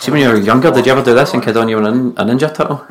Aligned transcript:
See, 0.00 0.10
when 0.10 0.22
you 0.22 0.28
were 0.28 0.38
younger, 0.38 0.70
did 0.70 0.86
you 0.86 0.92
ever 0.92 1.02
do 1.02 1.12
this 1.14 1.34
and 1.34 1.42
kid 1.42 1.58
on 1.58 1.68
you 1.68 1.76
were 1.76 1.82
a 1.82 1.92
Ninja 2.24 2.54
Turtle? 2.54 2.86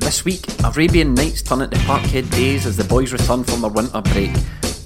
this 0.00 0.24
week, 0.24 0.44
Arabian 0.64 1.14
Nights 1.14 1.40
turn 1.40 1.60
into 1.62 1.76
Parkhead 1.86 2.28
Days 2.32 2.66
as 2.66 2.76
the 2.76 2.82
boys 2.82 3.12
return 3.12 3.44
from 3.44 3.60
their 3.60 3.70
winter 3.70 4.02
break. 4.02 4.32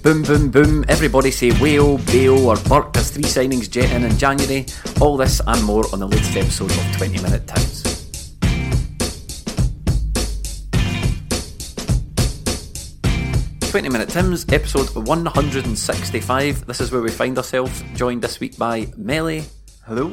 Boom, 0.03 0.23
boom, 0.23 0.51
boom, 0.51 0.85
everybody 0.87 1.31
say 1.31 1.51
Whale, 1.63 1.97
Bale 1.97 2.47
or 2.47 2.57
Burke 2.69 2.95
as 2.99 3.11
three 3.11 3.25
signings 3.25 3.71
jet 3.71 3.91
in 3.93 4.05
in 4.05 4.19
January. 4.19 4.67
All 5.01 5.17
this 5.17 5.41
and 5.47 5.65
more 5.65 5.87
on 5.95 6.01
the 6.01 6.07
latest 6.07 6.37
episode 6.37 6.73
of 6.73 6.97
20 6.99 7.23
Minute 7.23 7.47
Times. 7.47 7.98
Twenty 13.71 13.91
Minute 13.91 14.09
Tim's 14.09 14.47
episode 14.51 14.89
165. 15.07 16.67
This 16.67 16.81
is 16.81 16.91
where 16.91 17.03
we 17.03 17.11
find 17.11 17.37
ourselves, 17.37 17.83
joined 17.95 18.23
this 18.23 18.41
week 18.41 18.57
by 18.57 18.91
Melly. 18.97 19.45
Hello. 19.85 20.11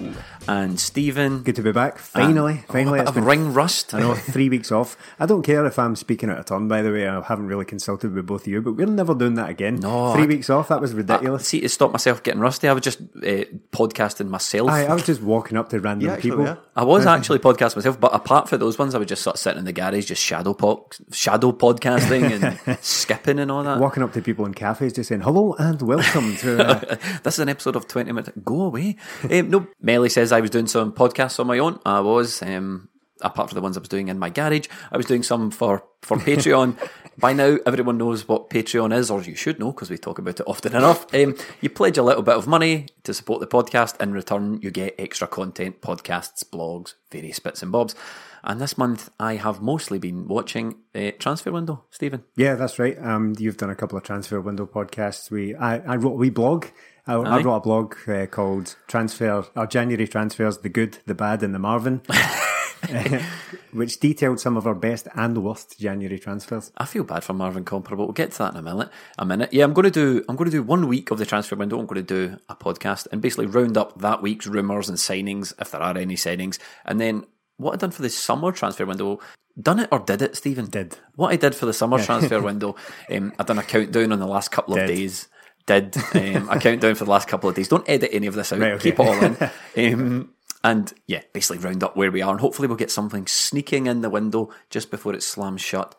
And 0.48 0.80
Stephen. 0.80 1.40
Good 1.42 1.56
to 1.56 1.64
be 1.64 1.72
back. 1.72 1.98
Finally, 1.98 2.54
And- 2.54 2.66
finally. 2.68 3.00
a 3.00 3.02
it's 3.04 3.12
bit 3.12 3.22
of 3.22 3.26
ring 3.28 3.52
rust. 3.54 3.96
I 3.96 4.00
know, 4.00 4.14
three 4.14 4.48
weeks 4.48 4.72
off. 4.72 4.96
I 5.20 5.26
don't 5.26 5.42
care 5.42 5.66
if 5.66 5.80
I'm 5.80 5.96
speaking 5.96 6.30
out 6.30 6.38
of 6.38 6.46
turn, 6.46 6.68
by 6.68 6.84
the 6.84 6.92
way. 6.92 7.08
I 7.08 7.20
haven't 7.22 7.48
really 7.48 7.66
consulted 7.66 8.14
with 8.14 8.28
both 8.28 8.42
of 8.42 8.48
you, 8.48 8.62
but 8.62 8.74
we're 8.74 8.86
never 8.86 9.16
doing 9.16 9.34
that 9.36 9.50
again. 9.50 9.78
No, 9.78 10.14
Three 10.14 10.24
I- 10.24 10.28
weeks 10.28 10.50
off, 10.52 10.68
that 10.68 10.80
was 10.82 10.94
ridiculous. 10.94 11.48
see, 11.48 11.62
to 11.62 11.70
stop 11.70 11.92
myself 11.92 12.22
getting 12.22 12.42
rusty, 12.42 12.68
I 12.68 12.74
was 12.74 12.84
just 12.84 13.02
uh, 13.02 13.46
podcasting 13.72 14.28
myself. 14.28 14.70
I, 14.70 14.86
I 14.86 14.94
was 14.94 15.04
just 15.04 15.22
walking 15.22 15.58
up 15.58 15.70
to 15.70 15.80
random 15.80 16.08
You 16.10 16.14
actually 16.14 16.30
people. 16.32 16.46
were. 16.46 16.58
I 16.76 16.84
was 16.84 17.08
actually 17.08 17.40
podcasting 17.40 17.78
myself, 17.78 18.00
but 18.00 18.14
apart 18.14 18.48
from 18.48 18.60
those 18.60 18.78
ones, 18.78 18.94
I 18.94 19.00
was 19.00 19.08
just 19.08 19.24
sort 19.24 19.38
of 19.38 19.40
sitting 19.40 19.60
in 19.60 19.66
the 19.66 19.74
garage, 19.74 20.06
just 20.06 20.22
shadow 20.22 20.54
po- 20.54 20.88
shadow 21.12 21.54
podcasting 21.54 22.44
and 22.68 22.78
skipping 22.82 23.40
and 23.40 23.50
all 23.50 23.64
that. 23.64 23.80
Walking 23.80 24.04
up 24.04 24.14
to 24.14 24.22
people 24.22 24.46
in 24.46 24.54
cafes 24.54 24.94
just 24.94 25.10
saying, 25.10 25.22
hello 25.22 25.56
and 25.58 25.82
welcome 25.82 26.36
to. 26.38 26.64
Uh, 26.68 26.96
this 27.24 27.34
is 27.36 27.40
an 27.40 27.50
episode 27.50 27.76
of 27.76 27.88
20 27.88 28.12
minutes. 28.12 28.30
Go 28.44 28.62
away. 28.64 28.98
um, 29.32 29.50
no, 29.50 29.68
Melly 29.82 30.10
says 30.10 30.34
I 30.36 30.42
was 30.42 30.50
doing 30.50 30.68
some 30.68 30.92
podcasts 30.92 31.40
on 31.40 31.48
my 31.48 31.60
own. 31.60 31.80
I 31.86 32.02
was, 32.02 32.42
um, 32.42 32.90
apart 33.22 33.50
from 33.50 33.56
the 33.56 33.62
ones 33.62 33.78
I 33.78 33.80
was 33.80 33.88
doing 33.88 34.10
in 34.10 34.20
my 34.20 34.30
garage, 34.30 34.68
I 34.92 34.98
was 34.98 35.06
doing 35.06 35.24
some 35.24 35.50
for, 35.50 35.86
for 36.02 36.18
Patreon. 36.18 36.76
By 37.18 37.32
now, 37.32 37.58
everyone 37.66 37.98
knows 37.98 38.28
what 38.28 38.50
Patreon 38.50 38.94
is, 38.94 39.10
or 39.10 39.22
you 39.22 39.36
should 39.36 39.60
know 39.62 39.72
because 39.72 39.90
we 39.90 39.98
talk 39.98 40.20
about 40.20 40.42
it 40.42 40.46
often 40.46 40.76
enough. 40.76 41.06
Um, 41.16 41.38
you 41.62 41.70
pledge 41.70 41.98
a 41.98 42.04
little 42.04 42.22
bit 42.22 42.36
of 42.36 42.48
money 42.48 42.88
to 43.04 43.14
support 43.14 43.40
the 43.40 43.48
podcast. 43.48 44.02
In 44.02 44.12
return, 44.12 44.60
you 44.62 44.72
get 44.72 44.96
extra 45.00 45.26
content, 45.26 45.80
podcasts, 45.80 46.44
blogs, 46.44 46.96
various 47.10 47.40
bits 47.40 47.64
and 47.64 47.72
bobs. 47.72 47.96
And 48.46 48.62
this 48.62 48.78
month, 48.78 49.10
I 49.20 49.36
have 49.36 49.60
mostly 49.60 49.98
been 49.98 50.28
watching 50.28 50.76
uh, 50.94 51.12
Transfer 51.18 51.52
Window, 51.52 51.84
Stephen. 51.90 52.24
yeah, 52.36 52.54
that's 52.54 52.78
right. 52.78 52.96
Um, 53.02 53.34
you've 53.40 53.58
done 53.58 53.72
a 53.72 53.76
couple 53.76 53.98
of 53.98 54.04
transfer 54.04 54.40
window 54.40 54.68
podcasts. 54.68 55.32
We, 55.32 55.56
I, 55.56 55.80
I 55.80 55.96
wrote 55.96 56.14
a 56.14 56.18
wee 56.18 56.30
blog. 56.30 56.68
I, 57.08 57.16
I 57.16 57.42
wrote 57.42 57.56
a 57.56 57.60
blog 57.60 57.96
uh, 58.08 58.28
called 58.28 58.76
Transfer, 58.88 59.46
or 59.56 59.68
January 59.68 60.08
Transfers, 60.08 60.60
the 60.60 60.70
Good, 60.70 61.00
the 61.08 61.16
Bad, 61.16 61.42
and 61.42 61.56
the 61.56 61.60
Marvin, 61.60 62.02
which 63.72 64.00
detailed 64.00 64.40
some 64.40 64.58
of 64.58 64.68
our 64.68 64.76
best 64.76 65.08
and 65.16 65.44
worst 65.44 65.80
January 65.80 66.20
transfers. 66.20 66.72
I 66.78 66.86
feel 66.86 67.04
bad 67.04 67.24
for 67.24 67.34
Marvin 67.34 67.66
Compper. 67.66 67.96
We'll 67.96 68.12
get 68.12 68.32
to 68.34 68.38
that 68.40 68.54
in 68.54 68.60
a 68.60 68.62
minute. 68.62 68.90
A 69.18 69.26
minute. 69.26 69.54
Yeah, 69.54 69.64
I'm 69.64 69.74
going 69.74 69.86
to 69.86 69.92
do. 69.92 70.24
I'm 70.30 70.36
going 70.36 70.50
to 70.50 70.56
do 70.56 70.64
one 70.64 70.88
week 70.88 71.10
of 71.10 71.18
the 71.18 71.26
transfer 71.26 71.56
window. 71.56 71.80
I'm 71.80 71.88
going 71.88 72.04
to 72.06 72.28
do 72.28 72.38
a 72.48 72.56
podcast 72.56 73.08
and 73.12 73.22
basically 73.22 73.48
round 73.48 73.78
up 73.78 74.02
that 74.02 74.22
week's 74.22 74.48
rumours 74.48 74.90
and 74.90 74.98
signings, 74.98 75.54
if 75.60 75.72
there 75.72 75.82
are 75.82 75.98
any 75.98 76.16
signings, 76.16 76.60
and 76.86 77.00
then 77.00 77.26
what 77.58 77.74
I 77.74 77.78
done 77.78 77.92
for 77.92 78.02
the 78.02 78.10
summer 78.10 78.52
transfer 78.52 78.86
window. 78.86 79.20
Done 79.60 79.80
it 79.80 79.90
or 79.92 80.00
did 80.00 80.22
it, 80.22 80.36
Stephen? 80.36 80.70
Did. 80.70 80.98
What 81.16 81.32
I 81.32 81.38
did 81.38 81.56
for 81.56 81.66
the 81.66 81.74
summer 81.74 82.04
transfer 82.04 82.42
window. 82.44 82.76
Um, 83.10 83.34
I 83.40 83.44
done 83.44 83.60
a 83.60 83.64
countdown 83.64 84.12
on 84.12 84.20
the 84.20 84.28
last 84.28 84.52
couple 84.52 84.74
of 84.74 84.82
Did. 84.82 84.88
days. 84.88 85.28
Did 85.66 85.96
um, 86.14 86.50
a 86.50 86.60
countdown 86.60 86.96
for 86.96 87.06
the 87.06 87.12
last 87.12 87.28
couple 87.28 87.50
of 87.50 87.56
days. 87.56 87.70
Don't 87.70 87.90
edit 87.90 88.10
any 88.14 88.28
of 88.28 88.36
this 88.36 88.52
out. 88.52 88.60
Right, 88.60 88.74
okay. 88.74 88.92
Keep 88.92 89.00
it 89.00 89.06
all 89.06 89.24
in. 89.24 89.38
Um, 89.94 90.32
and 90.64 90.92
yeah, 91.06 91.22
basically 91.32 91.60
round 91.60 91.84
up 91.84 91.96
where 91.96 92.12
we 92.12 92.24
are, 92.24 92.32
and 92.32 92.42
hopefully 92.42 92.68
we'll 92.68 92.76
get 92.76 92.90
something 92.90 93.28
sneaking 93.28 93.86
in 93.86 94.02
the 94.02 94.10
window 94.10 94.52
just 94.72 94.90
before 94.90 95.14
it 95.14 95.22
slams 95.22 95.62
shut. 95.62 95.96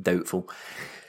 Doubtful. 0.00 0.48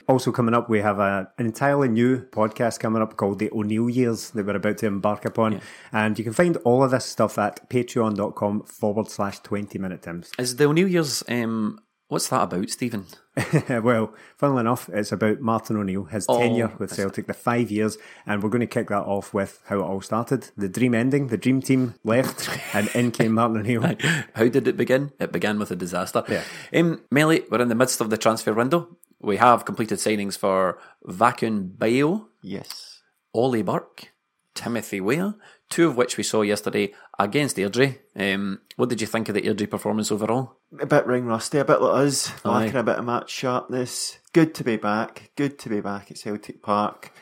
Also 0.08 0.32
coming 0.32 0.54
up, 0.54 0.68
we 0.68 0.80
have 0.80 0.98
a, 0.98 1.30
an 1.38 1.46
entirely 1.46 1.88
new 1.88 2.20
podcast 2.26 2.80
coming 2.80 3.02
up 3.02 3.16
called 3.16 3.38
the 3.38 3.50
O'Neill 3.52 3.88
Years 3.88 4.30
that 4.30 4.46
we're 4.46 4.56
about 4.56 4.78
to 4.78 4.86
embark 4.86 5.24
upon. 5.24 5.60
And 5.92 6.18
you 6.18 6.24
can 6.24 6.32
find 6.32 6.56
all 6.58 6.82
of 6.82 6.90
this 6.90 7.04
stuff 7.06 7.38
at 7.38 7.68
patreon.com 7.70 8.64
forward 8.64 9.08
slash 9.08 9.38
20 9.40 9.78
minute 9.78 10.02
times. 10.02 10.30
Is 10.38 10.56
the 10.56 10.64
O'Neill 10.66 10.88
years? 10.88 11.22
Um, 11.28 11.80
what's 12.08 12.28
that 12.28 12.42
about, 12.42 12.68
Stephen? 12.70 13.06
well, 13.70 14.12
funnily 14.36 14.60
enough, 14.60 14.90
it's 14.92 15.10
about 15.12 15.40
Martin 15.40 15.78
O'Neill, 15.78 16.04
his 16.04 16.26
Oh, 16.28 16.38
tenure 16.38 16.70
with 16.78 16.92
Celtic, 16.92 17.26
the 17.26 17.32
five 17.32 17.70
years. 17.70 17.96
And 18.26 18.42
we're 18.42 18.50
going 18.50 18.60
to 18.60 18.66
kick 18.66 18.88
that 18.88 19.04
off 19.04 19.32
with 19.32 19.60
how 19.66 19.78
it 19.78 19.84
all 19.84 20.02
started. 20.02 20.50
The 20.56 20.68
dream 20.68 20.94
ending, 20.94 21.28
the 21.28 21.38
dream 21.38 21.62
team 21.62 21.94
left, 22.04 22.50
and 22.74 22.88
in 22.94 23.10
came 23.10 23.32
Martin 23.32 23.58
O'Neill. 23.58 23.82
How 24.34 24.48
did 24.48 24.68
it 24.68 24.76
begin? 24.76 25.12
It 25.18 25.32
began 25.32 25.58
with 25.58 25.70
a 25.70 25.76
disaster. 25.76 26.22
Yeah. 26.28 26.42
Um, 26.78 27.00
Melly, 27.10 27.44
we're 27.50 27.62
in 27.62 27.68
the 27.68 27.74
midst 27.74 28.02
of 28.02 28.10
the 28.10 28.18
transfer 28.18 28.52
window. 28.52 28.98
We 29.22 29.36
have 29.36 29.64
completed 29.64 29.98
signings 29.98 30.36
for 30.36 30.78
Vakoun 31.06 31.78
Bayo, 31.78 32.28
Yes. 32.42 33.02
Ollie 33.32 33.62
Burke, 33.62 34.12
Timothy 34.54 35.00
Weah, 35.00 35.36
two 35.70 35.86
of 35.88 35.96
which 35.96 36.16
we 36.16 36.24
saw 36.24 36.42
yesterday 36.42 36.92
against 37.18 37.56
Airdrie. 37.56 37.98
Um, 38.16 38.60
what 38.76 38.88
did 38.88 39.00
you 39.00 39.06
think 39.06 39.28
of 39.28 39.34
the 39.34 39.42
Airdrie 39.42 39.70
performance 39.70 40.10
overall? 40.10 40.56
A 40.80 40.86
bit 40.86 41.06
ring 41.06 41.26
rusty, 41.26 41.58
a 41.58 41.64
bit 41.64 41.80
like 41.80 42.06
us, 42.06 42.32
Aye. 42.44 42.48
lacking 42.64 42.76
a 42.80 42.82
bit 42.82 42.98
of 42.98 43.04
match 43.04 43.30
sharpness. 43.30 44.18
Good 44.32 44.54
to 44.56 44.64
be 44.64 44.76
back. 44.76 45.30
Good 45.36 45.58
to 45.60 45.68
be 45.68 45.80
back 45.80 46.10
at 46.10 46.18
Celtic 46.18 46.60
Park. 46.62 47.12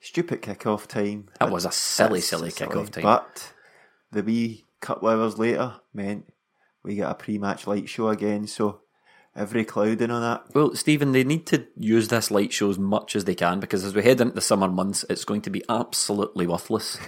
Stupid 0.00 0.42
kick-off 0.42 0.88
time. 0.88 1.28
That 1.40 1.50
was 1.50 1.64
a 1.64 1.70
silly, 1.72 2.18
That's 2.20 2.26
silly 2.28 2.50
kick-off 2.50 2.90
time. 2.90 3.02
But 3.04 3.52
the 4.12 4.22
wee 4.22 4.64
couple 4.80 5.08
hours 5.08 5.38
later 5.38 5.76
meant 5.94 6.28
we 6.82 6.96
get 6.96 7.10
a 7.10 7.14
pre-match 7.14 7.66
light 7.66 7.88
show 7.88 8.08
again. 8.08 8.46
So 8.46 8.80
every 9.36 9.64
clouding 9.64 10.10
on 10.10 10.22
that. 10.22 10.44
Well, 10.54 10.74
Stephen, 10.74 11.12
they 11.12 11.24
need 11.24 11.46
to 11.46 11.66
use 11.76 12.08
this 12.08 12.30
light 12.30 12.52
show 12.52 12.70
as 12.70 12.78
much 12.78 13.14
as 13.14 13.24
they 13.24 13.34
can 13.34 13.60
because 13.60 13.84
as 13.84 13.94
we 13.94 14.02
head 14.02 14.20
into 14.20 14.34
the 14.34 14.40
summer 14.40 14.68
months, 14.68 15.04
it's 15.10 15.24
going 15.24 15.42
to 15.42 15.50
be 15.50 15.62
absolutely 15.68 16.46
worthless. 16.46 16.96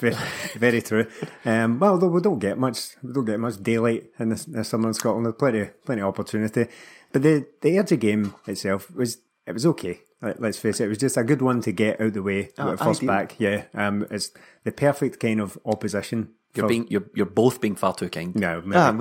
very, 0.00 0.16
very 0.56 0.82
true. 0.82 1.06
Um, 1.44 1.78
well, 1.78 1.98
though 1.98 2.08
we 2.08 2.20
don't 2.20 2.38
get 2.38 2.58
much, 2.58 2.96
we 3.02 3.12
don't 3.12 3.24
get 3.24 3.40
much 3.40 3.62
daylight 3.62 4.10
in 4.18 4.30
this, 4.30 4.44
this 4.44 4.68
summer 4.68 4.88
in 4.88 4.94
Scotland. 4.94 5.26
There's 5.26 5.36
plenty, 5.36 5.70
plenty 5.84 6.02
of 6.02 6.08
opportunity. 6.08 6.66
But 7.12 7.22
the 7.22 7.46
the 7.60 7.70
Airdrie 7.76 7.98
game 7.98 8.34
itself 8.46 8.90
was 8.94 9.18
it 9.46 9.52
was 9.52 9.66
okay. 9.66 10.00
Let- 10.22 10.40
Let's 10.40 10.58
face 10.58 10.80
it, 10.80 10.84
it 10.84 10.88
was 10.88 10.98
just 10.98 11.16
a 11.16 11.24
good 11.24 11.40
one 11.42 11.60
to 11.62 11.72
get 11.72 12.00
out 12.00 12.08
of 12.08 12.12
the 12.14 12.22
way. 12.22 12.50
Oh, 12.58 12.76
first 12.76 13.04
back, 13.06 13.36
yeah. 13.38 13.64
Um, 13.74 14.06
it's 14.10 14.30
the 14.64 14.70
perfect 14.72 15.18
kind 15.18 15.40
of 15.40 15.58
opposition. 15.64 16.30
You're 16.54 16.64
for- 16.64 16.68
being, 16.68 16.86
you're, 16.90 17.08
you're 17.14 17.26
both 17.26 17.60
being 17.60 17.74
far 17.76 17.94
too 17.94 18.10
kind. 18.10 18.34
no, 18.36 18.60
maybe. 18.60 18.76
Ah, 18.76 18.88
I'm 18.88 18.98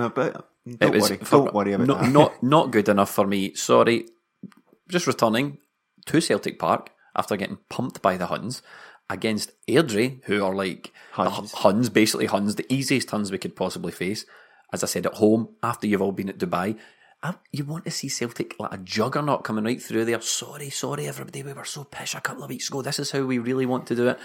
It 0.74 0.80
Don't 0.80 0.94
was 0.94 1.10
worry. 1.10 1.18
for- 1.18 1.25
Don't 1.38 1.54
worry 1.54 1.74
about 1.74 1.88
not, 1.88 2.01
that. 2.01 2.12
Not 2.12 2.44
not 2.44 2.71
good 2.75 2.89
enough 2.89 3.12
for 3.13 3.25
me. 3.27 3.54
Sorry. 3.56 4.06
Just 4.89 5.07
returning 5.07 5.57
to 6.07 6.19
Celtic 6.21 6.57
Park 6.60 6.92
after 7.16 7.36
getting 7.38 7.60
pumped 7.69 8.01
by 8.01 8.18
the 8.18 8.27
Huns 8.27 8.62
against 9.10 9.51
Airdrie, 9.68 10.24
who 10.25 10.44
are 10.44 10.54
like 10.56 10.92
Huns. 11.12 11.51
Huns, 11.51 11.89
basically 11.89 12.25
Huns, 12.27 12.56
the 12.56 12.71
easiest 12.74 13.10
Huns 13.12 13.31
we 13.31 13.38
could 13.38 13.56
possibly 13.56 13.92
face. 13.92 14.25
As 14.71 14.83
I 14.83 14.88
said, 14.88 15.06
at 15.06 15.16
home 15.16 15.50
after 15.63 15.88
you've 15.88 16.01
all 16.01 16.12
been 16.12 16.30
at 16.30 16.38
Dubai, 16.38 16.77
I, 17.21 17.33
you 17.51 17.66
want 17.66 17.83
to 17.83 17.92
see 17.92 18.07
Celtic 18.07 18.56
like 18.60 18.74
a 18.74 18.77
juggernaut 18.77 19.44
coming 19.44 19.66
right 19.66 19.81
through 19.81 20.06
there. 20.06 20.21
Sorry, 20.21 20.69
sorry, 20.69 21.07
everybody. 21.07 21.44
We 21.44 21.51
were 21.51 21.66
so 21.66 21.83
pish 21.83 22.16
a 22.16 22.21
couple 22.21 22.44
of 22.44 22.50
weeks 22.50 22.69
ago. 22.69 22.81
This 22.81 23.00
is 23.00 23.12
how 23.12 23.24
we 23.24 23.39
really 23.39 23.66
want 23.66 23.88
to 23.88 23.95
do 23.95 24.07
it. 24.07 24.19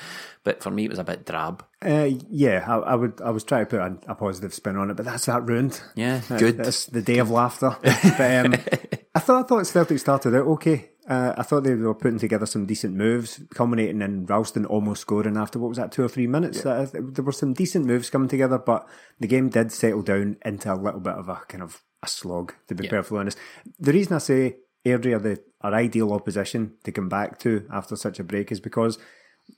But 0.44 0.62
for 0.62 0.70
me, 0.70 0.85
it 0.85 0.91
was 0.91 1.00
a 1.00 1.05
bit 1.05 1.26
drab. 1.26 1.64
Uh, 1.85 2.11
yeah, 2.31 2.64
I, 2.67 2.76
I 2.76 2.94
would. 2.94 3.20
I 3.20 3.31
was 3.31 3.43
trying 3.43 3.67
to 3.67 3.70
put 3.70 3.81
a, 3.81 4.12
a 4.12 4.14
positive 4.14 4.55
spin 4.55 4.76
on 4.76 4.91
it, 4.91 4.94
but 4.94 5.06
that's 5.06 5.26
that 5.26 5.44
ruined. 5.44 5.81
Yeah, 5.96 6.20
good. 6.38 6.58
That's 6.58 6.87
the 6.87 7.02
day 7.02 7.19
of 7.19 7.31
laughter. 7.31 7.76
but, 7.82 8.46
um, 8.46 8.55
I 9.14 9.19
thought 9.19 9.44
I 9.44 9.49
thought 9.49 9.67
Celtic 9.67 9.99
started 9.99 10.35
out 10.35 10.46
okay. 10.46 10.91
Uh, 11.06 11.34
I 11.36 11.42
thought 11.42 11.64
they 11.64 11.74
were 11.74 11.94
putting 11.94 12.18
together 12.18 12.46
some 12.46 12.64
decent 12.64 12.94
moves, 12.94 13.40
culminating 13.54 14.00
in 14.00 14.24
Ralston 14.24 14.64
almost 14.64 15.02
scoring 15.02 15.36
after 15.36 15.58
what 15.58 15.68
was 15.68 15.76
that 15.76 15.92
two 15.92 16.02
or 16.02 16.08
three 16.08 16.26
minutes. 16.26 16.64
Uh, 16.64 16.88
there 16.92 17.24
were 17.24 17.32
some 17.32 17.52
decent 17.52 17.84
moves 17.84 18.08
coming 18.08 18.28
together, 18.28 18.58
but 18.58 18.88
the 19.20 19.26
game 19.26 19.50
did 19.50 19.70
settle 19.70 20.02
down 20.02 20.38
into 20.44 20.72
a 20.72 20.76
little 20.76 21.00
bit 21.00 21.14
of 21.14 21.28
a 21.28 21.42
kind 21.46 21.62
of 21.62 21.82
a 22.02 22.08
slog. 22.08 22.54
To 22.68 22.74
be 22.74 22.88
perfectly 22.88 23.18
honest, 23.18 23.38
the 23.78 23.92
reason 23.92 24.14
I 24.14 24.18
say 24.18 24.56
Airdrie 24.86 25.14
are 25.14 25.18
the 25.18 25.42
are 25.60 25.74
ideal 25.74 26.12
opposition 26.12 26.74
to 26.84 26.92
come 26.92 27.08
back 27.08 27.38
to 27.40 27.66
after 27.70 27.96
such 27.96 28.18
a 28.18 28.24
break 28.24 28.50
is 28.52 28.60
because 28.60 28.98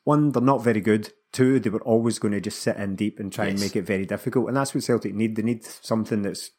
one, 0.05 0.33
they're 0.33 0.43
not 0.43 0.65
very 0.65 0.81
good. 0.81 1.13
Two, 1.33 1.61
they 1.61 1.71
were 1.71 1.83
always 1.83 2.19
going 2.19 2.33
to 2.33 2.41
just 2.41 2.61
sit 2.61 2.77
in 2.77 2.97
deep 2.97 3.19
and 3.21 3.33
try 3.33 3.47
and 3.47 3.61
make 3.61 3.77
it 3.77 3.83
very 3.83 4.07
difficult. 4.07 4.49
And 4.49 4.57
that's 4.57 4.75
what 4.75 4.85
Celtic 4.85 5.15
need. 5.15 5.37
They 5.37 5.43
need 5.43 5.65
something 5.65 6.23
that's 6.23 6.51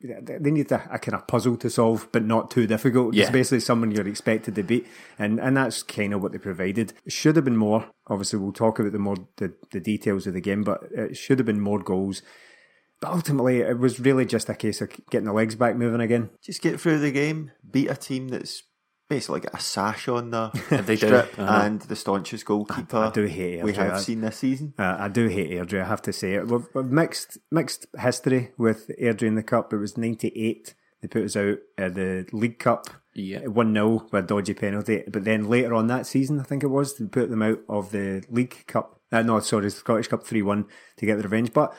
they 0.00 0.50
need 0.50 0.70
a, 0.72 0.88
a 0.92 0.98
kind 0.98 1.14
of 1.14 1.26
puzzle 1.26 1.56
to 1.56 1.70
solve, 1.70 2.08
but 2.12 2.22
not 2.22 2.50
too 2.50 2.66
difficult. 2.66 3.14
Yeah. 3.14 3.22
It's 3.22 3.32
basically 3.32 3.60
someone 3.60 3.90
you're 3.90 4.06
expected 4.06 4.54
to 4.54 4.62
beat, 4.62 4.86
and 5.18 5.40
and 5.40 5.56
that's 5.56 5.82
kind 5.82 6.12
of 6.12 6.22
what 6.22 6.32
they 6.32 6.38
provided. 6.38 6.92
Should 7.08 7.36
have 7.36 7.44
been 7.44 7.56
more. 7.56 7.88
Obviously, 8.08 8.38
we'll 8.38 8.52
talk 8.52 8.78
about 8.78 8.92
the 8.92 8.98
more 8.98 9.16
the, 9.36 9.54
the 9.72 9.80
details 9.80 10.26
of 10.26 10.34
the 10.34 10.40
game, 10.40 10.62
but 10.62 10.84
it 10.92 11.16
should 11.16 11.38
have 11.38 11.46
been 11.46 11.60
more 11.60 11.80
goals. 11.80 12.22
But 13.00 13.12
ultimately, 13.12 13.60
it 13.60 13.78
was 13.78 14.00
really 14.00 14.26
just 14.26 14.48
a 14.48 14.54
case 14.54 14.80
of 14.80 14.90
getting 15.10 15.26
the 15.26 15.32
legs 15.32 15.54
back 15.54 15.76
moving 15.76 16.00
again. 16.00 16.30
Just 16.42 16.62
get 16.62 16.80
through 16.80 16.98
the 16.98 17.12
game, 17.12 17.52
beat 17.70 17.90
a 17.90 17.96
team 17.96 18.28
that's 18.28 18.62
basically 19.08 19.40
got 19.40 19.54
a 19.54 19.60
sash 19.60 20.08
on 20.08 20.30
the 20.30 20.50
They 20.86 20.96
do, 20.96 21.06
strip 21.06 21.38
uh-huh. 21.38 21.62
and 21.64 21.80
the 21.82 21.96
staunchest 21.96 22.44
goalkeeper 22.44 22.96
I 22.96 23.10
do 23.10 23.24
hate 23.24 23.62
we 23.62 23.72
have 23.74 23.94
I- 23.94 23.98
seen 24.00 24.20
this 24.20 24.38
season. 24.38 24.74
Uh, 24.78 24.96
I 24.98 25.08
do 25.08 25.28
hate 25.28 25.50
Airdrie, 25.50 25.82
I 25.82 25.86
have 25.86 26.02
to 26.02 26.12
say 26.12 26.34
it. 26.34 26.46
We've, 26.48 26.66
we've 26.74 26.86
mixed 26.86 27.38
mixed 27.50 27.86
history 27.98 28.52
with 28.58 28.90
Airdrie 29.00 29.28
in 29.28 29.34
the 29.34 29.42
Cup. 29.42 29.72
It 29.72 29.78
was 29.78 29.96
98. 29.96 30.74
They 31.02 31.08
put 31.08 31.24
us 31.24 31.36
out 31.36 31.58
at 31.76 31.94
the 31.94 32.26
League 32.32 32.58
Cup. 32.58 32.88
Yeah. 33.14 33.46
1 33.46 33.72
0 33.72 34.08
with 34.10 34.24
a 34.24 34.26
dodgy 34.26 34.54
penalty. 34.54 35.02
But 35.08 35.24
then 35.24 35.48
later 35.48 35.74
on 35.74 35.86
that 35.86 36.06
season, 36.06 36.38
I 36.40 36.42
think 36.42 36.62
it 36.62 36.68
was, 36.68 36.96
they 36.96 37.06
put 37.06 37.30
them 37.30 37.42
out 37.42 37.60
of 37.68 37.90
the 37.90 38.24
League 38.30 38.66
Cup. 38.66 39.00
Uh, 39.12 39.22
no, 39.22 39.38
sorry, 39.40 39.70
Scottish 39.70 40.08
Cup 40.08 40.24
3 40.24 40.42
1 40.42 40.66
to 40.98 41.06
get 41.06 41.16
the 41.16 41.22
revenge. 41.22 41.52
But 41.52 41.74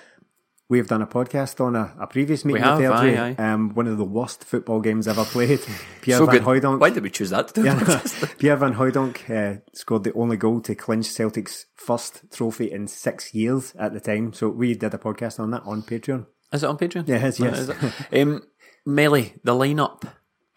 we 0.69 0.77
have 0.79 0.87
done 0.87 1.01
a 1.01 1.07
podcast 1.07 1.63
on 1.63 1.75
a, 1.75 1.95
a 1.99 2.07
previous 2.07 2.43
meeting 2.43 2.63
have, 2.63 2.79
with 2.79 2.89
Airdrie. 2.89 3.17
aye, 3.17 3.35
aye. 3.37 3.51
Um, 3.53 3.73
one 3.73 3.87
of 3.87 3.97
the 3.97 4.03
worst 4.03 4.43
football 4.43 4.81
games 4.81 5.07
ever 5.07 5.23
played. 5.23 5.59
Pierre 6.01 6.17
so 6.19 6.25
Van 6.25 6.35
good. 6.35 6.43
Hooijdonk. 6.43 6.79
Why 6.79 6.89
did 6.89 7.03
we 7.03 7.09
choose 7.09 7.29
that? 7.29 7.47
To 7.49 7.53
do 7.53 7.63
Yeah. 7.63 8.01
Pierre 8.37 8.57
Van 8.57 8.73
Hooijdonk 8.73 9.29
uh, 9.29 9.59
scored 9.73 10.03
the 10.03 10.13
only 10.13 10.35
goal 10.35 10.59
to 10.61 10.75
clinch 10.75 11.05
Celtic's 11.05 11.67
first 11.75 12.23
trophy 12.31 12.71
in 12.71 12.87
six 12.87 13.33
years 13.33 13.73
at 13.79 13.93
the 13.93 14.01
time. 14.01 14.33
So 14.33 14.49
we 14.49 14.73
did 14.73 14.93
a 14.93 14.97
podcast 14.97 15.39
on 15.39 15.51
that 15.51 15.63
on 15.65 15.83
Patreon. 15.83 16.25
Is 16.51 16.63
it 16.63 16.67
on 16.67 16.77
Patreon? 16.77 17.07
Yeah, 17.07 17.17
it 17.17 17.23
is, 17.23 17.39
yes. 17.39 17.69
Is 18.11 18.21
um, 18.21 18.43
Melly, 18.85 19.35
the 19.43 19.53
lineup. 19.53 20.03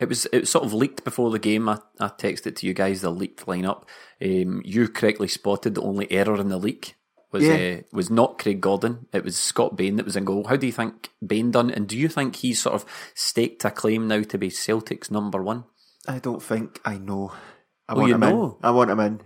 It 0.01 0.09
was 0.09 0.25
it 0.27 0.41
was 0.41 0.51
sort 0.51 0.65
of 0.65 0.73
leaked 0.73 1.05
before 1.05 1.31
the 1.31 1.39
game. 1.39 1.69
I, 1.69 1.79
I 2.01 2.09
texted 2.09 2.57
to 2.57 2.67
you 2.67 2.73
guys 2.73 3.03
the 3.03 3.11
leaked 3.11 3.45
lineup. 3.47 3.83
Um, 4.23 4.63
you 4.65 4.89
correctly 4.89 5.29
spotted 5.29 5.75
the 5.75 5.83
only 5.83 6.11
error 6.11 6.41
in 6.41 6.49
the 6.49 6.57
leak 6.57 6.95
was 7.33 7.45
Yeah. 7.45 7.79
uh, 7.79 7.83
was 7.93 8.11
not 8.11 8.39
Craig 8.39 8.61
Gordon. 8.61 9.07
It 9.13 9.25
was 9.25 9.37
Scott 9.37 9.77
Bain 9.77 9.97
that 9.97 10.05
was 10.07 10.17
in 10.17 10.25
goal. 10.25 10.45
How 10.49 10.57
do 10.57 10.67
you 10.67 10.73
think 10.73 11.11
Bain 11.25 11.51
done? 11.51 11.71
And 11.71 11.89
do 11.89 11.97
you 11.97 12.09
think 12.09 12.37
he's 12.37 12.61
sort 12.63 12.75
of 12.75 12.85
staked 13.15 13.65
a 13.65 13.71
claim 13.71 14.09
now 14.09 14.23
to 14.23 14.39
be 14.39 14.51
Celtic's 14.51 15.11
number 15.11 15.43
one? 15.43 15.65
I 16.09 16.19
don't 16.19 16.43
think 16.43 16.81
I 16.85 16.99
know. 16.99 17.33
I 17.89 17.93
Oh, 17.93 17.97
want 17.97 18.09
you 18.09 18.15
him 18.15 18.21
know? 18.21 18.45
in. 18.61 18.67
I 18.67 18.71
want 18.71 18.91
him 18.91 19.01
in. 19.01 19.21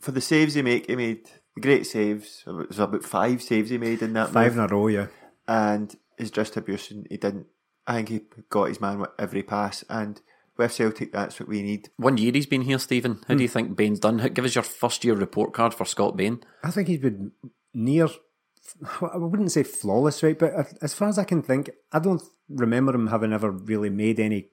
For 0.00 0.12
the 0.12 0.20
saves 0.20 0.54
he 0.54 0.62
make, 0.62 0.86
he 0.88 0.96
made 0.96 1.30
great 1.60 1.86
saves. 1.86 2.44
It 2.46 2.68
was 2.68 2.78
about 2.78 3.04
five 3.04 3.42
saves 3.42 3.70
he 3.70 3.78
made 3.78 4.02
in 4.02 4.12
that 4.14 4.30
Five 4.30 4.56
move. 4.56 4.64
in 4.64 4.70
a 4.70 4.76
row, 4.76 4.86
yeah. 4.88 5.06
and 5.48 5.94
his 6.18 6.30
distribution, 6.30 7.06
he 7.08 7.16
didn't. 7.16 7.46
I 7.86 7.96
think 7.96 8.08
he 8.08 8.20
got 8.50 8.68
his 8.68 8.80
man 8.80 8.98
with 9.00 9.10
every 9.18 9.42
pass, 9.42 9.82
and 9.88 10.20
with 10.56 10.72
Celtic, 10.72 11.12
that's 11.12 11.40
what 11.40 11.48
we 11.48 11.62
need. 11.62 11.88
One 11.96 12.16
year 12.16 12.32
he's 12.32 12.46
been 12.46 12.62
here, 12.62 12.78
Stephen. 12.78 13.20
How 13.28 13.34
do 13.34 13.42
you 13.42 13.48
think 13.48 13.76
Bain's 13.76 14.00
done? 14.00 14.18
Give 14.32 14.44
us 14.44 14.54
your 14.54 14.64
first 14.64 15.04
year 15.04 15.14
report 15.14 15.52
card 15.52 15.74
for 15.74 15.84
Scott 15.84 16.16
Bain. 16.16 16.42
I 16.62 16.70
think 16.70 16.88
he's 16.88 17.00
been 17.00 17.32
near, 17.72 18.08
I 19.00 19.16
wouldn't 19.16 19.52
say 19.52 19.62
flawless, 19.62 20.22
right? 20.22 20.38
But 20.38 20.52
as 20.80 20.94
far 20.94 21.08
as 21.08 21.18
I 21.18 21.24
can 21.24 21.42
think, 21.42 21.70
I 21.92 21.98
don't 21.98 22.22
remember 22.48 22.94
him 22.94 23.08
having 23.08 23.32
ever 23.32 23.50
really 23.50 23.90
made 23.90 24.20
any 24.20 24.48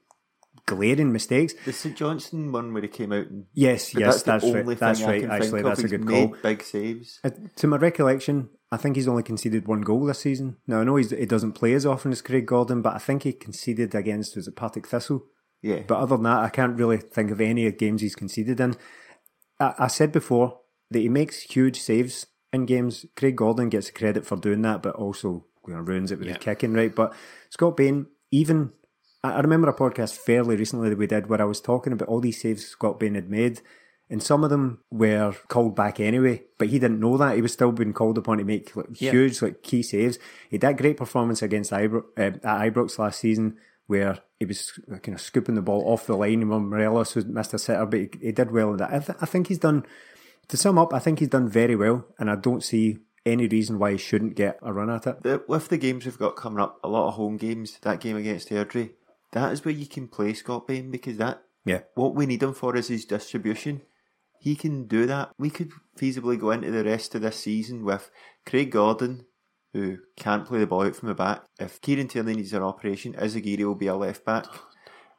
glaring 0.65 1.11
mistakes. 1.11 1.53
The 1.65 1.73
St 1.73 1.95
Johnstone 1.95 2.51
one 2.51 2.73
where 2.73 2.81
he 2.81 2.87
came 2.87 3.11
out 3.11 3.27
and 3.27 3.45
Yes, 3.53 3.93
but 3.93 3.99
yes, 3.99 4.23
that's, 4.23 4.43
that's, 4.43 4.53
right. 4.53 4.79
That's 4.79 4.99
thing 4.99 5.07
right. 5.07 5.23
Actually, 5.23 5.49
think 5.49 5.63
that's 5.65 5.79
of. 5.79 5.85
a 5.85 5.87
He's 5.87 5.91
good 5.91 6.05
made 6.05 6.29
call. 6.29 6.37
Big 6.41 6.63
saves. 6.63 7.19
Uh, 7.23 7.29
to 7.57 7.67
my 7.67 7.77
recollection, 7.77 8.49
I 8.71 8.77
think 8.77 8.95
he's 8.95 9.07
only 9.07 9.23
conceded 9.23 9.67
one 9.67 9.81
goal 9.81 10.05
this 10.05 10.19
season. 10.19 10.57
Now 10.67 10.81
I 10.81 10.83
know 10.83 10.95
he's, 10.95 11.11
he 11.11 11.25
doesn't 11.25 11.53
play 11.53 11.73
as 11.73 11.85
often 11.85 12.11
as 12.11 12.21
Craig 12.21 12.45
Gordon, 12.45 12.81
but 12.81 12.95
I 12.95 12.99
think 12.99 13.23
he 13.23 13.33
conceded 13.33 13.93
against 13.95 14.35
was 14.35 14.47
it 14.47 14.55
Partick 14.55 14.87
Thistle. 14.87 15.25
Yeah, 15.61 15.81
But 15.87 15.99
other 15.99 16.15
than 16.15 16.23
that, 16.23 16.39
I 16.39 16.49
can't 16.49 16.77
really 16.77 16.97
think 16.97 17.29
of 17.31 17.39
any 17.39 17.71
games 17.71 18.01
he's 18.01 18.15
conceded 18.15 18.59
in. 18.59 18.75
I, 19.59 19.73
I 19.79 19.87
said 19.87 20.11
before 20.11 20.59
that 20.89 20.99
he 20.99 21.09
makes 21.09 21.41
huge 21.41 21.79
saves 21.79 22.25
in 22.51 22.65
games. 22.65 23.05
Craig 23.15 23.35
Gordon 23.35 23.69
gets 23.69 23.91
credit 23.91 24.25
for 24.25 24.37
doing 24.37 24.61
that, 24.63 24.81
but 24.81 24.95
also 24.95 25.45
you 25.67 25.73
know, 25.75 25.81
ruins 25.81 26.11
it 26.11 26.19
with 26.19 26.27
his 26.27 26.37
kicking, 26.37 26.73
right? 26.73 26.93
But 26.93 27.13
Scott 27.49 27.77
Bain, 27.77 28.07
even 28.31 28.71
I 29.23 29.33
I 29.33 29.39
remember 29.41 29.69
a 29.69 29.75
podcast 29.75 30.17
fairly 30.17 30.55
recently 30.55 30.89
that 30.89 30.97
we 30.97 31.05
did 31.07 31.27
where 31.27 31.41
I 31.41 31.45
was 31.45 31.61
talking 31.61 31.93
about 31.93 32.07
all 32.09 32.19
these 32.21 32.41
saves 32.41 32.65
Scott 32.65 32.99
Bain 32.99 33.13
had 33.15 33.29
made. 33.29 33.61
And 34.09 34.21
some 34.21 34.43
of 34.43 34.49
them 34.49 34.79
were 34.91 35.33
called 35.47 35.73
back 35.73 36.01
anyway, 36.01 36.43
but 36.57 36.67
he 36.67 36.79
didn't 36.79 36.99
know 36.99 37.15
that. 37.17 37.35
He 37.37 37.41
was 37.41 37.53
still 37.53 37.71
being 37.71 37.93
called 37.93 38.17
upon 38.17 38.39
to 38.39 38.43
make 38.43 38.75
like, 38.75 38.99
Yeah. 38.99 39.11
huge, 39.11 39.41
like 39.41 39.63
key 39.63 39.81
saves. 39.83 40.17
He 40.49 40.55
had 40.57 40.61
that 40.61 40.75
great 40.77 40.97
performance 40.97 41.41
against 41.41 41.71
Ibro- 41.71 42.03
uh, 42.17 42.21
at 42.21 42.43
Ibrox 42.43 42.99
last 42.99 43.21
season, 43.21 43.55
where 43.91 44.19
he 44.39 44.45
was 44.45 44.71
kind 44.87 45.13
of 45.13 45.21
scooping 45.21 45.55
the 45.55 45.61
ball 45.61 45.83
off 45.85 46.07
the 46.07 46.15
line 46.15 46.47
when 46.47 46.69
Morelos 46.69 47.13
was 47.13 47.25
missed 47.25 47.53
a 47.53 47.59
sitter, 47.59 47.85
but 47.85 47.99
he, 47.99 48.09
he 48.21 48.31
did 48.31 48.49
well 48.51 48.71
in 48.71 48.77
that. 48.77 48.93
I, 48.93 48.99
th- 48.99 49.17
I 49.21 49.25
think 49.25 49.47
he's 49.47 49.59
done. 49.59 49.85
To 50.47 50.57
sum 50.57 50.77
up, 50.79 50.93
I 50.93 50.99
think 50.99 51.19
he's 51.19 51.27
done 51.27 51.47
very 51.47 51.75
well, 51.75 52.05
and 52.17 52.29
I 52.29 52.35
don't 52.35 52.63
see 52.63 52.97
any 53.25 53.47
reason 53.47 53.77
why 53.77 53.91
he 53.91 53.97
shouldn't 53.97 54.35
get 54.35 54.57
a 54.61 54.73
run 54.73 54.89
at 54.89 55.05
it. 55.05 55.21
the, 55.23 55.43
with 55.47 55.67
the 55.67 55.77
games 55.77 56.05
we've 56.05 56.17
got 56.17 56.35
coming 56.35 56.59
up, 56.59 56.79
a 56.83 56.87
lot 56.87 57.09
of 57.09 57.13
home 57.15 57.37
games. 57.37 57.77
That 57.81 57.99
game 57.99 58.17
against 58.17 58.49
Airdrie, 58.49 58.91
that 59.33 59.51
is 59.51 59.63
where 59.63 59.73
you 59.73 59.85
can 59.85 60.07
play 60.07 60.33
Scott 60.33 60.67
Bain 60.67 60.89
because 60.89 61.17
that 61.17 61.43
Yeah, 61.65 61.81
what 61.95 62.15
we 62.15 62.25
need 62.25 62.41
him 62.41 62.53
for 62.53 62.75
is 62.75 62.87
his 62.87 63.05
distribution. 63.05 63.81
He 64.39 64.55
can 64.55 64.87
do 64.87 65.05
that. 65.05 65.31
We 65.37 65.51
could 65.51 65.71
feasibly 65.95 66.39
go 66.39 66.49
into 66.49 66.71
the 66.71 66.83
rest 66.83 67.13
of 67.13 67.21
this 67.21 67.37
season 67.37 67.85
with 67.85 68.09
Craig 68.45 68.71
Gordon, 68.71 69.25
who 69.73 69.97
can't 70.17 70.45
play 70.45 70.59
the 70.59 70.67
ball 70.67 70.83
out 70.83 70.95
from 70.95 71.07
the 71.07 71.15
back. 71.15 71.43
If 71.59 71.81
Kieran 71.81 72.07
Tierney 72.07 72.35
needs 72.35 72.53
an 72.53 72.63
operation, 72.63 73.13
Izaguirre 73.13 73.65
will 73.65 73.75
be 73.75 73.87
a 73.87 73.95
left 73.95 74.25
back. 74.25 74.45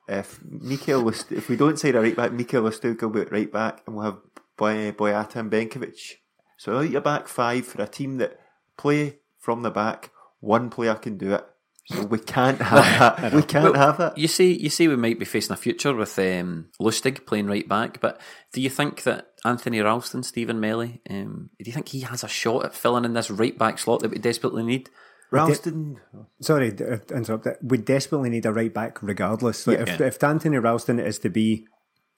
If 0.09 0.41
Mikael 0.45 1.09
if 1.09 1.49
we 1.49 1.57
don't 1.57 1.79
sign 1.79 1.95
a 1.95 2.01
right 2.01 2.17
back, 2.17 2.33
Mikael 2.33 2.63
Lustig 2.63 3.01
will 3.01 3.11
be 3.11 3.21
at 3.21 3.33
right 3.33 3.51
back, 3.51 3.83
and 3.87 3.97
we'll 3.97 4.05
have 4.05 4.19
Boy 4.57 4.93
Boyata 4.93 5.37
and 5.37 5.51
Benkovic. 5.51 6.17
So 6.57 6.79
out 6.79 6.91
your 6.91 7.01
back 7.01 7.29
five 7.29 7.67
for 7.67 7.83
a 7.83 7.89
team 7.89 8.19
that 8.19 8.39
play 8.77 9.21
from 9.39 9.63
the 9.63 9.71
back, 9.71 10.11
one 10.41 10.71
player 10.71 10.95
can 10.95 11.17
do 11.17 11.35
it. 11.35 11.47
So 11.87 12.05
we 12.05 12.19
can't 12.19 12.61
have 12.63 13.21
that. 13.21 13.33
We 13.33 13.43
can't 13.43 13.77
have 13.77 13.99
that. 13.99 14.17
You 14.17 14.29
see, 14.29 14.53
you 14.57 14.71
see, 14.71 14.89
we 14.89 14.97
might 14.97 15.19
be 15.19 15.25
facing 15.25 15.53
a 15.55 15.57
future 15.57 15.95
with 15.95 16.19
um, 16.19 16.67
Lustig 16.81 17.27
playing 17.27 17.47
right 17.49 17.69
back, 17.69 18.01
but 18.01 18.21
do 18.53 18.61
you 18.61 18.71
think 18.71 19.03
that 19.03 19.29
Anthony 19.45 19.81
Ralston, 19.81 20.23
Stephen 20.23 20.61
Melly, 20.61 21.01
um, 21.11 21.51
do 21.59 21.69
you 21.69 21.73
think 21.73 21.89
he 21.89 22.01
has 22.01 22.23
a 22.23 22.29
shot 22.29 22.65
at 22.65 22.75
filling 22.75 23.05
in 23.05 23.15
this 23.15 23.31
right 23.31 23.59
back 23.59 23.79
slot 23.79 24.01
that 24.01 24.11
we 24.11 24.19
desperately 24.19 24.63
need? 24.63 24.91
Ralston, 25.33 25.99
sorry 26.41 26.73
to 26.75 27.01
interrupt. 27.11 27.45
That 27.45 27.57
we 27.63 27.79
desperately 27.79 28.29
need 28.29 28.45
a 28.45 28.53
right 28.53 28.73
back, 28.73 29.03
regardless. 29.03 29.67
Like, 29.67 29.79
if 29.81 29.89
Yeah. 30.01 30.07
if 30.07 30.23
Anthony 30.23 30.59
Ralston 30.59 31.01
is 31.01 31.19
to 31.21 31.31
be 31.31 31.67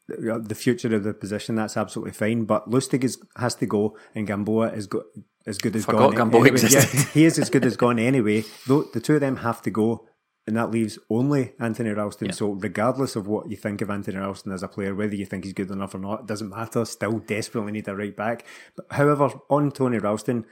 the 0.09 0.45
the 0.47 0.55
future 0.55 0.95
of 0.95 1.05
the 1.05 1.15
position, 1.15 1.55
that's 1.55 1.77
absolutely 1.77 2.13
fine. 2.13 2.45
But 2.45 2.69
Lustig 2.69 3.05
is, 3.05 3.19
has 3.37 3.55
to 3.57 3.67
go, 3.67 3.97
and 4.15 4.27
Gamboa 4.27 4.73
is 4.73 4.87
go, 4.87 5.05
as 5.47 5.59
good 5.59 5.77
as 5.77 5.85
Forgot 5.85 5.99
gone. 5.99 6.15
Gamboa 6.17 6.41
anyway. 6.41 6.55
existed. 6.55 6.99
Yeah, 6.99 7.05
he 7.15 7.25
is 7.25 7.39
as 7.39 7.51
good 7.51 7.65
as 7.65 7.77
gone 7.77 7.99
anyway. 7.99 8.45
Though 8.67 8.83
the 8.83 9.01
two 9.01 9.15
of 9.15 9.21
them 9.21 9.37
have 9.37 9.63
to 9.63 9.71
go, 9.71 10.07
and 10.47 10.57
that 10.57 10.71
leaves 10.71 10.99
only 11.09 11.53
Anthony 11.59 11.91
Ralston. 11.91 12.33
So 12.33 12.51
regardless 12.51 13.17
of 13.17 13.27
what 13.27 13.51
you 13.51 13.57
think 13.57 13.81
of 13.81 13.91
Anthony 13.91 14.19
Ralston 14.19 14.53
as 14.53 14.63
a 14.63 14.69
player, 14.69 14.95
whether 14.95 15.15
you 15.15 15.27
think 15.27 15.45
he's 15.45 15.55
good 15.55 15.71
enough 15.71 15.95
or 15.95 15.99
not, 15.99 16.21
it 16.21 16.27
doesn't 16.27 16.51
matter. 16.51 16.85
Still 16.85 17.19
desperately 17.21 17.73
need 17.73 17.89
a 17.89 17.97
right 17.97 18.15
back. 18.15 18.45
But 18.77 18.87
however, 18.91 19.31
on 19.49 19.71
Tony 19.73 19.99
Ralston. 19.99 20.45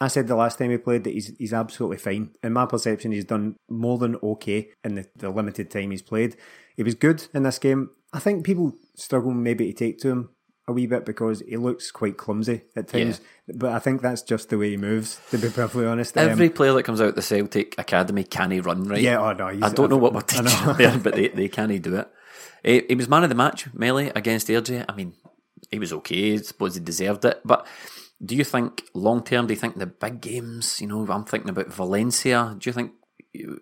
I 0.00 0.06
said 0.06 0.28
the 0.28 0.36
last 0.36 0.60
time 0.60 0.70
he 0.70 0.78
played 0.78 1.02
that 1.02 1.12
he's 1.12 1.36
he's 1.38 1.52
absolutely 1.52 1.96
fine. 1.96 2.30
In 2.44 2.52
my 2.52 2.66
perception, 2.66 3.10
he's 3.10 3.24
done 3.24 3.56
more 3.68 3.98
than 3.98 4.14
okay 4.22 4.68
in 4.84 4.94
the, 4.94 5.06
the 5.16 5.28
limited 5.28 5.72
time 5.72 5.90
he's 5.90 6.02
played. 6.02 6.36
He 6.76 6.84
was 6.84 6.94
good 6.94 7.26
in 7.34 7.42
this 7.42 7.58
game. 7.58 7.90
I 8.12 8.18
think 8.18 8.44
people 8.44 8.74
struggle 8.96 9.32
maybe 9.32 9.72
to 9.72 9.72
take 9.72 9.98
to 10.00 10.08
him 10.08 10.30
a 10.66 10.72
wee 10.72 10.86
bit 10.86 11.04
because 11.06 11.40
he 11.40 11.56
looks 11.56 11.90
quite 11.90 12.16
clumsy 12.16 12.62
at 12.76 12.88
times. 12.88 13.20
But 13.54 13.72
I 13.72 13.78
think 13.78 14.02
that's 14.02 14.22
just 14.22 14.50
the 14.50 14.58
way 14.58 14.70
he 14.70 14.76
moves. 14.76 15.18
To 15.30 15.38
be 15.38 15.48
perfectly 15.48 15.86
honest, 15.86 16.16
Um, 16.16 16.28
Every 16.28 16.50
player 16.50 16.74
that 16.74 16.82
comes 16.82 17.00
out 17.00 17.14
the 17.14 17.22
Celtic 17.22 17.74
academy 17.78 18.24
can 18.24 18.50
he 18.50 18.60
run 18.60 18.84
right. 18.84 19.00
Yeah, 19.00 19.18
oh 19.20 19.32
no, 19.32 19.48
I 19.48 19.72
don't 19.72 19.90
know 19.90 19.96
what 19.96 20.12
we're 20.12 20.20
I 20.28 20.42
teaching 20.42 20.74
there, 20.76 20.98
but 20.98 21.14
they, 21.14 21.28
they 21.28 21.48
can 21.48 21.70
he 21.70 21.78
do 21.78 21.96
it. 21.96 22.08
Eh, 22.64 22.82
he 22.88 22.94
was 22.94 23.08
man 23.08 23.22
of 23.22 23.28
the 23.30 23.34
match, 23.34 23.72
Melly 23.72 24.10
against 24.14 24.48
Airdrie. 24.48 24.84
I 24.88 24.94
mean, 24.94 25.14
he 25.70 25.78
was 25.78 25.92
okay. 25.92 26.34
I 26.34 26.36
suppose 26.38 26.74
he 26.74 26.80
deserved 26.80 27.24
it. 27.24 27.40
But 27.44 27.66
do 28.22 28.34
you 28.36 28.44
think 28.44 28.82
long 28.94 29.22
term? 29.22 29.46
Do 29.46 29.54
you 29.54 29.60
think 29.60 29.76
the 29.78 29.86
big 29.86 30.20
games? 30.20 30.80
You 30.80 30.88
know, 30.88 31.06
I'm 31.08 31.24
thinking 31.24 31.50
about 31.50 31.72
Valencia. 31.72 32.56
Do 32.58 32.68
you 32.68 32.74
think 32.74 32.92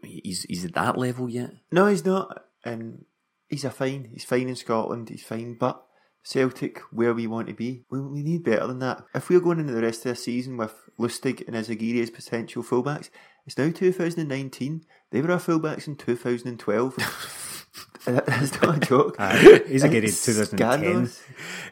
he's 0.03 0.43
he's 0.43 0.65
at 0.65 0.75
that 0.75 0.99
level 0.99 1.29
yet? 1.29 1.51
No, 1.71 1.87
he's 1.87 2.05
not. 2.05 2.45
And 2.65 3.05
he's 3.49 3.65
a 3.65 3.71
fine. 3.71 4.11
He's 4.13 4.25
fine 4.25 4.49
in 4.49 4.57
Scotland. 4.57 5.09
He's 5.09 5.23
fine. 5.23 5.57
But 5.59 5.83
Celtic, 6.23 6.81
where 6.93 7.15
we 7.15 7.27
want 7.27 7.49
to 7.49 7.55
be, 7.55 7.85
we, 7.91 8.01
we 8.01 8.23
need 8.23 8.45
better 8.45 8.67
than 8.67 8.81
that. 8.81 9.05
If 9.15 9.29
we're 9.29 9.41
going 9.41 9.61
into 9.61 9.73
the 9.73 9.83
rest 9.83 10.05
of 10.07 10.11
the 10.13 10.17
season 10.17 10.57
with 10.57 10.75
Lustig 10.99 11.47
and 11.47 11.57
Izaguirre 11.57 12.03
as 12.03 12.11
potential 12.11 12.63
fullbacks, 12.63 13.11
it's 13.47 13.57
now 13.57 13.71
2019. 13.71 14.83
They 15.13 15.23
were 15.23 15.31
our 15.31 15.39
fullbacks 15.39 15.87
in 15.87 15.97
2012. 15.97 16.97
That's 18.07 18.61
not 18.63 18.77
a 18.77 18.81
joke. 18.87 19.17
he's 19.67 19.83
a 19.83 19.97
It's 19.97 20.25
2010. 20.25 21.11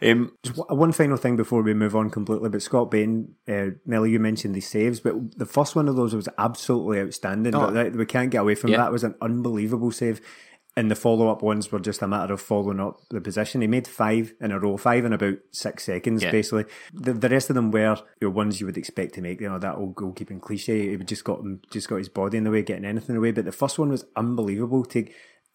Um, 0.02 0.32
Just 0.42 0.56
one- 0.68 0.90
final 0.92 1.16
thing 1.16 1.36
before 1.36 1.62
we 1.62 1.74
move 1.74 1.94
on 1.94 2.10
completely, 2.10 2.48
but 2.48 2.60
Scott 2.60 2.90
Bain, 2.90 3.34
uh, 3.48 3.66
Melly, 3.86 4.10
you 4.10 4.18
mentioned 4.18 4.54
the 4.54 4.60
saves, 4.60 4.98
but 4.98 5.14
the 5.38 5.46
first 5.46 5.76
one 5.76 5.88
of 5.88 5.94
those 5.94 6.14
was 6.14 6.28
absolutely 6.36 7.00
outstanding. 7.00 7.54
Oh. 7.54 7.70
But 7.70 7.94
we 7.94 8.04
can't 8.04 8.30
get 8.30 8.38
away 8.38 8.56
from 8.56 8.70
Yeah. 8.70 8.78
that. 8.78 8.92
Was 8.92 9.04
an 9.04 9.14
unbelievable 9.20 9.92
save, 9.92 10.20
and 10.76 10.90
the 10.90 10.96
follow 10.96 11.28
up 11.28 11.42
ones 11.42 11.70
were 11.70 11.78
just 11.78 12.02
a 12.02 12.08
matter 12.08 12.34
of 12.34 12.40
following 12.40 12.80
up 12.80 13.00
the 13.08 13.20
position. 13.20 13.60
He 13.60 13.66
made 13.68 13.86
five 13.86 14.34
in 14.40 14.50
a 14.50 14.58
row, 14.58 14.76
five 14.76 15.04
in 15.04 15.12
about 15.12 15.36
six 15.52 15.84
seconds, 15.84 16.22
Yeah. 16.22 16.32
basically. 16.32 16.64
The, 16.92 17.12
the 17.12 17.28
rest 17.28 17.48
of 17.48 17.54
them 17.54 17.70
were 17.70 17.96
you 18.20 18.28
know, 18.28 18.30
ones 18.30 18.60
you 18.60 18.66
would 18.66 18.76
expect 18.76 19.14
to 19.14 19.22
make. 19.22 19.40
You 19.40 19.48
know 19.48 19.58
that 19.58 19.76
old 19.76 19.94
goalkeeping 19.94 20.40
cliche. 20.40 20.90
He 20.90 20.96
just 20.98 21.24
got 21.24 21.40
him, 21.40 21.60
just 21.70 21.88
got 21.88 21.96
his 21.96 22.08
body 22.08 22.38
in 22.38 22.44
the 22.44 22.50
way, 22.50 22.62
getting 22.62 22.84
anything 22.84 23.16
away. 23.16 23.30
But 23.30 23.44
the 23.44 23.52
first 23.52 23.78
one 23.78 23.90
was 23.90 24.04
unbelievable. 24.16 24.84
To 24.86 25.06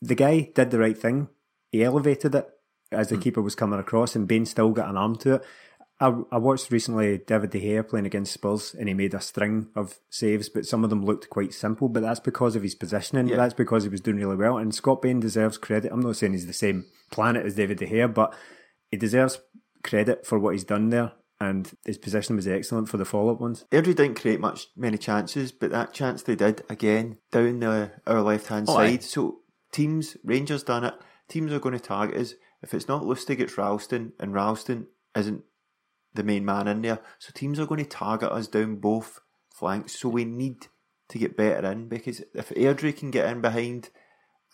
the 0.01 0.15
guy 0.15 0.51
did 0.55 0.71
the 0.71 0.79
right 0.79 0.97
thing. 0.97 1.27
He 1.71 1.83
elevated 1.83 2.33
it 2.33 2.49
as 2.91 3.09
the 3.09 3.15
hmm. 3.15 3.21
keeper 3.21 3.41
was 3.41 3.55
coming 3.55 3.79
across, 3.79 4.15
and 4.15 4.27
Bain 4.27 4.45
still 4.45 4.71
got 4.71 4.89
an 4.89 4.97
arm 4.97 5.17
to 5.17 5.35
it. 5.35 5.45
I, 6.01 6.13
I 6.31 6.37
watched 6.37 6.71
recently 6.71 7.17
David 7.17 7.49
De 7.49 7.59
Gea 7.59 7.87
playing 7.87 8.05
against 8.05 8.33
Spurs, 8.33 8.73
and 8.73 8.87
he 8.87 8.93
made 8.93 9.13
a 9.13 9.19
string 9.19 9.67
of 9.75 9.99
saves, 10.09 10.47
but 10.47 10.65
some 10.65 10.83
of 10.83 10.89
them 10.89 11.03
looked 11.03 11.29
quite 11.29 11.53
simple. 11.53 11.89
But 11.89 12.03
that's 12.03 12.19
because 12.21 12.55
of 12.55 12.63
his 12.63 12.75
positioning. 12.75 13.27
Yeah. 13.27 13.35
That's 13.35 13.53
because 13.53 13.83
he 13.83 13.89
was 13.89 14.01
doing 14.01 14.17
really 14.17 14.37
well. 14.37 14.57
And 14.57 14.73
Scott 14.73 15.01
Bain 15.01 15.19
deserves 15.19 15.57
credit. 15.57 15.91
I'm 15.91 15.99
not 15.99 16.15
saying 16.15 16.33
he's 16.33 16.47
the 16.47 16.53
same 16.53 16.85
planet 17.11 17.45
as 17.45 17.55
David 17.55 17.79
De 17.79 17.87
Gea, 17.87 18.13
but 18.13 18.33
he 18.91 18.97
deserves 18.97 19.39
credit 19.83 20.25
for 20.25 20.39
what 20.39 20.53
he's 20.53 20.63
done 20.63 20.89
there. 20.89 21.11
And 21.41 21.71
his 21.85 21.97
position 21.97 22.35
was 22.35 22.47
excellent 22.47 22.89
for 22.89 22.97
the 22.97 23.05
follow-up 23.05 23.39
ones. 23.39 23.65
Airdrie 23.71 23.95
didn't 23.95 24.19
create 24.19 24.41
much 24.41 24.67
many 24.75 24.97
chances, 24.97 25.53
but 25.53 25.71
that 25.71 25.93
chance 25.93 26.21
they 26.21 26.35
did 26.35 26.63
again 26.69 27.17
down 27.31 27.61
the 27.61 27.91
our 28.05 28.21
left 28.21 28.47
hand 28.47 28.65
Oh, 28.69 28.75
aye. 28.77 28.91
side. 28.91 29.03
So 29.03 29.39
teams, 29.71 30.17
Rangers 30.23 30.63
done 30.63 30.83
it. 30.83 30.95
Teams 31.29 31.53
are 31.53 31.59
going 31.59 31.77
to 31.77 31.79
target 31.79 32.17
us. 32.17 32.33
If 32.61 32.73
it's 32.73 32.89
not 32.89 33.03
Lustig, 33.03 33.39
it's 33.39 33.57
Ralston, 33.57 34.11
and 34.19 34.33
Ralston 34.33 34.87
isn't 35.15 35.43
the 36.13 36.23
main 36.23 36.45
man 36.45 36.67
in 36.67 36.81
there. 36.81 36.99
So 37.19 37.31
teams 37.33 37.59
are 37.59 37.65
going 37.65 37.83
to 37.83 37.89
target 37.89 38.31
us 38.31 38.47
down 38.47 38.77
both 38.77 39.19
flanks. 39.53 39.99
So 39.99 40.09
we 40.09 40.25
need 40.25 40.67
to 41.09 41.17
get 41.17 41.37
better 41.37 41.71
in 41.71 41.87
because 41.87 42.21
if 42.33 42.49
Airdrie 42.49 42.97
can 42.97 43.11
get 43.11 43.29
in 43.29 43.41
behind, 43.41 43.89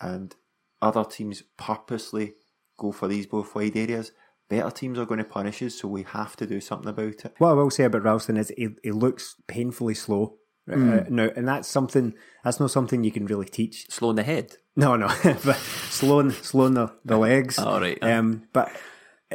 and 0.00 0.34
other 0.82 1.04
teams 1.04 1.42
purposely 1.56 2.34
go 2.78 2.92
for 2.92 3.08
these 3.08 3.26
both 3.26 3.54
wide 3.54 3.76
areas, 3.76 4.12
better 4.48 4.70
teams 4.70 4.98
are 4.98 5.06
going 5.06 5.18
to 5.18 5.24
punish 5.24 5.62
us. 5.62 5.76
So 5.76 5.88
we 5.88 6.02
have 6.04 6.36
to 6.36 6.46
do 6.46 6.60
something 6.60 6.88
about 6.88 7.24
it. 7.24 7.34
What 7.38 7.50
I 7.50 7.54
will 7.54 7.70
say 7.70 7.84
about 7.84 8.04
Ralston 8.04 8.36
is 8.36 8.52
he, 8.56 8.68
he 8.82 8.92
looks 8.92 9.36
painfully 9.46 9.94
slow. 9.94 10.36
Uh, 10.68 11.04
now, 11.08 11.30
and 11.36 11.46
that's 11.46 11.68
something 11.68 12.12
that's 12.42 12.58
not 12.58 12.72
something 12.72 13.04
you 13.04 13.12
can 13.12 13.26
really 13.26 13.46
teach. 13.46 13.88
slow 13.88 14.10
in 14.10 14.16
the 14.16 14.24
head. 14.24 14.56
No, 14.74 14.96
no, 14.96 15.06
but 15.22 15.56
slowing, 15.90 16.32
slowing 16.32 16.74
the, 16.74 16.92
the 17.04 17.16
legs. 17.16 17.56
All 17.56 17.80
right. 17.80 18.02
Um, 18.02 18.48
but 18.52 18.72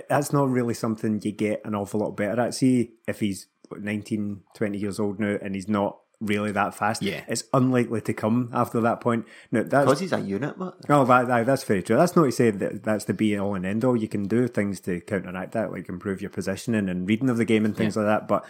that's 0.09 0.31
not 0.33 0.49
really 0.49 0.73
something 0.73 1.19
you 1.23 1.31
get 1.31 1.61
an 1.65 1.75
awful 1.75 1.99
lot 1.99 2.15
better 2.17 2.39
at. 2.41 2.53
See, 2.53 2.91
if 3.07 3.19
he's 3.19 3.47
what, 3.69 3.81
19, 3.81 4.41
20 4.55 4.77
years 4.77 4.99
old 4.99 5.19
now 5.19 5.37
and 5.41 5.55
he's 5.55 5.67
not 5.67 5.97
really 6.19 6.51
that 6.51 6.75
fast, 6.75 7.01
Yeah. 7.01 7.23
it's 7.27 7.43
unlikely 7.53 8.01
to 8.01 8.13
come 8.13 8.49
after 8.53 8.79
that 8.81 9.01
point. 9.01 9.25
Now, 9.51 9.63
that's 9.63 9.85
Because 9.85 9.99
he's 9.99 10.13
a 10.13 10.19
unit, 10.19 10.57
but 10.57 10.77
Oh, 10.87 11.03
that, 11.05 11.27
that, 11.27 11.45
that's 11.47 11.63
very 11.63 11.81
true. 11.81 11.95
That's 11.95 12.15
not 12.15 12.25
to 12.25 12.31
say 12.31 12.51
that 12.51 12.83
that's 12.83 13.05
the 13.05 13.13
be 13.13 13.37
all 13.37 13.55
and 13.55 13.65
end 13.65 13.83
all. 13.83 13.97
You 13.97 14.07
can 14.07 14.27
do 14.27 14.47
things 14.47 14.79
to 14.81 15.01
counteract 15.01 15.53
that, 15.53 15.71
like 15.71 15.89
improve 15.89 16.21
your 16.21 16.29
positioning 16.29 16.89
and 16.89 17.07
reading 17.07 17.29
of 17.29 17.37
the 17.37 17.45
game 17.45 17.65
and 17.65 17.75
things 17.75 17.97
like 17.97 18.05
that. 18.05 18.27
But 18.27 18.45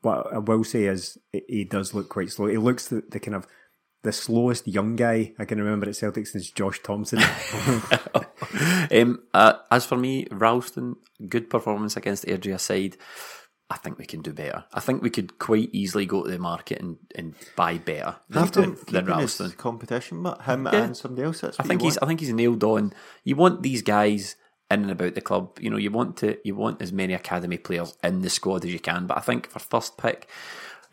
what 0.00 0.32
I 0.32 0.38
will 0.38 0.64
say 0.64 0.84
is, 0.84 1.18
he- 1.32 1.44
he 1.48 1.64
does 1.64 1.92
look 1.94 2.08
quite 2.08 2.30
slow. 2.30 2.46
He 2.46 2.56
looks 2.56 2.88
the, 2.88 3.02
the 3.10 3.20
kind 3.20 3.34
of 3.34 3.46
the 4.02 4.12
slowest 4.12 4.66
young 4.66 4.96
guy 4.96 5.32
I 5.38 5.44
can 5.44 5.58
remember 5.58 5.88
at 5.88 5.96
Celtic 5.96 6.26
since 6.26 6.50
Josh 6.50 6.80
Thompson. 6.82 7.20
Um, 8.92 9.20
uh, 9.32 9.54
as 9.70 9.84
for 9.86 9.96
me, 9.96 10.26
Ralston, 10.32 10.96
good 11.28 11.48
performance 11.50 11.96
against 11.96 12.24
Airdrie 12.26 12.54
aside, 12.54 12.96
I 13.68 13.76
think 13.76 13.98
we 13.98 14.06
can 14.06 14.22
do 14.22 14.32
better. 14.32 14.64
I 14.72 14.80
think 14.80 15.02
we 15.02 15.10
could 15.10 15.38
quite 15.38 15.68
easily 15.72 16.06
go 16.06 16.24
to 16.24 16.30
the 16.30 16.38
market 16.38 16.80
and, 16.80 16.96
and 17.14 17.34
buy 17.54 17.78
better 17.78 18.16
have 18.32 18.50
than, 18.50 18.74
to 18.74 18.84
than 18.86 19.04
keep 19.04 19.08
Ralston. 19.14 19.46
his 19.46 19.54
competition, 19.54 20.22
but 20.24 20.42
him 20.42 20.66
Yeah. 20.66 20.82
and 20.84 20.96
somebody 20.96 21.24
else. 21.24 21.42
That's 21.42 21.60
I 21.60 21.62
think 21.62 21.82
you 21.82 21.86
he's 21.88 21.98
I 21.98 22.06
think 22.06 22.18
he's 22.18 22.32
nailed 22.32 22.64
on. 22.64 22.92
You 23.22 23.36
want 23.36 23.62
these 23.62 23.82
guys 23.82 24.34
in 24.70 24.82
and 24.82 24.90
about 24.90 25.14
the 25.14 25.20
club. 25.20 25.58
You 25.60 25.70
know, 25.70 25.76
you 25.76 25.92
want 25.92 26.16
to 26.18 26.38
you 26.42 26.56
want 26.56 26.82
as 26.82 26.92
many 26.92 27.14
academy 27.14 27.58
players 27.58 27.96
in 28.02 28.22
the 28.22 28.30
squad 28.30 28.64
as 28.64 28.72
you 28.72 28.80
can. 28.80 29.06
But 29.06 29.18
I 29.18 29.20
think 29.20 29.48
for 29.50 29.60
first 29.60 29.96
pick, 29.98 30.28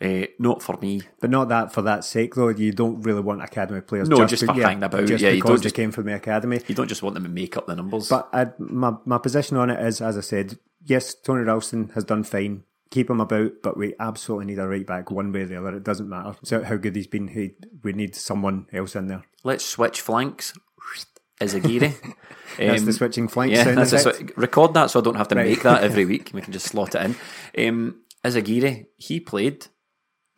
uh, 0.00 0.26
not 0.38 0.62
for 0.62 0.76
me. 0.80 1.02
but 1.20 1.30
not 1.30 1.48
that 1.48 1.72
for 1.72 1.82
that 1.82 2.04
sake, 2.04 2.34
though. 2.34 2.48
You 2.48 2.72
don't 2.72 3.00
really 3.02 3.20
want 3.20 3.42
academy 3.42 3.80
players. 3.80 4.08
No, 4.08 4.24
just 4.26 4.44
for 4.44 4.52
hanging 4.52 4.82
about. 4.82 5.06
Just 5.06 5.22
Yeah, 5.22 5.30
you 5.30 5.36
because 5.36 5.48
don't 5.48 5.56
they 5.58 5.62
just- 5.64 5.74
came 5.74 5.90
from 5.90 6.06
the 6.06 6.14
academy. 6.14 6.60
You 6.66 6.74
don't 6.74 6.88
just 6.88 7.02
want 7.02 7.14
them 7.14 7.24
to 7.24 7.28
make 7.30 7.56
up 7.56 7.66
the 7.66 7.74
numbers. 7.76 8.08
But 8.08 8.28
I, 8.32 8.48
my 8.58 8.94
my 9.04 9.18
position 9.18 9.56
on 9.56 9.70
it 9.70 9.80
is, 9.84 10.00
as 10.00 10.16
I 10.16 10.20
said, 10.22 10.58
yes, 10.84 11.14
Tony 11.14 11.42
Ralston 11.42 11.90
has 11.94 12.04
done 12.04 12.22
fine. 12.24 12.64
Keep 12.90 13.10
him 13.10 13.20
about, 13.20 13.52
but 13.62 13.76
we 13.76 13.94
absolutely 14.00 14.46
need 14.46 14.58
a 14.58 14.66
right 14.66 14.86
back 14.86 15.10
one 15.10 15.30
way 15.30 15.42
or 15.42 15.46
the 15.46 15.58
other. 15.58 15.76
It 15.76 15.84
doesn't 15.84 16.08
matter 16.08 16.36
so 16.42 16.62
how 16.62 16.76
good 16.76 16.96
he's 16.96 17.06
been. 17.06 17.28
He, 17.28 17.52
we 17.82 17.92
need 17.92 18.14
someone 18.14 18.66
else 18.72 18.96
in 18.96 19.08
there. 19.08 19.24
let's 19.44 19.64
switch 19.64 20.00
flanks. 20.00 20.54
Is 21.40 21.54
a 21.54 21.60
Giri. 21.60 21.94
That's 22.58 22.82
the 22.82 22.92
switching 22.92 23.28
flanks 23.28 23.54
Yeah, 23.56 23.72
that's 23.74 23.92
a 23.92 24.08
effect. 24.10 24.32
record 24.36 24.74
that 24.74 24.90
so 24.90 24.98
I 24.98 25.02
don't 25.04 25.14
have 25.14 25.28
to 25.28 25.36
Right. 25.36 25.46
make 25.50 25.62
that 25.62 25.84
every 25.84 26.04
week. 26.12 26.30
We 26.34 26.40
can 26.40 26.52
just 26.52 26.66
slot 26.66 26.96
it 26.96 27.14
in. 27.54 27.68
Um, 27.68 28.00
Izaguirre, 28.24 28.86
he 28.96 29.20
played 29.20 29.66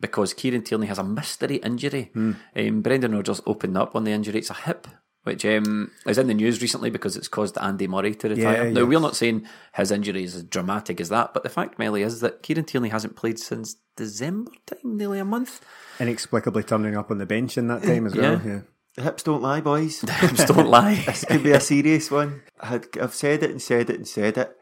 because 0.01 0.33
Kieran 0.33 0.63
Tierney 0.63 0.87
has 0.87 0.99
a 0.99 1.03
mystery 1.03 1.57
injury. 1.57 2.11
Hmm. 2.13 2.33
Um, 2.55 2.81
Brendan 2.81 3.15
Rodgers 3.15 3.41
opened 3.45 3.77
up 3.77 3.95
on 3.95 4.03
the 4.03 4.11
injury. 4.11 4.39
It's 4.39 4.49
a 4.49 4.55
hip, 4.55 4.87
which 5.23 5.45
um, 5.45 5.91
is 6.05 6.17
in 6.17 6.27
the 6.27 6.33
news 6.33 6.61
recently 6.61 6.89
because 6.89 7.15
it's 7.15 7.27
caused 7.27 7.57
Andy 7.59 7.87
Murray 7.87 8.15
to 8.15 8.29
retire. 8.29 8.65
Yeah, 8.65 8.73
now, 8.73 8.81
yeah. 8.81 8.87
we're 8.87 8.99
not 8.99 9.15
saying 9.15 9.47
his 9.75 9.91
injury 9.91 10.23
is 10.23 10.35
as 10.35 10.43
dramatic 10.43 10.99
as 10.99 11.09
that, 11.09 11.33
but 11.33 11.43
the 11.43 11.49
fact, 11.49 11.79
Melly, 11.79 12.01
is 12.01 12.19
that 12.21 12.43
Kieran 12.43 12.65
Tierney 12.65 12.89
hasn't 12.89 13.15
played 13.15 13.39
since 13.39 13.75
December 13.95 14.51
time, 14.65 14.97
nearly 14.97 15.19
a 15.19 15.25
month. 15.25 15.61
Inexplicably 15.99 16.63
turning 16.63 16.97
up 16.97 17.11
on 17.11 17.19
the 17.19 17.25
bench 17.25 17.57
in 17.57 17.67
that 17.67 17.83
time 17.83 18.07
as 18.07 18.15
well. 18.15 18.41
Yeah. 18.43 18.51
Yeah. 18.51 18.61
The 18.95 19.03
hips 19.03 19.23
don't 19.23 19.41
lie, 19.41 19.61
boys. 19.61 20.01
Hips 20.09 20.45
don't 20.45 20.67
lie. 20.67 20.95
this 21.05 21.23
could 21.23 21.43
be 21.43 21.51
a 21.51 21.61
serious 21.61 22.11
one. 22.11 22.41
I 22.59 22.67
had, 22.67 22.87
I've 23.01 23.13
said 23.13 23.41
it 23.43 23.51
and 23.51 23.61
said 23.61 23.89
it 23.89 23.95
and 23.95 24.07
said 24.07 24.37
it. 24.37 24.57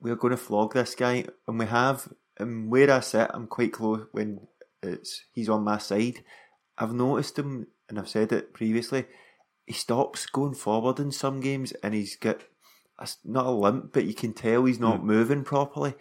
We're 0.00 0.14
going 0.14 0.32
to 0.32 0.36
flog 0.36 0.74
this 0.74 0.94
guy, 0.94 1.24
and 1.48 1.58
we 1.58 1.66
have. 1.66 2.08
And 2.38 2.70
where 2.70 2.90
I 2.90 3.00
sit, 3.00 3.30
I'm 3.34 3.46
quite 3.46 3.72
close 3.72 4.06
when 4.12 4.46
it's 4.82 5.24
he's 5.32 5.48
on 5.48 5.64
my 5.64 5.78
side. 5.78 6.22
I've 6.78 6.94
noticed 6.94 7.38
him, 7.38 7.68
and 7.88 7.98
I've 7.98 8.08
said 8.08 8.32
it 8.32 8.54
previously. 8.54 9.06
He 9.66 9.72
stops 9.72 10.26
going 10.26 10.54
forward 10.54 10.98
in 10.98 11.12
some 11.12 11.40
games, 11.40 11.72
and 11.82 11.94
he's 11.94 12.16
got 12.16 12.42
a 12.98 13.08
not 13.24 13.46
a 13.46 13.50
limp, 13.50 13.92
but 13.92 14.04
you 14.04 14.14
can 14.14 14.32
tell 14.32 14.64
he's 14.64 14.80
not 14.80 15.00
hmm. 15.00 15.06
moving 15.06 15.44
properly, 15.44 15.94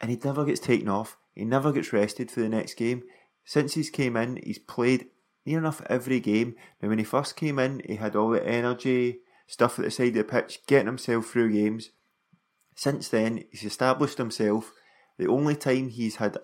and 0.00 0.10
he 0.10 0.18
never 0.22 0.44
gets 0.44 0.60
taken 0.60 0.88
off. 0.88 1.16
He 1.34 1.44
never 1.44 1.72
gets 1.72 1.92
rested 1.92 2.30
for 2.30 2.40
the 2.40 2.48
next 2.48 2.74
game. 2.74 3.02
Since 3.44 3.74
he's 3.74 3.90
came 3.90 4.16
in, 4.16 4.40
he's 4.42 4.58
played 4.58 5.06
near 5.44 5.58
enough 5.58 5.82
every 5.88 6.18
game. 6.18 6.56
Now, 6.82 6.88
when 6.88 6.98
he 6.98 7.04
first 7.04 7.36
came 7.36 7.58
in, 7.58 7.80
he 7.86 7.96
had 7.96 8.16
all 8.16 8.30
the 8.30 8.44
energy, 8.44 9.20
stuff 9.46 9.78
at 9.78 9.84
the 9.84 9.90
side 9.90 10.08
of 10.08 10.14
the 10.14 10.24
pitch, 10.24 10.60
getting 10.66 10.86
himself 10.86 11.26
through 11.26 11.52
games. 11.52 11.90
Since 12.74 13.08
then, 13.08 13.44
he's 13.50 13.64
established 13.64 14.18
himself. 14.18 14.72
The 15.18 15.28
only 15.28 15.56
time 15.56 15.88
he's 15.88 16.16
had 16.16 16.38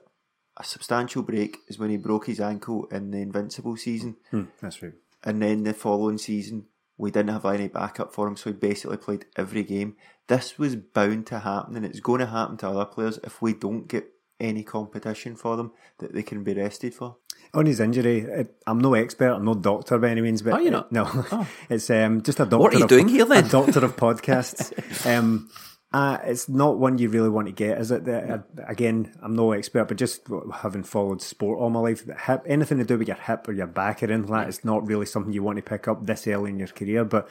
a 0.62 0.64
substantial 0.64 1.22
break 1.22 1.58
is 1.68 1.78
when 1.78 1.90
he 1.90 1.96
broke 1.96 2.26
his 2.26 2.40
ankle 2.40 2.86
in 2.92 3.10
the 3.10 3.18
Invincible 3.18 3.76
season. 3.76 4.16
Hmm, 4.30 4.44
that's 4.60 4.80
right. 4.82 4.92
And 5.24 5.42
then 5.42 5.64
the 5.64 5.74
following 5.74 6.18
season, 6.18 6.66
we 6.96 7.10
didn't 7.10 7.30
have 7.32 7.44
any 7.44 7.68
backup 7.68 8.14
for 8.14 8.28
him, 8.28 8.36
so 8.36 8.50
he 8.50 8.54
basically 8.54 8.96
played 8.96 9.26
every 9.36 9.64
game. 9.64 9.96
This 10.28 10.58
was 10.58 10.76
bound 10.76 11.26
to 11.28 11.40
happen, 11.40 11.76
and 11.76 11.84
it's 11.84 12.00
going 12.00 12.20
to 12.20 12.26
happen 12.26 12.56
to 12.58 12.68
other 12.68 12.84
players 12.84 13.18
if 13.24 13.42
we 13.42 13.52
don't 13.54 13.88
get 13.88 14.06
any 14.38 14.62
competition 14.62 15.36
for 15.36 15.56
them 15.56 15.72
that 15.98 16.12
they 16.14 16.22
can 16.22 16.42
be 16.44 16.54
rested 16.54 16.94
for. 16.94 17.16
On 17.54 17.66
his 17.66 17.80
injury, 17.80 18.46
I'm 18.66 18.78
no 18.78 18.94
expert, 18.94 19.32
I'm 19.32 19.44
no 19.44 19.54
doctor 19.54 19.98
by 19.98 20.10
any 20.10 20.20
means, 20.20 20.42
but 20.42 20.54
Are 20.54 20.62
you 20.62 20.70
not? 20.70 20.90
no, 20.92 21.04
Oh. 21.32 21.46
it's 21.68 21.90
um, 21.90 22.22
just 22.22 22.40
a 22.40 22.44
doctor. 22.44 22.58
What 22.58 22.74
are 22.74 22.78
you 22.78 22.84
of, 22.84 22.88
doing 22.88 23.08
here 23.08 23.24
then? 23.24 23.44
A 23.46 23.48
doctor 23.48 23.84
of 23.84 23.96
podcasts. 23.96 24.72
um, 25.18 25.50
Uh, 25.92 26.18
it's 26.24 26.48
not 26.48 26.78
one 26.78 26.96
you 26.96 27.08
really 27.10 27.28
want 27.28 27.46
to 27.46 27.52
get, 27.52 27.78
is 27.78 27.90
it? 27.90 28.08
Uh, 28.08 28.38
again, 28.66 29.14
I'm 29.20 29.36
no 29.36 29.52
expert, 29.52 29.88
but 29.88 29.98
just 29.98 30.26
having 30.54 30.84
followed 30.84 31.20
sport 31.20 31.58
all 31.58 31.68
my 31.68 31.80
life, 31.80 32.06
the 32.06 32.14
hip, 32.14 32.42
anything 32.46 32.78
to 32.78 32.84
do 32.84 32.96
with 32.96 33.08
your 33.08 33.16
hip 33.18 33.46
or 33.46 33.52
your 33.52 33.66
back 33.66 34.02
or 34.02 34.06
anything 34.10 34.30
like 34.30 34.44
that, 34.44 34.48
it's 34.48 34.64
not 34.64 34.86
really 34.86 35.04
something 35.04 35.34
you 35.34 35.42
want 35.42 35.56
to 35.56 35.62
pick 35.62 35.88
up 35.88 36.06
this 36.06 36.26
early 36.26 36.50
in 36.50 36.58
your 36.58 36.68
career. 36.68 37.04
But 37.04 37.28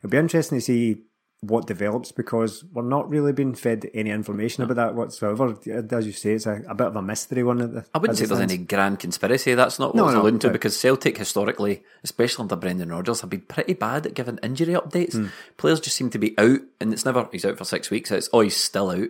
it'll 0.00 0.10
be 0.10 0.18
interesting 0.18 0.58
to 0.58 0.62
see 0.62 1.04
what 1.42 1.66
develops 1.66 2.12
because 2.12 2.62
we're 2.72 2.82
not 2.82 3.10
really 3.10 3.32
being 3.32 3.52
fed 3.52 3.90
any 3.94 4.10
information 4.10 4.62
about 4.62 4.76
that 4.76 4.94
whatsoever. 4.94 5.56
As 5.90 6.06
you 6.06 6.12
say, 6.12 6.34
it's 6.34 6.46
a, 6.46 6.62
a 6.68 6.74
bit 6.74 6.86
of 6.86 6.94
a 6.94 7.02
mystery 7.02 7.42
one. 7.42 7.60
At 7.60 7.74
the, 7.74 7.84
I 7.92 7.98
wouldn't 7.98 8.16
say 8.16 8.26
there's 8.26 8.40
any 8.40 8.58
grand 8.58 9.00
conspiracy. 9.00 9.54
That's 9.54 9.80
not 9.80 9.88
what 9.88 9.96
No, 9.96 10.02
I 10.04 10.06
was 10.06 10.14
no, 10.14 10.20
alluding 10.22 10.38
to 10.40 10.50
because 10.50 10.78
Celtic 10.78 11.18
historically, 11.18 11.82
especially 12.04 12.44
under 12.44 12.54
Brendan 12.54 12.90
Rodgers, 12.90 13.22
have 13.22 13.30
been 13.30 13.40
pretty 13.40 13.74
bad 13.74 14.06
at 14.06 14.14
giving 14.14 14.38
injury 14.40 14.74
updates. 14.74 15.14
Hmm. 15.14 15.26
Players 15.56 15.80
just 15.80 15.96
seem 15.96 16.10
to 16.10 16.18
be 16.18 16.38
out, 16.38 16.60
and 16.80 16.92
it's 16.92 17.04
never 17.04 17.28
he's 17.32 17.44
out 17.44 17.58
for 17.58 17.64
six 17.64 17.90
weeks. 17.90 18.12
It's 18.12 18.30
oh 18.32 18.40
he's 18.42 18.56
still 18.56 18.90
out. 18.90 19.08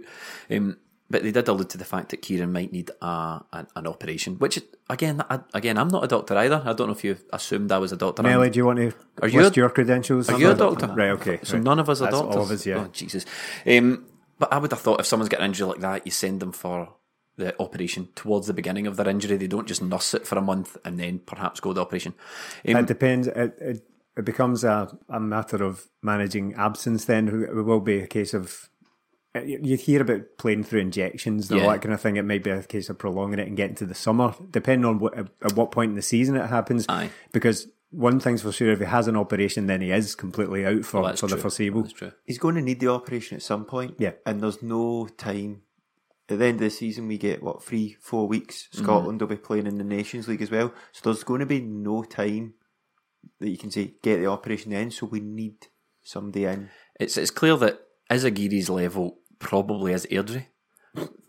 Um, 0.51 0.79
but 1.13 1.23
they 1.23 1.31
did 1.31 1.47
allude 1.47 1.69
to 1.71 1.79
the 1.79 1.85
fact 1.85 2.09
that 2.09 2.23
Kieran 2.23 2.51
might 2.53 2.73
need 2.73 2.91
a, 3.03 3.45
an, 3.53 3.67
an 3.77 3.87
operation, 3.87 4.37
which 4.39 4.59
again, 4.89 5.23
I, 5.29 5.41
again, 5.53 5.77
I'm 5.77 5.89
not 5.89 6.03
a 6.03 6.09
doctor 6.09 6.35
either. 6.39 6.63
I 6.65 6.73
don't 6.73 6.87
know 6.89 6.95
if 6.95 7.05
you 7.05 7.19
assumed 7.33 7.71
I 7.71 7.79
was 7.79 7.93
a 7.93 7.99
doctor. 7.99 8.23
Melly, 8.23 8.49
do 8.49 8.57
you 8.57 8.67
want 8.67 8.79
to 8.79 8.93
Are 9.21 9.29
you 9.29 9.43
list 9.43 9.57
a- 9.57 9.61
your 9.61 9.69
credentials? 9.69 10.31
Are 10.31 10.41
you 10.41 10.51
a 10.51 10.55
doctor? 10.55 10.87
Right, 10.87 11.11
okay. 11.11 11.39
So 11.43 11.55
right. 11.55 11.63
none 11.63 11.79
of 11.79 11.91
us 11.91 12.01
are 12.01 12.05
That's 12.05 12.17
doctors. 12.17 12.37
All 12.37 12.43
of 12.43 12.51
us, 12.51 12.67
yeah. 12.67 12.85
Oh, 12.87 12.89
Jesus. 12.93 13.27
Um, 13.67 14.07
but 14.39 14.51
I 14.53 14.59
would 14.59 14.73
have 14.73 14.81
thought 14.81 15.01
if 15.01 15.07
someone's 15.07 15.29
got 15.29 15.41
an 15.41 15.47
injury 15.47 15.69
like 15.69 15.81
that, 15.81 16.07
you 16.07 16.11
send 16.11 16.41
them 16.41 16.53
for 16.53 16.95
the 17.37 17.55
operation 17.61 18.09
towards 18.15 18.47
the 18.47 18.55
beginning 18.55 18.87
of 18.87 18.97
their 18.97 19.09
injury. 19.09 19.37
They 19.37 19.47
don't 19.47 19.69
just 19.69 19.83
nurse 19.83 20.15
it 20.15 20.27
for 20.27 20.39
a 20.39 20.43
month 20.43 20.79
and 20.85 20.99
then 20.99 21.19
perhaps 21.21 21.61
go 21.61 21.75
to 21.75 21.81
operation. 21.81 22.15
Um, 22.67 22.77
It 22.77 22.87
depends. 22.87 23.29
It, 23.29 23.55
it, 23.61 23.87
it 24.17 24.25
becomes 24.25 24.65
a, 24.65 24.97
a 25.11 25.21
matter 25.21 25.63
of 25.63 25.89
managing 26.03 26.55
absence. 26.55 27.05
Then 27.05 27.29
it 27.29 27.55
will 27.55 27.81
be 27.81 28.01
a 28.01 28.07
case 28.07 28.35
of 28.35 28.71
you 29.35 29.59
you 29.63 29.77
hear 29.77 30.03
about 30.03 30.23
playing 30.39 30.65
through 30.65 30.81
injections 30.81 31.51
and 31.51 31.61
all 31.61 31.67
Yeah. 31.67 31.73
that 31.73 31.83
kind 31.83 31.95
of 31.95 32.01
thing. 32.01 32.17
It 32.17 32.25
might 32.25 32.45
be 32.45 32.51
a 32.51 32.63
case 32.63 32.89
of 32.91 32.99
prolonging 32.99 33.39
it 33.39 33.49
and 33.49 33.57
getting 33.57 33.77
to 33.77 33.87
the 33.87 33.95
summer, 33.95 34.35
depending 34.51 34.85
on 34.85 34.99
what, 34.99 35.17
at 35.17 35.55
what 35.55 35.71
point 35.71 35.91
in 35.91 35.97
the 35.97 36.03
season 36.03 36.37
it 36.37 36.49
happens. 36.49 36.85
Aye. 36.89 37.11
Because 37.33 37.69
one 37.91 38.21
thing's 38.21 38.43
for 38.43 38.53
sure: 38.53 38.73
if 38.73 38.79
he 38.79 38.85
has 38.85 39.09
an 39.09 39.17
operation, 39.17 39.67
then 39.67 39.81
he 39.81 39.91
is 39.91 40.15
completely 40.15 40.65
out 40.67 40.85
for, 40.85 41.01
well, 41.01 41.11
that's 41.11 41.21
for 41.21 41.29
the 41.29 41.37
foreseeable. 41.37 41.83
That's 41.83 41.95
true. 41.95 42.13
He's 42.25 42.39
going 42.39 42.55
to 42.57 42.63
need 42.63 42.81
the 42.81 42.89
operation 42.89 43.37
at 43.37 43.43
some 43.43 43.65
point. 43.65 43.95
Yeah. 43.99 44.13
And 44.27 44.41
there's 44.41 44.63
no 44.63 45.09
time. 45.09 45.63
At 46.29 46.39
the 46.39 46.47
end 46.47 46.55
of 46.57 46.61
the 46.61 46.71
season, 46.71 47.09
we 47.09 47.19
get, 47.19 47.43
what, 47.43 47.63
three, 47.63 47.97
four 48.01 48.27
weeks? 48.29 48.69
Mm-hmm. 48.73 48.85
Scotland 48.85 49.21
will 49.21 49.29
be 49.29 49.37
playing 49.37 49.67
in 49.67 49.77
the 49.77 49.85
Nations 49.85 50.29
League 50.29 50.41
as 50.41 50.51
well. 50.51 50.73
So 50.93 51.01
there's 51.05 51.25
going 51.25 51.41
to 51.41 51.47
be 51.47 51.61
no 51.61 52.05
time 52.05 52.55
that 53.41 53.51
you 53.51 53.59
can 53.59 53.71
say, 53.71 53.95
get 54.03 54.19
the 54.19 54.27
operation 54.27 54.71
then. 54.71 54.91
So 54.91 55.07
we 55.07 55.21
need 55.21 55.67
somebody 56.01 56.45
in. 56.45 56.71
It's 56.99 57.17
it's 57.19 57.31
clear 57.33 57.57
that 57.57 57.81
Izaguirre's 58.11 58.71
level 58.71 59.19
probably 59.43 59.93
is 59.93 60.07
Airdrie. 60.11 60.47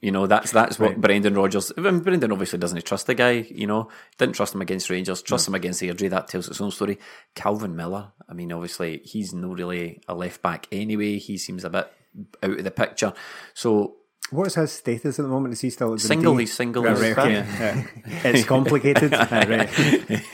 You 0.01 0.11
know, 0.11 0.27
that's 0.27 0.51
that's 0.51 0.77
what 0.77 0.89
Right. 0.91 1.01
Brendan 1.01 1.35
Rodgers. 1.35 1.71
I 1.77 1.81
mean, 1.81 1.99
Brendan 1.99 2.33
obviously 2.33 2.59
doesn't 2.59 2.83
trust 2.83 3.07
the 3.07 3.15
guy. 3.15 3.47
You 3.49 3.65
know, 3.65 3.89
didn't 4.17 4.35
trust 4.35 4.53
him 4.53 4.61
against 4.61 4.89
Rangers. 4.89 5.21
Trust 5.21 5.47
him 5.47 5.55
against 5.55 5.81
Airdrie. 5.81 6.09
That 6.09 6.27
tells 6.27 6.49
its 6.49 6.59
own 6.59 6.71
story. 6.71 6.99
Calvin 7.33 7.75
Miller. 7.75 8.11
I 8.27 8.33
mean, 8.33 8.51
obviously 8.51 9.01
he's 9.05 9.33
no 9.33 9.53
really 9.53 10.01
a 10.07 10.13
left 10.15 10.41
back 10.41 10.67
anyway. 10.71 11.17
He 11.17 11.37
seems 11.37 11.63
a 11.63 11.69
bit 11.69 11.89
out 12.43 12.57
of 12.59 12.63
the 12.63 12.71
picture. 12.71 13.13
So 13.53 13.95
What 14.31 14.47
is 14.47 14.55
his 14.55 14.73
status 14.73 15.17
at 15.19 15.23
the 15.23 15.29
moment? 15.29 15.53
Is 15.53 15.61
he 15.61 15.69
still 15.69 15.93
at 15.93 16.01
the 16.01 16.07
Single, 16.07 16.35
he's 16.35 16.53
single, 16.53 16.83
Right, 16.83 16.97
right, 16.99 17.17
okay. 17.17 17.31
yeah. 17.33 17.85
Yeah. 18.05 18.27
It's 18.31 18.45
complicated. 18.45 19.13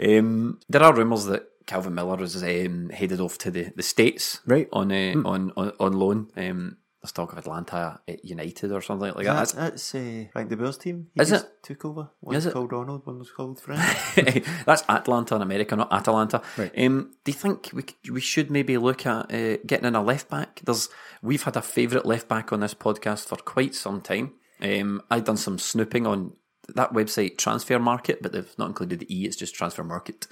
Um, 0.00 0.60
there 0.68 0.82
are 0.82 0.94
rumours 0.94 1.26
that 1.26 1.46
Calvin 1.66 1.94
Miller 1.94 2.16
was 2.16 2.42
um, 2.42 2.90
headed 2.90 3.20
off 3.20 3.38
to 3.38 3.50
the, 3.50 3.72
the 3.76 3.82
States 3.82 4.40
Right. 4.46 4.68
on, 4.72 4.90
uh, 4.92 5.14
on 5.24 5.52
on 5.56 5.72
on 5.78 5.92
loan. 5.92 6.30
Um, 6.36 6.76
there's 7.02 7.12
talk 7.12 7.32
of 7.32 7.38
Atlanta 7.38 8.00
at 8.08 8.24
United 8.24 8.72
or 8.72 8.80
something 8.82 9.12
like 9.14 9.24
that. 9.24 9.34
That's, 9.34 9.52
That's- 9.52 9.92
that's 9.92 9.94
uh, 9.94 10.24
Frank 10.32 10.48
de 10.50 10.56
Boer's 10.56 10.76
team. 10.78 11.06
He 11.14 11.20
Is 11.22 11.30
it? 11.32 11.44
took 11.62 11.84
over. 11.84 12.10
One 12.20 12.34
Is 12.34 12.44
was 12.44 12.46
it? 12.46 12.52
called 12.54 12.72
Ronald, 12.72 13.06
one 13.06 13.18
was 13.20 13.30
called 13.30 13.60
Frank. 13.60 13.80
That's 14.66 14.82
Atlanta 14.88 15.36
in 15.36 15.42
America, 15.42 15.76
not 15.76 15.92
Atalanta. 15.92 16.42
Right. 16.56 16.72
Um, 16.76 17.12
do 17.24 17.30
you 17.30 17.38
think 17.38 17.70
we 17.72 17.82
could, 17.82 18.10
we 18.10 18.20
should 18.20 18.50
maybe 18.50 18.76
look 18.78 19.06
at 19.06 19.32
uh, 19.32 19.58
getting 19.66 19.86
in 19.86 19.94
a 19.94 20.02
left 20.02 20.28
back? 20.28 20.60
There's 20.64 20.88
we've 21.22 21.42
had 21.44 21.56
a 21.56 21.62
favourite 21.62 22.04
left 22.06 22.26
back 22.28 22.52
on 22.52 22.60
this 22.60 22.74
podcast 22.74 23.26
for 23.26 23.36
quite 23.36 23.74
some 23.76 24.00
time. 24.00 24.34
Um, 24.60 25.00
I've 25.10 25.24
done 25.24 25.36
some 25.36 25.58
snooping 25.58 26.04
on 26.06 26.32
that 26.74 26.92
website, 26.92 27.38
Transfer 27.38 27.78
Market, 27.78 28.22
but 28.22 28.32
they've 28.32 28.54
not 28.58 28.66
included 28.68 28.98
the 29.00 29.14
e. 29.16 29.24
It's 29.24 29.36
just 29.36 29.54
Transfer 29.54 29.84
Market. 29.84 30.26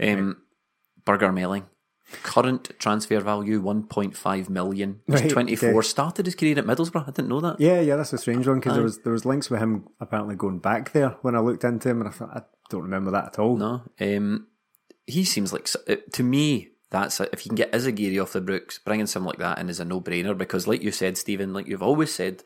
Um, 0.00 0.42
Birger 1.04 1.32
Meling. 1.32 1.64
Current 2.22 2.70
transfer 2.78 3.20
value 3.20 3.60
1.5 3.62 4.48
million. 4.48 5.00
He's 5.06 5.20
Right, 5.22 5.30
24. 5.30 5.68
okay. 5.68 5.80
Started 5.86 6.24
his 6.26 6.34
career 6.34 6.58
at 6.58 6.64
Middlesbrough. 6.64 7.02
I 7.08 7.10
didn't 7.10 7.28
know 7.28 7.40
that. 7.40 7.60
Yeah, 7.60 7.80
yeah, 7.80 7.96
that's 7.96 8.12
a 8.14 8.18
strange 8.18 8.46
one 8.46 8.60
because 8.60 8.74
there 8.74 8.82
was 8.82 8.98
there 9.00 9.12
was 9.12 9.24
links 9.26 9.50
with 9.50 9.60
him 9.60 9.88
apparently 10.00 10.34
going 10.34 10.58
back 10.58 10.92
there 10.92 11.10
when 11.22 11.34
I 11.34 11.40
looked 11.40 11.64
into 11.64 11.88
him, 11.90 12.00
and 12.00 12.08
I 12.08 12.12
thought 12.12 12.30
I 12.34 12.42
don't 12.70 12.82
remember 12.82 13.10
that 13.10 13.26
at 13.26 13.38
all. 13.38 13.56
No. 13.56 13.82
Um, 14.00 14.46
he 15.06 15.24
seems 15.24 15.52
like, 15.52 15.68
uh, 15.88 15.96
to 16.12 16.22
me, 16.22 16.68
that's 16.90 17.20
a, 17.20 17.28
if 17.32 17.44
you 17.44 17.50
can 17.50 17.56
get 17.56 17.72
Izaguirre 17.72 18.22
off 18.22 18.32
the 18.32 18.40
books, 18.40 18.78
bringing 18.78 19.06
someone 19.06 19.32
like 19.32 19.38
that 19.40 19.58
in 19.58 19.68
is 19.68 19.80
a 19.80 19.84
no 19.84 20.00
brainer 20.00 20.36
because, 20.36 20.66
like 20.66 20.82
you 20.82 20.90
said, 20.92 21.18
Stephen, 21.18 21.52
like 21.52 21.66
you've 21.66 21.82
always 21.82 22.12
said, 22.12 22.42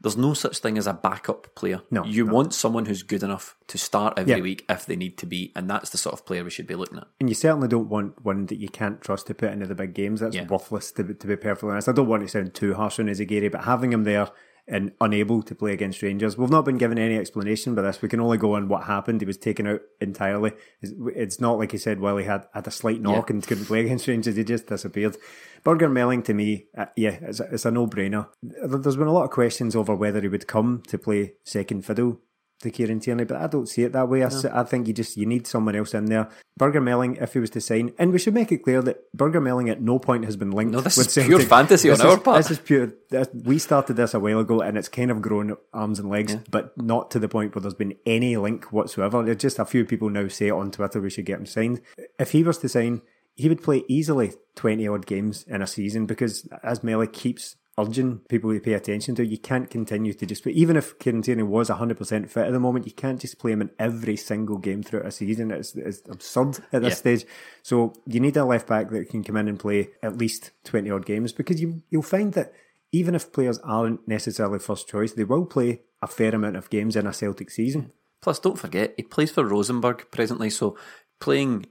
there's 0.00 0.16
no 0.16 0.32
such 0.32 0.58
thing 0.58 0.78
as 0.78 0.86
a 0.86 0.94
backup 0.94 1.54
player. 1.54 1.82
No, 1.90 2.04
You 2.04 2.24
no. 2.24 2.32
want 2.32 2.54
someone 2.54 2.86
who's 2.86 3.02
good 3.02 3.22
enough 3.22 3.56
to 3.66 3.76
start 3.78 4.14
every 4.18 4.34
Yeah. 4.36 4.40
week 4.40 4.64
if 4.68 4.86
they 4.86 4.96
need 4.96 5.18
to 5.18 5.26
be, 5.26 5.52
and 5.56 5.68
that's 5.68 5.90
the 5.90 5.98
sort 5.98 6.14
of 6.14 6.24
player 6.24 6.42
we 6.44 6.50
should 6.50 6.66
be 6.66 6.74
looking 6.74 6.98
at. 6.98 7.08
And 7.20 7.28
you 7.28 7.34
certainly 7.34 7.68
don't 7.68 7.88
want 7.88 8.24
one 8.24 8.46
that 8.46 8.58
you 8.58 8.68
can't 8.68 9.00
trust 9.02 9.26
to 9.26 9.34
put 9.34 9.50
into 9.52 9.66
the 9.66 9.74
big 9.74 9.92
games. 9.92 10.20
That's 10.20 10.36
Yeah. 10.36 10.46
worthless, 10.46 10.92
to 10.92 11.04
be, 11.04 11.14
to 11.14 11.26
be 11.26 11.36
perfectly 11.36 11.70
honest. 11.70 11.88
I 11.88 11.92
don't 11.92 12.08
want 12.08 12.22
to 12.22 12.28
sound 12.28 12.54
too 12.54 12.74
harsh 12.74 12.98
on 13.00 13.06
Izaguirre, 13.06 13.50
but 13.52 13.64
having 13.64 13.92
him 13.92 14.04
there 14.04 14.28
and 14.70 14.92
unable 15.00 15.42
to 15.42 15.54
play 15.54 15.72
against 15.72 16.00
Rangers, 16.00 16.38
we've 16.38 16.48
not 16.48 16.64
been 16.64 16.78
given 16.78 16.98
any 16.98 17.16
explanation 17.16 17.74
by 17.74 17.82
this. 17.82 18.00
We 18.00 18.08
can 18.08 18.20
only 18.20 18.38
go 18.38 18.54
on 18.54 18.68
what 18.68 18.84
happened. 18.84 19.20
He 19.20 19.26
was 19.26 19.36
taken 19.36 19.66
out 19.66 19.80
entirely. 20.00 20.52
It's, 20.80 21.40
not 21.40 21.58
like 21.58 21.72
he 21.72 21.78
said, 21.78 22.00
well, 22.00 22.16
he 22.16 22.24
had, 22.24 22.46
had 22.54 22.66
a 22.66 22.70
slight 22.70 23.00
knock 23.02 23.28
Yeah. 23.28 23.34
and 23.34 23.46
couldn't 23.46 23.66
play 23.66 23.80
against 23.84 24.06
Rangers. 24.06 24.36
He 24.36 24.44
just 24.44 24.68
disappeared. 24.68 25.16
Birger 25.64 25.88
Meling, 25.90 26.24
to 26.24 26.32
me, 26.34 26.66
uh, 26.78 26.86
yeah, 26.96 27.18
it's 27.20 27.40
a, 27.40 27.44
it's 27.52 27.64
a 27.66 27.70
no-brainer. 27.70 28.28
There's 28.42 28.96
been 28.96 29.08
a 29.08 29.12
lot 29.12 29.24
of 29.24 29.30
questions 29.30 29.76
over 29.76 29.94
whether 29.94 30.20
he 30.20 30.28
would 30.28 30.46
come 30.46 30.82
to 30.88 30.96
play 30.96 31.34
second 31.44 31.84
fiddle 31.84 32.20
to 32.60 32.70
Kieran 32.70 33.00
Tierney, 33.00 33.24
but 33.24 33.38
I 33.38 33.46
don't 33.46 33.68
see 33.68 33.82
it 33.84 33.92
that 33.92 34.08
way. 34.08 34.22
I 34.24 34.62
think 34.64 34.86
you 34.86 34.92
just 34.94 35.16
you 35.16 35.26
need 35.26 35.46
someone 35.46 35.74
else 35.74 35.94
in 35.94 36.06
there. 36.06 36.28
Birger 36.58 36.80
Meling, 36.80 37.20
if 37.22 37.32
he 37.32 37.38
was 37.38 37.50
to 37.50 37.60
sign, 37.60 37.92
and 37.98 38.12
we 38.12 38.18
should 38.18 38.34
make 38.34 38.52
it 38.52 38.58
clear 38.58 38.82
that 38.82 39.10
Birger 39.14 39.40
Meling 39.40 39.70
at 39.70 39.80
no 39.80 39.98
point 39.98 40.26
has 40.26 40.36
been 40.36 40.50
linked. 40.50 40.72
No, 40.72 40.80
this 40.82 40.96
with 40.98 41.16
is 41.16 41.26
pure 41.26 41.40
fantasy 41.40 41.88
This 41.88 42.00
on 42.00 42.06
is- 42.06 42.12
our 42.14 42.20
part. 42.20 42.36
This 42.38 42.50
is 42.50 42.58
pure. 42.58 42.92
This, 43.08 43.28
we 43.32 43.58
started 43.58 43.94
this 43.94 44.12
a 44.14 44.20
while 44.20 44.40
ago, 44.40 44.60
and 44.60 44.76
it's 44.76 44.88
kind 44.88 45.10
of 45.10 45.22
grown 45.22 45.56
arms 45.72 45.98
and 45.98 46.10
legs, 46.10 46.36
but 46.50 46.76
not 46.76 47.10
to 47.12 47.18
the 47.18 47.28
point 47.28 47.54
where 47.54 47.62
there's 47.62 47.74
been 47.74 47.96
any 48.04 48.36
link 48.36 48.72
whatsoever. 48.72 49.22
There's 49.22 49.38
just 49.38 49.58
a 49.58 49.64
few 49.64 49.84
people 49.86 50.10
now 50.10 50.28
say 50.28 50.50
on 50.50 50.70
Twitter 50.70 51.00
we 51.00 51.10
should 51.10 51.24
get 51.26 51.38
him 51.38 51.46
signed. 51.46 51.80
If 52.18 52.32
he 52.32 52.42
was 52.42 52.58
to 52.58 52.68
sign, 52.68 53.00
he 53.36 53.48
would 53.48 53.62
play 53.62 53.84
easily 53.88 54.34
twenty 54.54 54.86
odd 54.86 55.06
games 55.06 55.44
in 55.48 55.62
a 55.62 55.66
season 55.66 56.04
because 56.04 56.46
as 56.62 56.84
Melly 56.84 57.06
keeps 57.06 57.56
urging 57.80 58.18
people 58.28 58.52
to 58.52 58.60
pay 58.60 58.74
attention 58.74 59.14
to. 59.16 59.24
You 59.26 59.38
can't 59.38 59.70
continue 59.70 60.12
to 60.12 60.26
just, 60.26 60.42
play 60.42 60.52
even 60.52 60.76
if 60.76 60.98
Kieran 60.98 61.22
Tierney 61.22 61.42
was 61.42 61.70
100% 61.70 62.28
fit 62.28 62.46
at 62.46 62.52
the 62.52 62.60
moment, 62.60 62.86
you 62.86 62.92
can't 62.92 63.20
just 63.20 63.38
play 63.38 63.52
him 63.52 63.62
in 63.62 63.70
every 63.78 64.16
single 64.16 64.58
game 64.58 64.82
throughout 64.82 65.06
a 65.06 65.10
season. 65.10 65.50
It's, 65.50 65.74
it's 65.74 66.02
absurd 66.08 66.58
at 66.72 66.82
this 66.82 66.92
Yeah. 66.92 66.94
stage. 66.94 67.26
So 67.62 67.94
you 68.06 68.20
need 68.20 68.36
a 68.36 68.44
left 68.44 68.66
back 68.66 68.90
that 68.90 69.08
can 69.08 69.24
come 69.24 69.36
in 69.36 69.48
and 69.48 69.58
play 69.58 69.90
at 70.02 70.18
least 70.18 70.50
20 70.64 70.90
odd 70.90 71.06
games 71.06 71.32
because 71.32 71.60
you, 71.60 71.82
you'll 71.90 72.02
find 72.02 72.32
that 72.34 72.52
even 72.92 73.14
if 73.14 73.32
players 73.32 73.58
aren't 73.60 74.06
necessarily 74.08 74.58
first 74.58 74.88
choice, 74.88 75.12
they 75.12 75.24
will 75.24 75.46
play 75.46 75.82
a 76.02 76.06
fair 76.06 76.34
amount 76.34 76.56
of 76.56 76.70
games 76.70 76.96
in 76.96 77.06
a 77.06 77.12
Celtic 77.12 77.50
season. 77.50 77.92
Plus, 78.20 78.38
don't 78.38 78.58
forget, 78.58 78.94
he 78.96 79.02
plays 79.02 79.30
for 79.30 79.44
Rosenborg 79.44 80.10
presently, 80.10 80.50
so 80.50 80.76
playing, 81.20 81.66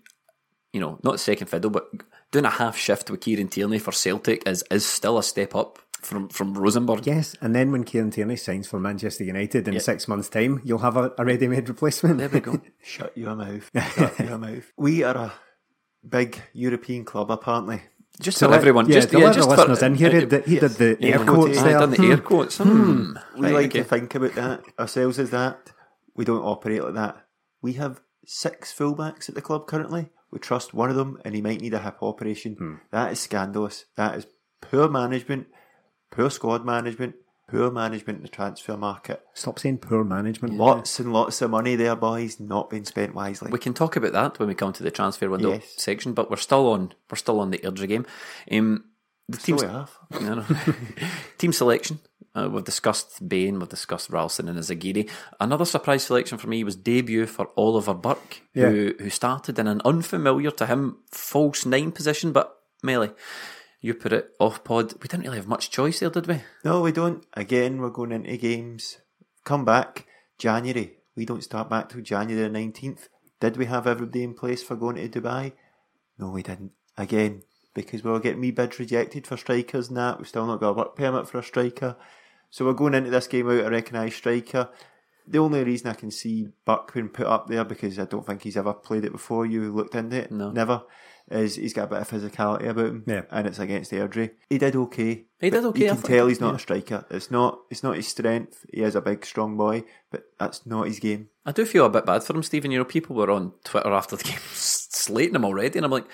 you 0.74 0.80
know, 0.80 0.98
not 1.04 1.20
second 1.20 1.48
fiddle, 1.48 1.70
but 1.70 1.88
doing 2.32 2.46
a 2.46 2.50
half 2.50 2.78
shift 2.78 3.10
with 3.12 3.22
Kieran 3.22 3.50
Tierney 3.50 3.80
for 3.80 3.92
Celtic 3.92 4.48
is, 4.48 4.64
is 4.72 4.86
still 4.86 5.18
a 5.18 5.24
step 5.24 5.56
up 5.56 5.80
from, 6.02 6.30
from 6.30 6.54
Rosenborg. 6.58 7.06
Yes, 7.06 7.36
and 7.42 7.56
then 7.56 7.72
when 7.72 7.84
Kieran 7.84 8.12
Tierney 8.12 8.36
signs 8.36 8.68
for 8.68 8.80
Manchester 8.80 9.24
United 9.24 9.68
in 9.68 9.80
six 9.80 10.08
months' 10.08 10.30
time, 10.30 10.62
you'll 10.64 10.80
have 10.80 10.98
a, 10.98 11.12
a 11.18 11.26
ready-made 11.26 11.68
replacement. 11.70 12.18
There 12.20 12.30
we 12.30 12.40
go. 12.40 12.62
Shut 12.84 13.18
your 13.18 13.36
mouth. 13.36 13.70
Shut 13.96 14.20
your 14.20 14.38
mouth. 14.38 14.72
We 14.78 15.04
are 15.04 15.16
a 15.18 15.34
big 16.08 16.42
European 16.54 17.06
club, 17.06 17.32
apparently. 17.32 17.82
Just 18.20 18.40
To 18.40 18.46
for 18.46 18.52
let- 18.52 18.58
everyone, 18.60 18.88
yeah, 18.88 18.96
just 18.96 19.14
yeah, 19.14 19.20
let 19.20 19.36
just 19.36 19.50
the 19.50 19.56
for, 19.56 19.62
listeners 19.62 19.84
in 19.84 19.96
here, 19.96 20.12
he 20.20 20.26
did, 20.26 20.46
he 20.46 20.60
did 20.60 20.72
the 20.72 20.98
Yeah, 21.00 21.20
air 21.20 21.26
quotes 21.26 21.58
I 21.58 21.62
I 21.62 21.64
there. 21.64 21.80
done 21.80 21.92
the 21.92 22.04
air 22.10 22.18
quotes. 22.18 22.58
Hmm. 22.58 23.14
We 23.38 23.42
Right, 23.46 23.54
like 23.54 23.66
okay. 23.68 23.80
to 23.80 23.84
think 23.86 24.14
about 24.16 24.36
that 24.36 24.62
ourselves 24.78 25.20
as 25.20 25.30
that. 25.30 25.72
We 26.16 26.26
don't 26.26 26.44
operate 26.44 26.84
like 26.84 26.96
that. 26.96 27.26
We 27.62 27.74
have 27.74 28.02
six 28.26 28.74
fullbacks 28.74 29.30
at 29.30 29.36
the 29.36 29.42
club 29.42 29.68
currently. 29.68 30.10
We 30.32 30.40
trust 30.40 30.74
one 30.74 30.90
of 30.90 30.98
them 30.98 31.18
and 31.24 31.34
he 31.34 31.42
might 31.42 31.62
need 31.62 31.74
a 31.74 31.80
hip 31.80 31.98
operation. 32.02 32.82
That 32.92 33.14
is 33.14 33.20
scandalous. 33.22 33.86
That 33.96 34.18
is 34.18 34.28
poor 34.62 34.90
management, 34.90 35.48
poor 36.12 36.30
squad 36.30 36.66
management, 36.66 37.16
poor 37.48 37.72
management 37.72 38.18
in 38.18 38.24
the 38.24 38.30
transfer 38.30 38.78
market. 38.78 39.22
Stop 39.34 39.60
saying 39.60 39.80
poor 39.80 40.04
management. 40.04 40.56
Lots 40.56 41.00
and 41.00 41.12
lots 41.14 41.42
of 41.42 41.50
money 41.52 41.76
there, 41.76 41.96
boys, 41.96 42.40
not 42.40 42.70
being 42.70 42.86
spent 42.86 43.14
wisely. 43.16 43.52
We 43.52 43.60
can 43.60 43.74
talk 43.74 43.96
about 43.96 44.14
that 44.14 44.40
when 44.40 44.48
we 44.48 44.56
come 44.56 44.74
to 44.74 44.84
the 44.84 44.92
transfer 44.92 45.30
window 45.30 45.54
Yes. 45.54 45.74
section, 45.78 46.14
but 46.14 46.30
we're 46.30 46.38
still 46.38 46.72
on 46.72 46.94
we're 47.10 47.18
still 47.18 47.40
on 47.40 47.52
the 47.52 47.60
Airdrie 47.60 47.88
game. 47.88 48.06
Um, 48.52 48.86
the 49.28 49.38
So 49.40 49.46
team's 49.46 49.62
we 49.64 49.68
have. 49.70 49.92
I 50.12 50.20
know. 50.36 50.46
Team 51.38 51.54
selection. 51.54 52.00
Uh, 52.36 52.48
we've 52.52 52.64
discussed 52.64 53.28
Bain, 53.28 53.60
we've 53.60 53.68
discussed 53.70 54.12
Ralston 54.12 54.48
and 54.48 54.58
Izaguirre. 54.60 55.10
Another 55.40 55.66
surprise 55.66 56.04
selection 56.04 56.38
for 56.38 56.48
me 56.48 56.64
was 56.64 56.76
debut 56.76 57.26
for 57.26 57.50
Oliver 57.58 57.94
Burke, 57.96 58.42
who, 58.54 58.94
who 59.00 59.10
started 59.10 59.58
in 59.58 59.66
an 59.68 59.82
unfamiliar 59.84 60.52
to 60.52 60.68
him 60.68 60.98
false 61.12 61.66
nine 61.66 61.92
position. 61.92 62.32
But 62.32 62.56
Melly, 62.84 63.10
you 63.82 63.94
put 63.94 64.14
it 64.14 64.32
off 64.40 64.64
pod. 64.64 64.94
We 65.02 65.08
didn't 65.08 65.24
really 65.24 65.38
have 65.38 65.48
much 65.48 65.72
choice 65.72 66.00
there, 66.00 66.10
did 66.10 66.28
we? 66.28 66.42
No, 66.66 66.82
we 66.82 66.92
don't. 66.92 67.26
Again, 67.34 67.80
we're 67.80 67.90
going 67.90 68.12
into 68.12 68.36
games. 68.38 68.98
Come 69.44 69.66
back 69.66 70.06
January. 70.38 70.98
We 71.16 71.26
don't 71.26 71.44
start 71.44 71.70
back 71.70 71.90
till 71.90 72.02
January 72.02 72.44
the 72.44 72.50
nineteenth. 72.50 73.10
Did 73.40 73.58
we 73.58 73.66
have 73.66 73.88
everybody 73.88 74.24
in 74.24 74.34
place 74.34 74.62
for 74.64 74.76
going 74.76 74.96
to 74.98 75.22
Dubai? 75.22 75.54
No, 76.18 76.30
we 76.30 76.44
didn't. 76.44 76.72
Again, 76.98 77.44
because 77.74 78.04
we 78.04 78.12
were 78.12 78.20
getting 78.20 78.42
me 78.42 78.52
bids 78.52 78.80
rejected 78.80 79.26
for 79.26 79.38
strikers 79.38 79.88
and 79.88 79.98
that. 79.98 80.18
We've 80.18 80.28
still 80.28 80.46
not 80.46 80.60
got 80.60 80.70
a 80.70 80.74
work 80.74 80.96
permit 80.96 81.28
for 81.30 81.40
a 81.40 81.44
striker. 81.44 81.96
So 82.50 82.66
we're 82.66 82.74
going 82.74 82.96
into 82.96 83.12
this 83.12 83.28
game 83.28 83.50
out 83.50 83.66
a 83.66 83.70
recognised 83.70 84.16
striker. 84.16 84.70
The 85.28 85.40
only 85.40 85.64
reason 85.64 85.88
I 85.90 85.94
can 85.94 86.10
see 86.12 86.50
Buck 86.66 86.94
being 86.94 87.10
put 87.10 87.28
up 87.28 87.48
there 87.48 87.64
because 87.64 88.00
I 88.00 88.06
don't 88.06 88.26
think 88.26 88.42
he's 88.42 88.58
ever 88.58 88.74
played 88.74 89.06
it 89.06 89.12
before. 89.12 89.46
You 89.46 89.72
looked 89.72 89.96
into 89.96 90.18
it, 90.18 90.32
No. 90.32 90.52
never. 90.52 90.84
Is 91.32 91.56
he's 91.56 91.74
got 91.74 91.84
a 91.84 91.88
bit 91.88 92.00
of 92.02 92.10
physicality 92.10 92.68
about 92.68 92.86
him, 92.88 93.04
Yeah. 93.06 93.22
and 93.30 93.46
it's 93.46 93.60
against 93.60 93.92
Airdrie. 93.92 94.32
He 94.50 94.58
did 94.58 94.76
okay. 94.76 95.26
He 95.40 95.50
did 95.52 95.64
okay, 95.64 95.80
You 95.82 95.86
I 95.86 95.90
can 95.90 95.98
thought. 95.98 96.08
tell 96.08 96.28
he's 96.28 96.40
not 96.42 96.56
a 96.56 96.60
striker. 96.60 97.06
It's 97.12 97.30
not. 97.30 97.60
It's 97.70 97.84
not 97.84 97.96
his 97.98 98.08
strength. 98.08 98.66
He 98.74 98.82
is 98.82 98.96
a 98.96 99.02
big, 99.02 99.24
strong 99.26 99.56
boy, 99.56 99.84
but 100.12 100.24
that's 100.40 100.66
not 100.66 100.88
his 100.88 101.00
game. 101.00 101.30
I 101.46 101.52
do 101.52 101.66
feel 101.66 101.86
a 101.86 101.90
bit 101.90 102.06
bad 102.06 102.24
for 102.24 102.36
him, 102.36 102.42
Stephen. 102.44 102.72
You 102.72 102.80
know, 102.80 102.86
people 102.86 103.16
were 103.16 103.30
on 103.30 103.54
Twitter 103.64 103.92
after 103.94 104.16
the 104.16 104.24
game 104.30 104.40
slating 104.54 105.36
him 105.36 105.46
already, 105.46 105.78
and 105.78 105.86
I'm 105.86 105.92
like, 105.92 106.08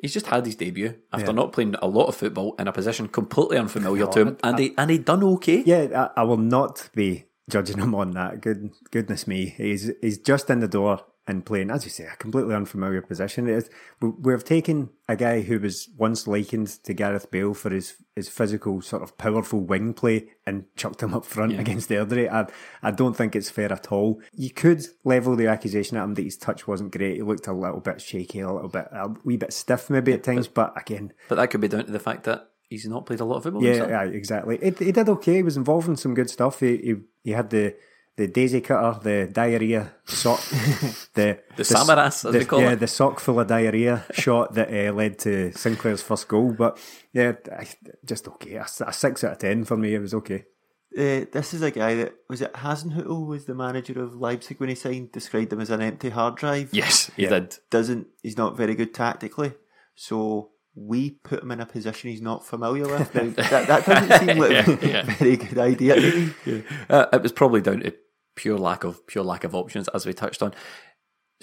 he's 0.00 0.12
just 0.12 0.26
had 0.26 0.46
his 0.46 0.54
debut 0.54 0.94
after 1.12 1.26
Yeah. 1.26 1.32
not 1.32 1.52
playing 1.52 1.74
a 1.82 1.88
lot 1.88 2.06
of 2.06 2.14
football 2.14 2.54
in 2.58 2.68
a 2.68 2.72
position 2.72 3.08
completely 3.08 3.58
unfamiliar 3.58 4.06
to 4.06 4.20
him, 4.20 4.36
and 4.44 4.58
he 4.58 4.74
and 4.78 4.90
he 4.90 4.98
done 4.98 5.24
okay. 5.24 5.62
Yeah, 5.66 6.10
I, 6.16 6.20
I 6.20 6.24
will 6.24 6.36
not 6.36 6.88
be 6.94 7.24
judging 7.50 7.78
him 7.78 7.94
on 7.96 8.12
that. 8.12 8.40
Good, 8.40 8.70
goodness 8.92 9.26
me, 9.26 9.54
he's 9.56 9.90
he's 10.00 10.18
just 10.18 10.48
in 10.48 10.60
the 10.60 10.68
door 10.68 11.00
and 11.26 11.44
playing, 11.46 11.70
as 11.70 11.84
you 11.84 11.90
say, 11.90 12.04
a 12.04 12.16
completely 12.16 12.54
unfamiliar 12.54 13.02
position. 13.02 13.46
It 13.48 13.52
is, 13.54 13.70
we, 14.00 14.08
we've 14.08 14.42
taken 14.44 14.90
a 15.08 15.14
guy 15.14 15.42
who 15.42 15.60
was 15.60 15.88
once 15.96 16.26
likened 16.26 16.68
to 16.84 16.94
Gareth 16.94 17.30
Bale 17.30 17.54
for 17.54 17.70
his 17.70 17.94
his 18.16 18.28
physical, 18.28 18.82
sort 18.82 19.02
of 19.02 19.16
powerful 19.16 19.60
wing 19.60 19.94
play 19.94 20.28
and 20.46 20.64
chucked 20.76 21.02
him 21.02 21.14
up 21.14 21.24
front 21.24 21.58
against 21.58 21.88
Airdrie. 21.90 22.30
I, 22.30 22.46
I 22.82 22.90
don't 22.90 23.16
think 23.16 23.36
it's 23.36 23.50
fair 23.50 23.72
at 23.72 23.92
all. 23.92 24.20
You 24.32 24.50
could 24.50 24.84
level 25.04 25.36
the 25.36 25.46
accusation 25.46 25.96
at 25.96 26.04
him 26.04 26.14
that 26.14 26.24
his 26.24 26.36
touch 26.36 26.66
wasn't 26.66 26.92
great. 26.96 27.16
He 27.16 27.22
looked 27.22 27.46
a 27.46 27.52
little 27.52 27.80
bit 27.80 28.00
shaky, 28.00 28.40
a 28.40 28.52
little 28.52 28.68
bit, 28.68 28.88
a 28.92 29.08
wee 29.24 29.36
bit 29.36 29.52
stiff 29.52 29.88
maybe 29.88 30.12
at 30.12 30.24
times. 30.24 30.48
But 30.48 30.72
again, 30.80 31.12
But 31.28 31.36
that 31.36 31.48
could 31.50 31.60
be 31.60 31.68
down 31.68 31.86
to 31.86 31.92
the 31.92 31.98
fact 32.00 32.24
that 32.24 32.50
he's 32.68 32.86
not 32.86 33.06
played 33.06 33.20
a 33.20 33.24
lot 33.24 33.36
of 33.36 33.44
football. 33.44 33.62
yeah, 33.62 33.88
yeah, 33.88 34.02
exactly. 34.02 34.58
It, 34.60 34.78
he 34.78 34.92
did 34.92 35.08
okay. 35.08 35.36
He 35.36 35.42
was 35.42 35.56
involved 35.56 35.88
in 35.88 35.96
some 35.96 36.14
good 36.14 36.30
stuff. 36.30 36.60
He 36.60 36.76
he, 36.78 36.94
he 37.22 37.30
had 37.32 37.50
the 37.50 37.76
the 38.20 38.28
daisy 38.28 38.60
cutter, 38.60 39.00
the 39.02 39.32
diarrhea 39.32 39.92
sock, 40.04 40.40
the 41.14 41.40
The 41.56 41.62
samaras, 41.62 42.06
as 42.06 42.22
the, 42.22 42.30
they 42.32 42.44
call 42.44 42.60
yeah, 42.60 42.72
it. 42.72 42.80
the 42.80 42.86
sock 42.86 43.18
full 43.18 43.40
of 43.40 43.46
diarrhea 43.46 44.04
shot 44.12 44.52
that 44.54 44.68
uh, 44.68 44.92
led 44.92 45.18
to 45.20 45.52
Sinclair's 45.52 46.02
first 46.02 46.28
goal. 46.28 46.52
But 46.52 46.78
yeah, 47.14 47.32
I, 47.50 47.66
just 48.04 48.28
okay. 48.28 48.56
A, 48.56 48.66
a 48.86 48.92
six 48.92 49.24
out 49.24 49.32
of 49.32 49.38
ten 49.38 49.64
for 49.64 49.76
me. 49.76 49.94
It 49.94 50.00
was 50.00 50.12
okay. 50.14 50.44
Uh, 50.92 51.24
this 51.32 51.54
is 51.54 51.62
a 51.62 51.70
guy 51.70 51.94
that 51.94 52.12
was 52.28 52.42
it 52.42 52.52
Hasenhüttl 52.52 53.26
was 53.26 53.46
the 53.46 53.54
manager 53.54 54.02
of 54.02 54.16
Leipzig 54.16 54.60
when 54.60 54.68
he 54.68 54.74
signed. 54.74 55.12
Described 55.12 55.52
him 55.52 55.60
as 55.60 55.70
an 55.70 55.80
empty 55.80 56.10
hard 56.10 56.36
drive. 56.36 56.68
Yes, 56.72 57.10
he 57.16 57.26
did. 57.26 57.56
doesn't. 57.70 58.08
He's 58.22 58.36
not 58.36 58.56
very 58.56 58.74
good 58.74 58.92
tactically. 58.92 59.54
So 59.94 60.50
we 60.74 61.10
put 61.10 61.42
him 61.42 61.52
in 61.52 61.60
a 61.60 61.66
position 61.66 62.10
he's 62.10 62.22
not 62.22 62.46
familiar 62.46 62.86
with. 62.86 63.14
Now, 63.14 63.28
that, 63.48 63.66
that 63.66 63.86
doesn't 63.86 64.28
seem 64.28 64.38
like 64.38 64.68
a 64.68 65.02
very 65.18 65.36
good 65.36 65.58
idea 65.58 65.94
to 65.96 66.32
me. 66.46 66.64
Uh, 66.88 67.06
it 67.12 67.22
was 67.22 67.32
probably 67.32 67.60
down 67.60 67.80
to 67.80 67.92
pure 68.40 68.58
lack 68.58 68.84
of 68.84 69.06
pure 69.06 69.24
lack 69.24 69.44
of 69.44 69.54
options, 69.54 69.86
as 69.88 70.06
we 70.06 70.12
touched 70.14 70.42
on. 70.42 70.54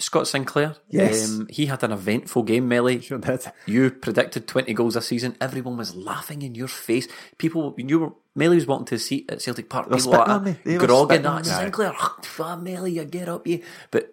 Scott 0.00 0.28
Sinclair, 0.28 0.76
Yes. 0.88 1.28
um, 1.28 1.48
he 1.50 1.66
had 1.66 1.82
an 1.82 1.90
eventful 1.90 2.44
game, 2.44 2.68
Melly. 2.68 3.00
Sure 3.00 3.18
did. 3.18 3.44
You 3.66 3.90
predicted 3.90 4.46
20 4.46 4.72
goals 4.72 4.94
this 4.94 5.06
season. 5.08 5.36
Everyone 5.40 5.76
was 5.76 5.96
laughing 5.96 6.42
in 6.42 6.54
your 6.54 6.68
face. 6.68 7.08
People, 7.36 7.74
you 7.78 7.98
were, 7.98 8.10
Melly 8.36 8.54
was 8.56 8.66
walking 8.68 8.86
to 8.86 8.94
a 8.94 8.98
seat 9.00 9.28
at 9.28 9.42
Celtic 9.42 9.68
Park. 9.68 9.90
were 9.90 9.96
People 9.96 10.12
were 10.12 10.18
spitting 10.18 10.32
like, 10.32 10.38
on 10.40 10.44
me. 10.44 10.56
They 10.64 10.78
were 10.78 10.86
grogging 10.86 11.06
spitting 11.06 11.22
that. 11.24 11.28
on 11.30 11.42
me. 11.42 11.48
Sinclair, 11.64 11.94
ah, 11.98 12.56
Melly, 12.62 12.92
you 12.92 13.04
get 13.06 13.28
up, 13.28 13.44
you. 13.48 13.62
But 13.90 14.10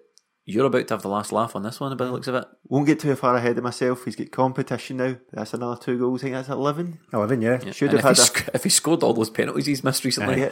you're 0.48 0.66
about 0.66 0.88
to 0.88 0.94
have 0.96 1.04
the 1.04 1.08
last 1.10 1.32
laugh 1.32 1.56
on 1.56 1.62
this 1.62 1.80
one, 1.80 1.96
by 1.96 2.06
the 2.06 2.12
looks 2.12 2.28
of 2.28 2.34
it. 2.34 2.46
Won't 2.68 2.88
get 2.88 3.00
too 3.00 3.16
far 3.16 3.36
ahead 3.36 3.56
of 3.60 3.64
myself. 3.64 4.06
He's 4.06 4.16
got 4.16 4.32
competition 4.32 4.98
now. 4.98 5.18
That's 5.34 5.54
another 5.54 5.80
two 5.80 6.00
goals. 6.00 6.22
I 6.22 6.24
think 6.24 6.36
that's 6.36 6.50
eleven. 6.50 6.98
Eleven, 7.14 7.44
yeah. 7.44 7.60
Should 7.72 7.92
And 7.94 8.00
have 8.02 8.12
if, 8.12 8.18
had 8.18 8.18
he, 8.18 8.22
a 8.22 8.26
sc- 8.26 8.50
if 8.56 8.64
he 8.64 8.70
scored 8.72 9.04
all 9.04 9.14
those 9.14 9.30
penalties 9.30 9.68
he's 9.68 9.84
missed 9.84 10.04
recently, 10.04 10.40
Yeah, 10.42 10.50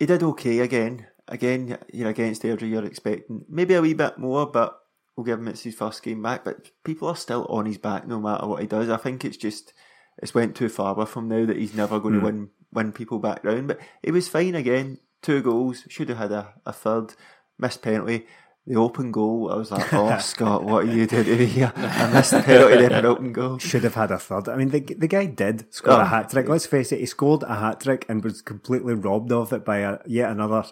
he 0.00 0.06
did 0.06 0.24
okay 0.24 0.58
again. 0.58 1.06
Again, 1.28 1.78
you're 1.92 2.10
against 2.10 2.42
Airdrie. 2.42 2.70
You're 2.70 2.84
expecting 2.84 3.44
maybe 3.48 3.74
a 3.74 3.82
wee 3.82 3.94
bit 3.94 4.18
more, 4.18 4.46
but 4.46 4.78
we'll 5.16 5.24
give 5.24 5.38
him 5.38 5.48
it's 5.48 5.62
his 5.62 5.74
first 5.74 6.02
game 6.02 6.22
back. 6.22 6.44
But 6.44 6.70
people 6.84 7.08
are 7.08 7.16
still 7.16 7.46
on 7.46 7.66
his 7.66 7.78
back 7.78 8.06
no 8.06 8.20
matter 8.20 8.46
what 8.46 8.60
he 8.60 8.66
does. 8.66 8.88
I 8.88 8.96
think 8.96 9.24
it's 9.24 9.36
just 9.36 9.72
it's 10.18 10.34
went 10.34 10.56
too 10.56 10.68
far 10.68 10.94
with 10.94 11.16
him 11.16 11.28
now 11.28 11.46
that 11.46 11.56
he's 11.56 11.74
never 11.74 12.00
going 12.00 12.14
to 12.14 12.20
hmm. 12.20 12.26
win 12.26 12.50
win 12.72 12.92
people 12.92 13.18
back 13.18 13.44
round. 13.44 13.68
But 13.68 13.80
it 14.02 14.12
was 14.12 14.28
fine 14.28 14.54
again. 14.54 14.98
Two 15.22 15.42
goals. 15.42 15.84
Should 15.88 16.08
have 16.08 16.18
had 16.18 16.32
a, 16.32 16.54
a 16.66 16.72
third. 16.72 17.14
Missed 17.58 17.82
penalty. 17.82 18.26
The 18.64 18.76
open 18.76 19.10
goal, 19.10 19.50
I 19.52 19.56
was 19.56 19.72
like, 19.72 19.92
oh, 19.92 20.16
Scott, 20.20 20.62
what 20.62 20.84
are 20.84 20.86
you 20.86 21.04
doing 21.08 21.24
to 21.24 21.36
me 21.36 21.46
here? 21.46 21.72
I 21.74 22.12
missed 22.12 22.30
the 22.30 22.42
penalty 22.42 22.76
then 22.76 22.92
an 22.92 23.06
open 23.06 23.32
goal. 23.32 23.58
Should 23.58 23.82
have 23.82 23.96
had 23.96 24.12
a 24.12 24.20
third. 24.20 24.48
I 24.48 24.56
mean, 24.56 24.68
the 24.68 24.80
the 24.80 25.08
guy 25.08 25.26
did 25.26 25.72
score 25.74 25.94
Oh, 25.94 26.00
a 26.00 26.04
hat 26.04 26.30
trick. 26.30 26.48
Let's 26.48 26.66
face 26.66 26.92
it, 26.92 27.00
he 27.00 27.06
scored 27.06 27.42
a 27.42 27.56
hat 27.56 27.80
trick 27.80 28.06
and 28.08 28.22
was 28.22 28.40
completely 28.40 28.94
robbed 28.94 29.32
of 29.32 29.52
it 29.52 29.64
by 29.64 29.78
a, 29.78 29.98
yet 30.06 30.30
another 30.30 30.64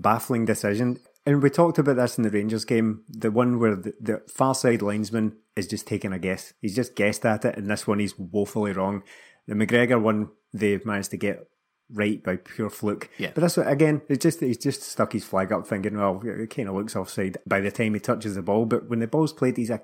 baffling 0.00 0.44
decision. 0.44 0.98
And 1.26 1.42
we 1.42 1.50
talked 1.50 1.78
about 1.78 1.96
this 1.96 2.16
in 2.16 2.24
the 2.24 2.30
Rangers 2.30 2.64
game, 2.64 3.02
the 3.08 3.30
one 3.30 3.58
where 3.58 3.76
the, 3.76 3.94
the 4.00 4.22
far 4.28 4.54
side 4.54 4.80
linesman 4.80 5.36
is 5.56 5.66
just 5.66 5.86
taking 5.86 6.12
a 6.12 6.18
guess. 6.18 6.54
He's 6.62 6.74
just 6.74 6.94
guessed 6.94 7.26
at 7.26 7.44
it, 7.44 7.56
and 7.56 7.70
this 7.70 7.86
one 7.86 7.98
he's 7.98 8.18
woefully 8.18 8.72
wrong. 8.72 9.02
The 9.46 9.54
McGregor 9.54 10.00
one—they've 10.00 10.86
managed 10.86 11.10
to 11.10 11.16
get 11.16 11.46
right 11.92 12.22
by 12.22 12.36
pure 12.36 12.70
fluke. 12.70 13.10
Yeah. 13.18 13.32
But 13.34 13.42
this 13.42 13.56
one, 13.56 13.66
again, 13.66 14.02
it's 14.08 14.22
just 14.22 14.40
he's 14.40 14.58
just 14.58 14.82
stuck 14.82 15.12
his 15.12 15.24
flag 15.24 15.52
up, 15.52 15.66
thinking, 15.66 15.98
well, 15.98 16.22
it 16.24 16.48
kind 16.48 16.68
of 16.68 16.74
looks 16.74 16.96
offside 16.96 17.38
by 17.46 17.60
the 17.60 17.70
time 17.70 17.94
he 17.94 18.00
touches 18.00 18.34
the 18.34 18.42
ball. 18.42 18.64
But 18.64 18.88
when 18.88 19.00
the 19.00 19.06
ball's 19.06 19.32
played, 19.32 19.56
he's 19.56 19.70
a 19.70 19.82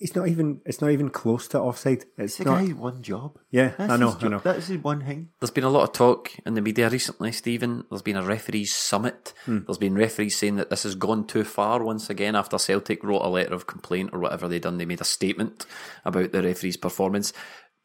It's 0.00 0.14
not 0.14 0.28
even. 0.28 0.60
It's 0.64 0.80
not 0.80 0.90
even 0.92 1.10
close 1.10 1.48
to 1.48 1.58
offside. 1.60 2.04
It's 2.16 2.18
It's 2.18 2.36
the 2.36 2.44
not. 2.44 2.60
guy's 2.60 2.74
one 2.74 3.02
job. 3.02 3.38
Yeah, 3.50 3.72
That's 3.76 3.92
I 3.92 3.96
know, 3.96 4.16
I 4.20 4.28
know. 4.28 4.38
That's 4.38 4.68
his 4.68 4.78
one 4.78 5.04
thing. 5.04 5.30
There's 5.40 5.50
been 5.50 5.64
a 5.64 5.70
lot 5.70 5.82
of 5.82 5.92
talk 5.92 6.30
in 6.46 6.54
the 6.54 6.60
media 6.60 6.88
recently, 6.88 7.32
Stephen. 7.32 7.84
There's 7.90 8.02
been 8.02 8.16
a 8.16 8.22
referees 8.24 8.72
summit. 8.72 9.34
There's 9.46 9.78
been 9.78 9.96
referees 9.96 10.36
saying 10.36 10.56
that 10.56 10.70
this 10.70 10.84
has 10.84 10.94
gone 10.94 11.26
too 11.26 11.42
far 11.42 11.82
once 11.82 12.08
again 12.10 12.36
after 12.36 12.58
Celtic 12.58 13.02
wrote 13.02 13.24
a 13.24 13.28
letter 13.28 13.54
of 13.54 13.66
complaint 13.66 14.10
or 14.12 14.20
whatever 14.20 14.46
they 14.46 14.60
done. 14.60 14.78
They 14.78 14.84
made 14.86 15.00
a 15.00 15.04
statement 15.04 15.66
about 16.04 16.30
the 16.30 16.42
referee's 16.42 16.76
performance. 16.76 17.32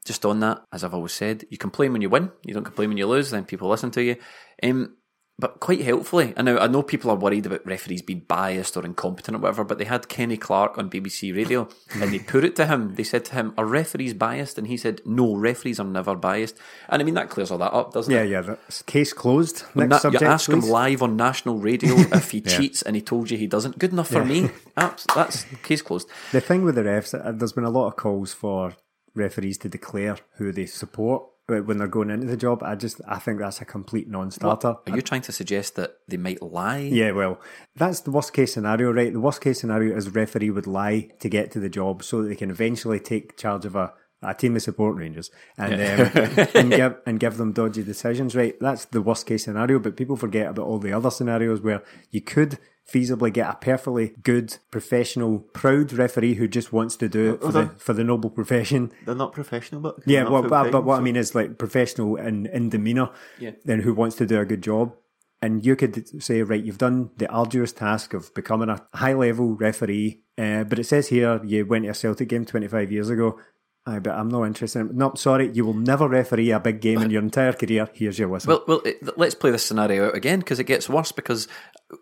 Just 0.05 0.25
on 0.25 0.41
that, 0.41 0.61
as 0.71 0.83
I've 0.83 0.93
always 0.93 1.13
said, 1.13 1.45
you 1.49 1.57
complain 1.57 1.93
when 1.93 2.01
you 2.01 2.09
win, 2.09 2.29
you 2.43 2.53
don't 2.53 2.65
complain 2.65 2.89
when 2.89 2.97
you 2.97 3.07
lose, 3.07 3.31
then 3.31 3.45
people 3.45 3.69
listen 3.69 3.89
to 3.91 4.03
you. 4.03 4.17
Um, 4.61 4.97
but 5.39 5.59
quite 5.59 5.81
helpfully, 5.81 6.31
and 6.37 6.45
now 6.45 6.57
I 6.59 6.67
know 6.67 6.83
people 6.83 7.09
are 7.09 7.15
worried 7.15 7.45
about 7.47 7.65
referees 7.65 8.03
being 8.03 8.19
biased 8.27 8.77
or 8.77 8.85
incompetent 8.85 9.35
or 9.35 9.39
whatever, 9.39 9.63
but 9.63 9.79
they 9.79 9.85
had 9.85 10.07
Kenny 10.07 10.37
Clark 10.37 10.77
on 10.77 10.89
BBC 10.91 11.35
Radio 11.35 11.67
and 11.95 12.13
they 12.13 12.19
put 12.19 12.43
it 12.45 12.55
to 12.57 12.67
him. 12.67 12.93
They 12.95 13.03
said 13.03 13.25
to 13.25 13.33
him, 13.33 13.53
Are 13.57 13.65
referees 13.65 14.13
biased? 14.13 14.59
And 14.59 14.67
he 14.67 14.77
said, 14.77 15.01
No, 15.05 15.35
referees 15.35 15.79
are 15.79 15.85
never 15.85 16.15
biased. 16.15 16.55
And 16.87 17.01
I 17.01 17.05
mean, 17.05 17.15
that 17.15 17.29
clears 17.29 17.49
all 17.49 17.57
that 17.57 17.73
up, 17.73 17.93
doesn't 17.93 18.13
Yeah, 18.13 18.21
it? 18.21 18.29
yeah. 18.29 18.41
Yeah. 18.41 18.41
That's 18.41 18.83
case 18.83 19.11
closed. 19.11 19.63
Na- 19.73 19.85
Next 19.85 19.95
you 20.03 20.11
subject, 20.11 20.23
ask 20.23 20.49
him 20.49 20.61
live 20.61 21.01
on 21.01 21.17
national 21.17 21.57
radio 21.57 21.93
if 21.97 22.29
he 22.31 22.39
cheats 22.39 22.83
and 22.83 22.95
he 22.95 23.01
told 23.01 23.31
you 23.31 23.37
he 23.37 23.47
doesn't. 23.47 23.79
Good 23.79 23.91
enough 23.91 24.09
for 24.09 24.23
me. 24.23 24.49
Abs- 24.77 25.07
that's 25.15 25.45
case 25.63 25.81
closed. 25.81 26.07
The 26.31 26.41
thing 26.41 26.63
with 26.63 26.75
the 26.75 26.83
refs, 26.83 27.13
uh, 27.19 27.31
there's 27.31 27.53
been 27.53 27.63
a 27.63 27.69
lot 27.71 27.87
of 27.87 27.95
calls 27.95 28.33
for 28.33 28.75
referees 29.15 29.57
to 29.59 29.69
declare 29.69 30.17
who 30.37 30.51
they 30.51 30.65
support 30.67 31.23
when 31.47 31.77
they're 31.77 31.87
going 31.87 32.09
into 32.09 32.27
the 32.27 32.37
job. 32.37 32.63
I 32.63 32.75
just, 32.75 33.01
I 33.07 33.19
think 33.19 33.39
that's 33.39 33.61
a 33.61 33.65
complete 33.65 34.07
non-starter. 34.07 34.75
Are 34.87 34.95
you 34.95 35.01
trying 35.01 35.21
to 35.23 35.31
suggest 35.31 35.75
that 35.75 35.97
they 36.07 36.17
might 36.17 36.41
lie? 36.41 36.79
Yeah, 36.79 37.11
well, 37.11 37.39
that's 37.75 38.01
the 38.01 38.11
worst 38.11 38.33
case 38.33 38.53
scenario, 38.53 38.91
right? 38.91 39.11
The 39.11 39.19
worst 39.19 39.41
case 39.41 39.59
scenario 39.59 39.95
is 39.95 40.09
referee 40.09 40.51
would 40.51 40.67
lie 40.67 41.09
to 41.19 41.29
get 41.29 41.51
to 41.51 41.59
the 41.59 41.69
job 41.69 42.03
so 42.03 42.21
that 42.21 42.29
they 42.29 42.35
can 42.35 42.49
eventually 42.49 42.99
take 42.99 43.37
charge 43.37 43.65
of 43.65 43.75
a, 43.75 43.93
a 44.21 44.33
team 44.33 44.55
of 44.55 44.61
support 44.61 44.95
Rangers 44.95 45.31
and 45.57 45.73
um, 45.73 46.47
and 46.55 46.71
give 46.71 46.95
and 47.05 47.19
give 47.19 47.37
them 47.37 47.51
dodgy 47.51 47.83
decisions, 47.83 48.35
right? 48.35 48.55
That's 48.61 48.85
the 48.85 49.01
worst 49.01 49.25
case 49.25 49.43
scenario, 49.43 49.79
but 49.79 49.97
people 49.97 50.15
forget 50.15 50.47
about 50.47 50.65
all 50.65 50.79
the 50.79 50.93
other 50.93 51.11
scenarios 51.11 51.59
where 51.59 51.83
you 52.09 52.21
could 52.21 52.57
feasibly 52.91 53.31
get 53.31 53.49
a 53.49 53.55
perfectly 53.55 54.13
good, 54.23 54.57
professional, 54.71 55.39
proud 55.39 55.93
referee 55.93 56.35
who 56.35 56.47
just 56.47 56.73
wants 56.73 56.95
to 56.97 57.07
do 57.09 57.33
it 57.35 57.41
for 57.41 57.51
the 57.51 57.67
for 57.77 57.93
the 57.93 58.03
noble 58.03 58.29
profession. 58.29 58.91
They're 59.05 59.15
not 59.15 59.33
professional, 59.33 59.81
but 59.81 59.95
Yeah, 60.05 60.27
well, 60.29 60.43
but, 60.43 60.71
but 60.71 60.83
what 60.83 60.99
I 60.99 61.01
mean 61.01 61.15
is 61.15 61.33
like 61.35 61.57
professional 61.57 62.15
in, 62.17 62.45
in 62.47 62.69
demeanour, 62.69 63.09
Yeah. 63.39 63.51
then 63.65 63.81
who 63.81 63.93
wants 63.93 64.15
to 64.17 64.25
do 64.25 64.39
a 64.39 64.45
good 64.45 64.61
job. 64.61 64.93
And 65.41 65.65
you 65.65 65.75
could 65.75 66.23
say, 66.23 66.41
right, 66.41 66.63
you've 66.63 66.77
done 66.77 67.09
the 67.17 67.27
arduous 67.29 67.73
task 67.73 68.13
of 68.13 68.33
becoming 68.33 68.69
a 68.69 68.81
high 68.93 69.13
level 69.13 69.55
referee, 69.55 70.21
uh, 70.37 70.63
but 70.63 70.79
it 70.79 70.85
says 70.85 71.09
here 71.09 71.41
you 71.43 71.65
went 71.65 71.83
to 71.83 71.89
a 71.91 71.93
Celtic 71.93 72.29
game 72.29 72.45
25 72.45 72.91
years 72.93 73.09
ago. 73.09 73.37
Aye, 73.85 73.99
but 73.99 74.15
I'm 74.15 74.29
not 74.29 74.45
interested. 74.45 74.79
In, 74.79 74.97
no, 74.97 75.13
sorry, 75.15 75.51
you 75.53 75.65
will 75.65 75.73
never 75.73 76.07
referee 76.07 76.51
a 76.51 76.59
big 76.59 76.79
game 76.79 77.01
in 77.01 77.09
your 77.09 77.21
entire 77.21 77.51
career. 77.51 77.89
Here's 77.93 78.17
your 78.17 78.29
whistle. 78.29 78.49
Well, 78.49 78.63
well, 78.65 78.81
it, 78.85 79.17
let's 79.17 79.35
play 79.35 79.51
this 79.51 79.65
scenario 79.65 80.07
out 80.07 80.15
again 80.15 80.39
because 80.39 80.57
it 80.59 80.63
gets 80.63 80.87
worse 80.87 81.11
because 81.11 81.49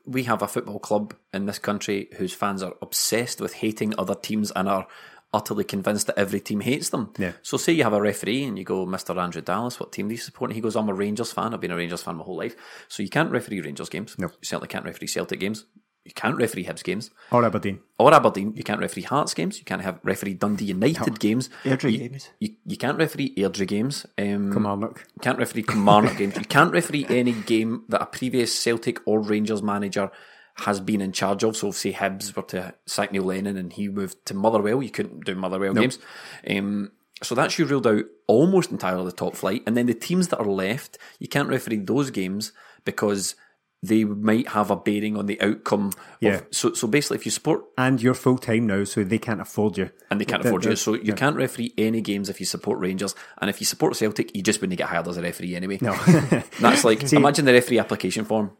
we 0.05 0.23
have 0.23 0.43
a 0.43 0.47
football 0.47 0.77
club 0.77 1.15
in 1.33 1.47
this 1.47 1.57
country 1.57 2.09
whose 2.17 2.35
fans 2.35 2.61
are 2.61 2.75
obsessed 2.83 3.41
with 3.41 3.53
hating 3.53 3.95
other 3.97 4.13
teams 4.13 4.51
and 4.51 4.69
are 4.69 4.87
utterly 5.33 5.63
convinced 5.63 6.07
that 6.07 6.19
every 6.19 6.39
team 6.39 6.59
hates 6.59 6.89
them. 6.89 7.13
Yeah. 7.17 7.31
So 7.41 7.57
say 7.57 7.73
you 7.73 7.83
have 7.83 7.93
a 7.93 8.01
referee 8.01 8.43
and 8.43 8.59
you 8.59 8.65
go, 8.65 8.85
Mr. 8.85 9.17
Andrew 9.17 9.41
Dallas, 9.41 9.79
what 9.79 9.91
team 9.91 10.07
do 10.07 10.13
you 10.13 10.19
support? 10.19 10.51
And 10.51 10.55
he 10.55 10.61
goes, 10.61 10.75
I'm 10.75 10.89
a 10.89 10.93
Rangers 10.93 11.31
fan. 11.31 11.53
I've 11.53 11.61
been 11.61 11.71
a 11.71 11.75
Rangers 11.75 12.03
fan 12.03 12.17
my 12.17 12.23
whole 12.23 12.37
life. 12.37 12.55
So 12.89 13.01
you 13.01 13.09
can't 13.09 13.31
referee 13.31 13.61
Rangers 13.61 13.89
games. 13.89 14.15
No. 14.19 14.27
You 14.27 14.33
certainly 14.43 14.67
can't 14.67 14.85
referee 14.85 15.07
Celtic 15.07 15.39
games. 15.39 15.65
You 16.03 16.11
can't 16.13 16.35
referee 16.35 16.65
Hibs 16.65 16.83
games. 16.83 17.11
or 17.31 17.45
Aberdeen. 17.45 17.79
Or 17.99 18.11
Aberdeen. 18.13 18.53
You 18.55 18.63
can't 18.63 18.79
referee 18.79 19.03
Hearts 19.03 19.35
games. 19.35 19.59
You 19.59 19.65
can't 19.65 19.83
have 19.83 19.99
referee 20.03 20.33
Dundee 20.33 20.65
United 20.65 21.19
games. 21.19 21.49
Airdrie 21.63 21.91
you, 21.91 21.97
games. 21.99 22.29
You, 22.39 22.55
you 22.65 22.77
can't 22.77 22.97
referee 22.97 23.35
Airdrie 23.35 23.67
games. 23.67 24.05
Um, 24.17 24.51
Kilmarnock. 24.51 25.05
you 25.13 25.21
can't 25.21 25.37
referee 25.37 25.63
Kilmarnock 25.63 26.17
games. 26.17 26.35
You 26.35 26.45
can't 26.45 26.71
referee 26.71 27.05
any 27.09 27.33
game 27.33 27.83
that 27.89 28.01
a 28.01 28.07
previous 28.07 28.57
Celtic 28.57 28.99
or 29.05 29.21
Rangers 29.21 29.61
manager 29.61 30.09
has 30.55 30.79
been 30.79 31.01
in 31.01 31.11
charge 31.11 31.43
of. 31.43 31.55
So, 31.55 31.69
if, 31.69 31.75
say 31.75 31.93
Hibs 31.93 32.35
were 32.35 32.43
to 32.43 32.73
sack 32.87 33.11
Neil 33.11 33.23
Lennon 33.23 33.57
and 33.57 33.71
he 33.71 33.87
moved 33.87 34.25
to 34.25 34.33
Motherwell, 34.33 34.81
you 34.81 34.89
couldn't 34.89 35.25
do 35.25 35.35
Motherwell 35.35 35.73
games. 35.75 35.99
Um, 36.49 36.91
so 37.23 37.35
that's 37.35 37.59
you 37.59 37.65
ruled 37.65 37.85
out 37.85 38.05
almost 38.27 38.71
entirely 38.71 39.05
the 39.05 39.11
top 39.11 39.35
flight. 39.35 39.61
And 39.67 39.77
then 39.77 39.85
the 39.85 39.93
teams 39.93 40.29
that 40.29 40.39
are 40.39 40.45
left, 40.45 40.97
you 41.19 41.27
can't 41.27 41.49
referee 41.49 41.77
those 41.77 42.09
games 42.09 42.51
because 42.83 43.35
they 43.83 44.03
might 44.03 44.47
have 44.49 44.69
a 44.69 44.75
bearing 44.75 45.17
on 45.17 45.25
the 45.25 45.41
outcome. 45.41 45.91
Yeah. 46.19 46.35
Of, 46.35 46.47
so, 46.51 46.73
so 46.73 46.87
basically, 46.87 47.17
if 47.17 47.25
you 47.25 47.31
support 47.31 47.65
And 47.77 48.01
you're 48.01 48.13
full 48.13 48.37
time 48.37 48.67
now, 48.67 48.83
so 48.83 49.03
they 49.03 49.17
can't 49.17 49.41
afford 49.41 49.77
you. 49.77 49.89
and 50.09 50.21
they 50.21 50.25
can't 50.25 50.45
afford 50.45 50.65
you. 50.65 50.75
So 50.75 50.93
you 50.93 51.13
can't 51.13 51.35
referee 51.35 51.73
any 51.77 52.01
games 52.01 52.29
if 52.29 52.39
you 52.39 52.45
support 52.45 52.79
Rangers, 52.79 53.15
and 53.39 53.49
if 53.49 53.59
you 53.59 53.65
support 53.65 53.95
Celtic, 53.95 54.35
you 54.35 54.43
just 54.43 54.61
wouldn't 54.61 54.77
get 54.77 54.87
hired 54.87 55.07
as 55.07 55.17
a 55.17 55.21
referee 55.21 55.55
anyway. 55.55 55.79
No. 55.81 55.93
That's 56.59 56.83
like 56.83 57.11
imagine 57.11 57.45
the 57.45 57.53
referee 57.53 57.79
application 57.79 58.25
form. 58.25 58.51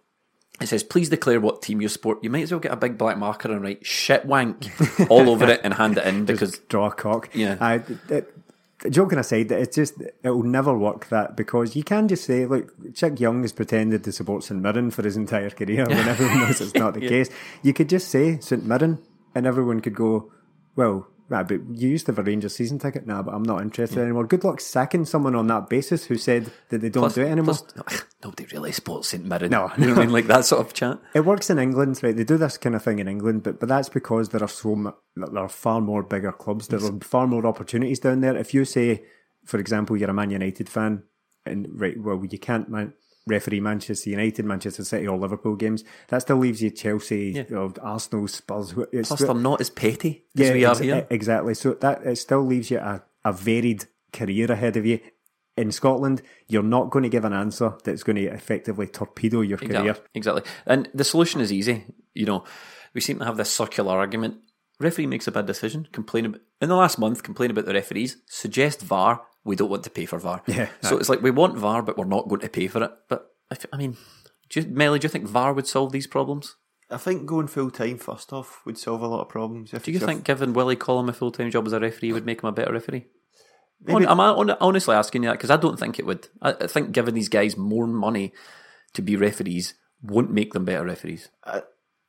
It 0.60 0.67
says, 0.67 0.84
"Please 0.84 1.10
declare 1.10 1.39
what 1.39 1.62
team 1.62 1.81
you 1.81 1.88
support." 1.88 2.23
You 2.23 2.29
might 2.29 2.43
as 2.43 2.51
well 2.51 2.60
get 2.60 2.71
a 2.71 2.75
big 2.75 2.97
black 2.97 3.17
marker 3.17 3.51
and 3.51 3.63
write 3.63 3.86
"shit 3.86 4.25
wank" 4.25 4.69
all 5.10 5.29
over 5.29 5.49
it 5.49 5.62
and 5.63 5.73
hand 5.73 5.97
it 5.97 6.05
in 6.05 6.25
because 6.25 6.60
draw 6.69 6.88
a 6.88 6.91
cock. 6.91 7.29
Yeah. 7.34 7.57
I, 7.60 7.75
it, 8.10 8.34
joking 8.89 9.20
aside, 9.20 9.50
that 9.50 9.60
it's 9.60 9.76
just 9.76 10.02
it 10.02 10.30
will 10.30 10.44
never 10.44 10.78
work 10.78 11.08
that 11.10 11.36
because 11.36 11.76
you 11.76 11.84
can 11.84 12.08
just 12.08 12.24
say, 12.26 12.46
look, 12.46 12.94
Chick 12.96 13.20
Young 13.20 13.41
has 13.44 13.54
pretended 13.54 14.04
to 14.04 14.12
support 14.12 14.44
St 14.44 14.62
Mirren 14.62 14.91
for 14.91 15.04
his 15.04 15.17
entire 15.17 15.50
career 15.50 15.86
when 15.86 16.08
everyone 16.08 16.39
knows 16.39 16.62
it's 16.62 16.74
not 16.74 16.94
the 16.94 17.08
case. 17.08 17.30
You 17.62 17.74
could 17.74 17.89
just 17.89 18.08
say 18.10 18.39
St 18.39 18.65
Mirren, 18.65 19.00
and 19.36 19.46
everyone 19.46 19.82
could 19.82 19.96
go, 19.96 20.32
well. 20.76 21.08
Right, 21.32 21.48
but 21.48 21.62
you 21.72 21.88
used 21.88 22.08
to 22.08 22.12
have 22.12 22.20
a 22.20 22.24
Rangers 22.24 22.56
season 22.56 22.78
ticket 22.78 23.08
now, 23.08 23.24
but 23.24 23.34
I'm 23.34 23.44
not 23.44 23.62
interested 23.62 24.00
anymore. 24.00 24.28
Good 24.28 24.44
luck 24.44 24.60
sacking 24.60 25.06
someone 25.06 25.34
on 25.34 25.48
that 25.48 25.70
basis 25.70 26.04
who 26.04 26.17
said 26.17 26.52
that 26.67 26.82
they 26.82 26.89
don't 26.89 27.04
plus, 27.04 27.15
do 27.15 27.22
it 27.22 27.30
anymore. 27.30 27.56
plus, 27.56 28.04
nobody 28.22 28.46
really 28.52 28.74
supports 28.74 29.08
St 29.08 29.24
Mirren. 29.24 29.50
No. 29.50 29.72
you 29.78 29.86
know 29.86 29.94
what 29.94 30.00
I 30.00 30.02
mean, 30.02 30.12
like 30.12 30.28
that 30.28 30.44
sort 30.44 30.60
of 30.60 30.74
chat. 30.74 31.00
It 31.13 31.22
works 31.22 31.50
in 31.50 31.58
England, 31.58 32.02
right? 32.04 32.13
They 32.13 32.26
do 32.26 32.36
this 32.36 32.58
kind 32.58 32.76
of 32.76 32.84
thing 32.84 33.00
in 33.00 33.08
England, 33.08 33.44
but 33.44 33.62
but 33.62 33.70
that's 33.70 33.88
because 33.88 34.28
there 34.28 34.44
are 34.44 34.50
so 34.50 34.94
there 35.15 35.38
are 35.38 35.48
far 35.48 35.80
more 35.80 36.04
bigger 36.04 36.34
clubs. 36.34 36.67
There 36.67 36.84
are 36.84 37.00
far 37.00 37.28
more 37.28 37.46
opportunities 37.48 38.02
down 38.02 38.20
there. 38.20 38.36
If 38.36 38.54
you 38.54 38.65
say, 38.65 39.06
for 39.46 39.58
example, 39.58 39.96
you're 39.96 40.10
a 40.10 40.13
Man 40.13 40.32
United 40.32 40.67
fan, 40.67 41.04
and 41.46 41.65
right, 41.72 41.98
well, 41.98 42.22
you 42.30 42.39
can't 42.39 42.67
man- 42.67 42.94
referee 43.27 43.60
Manchester 43.60 44.10
United, 44.10 44.45
Manchester 44.45 44.84
City, 44.84 45.07
or 45.07 45.17
Liverpool 45.17 45.55
games. 45.55 45.84
That 46.10 46.21
still 46.23 46.38
leaves 46.38 46.62
you 46.62 46.71
Chelsea, 46.71 47.45
or 47.51 47.73
Arsenal, 47.81 48.27
Spurs. 48.27 48.73
It's, 48.91 49.10
Plus, 49.10 49.21
they're 49.21 49.34
not 49.34 49.62
as 49.62 49.69
petty 49.69 50.25
as 50.38 50.47
yeah, 50.47 50.53
we 50.53 50.65
are 50.65 50.77
here. 50.77 51.07
exactly. 51.10 51.53
So 51.53 51.73
that 51.75 52.03
it 52.05 52.17
still 52.17 52.45
leaves 52.45 52.71
you 52.71 52.79
a, 52.79 53.03
a 53.23 53.34
varied 53.34 53.86
career 54.12 54.51
ahead 54.51 54.77
of 54.77 54.86
you. 54.86 54.99
In 55.57 55.71
Scotland, 55.71 56.21
you're 56.47 56.63
not 56.63 56.89
going 56.89 57.03
to 57.03 57.10
give 57.10 57.25
an 57.25 57.34
answer 57.34 57.73
that's 57.84 58.03
going 58.03 58.15
to 58.15 58.25
effectively 58.25 58.88
torpedo 58.88 59.41
your 59.41 59.57
career. 59.57 59.81
Exactly. 59.81 60.10
Exactly. 60.15 60.43
And 60.65 60.89
the 60.93 61.03
solution 61.03 61.41
is 61.41 61.51
easy. 61.51 61.86
You 62.13 62.25
know, 62.25 62.45
we 62.93 63.01
seem 63.01 63.19
to 63.19 63.25
have 63.25 63.38
this 63.38 63.51
circular 63.51 63.97
argument. 63.97 64.38
Referee 64.79 65.07
makes 65.07 65.27
a 65.27 65.31
bad 65.31 65.45
decision. 65.45 65.88
Complain 65.91 66.25
about, 66.25 66.41
in 66.62 66.69
the 66.69 66.75
last 66.75 66.97
month. 66.97 67.21
Complain 67.21 67.51
about 67.51 67.65
the 67.65 67.73
referees. 67.73 68.17
Suggest 68.27 68.81
VAR. 68.81 69.21
We 69.43 69.56
don't 69.56 69.69
want 69.69 69.84
to 69.86 69.89
pay 69.89 70.06
for 70.06 70.19
VAR. 70.19 70.41
Yeah, 70.47 70.69
So 70.82 70.97
it's 70.97 71.10
like 71.10 71.21
we 71.21 71.32
want 71.32 71.58
VAR, 71.58 71.82
but 71.82 71.97
we're 71.97 72.06
not 72.06 72.27
going 72.27 72.41
to 72.41 72.49
pay 72.49 72.67
for 72.67 72.84
it. 72.84 72.91
But 73.10 73.27
if, 73.49 73.65
I 73.73 73.77
mean, 73.77 73.97
do 74.49 74.62
you, 74.62 74.67
Melly, 74.67 74.99
do 74.99 75.06
you 75.06 75.10
think 75.10 75.27
VAR 75.27 75.54
would 75.54 75.67
solve 75.67 75.91
these 75.91 76.08
problems? 76.08 76.56
I 76.91 76.97
think 76.97 77.25
going 77.25 77.47
full 77.47 77.71
time 77.71 77.97
first 77.97 78.34
off 78.34 78.62
would 78.65 78.77
solve 78.77 79.01
a 79.01 79.08
lot 79.08 79.21
of 79.21 79.30
problems. 79.30 79.73
If 79.73 79.84
Do 79.86 79.91
you 79.91 79.95
it's 79.95 80.04
a- 80.04 80.08
think 80.08 80.25
giving 80.25 80.54
Willie 80.54 80.75
Collum 80.75 81.10
a 81.10 81.13
full 81.13 81.32
time 81.32 81.49
job 81.49 81.65
as 81.65 81.73
a 81.73 81.80
referee 81.80 82.12
would 82.13 82.25
make 82.25 82.41
him 82.43 82.49
a 82.49 82.51
better 82.51 82.73
referee? 82.73 83.06
Maybe- 83.84 84.06
I'm 84.06 84.17
hon- 84.19 84.51
honestly 84.62 84.93
asking 84.95 85.23
you 85.23 85.30
that 85.30 85.38
because 85.38 85.49
I 85.49 85.58
don't 85.58 85.80
think 85.80 85.97
it 85.97 86.06
would. 86.06 86.27
I, 86.41 86.51
I 86.51 86.67
think 86.67 86.91
giving 86.91 87.15
these 87.15 87.30
guys 87.30 87.58
more 87.58 87.88
money 87.88 88.34
to 88.93 89.01
be 89.01 89.15
referees 89.15 89.73
won't 90.04 90.32
make 90.32 90.54
them 90.54 90.65
better 90.65 90.84
referees. 90.86 91.30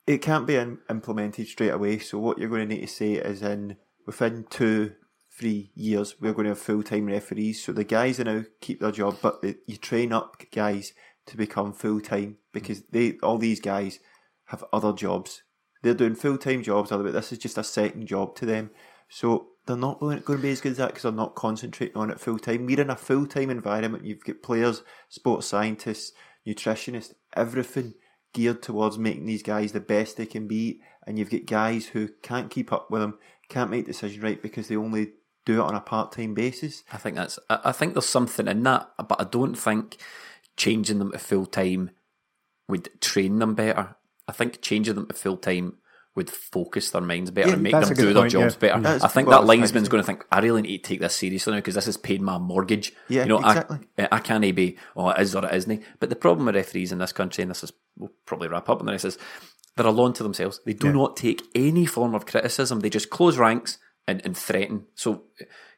it 0.07 0.19
can't 0.19 0.47
be 0.47 0.57
in, 0.57 0.79
implemented 0.91 1.47
straight 1.47 1.71
away. 1.71 1.99
So 1.99 2.19
what 2.19 2.39
you're 2.39 2.49
going 2.51 2.69
to 2.69 2.75
need 2.75 2.81
to 2.83 2.87
say 2.89 3.13
is 3.13 3.41
in 3.41 3.77
within 4.07 4.45
two, 4.51 4.93
three 5.39 5.71
years, 5.75 6.17
we're 6.21 6.33
going 6.33 6.45
to 6.45 6.51
have 6.51 6.59
full 6.59 6.83
time 6.83 7.07
referees. 7.07 7.65
So 7.65 7.73
the 7.73 7.85
guys 7.85 8.21
are 8.21 8.25
now 8.25 8.45
keep 8.61 8.81
their 8.81 8.93
job, 8.93 9.19
but 9.23 9.43
the, 9.43 9.57
you 9.67 9.77
train 9.77 10.13
up 10.13 10.43
guys 10.53 10.93
to 11.27 11.37
become 11.37 11.73
full 11.73 12.01
time 12.01 12.37
because 12.53 12.81
mm. 12.81 12.91
they 12.91 13.19
all 13.23 13.39
these 13.39 13.61
guys 13.61 13.99
have 14.47 14.65
other 14.73 14.93
jobs. 14.93 15.43
They're 15.83 15.95
doing 15.95 16.15
full 16.15 16.39
time 16.39 16.63
jobs, 16.63 16.93
other 16.93 17.05
but 17.05 17.13
this 17.13 17.33
is 17.33 17.39
just 17.39 17.59
a 17.59 17.65
second 17.65 18.07
job 18.07 18.37
to 18.37 18.47
them. 18.47 18.71
So 19.09 19.49
they're 19.67 19.77
not 19.77 20.01
going 20.01 20.23
to 20.23 20.39
be 20.39 20.51
as 20.51 20.61
good 20.61 20.73
as 20.73 20.79
that 20.79 20.89
because 20.89 21.03
they're 21.03 21.13
not 21.13 21.35
concentrating 21.35 21.97
on 21.97 22.11
it 22.11 22.21
full 22.21 22.39
time. 22.39 22.67
We're 22.67 22.81
in 22.81 22.91
a 22.91 22.97
full 22.97 23.27
time 23.27 23.51
environment. 23.51 24.05
You've 24.05 24.25
got 24.25 24.43
players, 24.43 24.83
sports 25.09 25.47
scientists, 25.47 26.13
nutritionists, 26.47 27.15
everything 27.35 27.95
geared 28.33 28.63
towards 28.63 28.99
making 28.99 29.27
these 29.27 29.43
guys 29.43 29.73
the 29.73 29.81
best 29.81 30.17
they 30.17 30.27
can 30.27 30.49
be. 30.49 30.81
And 31.07 31.19
you've 31.19 31.31
got 31.31 31.47
guys 31.47 31.87
who 31.87 32.09
can't 32.23 32.51
keep 32.51 32.73
up 32.73 32.91
with 32.91 33.03
them, 33.03 33.19
can't 33.49 33.71
make 33.71 33.87
decisions 33.87 34.23
right 34.23 34.41
because 34.41 34.69
they 34.69 34.77
only 34.77 35.13
do 35.45 35.61
it 35.61 35.65
on 35.65 35.75
a 35.75 35.81
part 35.81 36.13
time 36.13 36.35
basis. 36.35 36.85
I 36.93 36.97
think 36.97 37.17
that's. 37.17 37.39
I 37.51 37.61
I 37.67 37.73
think 37.73 37.95
there's 37.95 38.07
something 38.07 38.49
in 38.49 38.63
that, 38.65 38.91
but 39.09 39.21
I 39.21 39.25
don't 39.25 39.55
think 39.55 39.97
changing 40.57 40.99
them 40.99 41.13
to 41.13 41.19
full 41.19 41.47
time 41.47 41.91
would 42.69 42.89
train 43.01 43.39
them 43.39 43.55
better. 43.55 43.97
I 44.29 44.33
think 44.33 44.61
changing 44.63 44.95
them 44.95 45.07
to 45.07 45.15
full 45.15 45.37
time 45.37 45.79
would 46.15 46.29
focus 46.31 46.91
their 46.91 47.01
minds 47.01 47.31
better 47.31 47.49
Yeah, 47.49 47.55
and 47.55 47.63
make 47.63 47.73
them 47.73 47.95
do 47.95 48.13
their 48.13 48.15
point, 48.23 48.33
jobs 48.33 48.55
yeah. 48.55 48.61
better. 48.61 48.81
That's 48.83 49.05
I 49.05 49.09
think 49.09 49.31
that 49.31 49.45
linesman's 49.45 49.89
going 49.89 50.03
to 50.03 50.07
think, 50.07 50.27
I 50.31 50.41
really 50.41 50.61
need 50.61 50.85
to 50.85 50.89
take 50.89 51.01
this 51.01 51.17
seriously 51.17 51.53
now 51.53 51.59
because 51.59 51.75
this 51.75 51.87
has 51.87 51.97
paid 51.97 52.21
my 52.21 52.37
mortgage. 52.37 52.93
Yeah, 53.09 53.23
you 53.23 53.31
know, 53.31 53.39
exactly. 53.39 53.79
Eh, 53.97 54.09
I, 54.13 54.17
I 54.17 54.19
can't 54.21 54.43
be, 54.55 54.77
oh, 54.95 55.09
it 55.09 55.21
is 55.21 55.35
or 55.35 55.47
it 55.47 55.55
isn't. 55.55 55.83
But 56.01 56.11
the 56.11 56.17
problem 56.17 56.45
with 56.47 56.55
referees 56.55 56.93
in 56.93 56.99
this 56.99 57.13
country, 57.13 57.41
and 57.41 57.51
this 57.51 57.65
is, 57.65 57.73
we'll 57.97 58.13
probably 58.27 58.49
wrap 58.49 58.69
up 58.69 58.81
on 58.81 58.87
this, 58.87 59.07
is 59.07 59.17
they're 59.77 59.87
alone 59.87 60.13
to 60.13 60.23
themselves. 60.23 60.61
They 60.67 60.75
do 60.75 60.89
Yeah. 60.89 60.93
not 60.93 61.17
take 61.17 61.45
any 61.55 61.87
form 61.87 62.15
of 62.15 62.27
criticism. 62.27 62.81
They 62.81 62.91
just 62.91 63.09
close 63.09 63.39
ranks 63.39 63.79
and, 64.07 64.21
and 64.25 64.37
threaten. 64.37 64.87
So, 64.95 65.25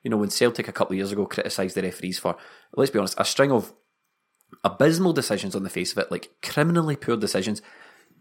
you 0.03 0.11
know, 0.11 0.17
when 0.17 0.31
Celtic 0.31 0.69
a 0.69 0.73
couple 0.73 0.95
of 0.95 0.99
years 0.99 1.13
ago 1.13 1.27
criticised 1.27 1.77
the 1.77 1.83
referees 1.83 2.19
for, 2.19 2.37
let's 2.75 2.91
be 2.91 2.99
honest, 2.99 3.19
a 3.19 3.25
string 3.25 3.53
of 3.53 3.73
abysmal 4.63 5.13
decisions 5.13 5.55
on 5.55 5.63
the 5.63 5.71
face 5.71 5.93
of 5.93 5.99
it, 5.99 6.11
like 6.11 6.31
criminally 6.43 6.97
poor 6.97 7.17
decisions. 7.17 7.63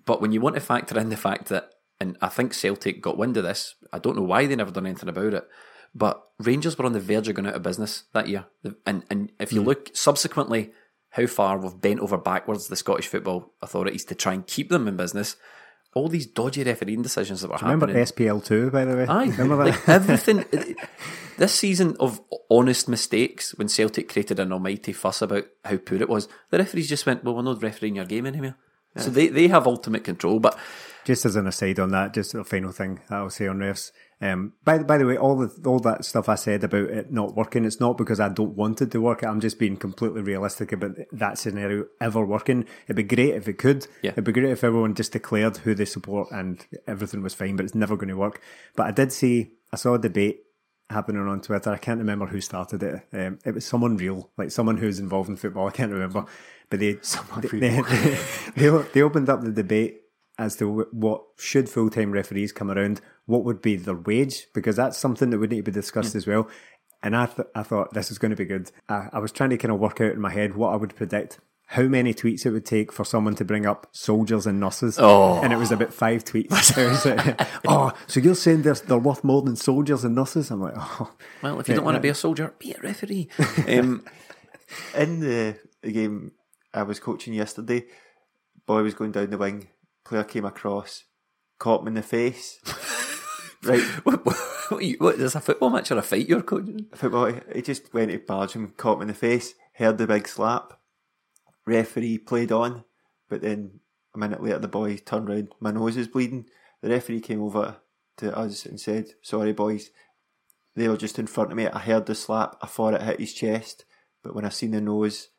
But 0.06 0.22
when 0.22 0.32
you 0.32 0.42
want 0.42 0.56
to 0.56 0.62
factor 0.62 1.00
in 1.00 1.10
the 1.10 1.18
fact 1.18 1.50
that, 1.50 1.70
and 2.00 2.18
I 2.22 2.28
think 2.28 2.54
Celtic 2.54 3.02
got 3.02 3.18
wind 3.18 3.38
of 3.38 3.44
this, 3.44 3.76
I 3.92 4.00
don't 4.00 4.18
know 4.18 4.24
why 4.24 4.46
they 4.46 4.56
never 4.56 4.72
done 4.72 4.86
anything 4.86 5.10
about 5.10 5.34
it, 5.34 5.48
but 5.96 6.24
Rangers 6.39 6.78
were 6.78 6.86
on 6.86 6.94
the 6.94 7.00
verge 7.00 7.28
of 7.28 7.36
going 7.36 7.48
out 7.48 7.54
of 7.54 7.63
business 7.63 8.04
that 8.13 8.28
year. 8.28 8.46
And 8.86 9.04
and 9.10 9.32
if 9.39 9.54
you 9.54 9.62
hmm. 9.62 9.68
look 9.68 9.92
subsequently 9.94 10.72
how 11.12 11.28
far 11.28 11.60
we've 11.60 11.80
bent 11.80 12.00
over 12.00 12.18
backwards 12.18 12.68
the 12.68 12.76
Scottish 12.76 13.08
football 13.08 13.54
authorities 13.62 14.04
to 14.06 14.16
try 14.16 14.34
and 14.34 14.48
keep 14.48 14.70
them 14.70 14.88
in 14.88 14.98
business, 14.98 15.36
all 15.95 16.08
these 16.08 16.25
dodgy 16.25 16.63
refereeing 16.63 17.01
decisions 17.01 17.41
that 17.41 17.49
were 17.49 17.58
happening. 17.58 17.79
Remember. 17.79 18.06
SPL 18.06 18.43
two, 18.43 18.71
by 18.71 18.86
the 18.86 18.95
way. 18.95 19.06
Aye, 19.08 19.25
remember 19.38 19.58
that? 19.58 19.65
like 19.65 19.89
everything. 19.89 20.45
this 21.38 21.53
season 21.53 21.95
of 21.99 22.21
honest 22.49 22.88
mistakes, 22.88 23.53
when 23.56 23.67
Celtic 23.67 24.10
created 24.10 24.39
an 24.39 24.51
almighty 24.51 24.93
fuss 24.93 25.21
about 25.21 25.45
how 25.65 25.77
poor 25.77 26.01
it 26.01 26.10
was, 26.10 26.27
the 26.49 26.58
referees 26.58 26.89
just 26.89 27.06
went, 27.06 27.23
"Well, 27.23 27.36
we're 27.36 27.43
not 27.43 27.62
refereeing 27.62 27.95
your 27.95 28.06
game 28.06 28.25
anymore." 28.25 28.56
So 28.95 29.10
they, 29.10 29.27
they 29.27 29.47
have 29.47 29.65
ultimate 29.65 30.03
control. 30.03 30.39
But 30.39 30.58
Just 31.03 31.25
as 31.25 31.36
an 31.36 31.47
aside 31.47 31.79
on 31.79 31.89
that, 31.91 32.13
just 32.13 32.36
a 32.36 32.43
final 32.43 32.71
thing 32.71 32.99
I'll 33.10 33.29
say 33.32 33.47
on 33.47 33.58
refs. 33.58 33.91
Um, 34.24 34.54
by 34.64 34.78
by 34.78 34.98
the 34.98 35.06
way, 35.06 35.18
all 35.18 35.36
the 35.36 35.70
all 35.70 35.80
that 35.80 36.06
stuff 36.06 36.30
I 36.30 36.36
said 36.36 36.64
about 36.64 36.90
it 36.90 37.12
not 37.12 37.36
working, 37.36 37.66
it's 37.66 37.82
not 37.82 37.98
because 37.98 38.22
I 38.22 38.30
don't 38.30 38.56
want 38.56 38.82
it 38.82 38.92
to 38.92 39.02
work. 39.02 39.22
I'm 39.22 39.42
just 39.42 39.60
being 39.60 39.76
completely 39.76 40.22
realistic 40.22 40.72
about 40.72 40.96
that 41.12 41.38
scenario 41.38 41.88
ever 42.00 42.26
working. 42.26 42.66
It'd 42.86 42.96
be 42.96 43.04
great 43.04 43.36
if 43.36 43.50
it 43.50 43.58
could. 43.58 43.86
Yeah. 44.02 44.12
It'd 44.12 44.24
be 44.24 44.32
great 44.32 44.52
if 44.52 44.64
everyone 44.64 44.96
just 44.96 45.12
declared 45.12 45.58
who 45.58 45.76
they 45.76 45.84
support 45.84 46.32
and 46.32 46.66
everything 46.88 47.22
was 47.22 47.34
fine, 47.34 47.58
but 47.58 47.66
it's 47.66 47.76
never 47.76 47.98
going 47.98 48.08
to 48.08 48.16
work. 48.16 48.40
But 48.78 48.88
I 48.88 48.92
did 48.92 49.12
see, 49.12 49.56
I 49.74 49.76
saw 49.76 49.96
a 49.96 50.00
debate 50.00 50.40
happening 50.90 51.28
on 51.28 51.42
Twitter. 51.42 51.72
I 51.72 51.78
can't 51.78 52.00
remember 52.00 52.28
who 52.28 52.40
started 52.40 52.82
it. 52.82 53.02
Um, 53.12 53.40
it 53.44 53.54
was 53.54 53.66
someone 53.66 53.98
real, 53.98 54.32
like 54.38 54.52
someone 54.52 54.78
who's 54.78 55.00
involved 55.00 55.28
in 55.28 55.36
football. 55.36 55.68
I 55.68 55.72
can't 55.72 55.92
remember, 55.92 56.26
but 56.70 56.80
they 56.80 56.94
they, 57.42 57.50
they, 57.52 58.70
they 58.70 58.70
they 58.94 59.02
opened 59.02 59.28
up 59.28 59.42
the 59.42 59.52
debate 59.52 60.00
as 60.38 60.56
to 60.58 60.88
what 60.92 61.24
should 61.38 61.70
full 61.70 61.90
time 61.90 62.12
referees 62.12 62.54
come 62.54 62.72
around. 62.72 63.02
What 63.26 63.44
would 63.46 63.62
be 63.62 63.76
their 63.78 63.96
wage? 63.96 64.48
Because 64.54 64.76
that's 64.76 64.98
something 64.98 65.30
that 65.30 65.40
would 65.40 65.50
need 65.52 65.66
to 65.66 65.72
be 65.72 65.72
discussed 65.72 66.16
as 66.16 66.28
well. 66.28 66.50
and 67.02 67.16
I 67.16 67.26
th- 67.28 67.48
I 67.56 67.64
thought 67.64 67.94
this 67.94 68.12
is 68.12 68.18
going 68.18 68.32
to 68.32 68.36
be 68.38 68.46
good. 68.46 68.72
I, 68.90 69.10
I 69.14 69.20
was 69.20 69.32
trying 69.32 69.50
to 69.52 69.58
kind 69.58 69.72
of 69.74 69.80
work 69.80 70.00
out 70.02 70.12
in 70.14 70.20
my 70.22 70.32
head 70.32 70.56
what 70.56 70.74
I 70.74 70.76
would 70.76 70.96
predict. 70.96 71.40
How 71.68 71.84
many 71.84 72.14
tweets 72.14 72.46
it 72.46 72.52
would 72.52 72.66
take 72.66 72.92
for 72.92 73.04
someone 73.06 73.36
to 73.36 73.46
bring 73.46 73.66
up 73.66 73.88
soldiers 73.94 74.46
and 74.46 74.60
nurses? 74.60 74.98
Oh. 75.00 75.42
and 75.42 75.52
it 75.54 75.56
was 75.56 75.72
about 75.72 75.94
five 75.94 76.24
tweets. 76.24 76.78
It 76.78 76.90
was 76.90 77.06
like, 77.06 77.42
oh, 77.68 77.94
so 78.08 78.20
you're 78.20 78.36
saying 78.36 78.62
they're, 78.64 78.74
they're 78.76 78.98
worth 78.98 79.24
more 79.24 79.42
than 79.42 79.56
soldiers 79.56 80.04
and 80.04 80.14
nurses? 80.14 80.52
I'm 80.52 80.62
like, 80.62 80.76
oh, 80.78 81.12
Well, 81.42 81.60
if 81.62 81.68
you 81.70 81.76
don't 81.76 81.86
want 81.86 81.96
to 81.96 82.02
be 82.02 82.10
a 82.10 82.16
soldier, 82.16 82.54
be 82.60 82.74
a 82.74 82.80
referee. 82.82 83.30
Um, 83.68 84.06
In 84.96 85.20
the, 85.22 85.58
the 85.82 85.92
game 85.92 86.32
I 86.74 86.84
was 86.84 87.00
coaching 87.00 87.34
yesterday, 87.34 87.86
boy 88.68 88.84
was 88.84 88.94
going 88.94 89.12
down 89.14 89.30
the 89.30 89.38
wing, 89.38 89.68
player 90.06 90.24
came 90.26 90.46
across, 90.46 91.06
caught 91.60 91.82
him 91.82 91.88
in 91.88 91.94
the 91.96 92.02
face. 92.04 92.60
Right, 93.65 93.82
what, 94.04 94.26
what, 94.26 94.36
what, 94.69 94.84
you- 94.84 94.97
what, 94.99 95.17
there's 95.17 95.36
a 95.36 95.41
football 95.41 95.69
match 95.69 95.91
or 95.91 95.97
a 95.97 96.02
fight 96.02 96.28
you're 96.28 96.41
coaching? 96.41 96.88
football, 96.95 97.32
he 97.54 97.62
just 97.62 97.93
went 97.93 98.12
to 98.12 98.19
barge 98.19 98.54
him, 98.54 98.73
caught 98.78 98.95
him 98.97 99.04
in 99.04 99.08
the 99.10 99.13
face, 99.13 99.54
heard 99.73 99.97
the 99.97 100.08
big 100.08 100.28
slap. 100.28 100.80
Referee 101.65 102.17
played 102.19 102.52
on, 102.52 102.84
but 103.30 103.41
then 103.41 103.80
a 104.13 104.17
minute 104.17 104.43
later 104.43 104.60
the 104.60 104.67
boy 104.67 104.97
turned 104.97 105.30
round, 105.30 105.49
my 105.60 105.71
nose 105.71 105.95
is 105.97 106.08
bleeding. 106.10 106.45
The 106.82 106.89
referee 106.89 107.21
came 107.21 107.41
over 107.41 107.78
to 108.17 108.38
us 108.38 108.65
and 108.65 108.80
said, 108.80 109.08
Sorry 109.21 109.54
boys, 109.54 109.89
they 110.76 110.88
were 110.89 110.97
just 110.97 111.17
in 111.19 111.28
front 111.28 111.52
of 111.52 111.58
me. 111.58 111.67
I 111.67 111.80
heard 111.80 112.06
the 112.06 112.15
slap, 112.15 112.58
I 112.62 112.67
thought 112.67 112.93
it 112.95 113.02
hit 113.02 113.19
his 113.21 113.34
chest, 113.34 113.86
but 114.23 114.36
when 114.36 114.43
I 114.45 114.49
seen 114.49 114.71
the 114.71 114.82
nose, 114.82 115.30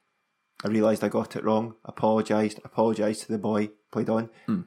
I 0.64 0.68
realised 0.68 1.04
I 1.04 1.08
got 1.08 1.36
it 1.36 1.44
wrong. 1.44 1.74
Apologised, 1.84 2.60
apologised 2.64 3.22
to 3.22 3.32
the 3.32 3.38
boy, 3.38 3.70
played 3.92 4.08
on. 4.08 4.30
Hmm. 4.46 4.62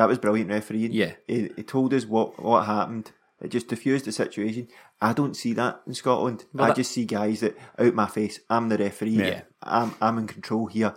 That 0.00 0.08
was 0.08 0.16
brilliant 0.16 0.48
refereeing. 0.48 0.92
Yeah. 0.92 1.12
He, 1.28 1.50
he 1.56 1.62
told 1.62 1.92
us 1.92 2.06
what, 2.06 2.42
what 2.42 2.64
happened. 2.64 3.12
It 3.42 3.50
just 3.50 3.68
diffused 3.68 4.06
the 4.06 4.12
situation. 4.12 4.68
I 4.98 5.12
don't 5.12 5.36
see 5.36 5.52
that 5.52 5.82
in 5.86 5.92
Scotland. 5.92 6.46
Well, 6.54 6.64
I 6.64 6.68
that- 6.68 6.76
just 6.76 6.92
see 6.92 7.04
guys 7.04 7.40
that 7.40 7.54
out 7.78 7.92
my 7.92 8.06
face. 8.06 8.40
I'm 8.48 8.70
the 8.70 8.78
referee. 8.78 9.10
Yeah. 9.10 9.42
I'm 9.62 9.94
I'm 10.00 10.16
in 10.16 10.26
control 10.26 10.68
here. 10.68 10.94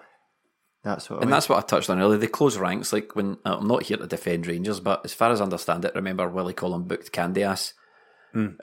That's 0.86 1.10
what. 1.10 1.20
I 1.20 1.24
And 1.24 1.34
that's 1.34 1.50
what 1.50 1.58
I 1.58 1.68
touched 1.68 1.89
on 1.89 2.00
earlier. 2.00 2.18
They 2.18 2.28
close 2.28 2.58
ranks. 2.58 2.94
Like 2.94 3.13
when 3.13 3.39
uh, 3.46 3.58
I'm 3.60 3.68
not 3.68 3.84
here 3.84 3.98
to 3.98 4.08
defend 4.08 4.48
Rangers, 4.48 4.80
but 4.80 5.02
as 5.04 5.13
far 5.13 5.32
as 5.32 5.42
I 5.42 5.44
understand 5.44 5.84
it, 5.84 5.96
remember 5.96 6.30
Willie 6.30 6.54
Collum 6.54 6.86
booked 6.86 7.12
Candeias 7.12 7.74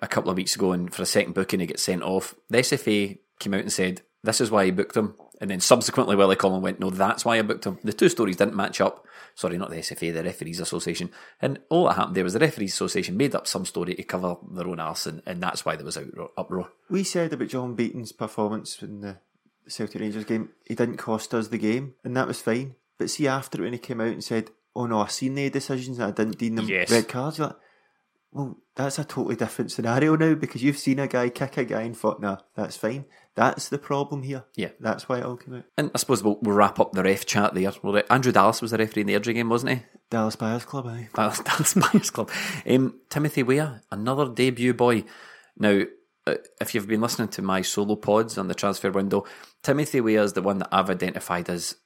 a 0.01 0.09
couple 0.09 0.31
of 0.31 0.39
weeks 0.39 0.57
ago, 0.57 0.73
and 0.73 0.91
for 0.93 1.03
a 1.03 1.07
second 1.07 1.35
booking, 1.35 1.61
he 1.61 1.67
gets 1.67 1.83
sent 1.83 2.03
off. 2.03 2.35
The 2.49 2.59
SFA 2.59 3.19
came 3.39 3.53
out 3.53 3.61
and 3.61 3.73
said 3.73 4.01
this 4.25 4.41
is 4.41 4.51
why 4.51 4.65
he 4.65 4.71
booked 4.71 4.97
him, 4.97 5.17
and 5.39 5.51
then 5.51 5.61
subsequently 5.61 6.17
Willie 6.17 6.35
Collum 6.35 6.63
went, 6.63 6.81
no, 6.81 6.89
that's 6.91 7.25
why 7.27 7.39
I 7.39 7.43
booked 7.43 7.65
him. 7.67 7.79
The 7.85 7.93
two 7.93 8.09
stories 8.09 8.37
didn't 8.37 8.57
match 8.57 8.81
up. 8.81 9.05
Sorry, 9.41 9.57
not 9.57 9.71
the 9.71 9.77
SFA, 9.77 10.13
the 10.13 10.23
Referees 10.23 10.61
Association. 10.61 11.11
And 11.41 11.61
all 11.71 11.87
that 11.87 11.95
happened 11.97 12.15
there 12.15 12.25
was 12.25 12.35
the 12.35 12.41
Referees 12.41 12.75
Association 12.75 13.17
made 13.17 13.35
up 13.35 13.47
some 13.47 13.65
story 13.65 13.95
to 13.95 14.03
cover 14.03 14.37
their 14.53 14.69
own 14.69 14.79
arse, 14.81 15.07
and, 15.07 15.23
and 15.25 15.43
that's 15.43 15.65
why 15.65 15.77
there 15.77 15.85
was 15.87 15.97
outro- 15.97 16.29
uproar. 16.37 16.69
we 16.91 17.05
said 17.05 17.33
about 17.33 17.49
John 17.49 17.75
Beaton's 17.75 18.13
performance 18.13 18.83
in 18.83 19.01
the 19.01 19.17
Celtic 19.67 20.03
Rangers 20.03 20.25
game. 20.27 20.51
He 20.67 20.75
didn't 20.75 20.99
cost 20.99 21.33
us 21.33 21.49
the 21.49 21.57
game, 21.57 21.95
and 22.05 22.15
that 22.19 22.29
was 22.29 22.43
fine. 22.43 22.75
But 22.99 23.09
see, 23.09 23.27
after 23.29 23.61
it, 23.61 23.65
when 23.65 23.73
he 23.73 23.79
came 23.79 24.03
out 24.03 24.09
and 24.09 24.23
said, 24.23 24.51
"Oh 24.77 24.85
no, 24.85 25.01
I 25.01 25.07
seen 25.07 25.35
the 25.37 25.49
decisions 25.49 25.99
and 25.99 26.09
I 26.09 26.11
didn't 26.11 26.37
deem 26.37 26.57
them 26.57 26.67
Yes. 26.69 26.91
red 26.91 27.09
cards," 27.09 27.39
you're 27.39 27.47
like, 27.47 27.57
"Well, 28.33 28.59
that's 28.75 28.99
a 28.99 29.05
totally 29.05 29.37
different 29.37 29.73
scenario 29.73 30.17
now 30.17 30.35
because 30.35 30.63
you've 30.63 30.77
seen 30.77 30.99
a 30.99 31.09
guy 31.09 31.31
kick 31.31 31.57
a 31.57 31.65
guy 31.65 31.81
and 31.83 31.97
thought, 31.97 32.21
nah, 32.21 32.37
that's 32.55 32.77
fine." 32.77 33.07
That's 33.41 33.71
the 33.71 33.79
problem 33.79 34.23
here. 34.23 34.45
Yeah. 34.55 34.69
that's 34.81 35.09
why 35.09 35.21
it 35.21 35.25
all 35.25 35.39
came 35.39 35.55
out. 35.55 35.65
And 35.79 35.91
I 35.95 35.99
suppose 35.99 36.23
we'll, 36.23 36.39
we'll 36.43 36.55
wrap 36.55 36.79
up 36.79 36.93
the 36.93 37.03
ref 37.03 37.25
chat 37.25 37.55
there. 37.55 37.73
Well, 37.83 38.03
Andrew 38.11 38.33
Dallas 38.33 38.61
was 38.61 38.73
the 38.73 38.77
referee 38.77 39.01
in 39.01 39.07
the 39.07 39.15
Airdrie 39.15 39.33
game, 39.33 39.49
wasn't 39.49 39.79
he? 39.79 39.83
Dallas 40.11 40.37
Buyers 40.37 40.67
Club, 40.67 40.87
aye. 40.87 41.09
Dallas, 41.15 41.41
Dallas 41.45 41.73
Buyers 41.73 42.11
Club. 42.11 42.31
Um, 42.69 43.01
Timothy 43.09 43.43
Weah, 43.43 43.81
another 43.91 44.29
debut 44.29 44.75
boy. 44.75 45.05
Now, 45.57 45.85
uh, 46.27 46.35
if 46.61 46.75
you've 46.75 46.87
been 46.87 47.01
listening 47.01 47.29
to 47.29 47.41
my 47.41 47.63
solo 47.63 47.97
pods 47.97 48.37
on 48.37 48.49
the 48.49 48.55
transfer 48.55 48.91
window, 48.91 49.25
Timothy 49.63 50.03
Weah 50.03 50.23
is 50.23 50.35
the 50.35 50.43
one 50.43 50.59
that 50.59 50.69
I've 50.71 50.91
identified 50.91 51.49
as. 51.49 51.77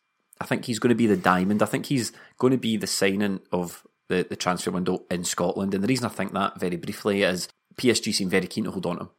I 0.40 0.46
think 0.46 0.64
he's 0.64 0.80
going 0.80 0.88
to 0.88 0.96
be 0.96 1.06
the 1.06 1.16
diamond. 1.16 1.62
I 1.62 1.66
think 1.66 1.86
he's 1.86 2.10
going 2.40 2.50
to 2.50 2.58
be 2.58 2.76
the 2.76 2.88
signing 2.88 3.38
of 3.52 3.86
the, 4.08 4.26
the 4.28 4.34
transfer 4.34 4.72
window 4.72 5.04
in 5.08 5.22
Scotland. 5.22 5.72
And 5.72 5.84
the 5.84 5.86
reason 5.86 6.06
I 6.06 6.08
think 6.08 6.32
that 6.32 6.58
very 6.58 6.74
briefly 6.74 7.22
is 7.22 7.48
PSG 7.76 8.12
seem 8.12 8.28
very 8.28 8.48
keen 8.48 8.64
to 8.64 8.72
hold 8.72 8.86
on 8.86 8.96
to 8.96 9.02
him. 9.02 9.10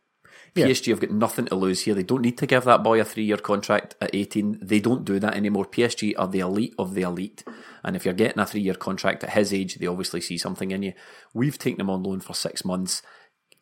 PSG 0.55 0.87
have 0.91 1.01
got 1.01 1.11
nothing 1.11 1.45
to 1.47 1.55
lose 1.55 1.81
here. 1.81 1.93
They 1.93 2.03
don't 2.03 2.21
need 2.21 2.37
to 2.37 2.47
give 2.47 2.63
that 2.63 2.81
boy 2.81 3.01
a 3.01 3.03
three 3.03 3.25
year 3.25 3.37
contract 3.37 3.95
at 3.99 4.13
18. 4.13 4.59
They 4.61 4.79
don't 4.79 5.03
do 5.03 5.19
that 5.19 5.35
anymore. 5.35 5.65
PSG 5.65 6.13
are 6.17 6.27
the 6.27 6.39
elite 6.39 6.73
of 6.79 6.93
the 6.93 7.01
elite. 7.01 7.43
And 7.83 7.95
if 7.95 8.05
you're 8.05 8.13
getting 8.13 8.39
a 8.39 8.45
three 8.45 8.61
year 8.61 8.73
contract 8.73 9.23
at 9.23 9.31
his 9.31 9.53
age, 9.53 9.75
they 9.75 9.87
obviously 9.87 10.21
see 10.21 10.37
something 10.37 10.71
in 10.71 10.81
you. 10.81 10.93
We've 11.33 11.57
taken 11.57 11.81
him 11.81 11.89
on 11.89 12.03
loan 12.03 12.21
for 12.21 12.33
six 12.33 12.63
months. 12.63 13.01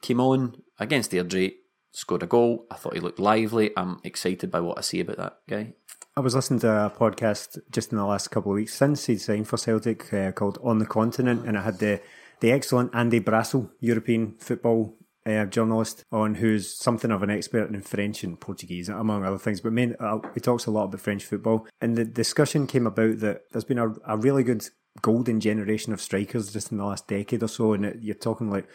Came 0.01 0.19
on 0.19 0.61
against 0.79 1.11
Airdrie, 1.11 1.55
scored 1.91 2.23
a 2.23 2.27
goal. 2.27 2.67
I 2.69 2.75
thought 2.75 2.93
he 2.93 2.99
looked 2.99 3.19
lively. 3.19 3.71
I'm 3.75 3.99
excited 4.03 4.51
by 4.51 4.59
what 4.59 4.77
I 4.77 4.81
see 4.81 4.99
about 4.99 5.17
that 5.17 5.39
guy. 5.49 5.73
I 6.15 6.19
was 6.19 6.35
listening 6.35 6.59
to 6.59 6.85
a 6.85 6.89
podcast 6.91 7.57
just 7.71 7.91
in 7.91 7.97
the 7.97 8.05
last 8.05 8.29
couple 8.29 8.51
of 8.51 8.57
weeks 8.57 8.75
since 8.75 9.07
he'd 9.07 9.19
signed 9.19 9.47
for 9.47 9.57
Celtic 9.57 10.13
uh, 10.13 10.31
called 10.31 10.59
On 10.63 10.77
the 10.77 10.85
Continent, 10.85 11.47
and 11.47 11.57
it 11.57 11.61
had 11.61 11.79
the 11.79 12.01
the 12.39 12.51
excellent 12.51 12.93
Andy 12.93 13.19
Brassell, 13.19 13.71
European 13.79 14.35
football 14.37 14.95
uh, 15.25 15.45
journalist, 15.45 16.03
on 16.11 16.35
who's 16.35 16.75
something 16.75 17.11
of 17.11 17.23
an 17.23 17.29
expert 17.29 17.69
in 17.69 17.81
French 17.81 18.23
and 18.23 18.39
Portuguese, 18.39 18.89
among 18.89 19.23
other 19.23 19.37
things. 19.37 19.61
But 19.61 19.73
main, 19.73 19.95
uh, 19.99 20.19
he 20.33 20.39
talks 20.39 20.65
a 20.65 20.71
lot 20.71 20.85
about 20.85 21.01
French 21.01 21.23
football, 21.23 21.67
and 21.81 21.95
the 21.95 22.05
discussion 22.05 22.67
came 22.67 22.87
about 22.87 23.19
that 23.19 23.43
there's 23.51 23.63
been 23.63 23.79
a, 23.79 23.93
a 24.05 24.17
really 24.17 24.43
good 24.43 24.67
golden 25.01 25.39
generation 25.39 25.93
of 25.93 26.01
strikers 26.01 26.53
just 26.53 26.71
in 26.71 26.77
the 26.77 26.85
last 26.85 27.07
decade 27.07 27.43
or 27.43 27.47
so, 27.47 27.73
and 27.73 27.85
it, 27.85 27.97
you're 28.01 28.15
talking 28.15 28.49
like 28.49 28.67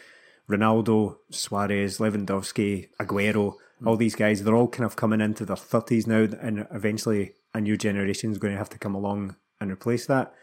Ronaldo, 0.49 1.17
Suarez, 1.29 1.99
Lewandowski, 1.99 2.89
Aguero, 2.99 3.55
all 3.85 3.95
these 3.95 4.15
guys, 4.15 4.43
they're 4.43 4.55
all 4.55 4.67
kind 4.67 4.85
of 4.85 4.95
coming 4.95 5.21
into 5.21 5.45
their 5.45 5.55
30s 5.55 6.07
now, 6.07 6.27
and 6.41 6.67
eventually 6.71 7.33
a 7.53 7.61
new 7.61 7.77
generation 7.77 8.31
is 8.31 8.37
going 8.37 8.53
to 8.53 8.57
have 8.57 8.69
to 8.69 8.77
come 8.77 8.95
along 8.95 9.35
and 9.61 9.71
replace 9.71 10.05
that. 10.07 10.33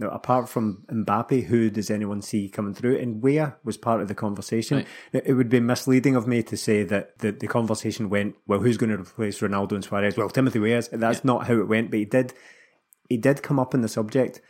Now, 0.00 0.10
apart 0.10 0.48
from 0.48 0.84
Mbappe, 0.90 1.46
who 1.46 1.70
does 1.70 1.90
anyone 1.90 2.22
see 2.22 2.48
coming 2.48 2.72
through? 2.72 2.98
And 2.98 3.20
Weah 3.20 3.56
was 3.64 3.76
part 3.76 4.00
of 4.00 4.06
the 4.06 4.14
conversation. 4.14 4.86
Right. 5.12 5.22
It 5.26 5.32
would 5.34 5.48
be 5.48 5.58
misleading 5.58 6.14
of 6.14 6.28
me 6.28 6.44
to 6.44 6.56
say 6.56 6.84
that 6.84 7.18
the, 7.18 7.32
the 7.32 7.48
conversation 7.48 8.08
went, 8.08 8.36
well, 8.46 8.60
who's 8.60 8.76
going 8.76 8.90
to 8.90 9.02
replace 9.02 9.40
Ronaldo 9.40 9.72
and 9.72 9.84
Suarez? 9.84 10.16
Well, 10.16 10.30
Timothy 10.30 10.60
Weah. 10.60 10.82
That's 10.92 11.24
not 11.24 11.48
how 11.48 11.58
it 11.58 11.66
went, 11.66 11.90
but 11.90 11.98
he 11.98 12.04
did, 12.04 12.32
he 13.08 13.16
did 13.16 13.42
come 13.42 13.58
up 13.58 13.74
in 13.74 13.80
the 13.80 13.88
subject, 13.88 14.40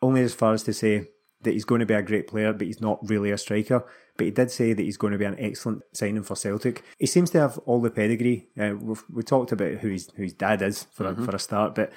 only 0.00 0.22
as 0.22 0.32
far 0.32 0.54
as 0.54 0.62
to 0.62 0.72
say 0.72 1.08
that 1.42 1.52
he's 1.52 1.64
going 1.64 1.80
to 1.80 1.86
be 1.86 1.94
a 1.94 2.00
great 2.00 2.28
player, 2.28 2.52
but 2.52 2.68
he's 2.68 2.80
not 2.80 3.00
really 3.02 3.32
a 3.32 3.36
striker. 3.36 3.84
But 4.16 4.26
he 4.26 4.30
did 4.30 4.52
say 4.52 4.74
that 4.74 4.82
he's 4.82 4.96
going 4.96 5.12
to 5.12 5.18
be 5.18 5.24
an 5.24 5.36
excellent 5.40 5.82
signing 5.92 6.22
for 6.22 6.36
Celtic. 6.36 6.84
He 7.00 7.06
seems 7.06 7.30
to 7.30 7.40
have 7.40 7.58
all 7.66 7.82
the 7.82 7.90
pedigree. 7.90 8.46
Uh, 8.56 8.74
we've, 8.80 9.02
we 9.12 9.24
talked 9.24 9.50
about 9.50 9.72
who 9.78 9.88
his 9.88 10.08
who 10.14 10.22
his 10.22 10.32
dad 10.32 10.62
is 10.62 10.86
for 10.92 11.08
a, 11.08 11.16
for 11.16 11.34
a 11.34 11.38
start, 11.40 11.74
but 11.74 11.92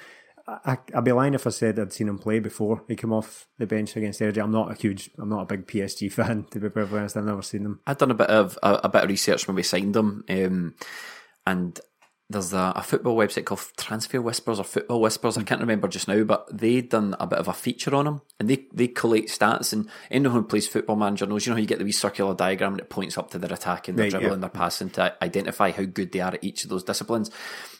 I'd 0.64 1.04
be 1.04 1.12
lying 1.12 1.34
if 1.34 1.46
I 1.46 1.50
said 1.50 1.78
I'd 1.78 1.92
seen 1.92 2.08
him 2.08 2.18
play 2.18 2.38
before 2.38 2.82
he 2.88 2.96
came 2.96 3.12
off 3.12 3.46
the 3.58 3.66
bench 3.66 3.96
against 3.96 4.20
Airdrie. 4.20 4.42
I'm 4.42 4.50
not 4.50 4.70
a 4.70 4.74
huge, 4.74 5.10
I'm 5.18 5.28
not 5.28 5.42
a 5.42 5.46
big 5.46 5.66
PSG 5.66 6.10
fan 6.12 6.46
to 6.50 6.60
be 6.60 6.70
perfectly 6.70 7.00
honest. 7.00 7.16
I've 7.16 7.24
never 7.24 7.42
seen 7.42 7.64
them. 7.64 7.80
I'd 7.86 7.98
done 7.98 8.10
a 8.10 8.14
bit 8.14 8.30
of 8.30 8.58
a, 8.62 8.80
a 8.84 8.88
bit 8.88 9.04
of 9.04 9.10
research 9.10 9.46
when 9.46 9.56
we 9.56 9.62
signed 9.62 9.96
him, 9.96 10.24
um, 10.28 10.74
and 11.46 11.78
there's 12.30 12.52
a, 12.52 12.74
a 12.76 12.82
football 12.82 13.16
website 13.16 13.46
called 13.46 13.62
Transfer 13.78 14.20
Whispers 14.20 14.58
or 14.58 14.64
Football 14.64 15.00
Whispers. 15.00 15.38
I 15.38 15.44
can't 15.44 15.62
remember 15.62 15.88
just 15.88 16.08
now, 16.08 16.24
but 16.24 16.46
they 16.52 16.82
done 16.82 17.16
a 17.18 17.26
bit 17.26 17.38
of 17.38 17.48
a 17.48 17.54
feature 17.54 17.94
on 17.94 18.06
him, 18.06 18.20
and 18.38 18.50
they 18.50 18.66
they 18.72 18.88
collate 18.88 19.28
stats. 19.28 19.72
And 19.72 19.88
anyone 20.10 20.34
who 20.34 20.42
plays 20.42 20.68
Football 20.68 20.96
Manager 20.96 21.24
knows, 21.24 21.46
you 21.46 21.50
know, 21.50 21.56
how 21.56 21.60
you 21.60 21.66
get 21.66 21.78
the 21.78 21.86
wee 21.86 21.92
circular 21.92 22.34
diagram 22.34 22.72
and 22.72 22.80
it 22.80 22.90
points 22.90 23.16
up 23.16 23.30
to 23.30 23.38
their 23.38 23.52
attacking, 23.52 23.96
their 23.96 24.04
Right, 24.04 24.10
dribbling, 24.10 24.32
yeah. 24.32 24.38
their 24.40 24.50
passing 24.50 24.90
to 24.90 25.16
identify 25.22 25.70
how 25.70 25.84
good 25.84 26.12
they 26.12 26.20
are 26.20 26.34
at 26.34 26.44
each 26.44 26.64
of 26.64 26.70
those 26.70 26.84
disciplines. 26.84 27.30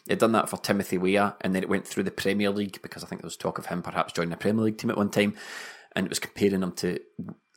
They'd 0.07 0.17
done 0.17 0.31
that 0.31 0.49
for 0.49 0.57
Timothy 0.57 0.97
Weah, 0.97 1.35
and 1.41 1.53
then 1.53 1.61
it 1.61 1.69
went 1.69 1.87
through 1.87 2.03
the 2.03 2.11
Premier 2.11 2.49
League 2.49 2.81
because 2.81 3.03
I 3.03 3.07
think 3.07 3.21
there 3.21 3.27
was 3.27 3.37
talk 3.37 3.59
of 3.59 3.67
him 3.67 3.83
perhaps 3.83 4.13
joining 4.13 4.31
the 4.31 4.37
Premier 4.37 4.65
League 4.65 4.79
team 4.79 4.89
at 4.89 4.97
one 4.97 5.11
time, 5.11 5.35
and 5.95 6.07
it 6.07 6.09
was 6.09 6.19
comparing 6.19 6.61
them 6.61 6.71
to 6.77 6.99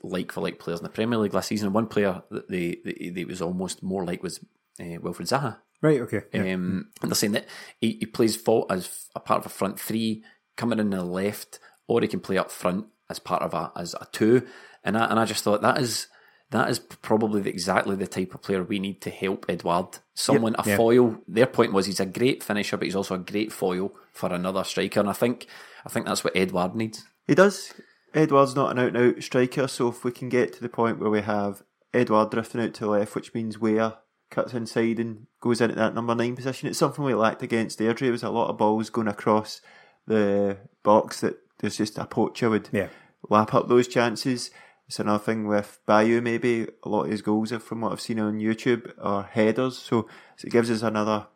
like 0.03 0.31
for 0.31 0.43
like 0.43 0.59
players 0.59 0.81
in 0.81 0.85
the 0.85 0.91
Premier 0.91 1.19
League 1.19 1.33
last 1.33 1.49
season. 1.49 1.69
And 1.69 1.75
one 1.75 1.87
player 1.87 2.23
that 2.31 2.51
they, 2.51 2.81
they, 2.85 3.09
they 3.09 3.25
was 3.25 3.41
almost 3.41 3.83
more 3.83 4.05
like 4.05 4.23
was 4.23 4.41
uh, 4.79 4.99
Wilfried 5.01 5.29
Zaha. 5.31 5.57
Right, 5.83 6.01
okay. 6.01 6.23
Yeah. 6.33 6.55
Um, 6.55 6.91
and 7.03 7.11
they're 7.11 7.17
saying 7.17 7.33
that 7.33 7.49
he, 7.81 7.97
he 8.01 8.07
plays 8.07 8.37
fault 8.37 8.71
as 8.71 9.09
a 9.17 9.21
part 9.21 9.41
of 9.41 9.47
a 9.47 9.51
front 9.51 9.79
three, 9.79 10.25
coming 10.57 10.79
in 10.79 10.91
the 10.91 11.05
left, 11.05 11.59
or 11.89 12.01
he 12.01 12.09
can 12.09 12.21
play 12.21 12.39
up 12.39 12.51
front 12.51 12.87
as 13.11 13.19
part 13.19 13.43
of 13.43 13.53
a 13.53 13.73
as 13.77 13.95
a 13.95 14.07
two. 14.13 14.47
And 14.85 14.97
I, 14.97 15.07
and 15.07 15.19
I 15.19 15.25
just 15.25 15.43
thought 15.43 15.61
that 15.63 15.79
is 15.79 16.07
that 16.51 16.71
is 16.71 16.79
probably 16.79 17.43
the, 17.43 17.51
exactly 17.51 17.97
the 17.97 18.07
type 18.07 18.35
of 18.35 18.43
player 18.43 18.63
we 18.63 18.79
need 18.79 19.01
to 19.03 19.11
help 19.11 19.47
Edward. 19.49 19.99
Someone 20.15 20.55
a 20.57 20.63
yeah. 20.69 20.77
foil. 20.77 21.19
Their 21.27 21.47
point 21.47 21.73
was 21.73 21.87
he's 21.87 22.01
a 22.01 22.07
great 22.07 22.45
finisher, 22.45 22.77
but 22.77 22.87
he's 22.87 22.97
also 22.97 23.17
a 23.17 23.19
great 23.19 23.53
foil 23.53 23.93
for 24.13 24.33
another 24.33 24.63
striker. 24.63 25.01
And 25.01 25.11
I 25.11 25.15
think 25.15 25.47
I 25.85 25.89
think 25.89 26.07
that's 26.07 26.23
what 26.23 26.37
Edward 26.37 26.77
needs. 26.77 27.05
He 27.27 27.35
does. 27.35 27.75
Edward's 28.15 28.55
not 28.55 28.71
an 28.71 28.79
out 28.79 28.95
and 28.95 29.17
out 29.17 29.23
striker, 29.23 29.67
so 29.67 29.89
if 29.89 30.05
we 30.05 30.13
can 30.13 30.29
get 30.29 30.53
to 30.53 30.61
the 30.61 30.69
point 30.69 31.01
where 31.01 31.11
we 31.11 31.23
have 31.23 31.63
Edward 31.95 32.31
drifting 32.31 32.61
out 32.61 32.75
to 32.75 32.85
the 32.85 32.91
left, 32.91 33.15
which 33.15 33.35
means 33.35 33.59
Weah 33.59 33.99
cuts 34.31 34.53
inside 34.55 34.99
and 34.99 35.27
goes 35.43 35.61
into 35.61 35.75
that 35.75 35.95
number 35.95 36.15
nine 36.15 36.35
position, 36.37 36.69
it's 36.71 36.79
something 36.79 37.05
we 37.05 37.13
lacked 37.15 37.43
against 37.43 37.79
Airdrie. 37.81 37.99
There 38.01 38.13
was 38.13 38.23
a 38.23 38.31
lot 38.31 38.49
of 38.49 38.57
balls 38.57 38.89
going 38.89 39.09
across 39.09 39.61
the 40.07 40.57
box 40.83 41.21
that 41.21 41.37
there's 41.59 41.77
just 41.77 41.99
a 41.99 42.07
poacher 42.07 42.49
would 42.49 42.69
Yeah. 42.73 42.89
lap 43.29 43.53
up 43.53 43.69
those 43.69 43.87
chances. 43.89 44.51
It's 44.89 44.99
another 44.99 45.23
thing 45.23 45.47
with 45.47 45.79
Bayo, 45.87 46.21
maybe 46.21 46.67
a 46.83 46.89
lot 46.89 47.05
of 47.05 47.11
his 47.11 47.23
goals 47.23 47.53
are 47.53 47.59
from 47.59 47.81
what 47.83 47.93
I've 47.93 48.01
seen 48.01 48.19
on 48.19 48.39
YouTube 48.41 48.93
are 49.01 49.23
headers, 49.25 49.79
so 49.79 50.07
it 50.43 50.51
gives 50.51 50.71
us 50.71 50.83
another 50.83 51.27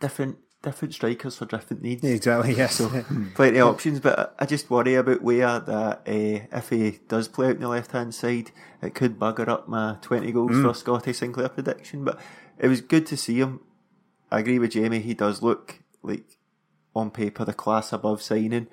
different 0.00 0.38
different 0.62 0.94
strikers 0.94 1.36
for 1.36 1.44
different 1.44 1.82
needs. 1.82 2.02
Exactly, 2.02 2.54
yes. 2.54 2.80
Plenty 3.34 3.58
of 3.58 3.68
options, 3.68 4.00
but 4.00 4.34
I 4.38 4.46
just 4.46 4.70
worry 4.70 4.94
about 4.94 5.20
Weah 5.22 5.62
that 5.66 5.98
uh, 6.08 6.56
if 6.56 6.70
he 6.70 7.00
does 7.06 7.28
play 7.28 7.48
out 7.48 7.56
on 7.56 7.60
the 7.60 7.68
left 7.68 7.92
hand 7.92 8.14
side, 8.14 8.50
it 8.80 8.94
could 8.94 9.18
bugger 9.18 9.46
up 9.46 9.68
my 9.68 9.98
20 10.00 10.32
goals 10.32 10.52
Mm. 10.52 10.62
for 10.62 10.72
Scotty 10.74 11.12
Sinclair 11.12 11.50
prediction. 11.50 12.02
But 12.02 12.18
it 12.58 12.68
was 12.68 12.80
good 12.80 13.06
to 13.06 13.16
see 13.16 13.38
him. 13.40 13.60
I 14.30 14.40
agree 14.40 14.58
with 14.58 14.72
Jamie, 14.72 15.00
he 15.00 15.14
does 15.14 15.42
look 15.42 15.80
like 16.02 16.38
on 16.94 17.10
paper 17.10 17.44
the 17.44 17.52
class 17.54 17.92
above 17.92 18.22
signing. 18.22 18.68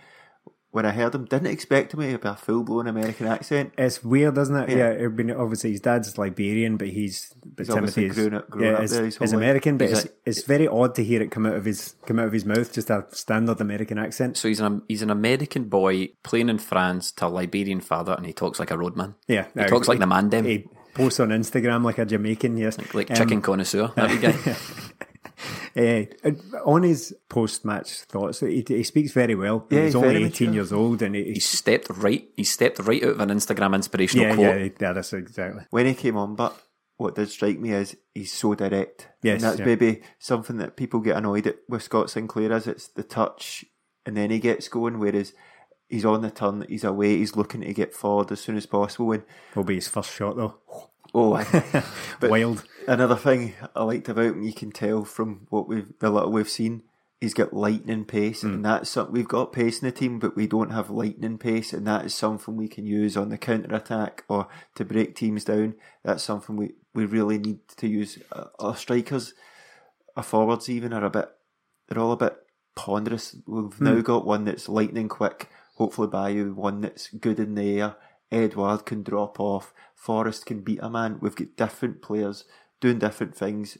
When 0.74 0.86
I 0.86 0.92
heard 0.92 1.14
him, 1.14 1.26
didn't 1.26 1.48
expect 1.48 1.94
him 1.94 2.00
to 2.00 2.10
have 2.12 2.24
a 2.24 2.36
full 2.36 2.64
blown 2.64 2.88
American 2.88 3.28
accent. 3.28 3.74
It's 3.78 4.06
weird, 4.06 4.38
isn't 4.38 4.56
it? 4.56 4.70
Yeah. 4.70 4.94
Yeah, 4.94 5.04
I 5.04 5.08
mean, 5.10 5.30
obviously 5.30 5.72
his 5.72 5.82
dad's 5.82 6.18
Liberian, 6.18 6.78
but 6.78 6.88
he's 6.88 7.34
but 7.44 7.66
He's 7.66 7.76
obviously 7.76 8.04
Timothy 8.04 8.22
is, 8.22 8.28
grown 8.30 8.40
up- 8.40 8.50
grown 8.50 8.64
yeah, 8.64 8.74
up 8.78 8.84
is, 8.84 8.92
there 8.92 9.04
his 9.04 9.18
whole 9.18 9.26
is 9.26 9.34
life. 9.34 9.38
American, 9.38 9.78
but 9.78 9.90
it's, 9.90 10.06
a- 10.06 10.10
it's 10.26 10.44
very 10.44 10.70
odd 10.70 10.96
to 10.96 11.04
hear 11.04 11.22
it 11.22 11.30
come 11.30 11.46
out 11.46 11.56
of 11.56 11.66
his 11.66 11.96
come 12.06 12.20
out 12.20 12.28
of 12.28 12.32
his 12.32 12.46
mouth, 12.46 12.72
just 12.72 12.90
a 12.90 13.06
standard 13.12 13.60
American 13.60 13.98
accent. 14.00 14.38
So 14.38 14.48
he's 14.48 14.62
an 14.62 14.82
he's 14.88 15.02
an 15.02 15.10
American 15.10 15.66
boy 15.66 16.12
playing 16.24 16.48
in 16.48 16.58
France 16.58 17.12
to 17.14 17.26
a 17.26 17.28
Liberian 17.28 17.82
father, 17.82 18.14
and 18.14 18.26
he 18.26 18.32
talks 18.32 18.58
like 18.58 18.72
a 18.72 18.78
roadman. 18.78 19.16
Yeah, 19.28 19.48
he 19.54 19.66
talks 19.66 19.90
like 19.90 20.00
the 20.00 20.08
man 20.08 20.30
dem, 20.30 20.46
He 20.46 20.70
posts 20.94 21.20
on 21.20 21.30
Instagram 21.30 21.84
like 21.84 21.98
a 21.98 22.06
Jamaican. 22.06 22.58
Yes, 22.58 22.78
like 22.94 23.10
Um, 23.12 23.18
chicken 23.18 23.42
connoisseur. 23.42 23.92
That 23.96 24.22
guy. 24.22 24.56
Uh, 25.76 26.04
on 26.66 26.84
his 26.84 27.16
post-match 27.30 28.02
thoughts, 28.02 28.42
he, 28.42 28.64
he 28.68 28.84
speaks 28.84 29.12
very 29.14 29.34
well. 29.34 29.66
Yeah, 29.70 29.86
he's 29.86 29.94
he's 29.94 29.96
only 29.96 30.26
eighteen 30.26 30.50
mature. 30.50 30.54
years 30.54 30.74
old, 30.74 31.02
and 31.02 31.16
he, 31.16 31.34
he 31.34 31.40
stepped 31.40 31.90
right. 31.90 32.28
He 32.36 32.44
stepped 32.44 32.80
right 32.80 33.04
out 33.04 33.12
of 33.12 33.20
an 33.22 33.30
Instagram 33.30 33.74
inspirational 33.74 34.28
yeah, 34.28 34.36
quote. 34.36 34.58
yeah, 34.60 34.70
yeah, 34.80 34.94
that's 34.94 35.14
exactly. 35.14 35.64
when 35.70 35.86
he 35.86 35.94
came 35.94 36.18
on, 36.18 36.36
but 36.36 36.56
what 36.98 37.16
did 37.16 37.30
strike 37.30 37.60
me 37.60 37.72
is 37.72 37.96
he's 38.14 38.34
so 38.34 38.54
direct. 38.54 39.08
Yes, 39.24 39.36
and 39.36 39.44
that's 39.44 39.60
yeah. 39.60 39.66
maybe 39.66 40.02
something 40.20 40.58
that 40.58 40.76
people 40.76 41.00
get 41.00 41.18
annoyed 41.18 41.48
at 41.48 41.58
with 41.70 41.84
Scott 41.84 42.10
Sinclair 42.10 42.52
as 42.52 42.68
it's 42.68 42.90
the 42.90 43.04
touch 43.04 43.66
and 44.06 44.18
then 44.18 44.32
he 44.32 44.40
gets 44.40 44.68
going, 44.68 45.00
whereas 45.00 45.34
he's 45.92 46.06
on 46.06 46.22
the 46.22 46.32
turn, 46.32 46.66
he's 46.68 46.84
away, 46.84 47.18
he's 47.18 47.36
looking 47.36 47.62
to 47.62 47.74
get 47.74 47.94
forward 47.94 48.32
as 48.32 48.42
soon 48.42 48.58
as 48.58 48.66
possible. 48.66 49.12
And 49.12 49.24
Will 49.56 49.64
be 49.64 49.76
his 49.76 49.88
first 49.88 50.12
shot 50.14 50.36
though. 50.38 50.56
oh, 51.14 51.34
I- 51.36 51.84
Wild. 52.22 52.64
another 52.88 53.16
thing 53.16 53.54
I 53.76 53.84
liked 53.84 54.10
about 54.10 54.26
him, 54.36 54.44
you 54.44 54.54
can 54.54 54.72
tell 54.72 55.04
from 55.06 55.48
what 55.50 55.68
we've 55.68 55.92
the 56.00 56.10
little 56.10 56.32
we've 56.32 56.50
seen. 56.50 56.84
He's 57.20 57.36
got 57.36 57.54
lightning 57.54 58.06
pace, 58.06 58.42
Hmm. 58.42 58.48
and 58.54 58.66
that's 58.66 58.90
something 58.90 59.14
we've 59.14 59.28
got 59.28 59.54
pace 59.54 59.80
in 59.80 59.86
the 59.86 59.92
team, 59.92 60.18
but 60.18 60.36
we 60.36 60.48
don't 60.48 60.72
have 60.72 60.90
lightning 60.90 61.38
pace, 61.38 61.72
and 61.72 61.86
that 61.86 62.04
is 62.06 62.16
something 62.16 62.56
we 62.58 62.68
can 62.68 62.88
use 62.88 63.16
on 63.16 63.30
the 63.30 63.38
counter 63.38 63.76
attack 63.76 64.24
or 64.28 64.48
to 64.74 64.84
break 64.84 65.16
teams 65.16 65.44
down. 65.44 65.76
That's 66.04 66.24
something 66.24 66.56
we, 66.56 66.72
we 66.96 67.06
really 67.06 67.38
need 67.38 67.60
to 67.78 67.88
use. 67.88 68.18
Uh, 68.32 68.46
Our 68.58 68.76
strikers, 68.76 69.36
our 70.18 70.24
forwards 70.24 70.68
even 70.68 70.94
are 70.94 71.06
a 71.06 71.12
bit, 71.12 71.30
they're 71.88 72.00
all 72.02 72.12
a 72.14 72.18
bit 72.18 72.36
ponderous. 72.76 73.36
We've 73.46 73.72
Hmm. 73.72 73.84
now 73.84 74.02
got 74.02 74.26
one 74.26 74.46
that's 74.46 74.68
lightning 74.68 75.08
quick. 75.08 75.48
Hopefully, 75.82 76.08
Bayo 76.10 76.54
one 76.54 76.82
that's 76.82 77.08
good 77.08 77.40
in 77.40 77.56
the 77.56 77.80
air. 77.82 77.96
Edward 78.32 78.86
can 78.86 79.02
drop 79.02 79.40
off. 79.40 79.74
Forrest 79.96 80.46
can 80.46 80.62
beat 80.62 80.78
a 80.84 80.92
man. 80.92 81.18
We've 81.22 81.36
got 81.36 81.56
different 81.58 82.04
players 82.04 82.44
doing 82.80 83.00
different 83.00 83.36
things 83.36 83.80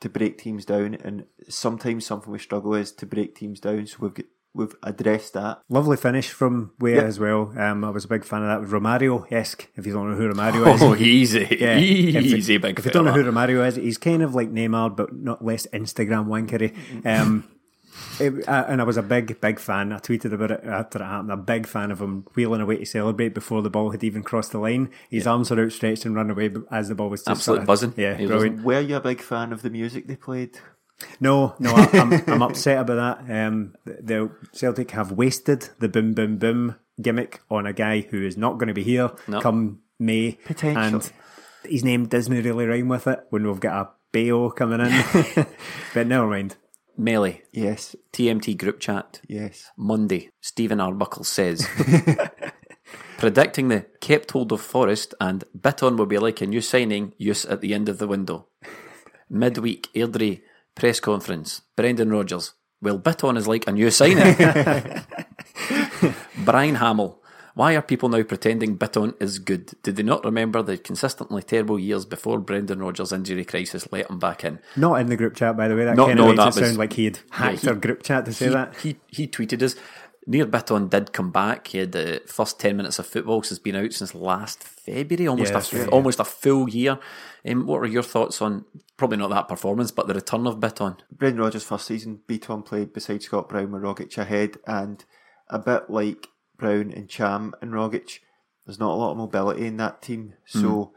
to 0.00 0.08
break 0.08 0.38
teams 0.38 0.64
down, 0.64 0.94
and 0.94 1.26
sometimes 1.46 2.06
something 2.06 2.32
we 2.32 2.38
struggle 2.38 2.74
is 2.74 2.90
to 2.92 3.04
break 3.04 3.34
teams 3.34 3.60
down. 3.60 3.86
So 3.86 3.98
we've 4.00 4.14
got, 4.14 4.24
we've 4.54 4.74
addressed 4.82 5.34
that. 5.34 5.60
Lovely 5.68 5.98
finish 5.98 6.30
from 6.30 6.72
Weah 6.78 6.96
Yep. 6.96 7.04
as 7.04 7.20
well. 7.20 7.52
Um, 7.58 7.84
I 7.84 7.90
was 7.90 8.06
a 8.06 8.08
big 8.08 8.24
fan 8.24 8.40
of 8.42 8.48
that. 8.48 8.60
With 8.62 8.70
Romario 8.70 9.30
esque, 9.30 9.68
if 9.76 9.86
you 9.86 9.92
don't 9.92 10.10
know 10.10 10.16
who 10.16 10.32
Romario 10.32 10.74
is. 10.74 10.80
Oh, 10.82 10.96
easy, 10.96 11.40
Yeah, 11.60 11.76
if 11.76 12.24
easy, 12.24 12.56
big 12.56 12.78
If 12.78 12.86
you 12.86 12.92
don't 12.92 13.04
know 13.04 13.12
who 13.12 13.24
Romario 13.30 13.66
is, 13.66 13.76
he's 13.76 13.98
kind 13.98 14.22
of 14.22 14.34
like 14.34 14.50
Neymar, 14.50 14.96
but 14.96 15.14
not 15.14 15.44
less 15.44 15.66
Instagram 15.68 16.28
wankery. 16.28 16.74
Um, 17.06 17.44
it- 18.20 18.48
uh, 18.48 18.64
and 18.68 18.80
I 18.80 18.84
was 18.84 18.96
a 18.96 19.02
big, 19.02 19.40
big 19.40 19.58
fan. 19.58 19.92
I 19.92 19.98
tweeted 19.98 20.32
about 20.32 20.50
it 20.50 20.64
after 20.64 20.98
it 21.00 21.04
happened. 21.06 21.32
A 21.32 21.36
big 21.36 21.66
fan 21.66 21.90
of 21.90 22.00
him 22.00 22.26
wheeling 22.34 22.60
away 22.60 22.76
to 22.78 22.86
celebrate 22.86 23.34
before 23.34 23.62
the 23.62 23.70
ball 23.70 23.90
had 23.90 24.02
even 24.04 24.22
crossed 24.22 24.52
the 24.52 24.58
line. 24.58 24.90
His 25.10 25.26
arms 25.26 25.50
were 25.50 25.60
outstretched 25.62 26.04
and 26.04 26.14
run 26.14 26.30
away 26.30 26.52
as 26.70 26.88
the 26.88 26.94
ball 26.94 27.10
was 27.10 27.20
just 27.20 27.30
Absolute 27.30 27.54
sort 27.56 27.60
of- 27.60 27.66
buzzing. 27.66 27.94
Yeah, 27.96 28.14
He 28.16 28.26
was 28.26 28.30
brilliant. 28.42 28.62
Were 28.64 28.80
you 28.80 28.96
a 28.96 29.00
big 29.00 29.20
fan 29.20 29.52
of 29.52 29.62
the 29.62 29.70
music 29.70 30.06
they 30.06 30.16
played? 30.16 30.58
No, 31.20 31.54
no, 31.58 31.72
I, 31.74 31.90
I'm, 31.92 32.12
I'm 32.26 32.42
upset 32.42 32.78
about 32.78 33.26
that. 33.26 33.46
Um, 33.46 33.74
the 33.84 33.98
the 34.02 34.30
Celtic 34.52 34.92
have 34.92 35.12
wasted 35.12 35.68
the 35.78 35.88
boom, 35.90 36.14
boom, 36.14 36.38
boom 36.38 36.76
gimmick 37.02 37.42
on 37.50 37.66
a 37.66 37.74
guy 37.74 38.00
who 38.00 38.24
is 38.24 38.38
not 38.38 38.54
going 38.56 38.68
to 38.68 38.72
be 38.74 38.82
here 38.82 39.10
No. 39.28 39.42
come 39.42 39.80
May. 39.98 40.38
Potential. 40.46 40.80
And 40.80 41.12
his 41.70 41.84
name 41.84 42.06
doesn't 42.06 42.32
really 42.44 42.64
rhyme 42.64 42.88
with 42.88 43.06
it 43.06 43.20
when 43.28 43.46
we've 43.46 43.60
got 43.60 43.74
a 43.86 43.90
Bayo 44.12 44.48
coming 44.48 44.80
in. 44.80 45.46
but 45.94 46.06
never 46.06 46.26
mind. 46.26 46.56
Melee 46.96 47.42
Yes, 47.52 47.94
TMT 48.12 48.56
group 48.56 48.80
chat. 48.80 49.20
yes. 49.28 49.70
Monday, 49.76 50.30
Stephen 50.40 50.80
Arbuckle 50.80 51.24
says, 51.24 51.68
predicting 53.18 53.68
the 53.68 53.86
kept 54.00 54.30
hold 54.32 54.52
of 54.52 54.60
Forrest 54.60 55.14
and 55.20 55.44
Bitton 55.58 55.96
will 55.96 56.06
be 56.06 56.18
like 56.18 56.40
a 56.40 56.46
new 56.46 56.60
signing, 56.60 57.12
use 57.18 57.44
at 57.44 57.60
the 57.60 57.74
end 57.74 57.88
of 57.88 57.98
the 57.98 58.06
window. 58.08 58.48
Midweek, 59.30 59.88
Airdrie 59.94 60.42
press 60.74 61.00
conference. 61.00 61.62
Brendan 61.76 62.10
Rodgers. 62.10 62.54
Well, 62.82 62.98
Bitton 62.98 63.36
is 63.38 63.48
like 63.48 63.66
a 63.66 63.72
new 63.72 63.90
signing. 63.90 64.34
Brian 66.44 66.76
Hamill. 66.76 67.20
Why 67.56 67.74
are 67.74 67.80
people 67.80 68.10
now 68.10 68.22
pretending 68.22 68.76
Bitton 68.76 69.14
is 69.18 69.38
good? 69.38 69.72
Did 69.82 69.96
they 69.96 70.02
not 70.02 70.22
remember 70.26 70.60
the 70.62 70.76
consistently 70.76 71.42
terrible 71.42 71.78
years 71.78 72.04
before 72.04 72.38
Brendan 72.38 72.80
Rodgers' 72.80 73.12
injury 73.12 73.46
crisis 73.46 73.88
let 73.90 74.10
him 74.10 74.18
back 74.18 74.44
in? 74.44 74.58
Not 74.76 75.00
in 75.00 75.06
the 75.06 75.16
group 75.16 75.34
chat, 75.36 75.56
by 75.56 75.66
the 75.66 75.74
way. 75.74 75.86
That 75.86 75.96
No, 75.96 76.04
kind 76.04 76.18
no, 76.18 76.24
of 76.30 76.36
makes 76.36 76.36
that 76.36 76.42
it 76.42 76.60
was- 76.60 76.68
sound 76.68 76.78
like 76.78 76.92
he 76.92 77.06
had 77.06 77.18
hacked 77.30 77.62
he- 77.62 77.68
our 77.68 77.74
group 77.74 78.02
chat 78.02 78.26
to 78.26 78.34
say 78.34 78.48
he, 78.48 78.52
that. 78.52 78.76
He 78.76 78.96
he 79.08 79.26
tweeted 79.26 79.62
us. 79.62 79.74
Nir 80.26 80.44
Bitton 80.44 80.90
did 80.90 81.12
come 81.14 81.30
back. 81.30 81.68
He 81.68 81.78
had 81.78 81.92
the 81.92 82.20
first 82.26 82.60
ten 82.60 82.76
minutes 82.76 82.98
of 82.98 83.06
football 83.06 83.42
since 83.42 83.58
he's 83.58 83.58
been 83.60 83.76
out 83.76 83.92
since 83.94 84.14
last 84.14 84.62
February, 84.62 85.26
almost 85.26 85.50
Yeah, 85.52 85.56
a 85.56 85.60
that's 85.60 85.72
right, 85.72 85.82
yeah. 85.84 85.88
almost 85.88 86.20
a 86.20 86.24
full 86.24 86.68
year. 86.68 86.98
Um, 87.48 87.64
what 87.66 87.78
are 87.78 87.86
your 87.86 88.02
thoughts 88.02 88.42
on 88.42 88.66
probably 88.98 89.16
not 89.18 89.30
that 89.30 89.48
performance, 89.48 89.92
but 89.92 90.08
the 90.08 90.14
return 90.14 90.46
of 90.46 90.58
Bitton? 90.60 90.98
Brendan 91.10 91.40
Rodgers' 91.40 91.62
first 91.62 91.86
season, 91.86 92.20
Bitton 92.28 92.66
played 92.66 92.92
beside 92.92 93.22
Scott 93.22 93.48
Brown 93.48 93.70
with 93.70 93.82
Rogic 93.82 94.18
ahead, 94.18 94.58
and 94.66 95.02
a 95.48 95.58
bit 95.60 95.88
like 95.88 96.26
Brown 96.56 96.92
and 96.92 97.08
Cham 97.08 97.54
and 97.60 97.72
Rogic, 97.72 98.20
there's 98.64 98.80
not 98.80 98.92
a 98.92 98.96
lot 98.96 99.12
of 99.12 99.16
mobility 99.16 99.66
in 99.66 99.76
that 99.76 100.02
team. 100.02 100.34
So 100.44 100.92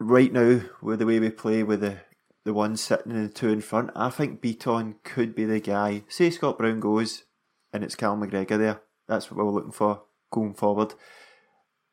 hmm. 0.00 0.06
right 0.06 0.32
now, 0.32 0.62
with 0.82 0.98
the 0.98 1.06
way 1.06 1.20
we 1.20 1.30
play 1.30 1.62
with 1.62 1.80
the 1.80 1.98
the 2.44 2.52
one 2.52 2.76
sitting 2.76 3.12
and 3.12 3.30
the 3.30 3.32
two 3.32 3.48
in 3.48 3.62
front, 3.62 3.90
I 3.96 4.10
think 4.10 4.42
Bitton 4.42 4.96
could 5.02 5.34
be 5.34 5.46
the 5.46 5.60
guy. 5.60 6.04
Say 6.08 6.28
Scott 6.28 6.58
Brown 6.58 6.78
goes, 6.78 7.24
and 7.72 7.82
it's 7.82 7.94
Cal 7.94 8.16
McGregor 8.16 8.58
there. 8.58 8.82
That's 9.08 9.30
what 9.30 9.38
we're 9.44 9.50
looking 9.50 9.72
for 9.72 10.02
going 10.30 10.54
forward. 10.54 10.94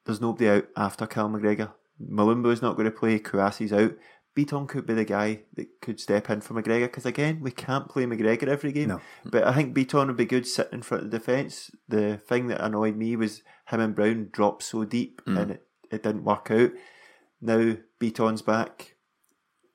There's 0.06 0.20
nobody 0.20 0.50
out 0.50 0.68
after 0.76 1.08
Cal 1.08 1.30
McGregor. 1.30 1.72
Mulumbu's 2.00 2.62
not 2.62 2.76
going 2.76 2.86
to 2.86 2.92
play. 2.92 3.20
Kouassi's 3.20 3.72
out. 3.72 3.94
Bitton 4.36 4.68
could 4.68 4.86
be 4.86 4.94
the 4.94 5.04
guy 5.04 5.42
that 5.56 5.68
could 5.82 6.00
step 6.00 6.30
in 6.30 6.40
for 6.42 6.54
McGregor 6.54 6.84
because 6.84 7.06
again, 7.06 7.40
we 7.42 7.52
can't 7.52 7.90
play 7.90 8.06
McGregor 8.06 8.48
every 8.48 8.72
game. 8.72 8.90
No. 8.90 9.02
But 9.26 9.46
I 9.46 9.54
think 9.54 9.76
Bitton 9.76 10.08
would 10.08 10.18
be 10.18 10.26
good 10.26 10.48
sitting 10.48 10.76
in 10.76 10.82
front 10.84 11.04
of 11.04 11.12
the 11.12 11.18
defence. 11.20 11.70
The 11.90 12.18
thing 12.18 12.48
that 12.48 12.64
annoyed 12.64 12.96
me 12.96 13.16
was 13.16 13.42
him 13.68 13.82
and 13.82 13.96
Brown 13.96 14.30
dropped 14.32 14.64
so 14.64 14.86
deep 14.86 15.22
and 15.26 15.52
it, 15.52 15.64
it 15.92 16.04
didn't 16.04 16.24
work 16.24 16.50
out. 16.50 16.72
Now 17.42 17.76
Bitton's 18.00 18.42
back. 18.42 18.96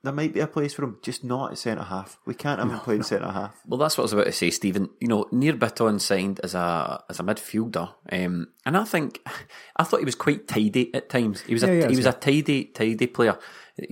There 0.03 0.13
might 0.13 0.33
be 0.33 0.39
a 0.39 0.47
place 0.47 0.73
for 0.73 0.83
him, 0.83 0.99
just 1.03 1.23
not 1.23 1.51
at 1.51 1.57
centre 1.57 1.83
half. 1.83 2.17
We 2.25 2.33
can't 2.33 2.59
have 2.59 2.71
him 2.71 2.79
playing 2.79 3.03
centre 3.03 3.29
half. 3.31 3.59
Well, 3.65 3.79
that's 3.79 3.97
what 3.97 4.03
I 4.03 4.05
was 4.05 4.13
about 4.13 4.25
to 4.27 4.31
say, 4.31 4.51
Stephen. 4.51 4.89
You 5.01 5.07
know, 5.07 5.25
Nir 5.31 5.53
Bitton 5.53 5.99
signed 5.99 6.39
as 6.43 6.55
a 6.55 7.03
as 7.09 7.19
a 7.19 7.23
midfielder, 7.23 7.93
um, 8.11 8.47
and 8.65 8.77
I 8.77 8.83
think 8.85 9.19
I 9.75 9.83
thought 9.83 9.99
he 9.99 10.05
was 10.05 10.15
quite 10.15 10.47
tidy 10.47 10.93
at 10.93 11.09
times. 11.09 11.41
He 11.41 11.53
was 11.53 11.63
Yeah, 11.63 11.69
a 11.69 11.79
yeah, 11.79 11.89
he 11.89 11.95
was 11.95 12.05
yeah. 12.05 12.11
a 12.11 12.13
tidy 12.13 12.65
tidy 12.65 13.07
player, 13.07 13.37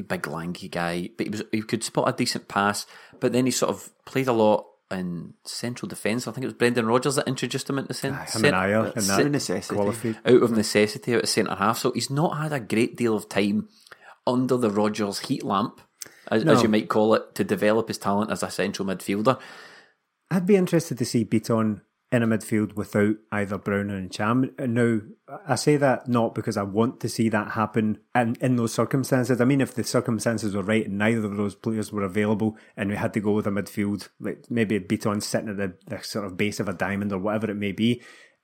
big 0.07 0.27
lanky 0.27 0.67
guy, 0.67 1.09
but 1.17 1.27
he 1.27 1.29
was 1.31 1.43
he 1.51 1.61
could 1.61 1.83
spot 1.83 2.09
a 2.09 2.13
decent 2.13 2.47
pass. 2.47 2.85
But 3.19 3.33
then 3.33 3.45
he 3.45 3.51
sort 3.51 3.69
of 3.69 3.89
played 4.05 4.27
a 4.27 4.33
lot 4.33 4.65
in 4.91 5.33
central 5.43 5.87
defence. 5.89 6.27
I 6.27 6.31
think 6.31 6.43
it 6.43 6.47
was 6.47 6.53
Brendan 6.53 6.85
Rodgers 6.85 7.15
that 7.15 7.27
introduced 7.27 7.69
him 7.69 7.79
into 7.79 7.93
centre. 7.93 8.17
Him 8.19 8.45
and 8.45 8.53
Ajer 8.55 8.79
and 8.79 9.09
Out 9.09 9.17
that 9.17 9.25
of 9.25 9.31
necessity. 9.31 9.75
qualified. 9.75 10.17
out 10.25 10.43
of 10.43 10.51
necessity 10.51 11.15
out 11.15 11.23
of 11.23 11.29
centre 11.29 11.55
half. 11.55 11.77
So 11.79 11.91
he's 11.91 12.09
not 12.09 12.37
had 12.37 12.53
a 12.53 12.59
great 12.59 12.95
deal 12.95 13.15
of 13.15 13.29
time 13.29 13.69
under 14.27 14.57
the 14.57 14.69
Rodgers 14.69 15.19
heat 15.19 15.43
lamp, 15.43 15.81
as, 16.31 16.43
as 16.45 16.63
you 16.63 16.69
might 16.69 16.89
call 16.89 17.13
it, 17.13 17.35
to 17.35 17.43
develop 17.43 17.87
his 17.87 17.97
talent 17.97 18.31
as 18.31 18.43
a 18.43 18.49
central 18.49 18.87
midfielder. 18.87 19.39
I'd 20.31 20.47
be 20.47 20.55
interested 20.55 20.97
to 20.97 21.05
see 21.05 21.23
Bitton 21.23 21.81
in 22.11 22.23
a 22.23 22.27
midfield 22.27 22.75
without 22.75 23.15
either 23.31 23.57
Brown 23.57 23.89
and 23.89 24.11
Cham. 24.11 24.51
Now, 24.59 24.99
I 25.47 25.55
say 25.55 25.75
that 25.77 26.07
not 26.07 26.35
because 26.35 26.55
I 26.55 26.63
want 26.63 26.99
to 27.01 27.09
see 27.09 27.29
that 27.29 27.51
happen 27.51 27.97
in, 28.13 28.35
in 28.39 28.55
those 28.55 28.73
circumstances. 28.73 29.41
I 29.41 29.45
mean, 29.45 29.59
if 29.59 29.73
the 29.73 29.83
circumstances 29.83 30.55
were 30.55 30.63
right 30.63 30.85
and 30.85 30.97
neither 30.97 31.25
of 31.25 31.35
those 31.35 31.55
players 31.55 31.91
were 31.91 32.03
available 32.03 32.57
and 32.77 32.89
we 32.89 32.95
had 32.95 33.13
to 33.13 33.19
go 33.19 33.31
with 33.31 33.47
a 33.47 33.51
midfield, 33.51 34.09
like 34.19 34.45
maybe 34.49 34.75
a 34.75 34.79
Bitton 34.79 35.21
sitting 35.21 35.49
at 35.49 35.57
the, 35.57 35.73
the 35.87 36.01
sort 36.03 36.25
of 36.25 36.37
base 36.37 36.59
of 36.59 36.69
a 36.69 36.73
diamond 36.73 37.11
or 37.11 37.19
whatever 37.19 37.49
it 37.49 37.55
may 37.55 37.71
be, 37.71 38.01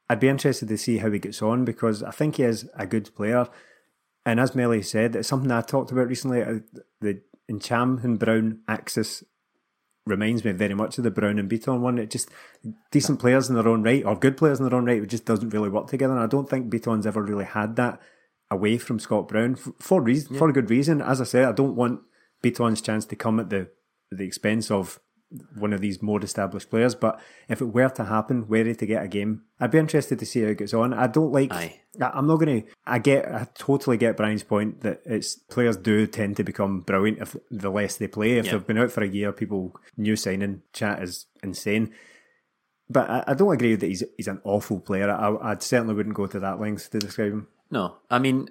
I'd 0.09 0.19
be 0.19 0.27
interested 0.27 0.67
to 0.67 0.77
see 0.77 0.97
how 0.97 1.11
he 1.11 1.19
gets 1.19 1.41
on 1.41 1.63
because 1.63 2.03
I 2.03 2.11
think 2.11 2.37
he 2.37 2.43
is 2.43 2.69
a 2.75 2.85
good 2.85 3.13
player. 3.15 3.47
And 4.25 4.39
as 4.39 4.55
Melly 4.55 4.81
said, 4.81 5.15
it's 5.15 5.29
something 5.29 5.51
I 5.51 5.61
talked 5.61 5.91
about 5.91 6.07
recently. 6.07 6.41
uh, 6.41 6.59
The 6.99 7.21
Ntcham 7.49 8.03
and 8.03 8.19
Brown 8.19 8.61
axis 8.67 9.23
reminds 10.05 10.43
me 10.43 10.51
very 10.51 10.73
much 10.73 10.97
of 10.97 11.03
the 11.03 11.11
Brown 11.11 11.39
and 11.39 11.49
Bitton 11.49 11.79
one. 11.79 11.97
It 11.97 12.09
just 12.09 12.29
decent 12.91 13.19
players 13.19 13.49
in 13.49 13.55
their 13.55 13.67
own 13.67 13.83
right, 13.83 14.03
or 14.03 14.15
good 14.15 14.37
players 14.37 14.59
in 14.59 14.65
their 14.65 14.75
own 14.75 14.85
right, 14.85 15.01
it 15.01 15.07
just 15.07 15.25
doesn't 15.25 15.49
really 15.49 15.69
work 15.69 15.87
together. 15.87 16.13
And 16.13 16.23
I 16.23 16.27
don't 16.27 16.49
think 16.49 16.71
Bitton's 16.71 17.05
ever 17.05 17.21
really 17.21 17.45
had 17.45 17.75
that 17.75 18.01
away 18.49 18.77
from 18.77 18.99
Scott 18.99 19.27
Brown 19.27 19.55
for 19.55 20.01
reason, 20.01 20.37
for 20.37 20.49
a 20.49 20.53
good 20.53 20.69
reason. 20.69 21.01
As 21.01 21.21
I 21.21 21.25
said, 21.25 21.45
I 21.45 21.51
don't 21.51 21.75
want 21.75 22.01
Bitton's 22.43 22.81
chance 22.81 23.05
to 23.05 23.15
come 23.15 23.39
at 23.39 23.49
the 23.49 23.69
the 24.11 24.25
expense 24.25 24.69
of 24.69 24.99
one 25.55 25.73
of 25.73 25.81
these 25.81 26.01
more 26.01 26.21
established 26.21 26.69
players. 26.69 26.95
But 26.95 27.19
if 27.47 27.61
it 27.61 27.65
were 27.73 27.89
to 27.89 28.05
happen, 28.05 28.45
he 28.49 28.73
to 28.73 28.85
get 28.85 29.03
a 29.03 29.07
game, 29.07 29.43
I'd 29.59 29.71
be 29.71 29.77
interested 29.77 30.19
to 30.19 30.25
see 30.25 30.41
how 30.41 30.49
it 30.49 30.57
gets 30.57 30.73
on. 30.73 30.93
I 30.93 31.07
don't 31.07 31.31
like. 31.31 31.51
Aye. 31.53 31.79
I- 32.01 32.11
I'm 32.13 32.27
not 32.27 32.37
going 32.37 32.63
to. 32.63 32.67
I 32.85 32.99
get. 32.99 33.27
I 33.33 33.47
totally 33.55 33.97
get 33.97 34.17
Brian's 34.17 34.43
point 34.43 34.81
that 34.81 35.01
it's 35.05 35.35
players 35.35 35.77
do 35.77 36.07
tend 36.07 36.37
to 36.37 36.43
become 36.43 36.81
brilliant 36.81 37.19
if 37.21 37.35
the 37.49 37.69
less 37.71 37.97
they 37.97 38.07
play. 38.07 38.37
If 38.37 38.45
Yeah. 38.45 38.51
they've 38.53 38.67
been 38.67 38.77
out 38.77 38.91
for 38.91 39.03
a 39.03 39.07
year, 39.07 39.31
people 39.31 39.75
new 39.97 40.15
signing 40.15 40.61
chat 40.73 41.01
is 41.01 41.25
insane. 41.43 41.93
But 42.89 43.09
I, 43.09 43.23
I 43.27 43.33
don't 43.33 43.53
agree 43.53 43.75
that 43.75 43.85
he's 43.87 44.03
he's 44.17 44.27
an 44.27 44.41
awful 44.43 44.79
player. 44.79 45.09
I, 45.09 45.51
I 45.53 45.57
certainly 45.59 45.93
wouldn't 45.93 46.15
go 46.15 46.27
to 46.27 46.39
that 46.41 46.59
length 46.59 46.89
to 46.91 46.99
describe 46.99 47.31
him. 47.31 47.47
No, 47.69 47.95
I 48.09 48.19
mean, 48.19 48.49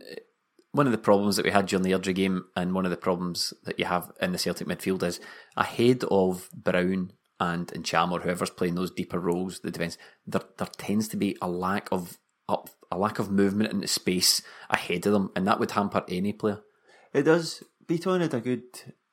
one 0.72 0.86
of 0.86 0.92
the 0.92 0.98
problems 0.98 1.36
that 1.36 1.44
we 1.44 1.50
had 1.50 1.66
during 1.66 1.82
the 1.82 1.92
Airdrie 1.92 2.14
game, 2.14 2.44
and 2.56 2.74
one 2.74 2.84
of 2.84 2.90
the 2.90 2.96
problems 2.96 3.52
that 3.64 3.78
you 3.78 3.84
have 3.86 4.12
in 4.20 4.32
the 4.32 4.38
Celtic 4.38 4.66
midfield 4.66 5.02
is 5.02 5.20
ahead 5.56 6.04
of 6.10 6.48
Brown 6.54 7.12
and 7.40 7.68
Ntcham 7.68 8.12
or 8.12 8.20
whoever's 8.20 8.50
playing 8.50 8.74
those 8.74 8.90
deeper 8.90 9.18
roles, 9.18 9.60
the 9.60 9.70
defence, 9.70 9.96
there 10.26 10.42
there 10.58 10.68
tends 10.76 11.08
to 11.08 11.16
be 11.16 11.36
a 11.40 11.48
lack 11.48 11.88
of 11.90 12.18
up, 12.48 12.70
a 12.90 12.98
lack 12.98 13.18
of 13.18 13.30
movement 13.30 13.72
into 13.72 13.88
space 13.88 14.42
ahead 14.68 15.06
of 15.06 15.12
them, 15.12 15.30
and 15.34 15.46
that 15.46 15.58
would 15.58 15.70
hamper 15.72 16.04
any 16.08 16.32
player. 16.32 16.60
It 17.12 17.22
does. 17.22 17.64
Bitton 17.86 18.20
had 18.20 18.34
a 18.34 18.40
good. 18.40 18.62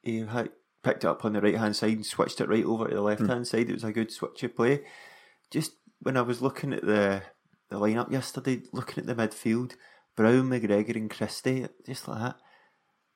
He 0.04 0.20
had 0.20 0.50
picked 0.84 1.04
it 1.04 1.08
up 1.08 1.26
on 1.26 1.34
the 1.34 1.42
right 1.42 1.58
hand 1.58 1.76
side 1.76 1.94
and 1.94 2.06
switched 2.06 2.42
it 2.42 2.50
right 2.50 2.66
over 2.66 2.88
to 2.88 2.96
the 2.96 3.02
hmm. 3.02 3.08
left 3.08 3.26
hand 3.26 3.48
side. 3.48 3.70
It 3.70 3.74
was 3.74 3.84
a 3.84 3.92
good 3.92 4.12
switch 4.12 4.44
of 4.44 4.56
play. 4.56 4.84
Just 5.50 5.74
when 6.02 6.18
I 6.18 6.22
was 6.22 6.42
looking 6.42 6.74
at 6.74 6.86
the 6.86 7.24
the 7.70 7.80
lineup 7.80 8.12
yesterday, 8.12 8.62
looking 8.74 9.00
at 9.00 9.08
the 9.08 9.16
midfield, 9.16 9.74
Brown, 10.18 10.50
McGregor, 10.50 10.96
and 10.96 11.10
Christie, 11.10 11.68
just 11.86 12.08
like 12.08 12.20
that. 12.20 12.36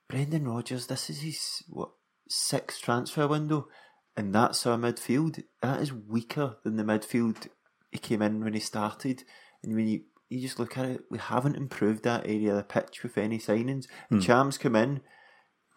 Brendan 0.08 0.48
Rodgers, 0.48 0.88
this 0.88 1.10
is 1.10 1.22
his 1.22 1.64
what 1.68 1.90
sixth 2.30 2.82
transfer 2.82 3.28
window, 3.28 3.68
and 4.16 4.34
that's 4.34 4.66
our 4.66 4.78
midfield. 4.78 5.44
That 5.62 5.82
is 5.82 5.92
weaker 5.92 6.58
than 6.64 6.78
the 6.78 6.84
midfield 6.84 7.48
he 7.92 7.98
came 7.98 8.22
in 8.22 8.44
when 8.44 8.54
he 8.54 8.60
started. 8.60 9.24
And 9.64 9.76
when 9.76 9.88
you 9.88 10.02
you 10.30 10.40
just 10.40 10.60
look 10.60 10.78
at 10.78 10.86
it, 10.86 11.02
we 11.10 11.18
haven't 11.18 11.58
improved 11.58 12.04
that 12.04 12.26
area 12.26 12.52
of 12.52 12.58
the 12.58 12.64
pitch 12.64 13.02
with 13.04 13.18
any 13.18 13.40
signings. 13.40 13.88
Hmm. 14.10 14.20
Cham's 14.20 14.58
come 14.58 14.76
in, 14.76 15.02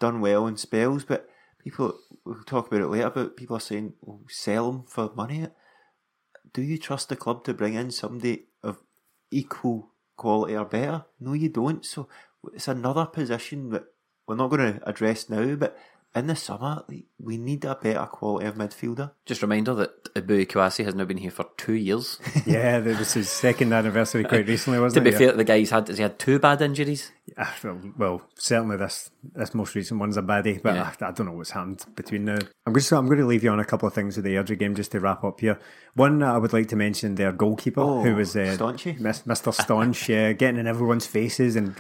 done 0.01 0.21
well 0.21 0.47
in 0.47 0.59
spells, 0.59 1.05
but 1.05 1.27
people 1.59 1.99
we'll 2.27 2.45
talk 2.45 2.67
about 2.67 2.83
it 2.83 2.89
later. 2.89 3.11
But 3.11 3.37
people 3.37 3.57
are 3.57 3.61
saying, 3.61 3.95
"Oh, 4.07 4.21
sell 4.29 4.71
him 4.71 4.83
for 4.87 5.11
money." 5.15 5.49
Do 6.53 6.61
you 6.61 6.77
trust 6.77 7.09
the 7.09 7.17
club 7.17 7.45
to 7.45 7.55
bring 7.55 7.75
in 7.75 7.91
somebody 7.91 8.49
of 8.63 8.83
equal 9.31 9.94
quality 10.17 10.57
or 10.57 10.65
better? 10.65 11.05
No, 11.21 11.33
you 11.33 11.49
don't. 11.49 11.85
So 11.85 12.09
it's 12.53 12.69
another 12.69 13.07
position 13.07 13.71
that 13.71 13.85
we're 14.27 14.37
not 14.37 14.51
going 14.51 14.75
to 14.75 14.89
address 14.89 15.29
now, 15.29 15.55
but 15.55 15.77
in 16.15 16.27
the 16.27 16.37
summer, 16.37 16.85
like, 16.89 17.05
we 17.25 17.37
need 17.39 17.65
a 17.65 17.75
better 17.75 18.07
quality 18.07 18.47
of 18.47 18.55
midfielder. 18.57 19.11
Just 19.27 19.43
a 19.43 19.47
reminder 19.47 19.75
that 19.75 20.05
Eboue 20.15 20.47
Kouassi 20.47 20.85
has 20.85 20.95
now 20.95 21.05
been 21.05 21.17
here 21.17 21.31
for 21.31 21.47
two 21.57 21.73
years. 21.75 22.19
Yeah, 22.47 22.79
that 22.81 22.99
was 22.99 23.15
his 23.15 23.31
second 23.31 23.73
anniversary 23.73 24.23
quite 24.25 24.47
recently, 24.47 24.79
wasn't 24.79 25.07
it? 25.07 25.11
to 25.13 25.17
be 25.19 25.25
it? 25.25 25.29
fair, 25.29 25.37
the 25.37 25.45
guy's 25.45 25.71
had 25.71 25.89
has 25.89 25.97
he 25.97 26.03
had 26.03 26.19
two 26.19 26.39
bad 26.39 26.61
injuries? 26.61 27.11
Yeah, 27.39 27.51
well, 27.65 27.81
well, 27.97 28.23
certainly 28.35 28.77
this 28.77 29.11
this 29.35 29.55
most 29.55 29.75
recent 29.75 29.99
one's 29.99 30.19
a 30.19 30.23
baddie, 30.23 30.61
but 30.63 30.75
Yeah. 30.75 30.93
I, 31.01 31.07
I 31.07 31.11
don't 31.13 31.27
know 31.27 31.33
what's 31.33 31.51
happened 31.53 31.83
between 31.97 32.27
now. 32.27 32.37
I'm 32.67 32.75
just 32.75 32.93
I'm 32.93 33.07
going 33.07 33.19
to 33.19 33.25
leave 33.27 33.43
you 33.43 33.51
on 33.51 33.61
a 33.61 33.65
couple 33.65 33.89
of 33.89 33.95
things 33.95 34.17
with 34.17 34.27
the 34.27 34.35
Airdrie 34.35 34.59
game 34.59 34.75
just 34.75 34.93
to 34.93 35.01
wrap 35.01 35.25
up 35.25 35.41
here. 35.41 35.59
One 35.95 36.23
I 36.23 36.37
would 36.37 36.53
like 36.53 36.69
to 36.69 36.77
mention 36.77 37.15
their 37.15 37.33
goalkeeper, 37.33 37.81
Oh, 37.81 38.03
who 38.03 38.15
was 38.17 38.37
uh, 38.37 38.57
Staunchy. 38.59 38.99
Mr. 39.01 39.55
Staunch, 39.63 40.09
yeah, 40.09 40.33
getting 40.33 40.61
in 40.61 40.67
everyone's 40.67 41.07
faces 41.07 41.57
and 41.57 41.75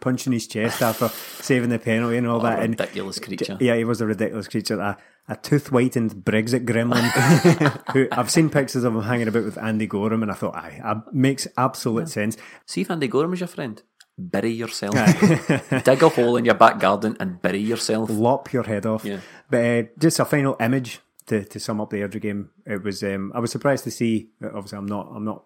punching 0.00 0.32
his 0.32 0.46
chest 0.48 0.82
after 0.82 1.08
saving 1.42 1.68
the 1.68 1.78
penalty 1.78 2.16
and 2.16 2.26
all 2.26 2.40
a 2.40 2.42
that. 2.50 2.62
And 2.62 2.78
ridiculous 2.80 3.18
creature. 3.20 3.58
yeah, 3.60 3.76
he 3.76 3.84
was 3.84 4.00
a 4.00 4.06
ridiculous 4.06 4.48
creature. 4.48 4.79
A, 4.80 4.96
a 5.28 5.36
tooth 5.36 5.68
whitened 5.68 6.12
Brexit 6.24 6.64
gremlin. 6.64 7.04
who 7.92 8.08
I've 8.12 8.30
seen 8.30 8.50
pictures 8.50 8.84
of 8.84 8.94
him 8.94 9.02
hanging 9.02 9.28
about 9.28 9.44
with 9.44 9.58
Andy 9.58 9.86
Goram, 9.86 10.22
and 10.22 10.30
I 10.30 10.34
thought, 10.34 10.56
aye, 10.56 10.80
uh, 10.82 11.00
makes 11.12 11.46
absolute 11.56 12.08
sense. 12.08 12.36
See 12.66 12.80
if 12.80 12.90
Andy 12.90 13.08
Goram 13.08 13.32
is 13.32 13.40
your 13.40 13.46
friend. 13.46 13.80
Bury 14.18 14.50
yourself. 14.50 14.94
Dig 15.84 16.02
a 16.02 16.08
hole 16.08 16.36
in 16.36 16.44
your 16.44 16.54
back 16.54 16.78
garden 16.78 17.16
and 17.20 17.40
bury 17.40 17.60
yourself. 17.60 18.10
lop 18.10 18.52
your 18.52 18.64
head 18.64 18.84
off. 18.84 19.04
Yeah. 19.04 19.20
But 19.48 19.64
uh, 19.64 19.82
just 19.98 20.18
a 20.18 20.24
final 20.24 20.56
image 20.60 21.00
to, 21.26 21.44
to 21.44 21.60
sum 21.60 21.80
up 21.80 21.90
the 21.90 21.98
Airdrie 21.98 22.20
game. 22.20 22.50
It 22.66 22.82
was 22.82 23.02
um, 23.02 23.32
I 23.34 23.40
was 23.40 23.50
surprised 23.50 23.84
to 23.84 23.90
see. 23.90 24.30
Obviously, 24.42 24.78
I'm 24.78 24.86
not 24.86 25.10
I'm 25.14 25.24
not 25.24 25.44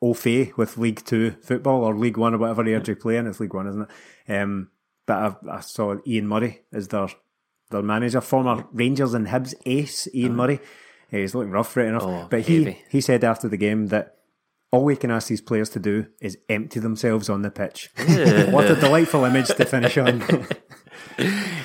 au 0.00 0.14
fait 0.14 0.56
with 0.56 0.78
League 0.78 1.04
Two 1.04 1.32
football 1.42 1.84
or 1.84 1.96
League 1.96 2.18
One 2.18 2.34
or 2.34 2.38
whatever 2.38 2.62
Airdrie 2.62 3.00
play 3.00 3.16
in. 3.16 3.26
It's 3.26 3.40
League 3.40 3.54
One, 3.54 3.66
isn't 3.66 3.88
it? 4.28 4.32
Um, 4.32 4.68
but 5.06 5.16
I, 5.48 5.56
I 5.56 5.60
saw 5.60 5.96
Ian 6.06 6.28
Murray 6.28 6.62
as 6.72 6.88
their 6.88 7.08
their 7.72 7.82
manager, 7.82 8.20
former 8.20 8.64
Rangers 8.72 9.14
and 9.14 9.26
Hibs 9.26 9.54
ace 9.66 10.06
Ian 10.14 10.36
Murray. 10.36 10.60
Uh, 11.12 11.18
he's 11.18 11.34
looking 11.34 11.50
rough 11.50 11.76
right 11.76 11.88
enough. 11.88 12.04
Oh, 12.04 12.26
but 12.30 12.42
he 12.42 12.64
heavy. 12.64 12.82
he 12.88 13.00
said 13.00 13.24
after 13.24 13.48
the 13.48 13.56
game 13.56 13.88
that. 13.88 14.16
All 14.74 14.84
we 14.86 14.96
can 14.96 15.10
ask 15.10 15.28
these 15.28 15.42
players 15.42 15.68
to 15.68 15.78
do 15.78 16.06
is 16.18 16.38
empty 16.48 16.80
themselves 16.80 17.28
on 17.28 17.42
the 17.42 17.50
pitch. 17.50 17.90
what 18.48 18.70
a 18.70 18.74
delightful 18.74 19.22
image 19.26 19.48
to 19.48 19.66
finish 19.66 19.98
on. 19.98 20.24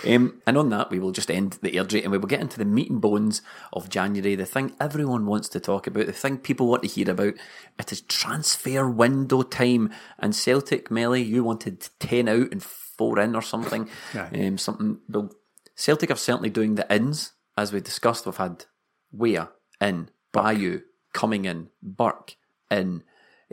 Um, 0.08 0.42
and 0.48 0.58
on 0.58 0.70
that, 0.70 0.90
we 0.90 1.00
will 1.00 1.12
just 1.12 1.30
end 1.30 1.58
the 1.62 1.72
Airdrie 1.72 2.04
and 2.04 2.12
we 2.12 2.18
will 2.18 2.28
get 2.28 2.40
into 2.40 2.58
the 2.58 2.66
meat 2.66 2.90
and 2.90 3.02
bones 3.02 3.42
of 3.74 3.90
January, 3.90 4.36
the 4.36 4.46
thing 4.46 4.74
everyone 4.80 5.26
wants 5.26 5.50
to 5.50 5.60
talk 5.60 5.88
about, 5.88 6.06
the 6.06 6.14
thing 6.14 6.38
people 6.38 6.68
want 6.68 6.84
to 6.84 6.90
hear 6.90 7.10
about. 7.10 7.34
It 7.78 7.92
is 7.92 8.02
transfer 8.02 8.90
window 8.90 9.42
time. 9.42 9.92
And 10.20 10.36
Celtic, 10.36 10.90
Melly, 10.90 11.24
you 11.24 11.44
wanted 11.44 11.90
10 12.00 12.28
out 12.30 12.52
and 12.52 12.64
4 12.64 13.20
in 13.20 13.36
or 13.36 13.42
something. 13.42 13.90
Aye. 14.14 14.48
um, 14.48 14.58
something. 14.58 15.00
Well, 15.10 15.32
Celtic 15.78 16.10
are 16.12 16.16
certainly 16.16 16.50
doing 16.50 16.76
the 16.76 16.92
ins, 16.94 17.34
as 17.56 17.72
we 17.72 17.80
discussed. 17.80 18.26
We've 18.26 18.36
had 18.36 18.66
Weah 19.12 19.50
in, 19.80 20.10
Bayo 20.34 20.82
coming 21.14 21.46
in, 21.46 21.70
Burke 21.82 22.36
in, 22.70 23.04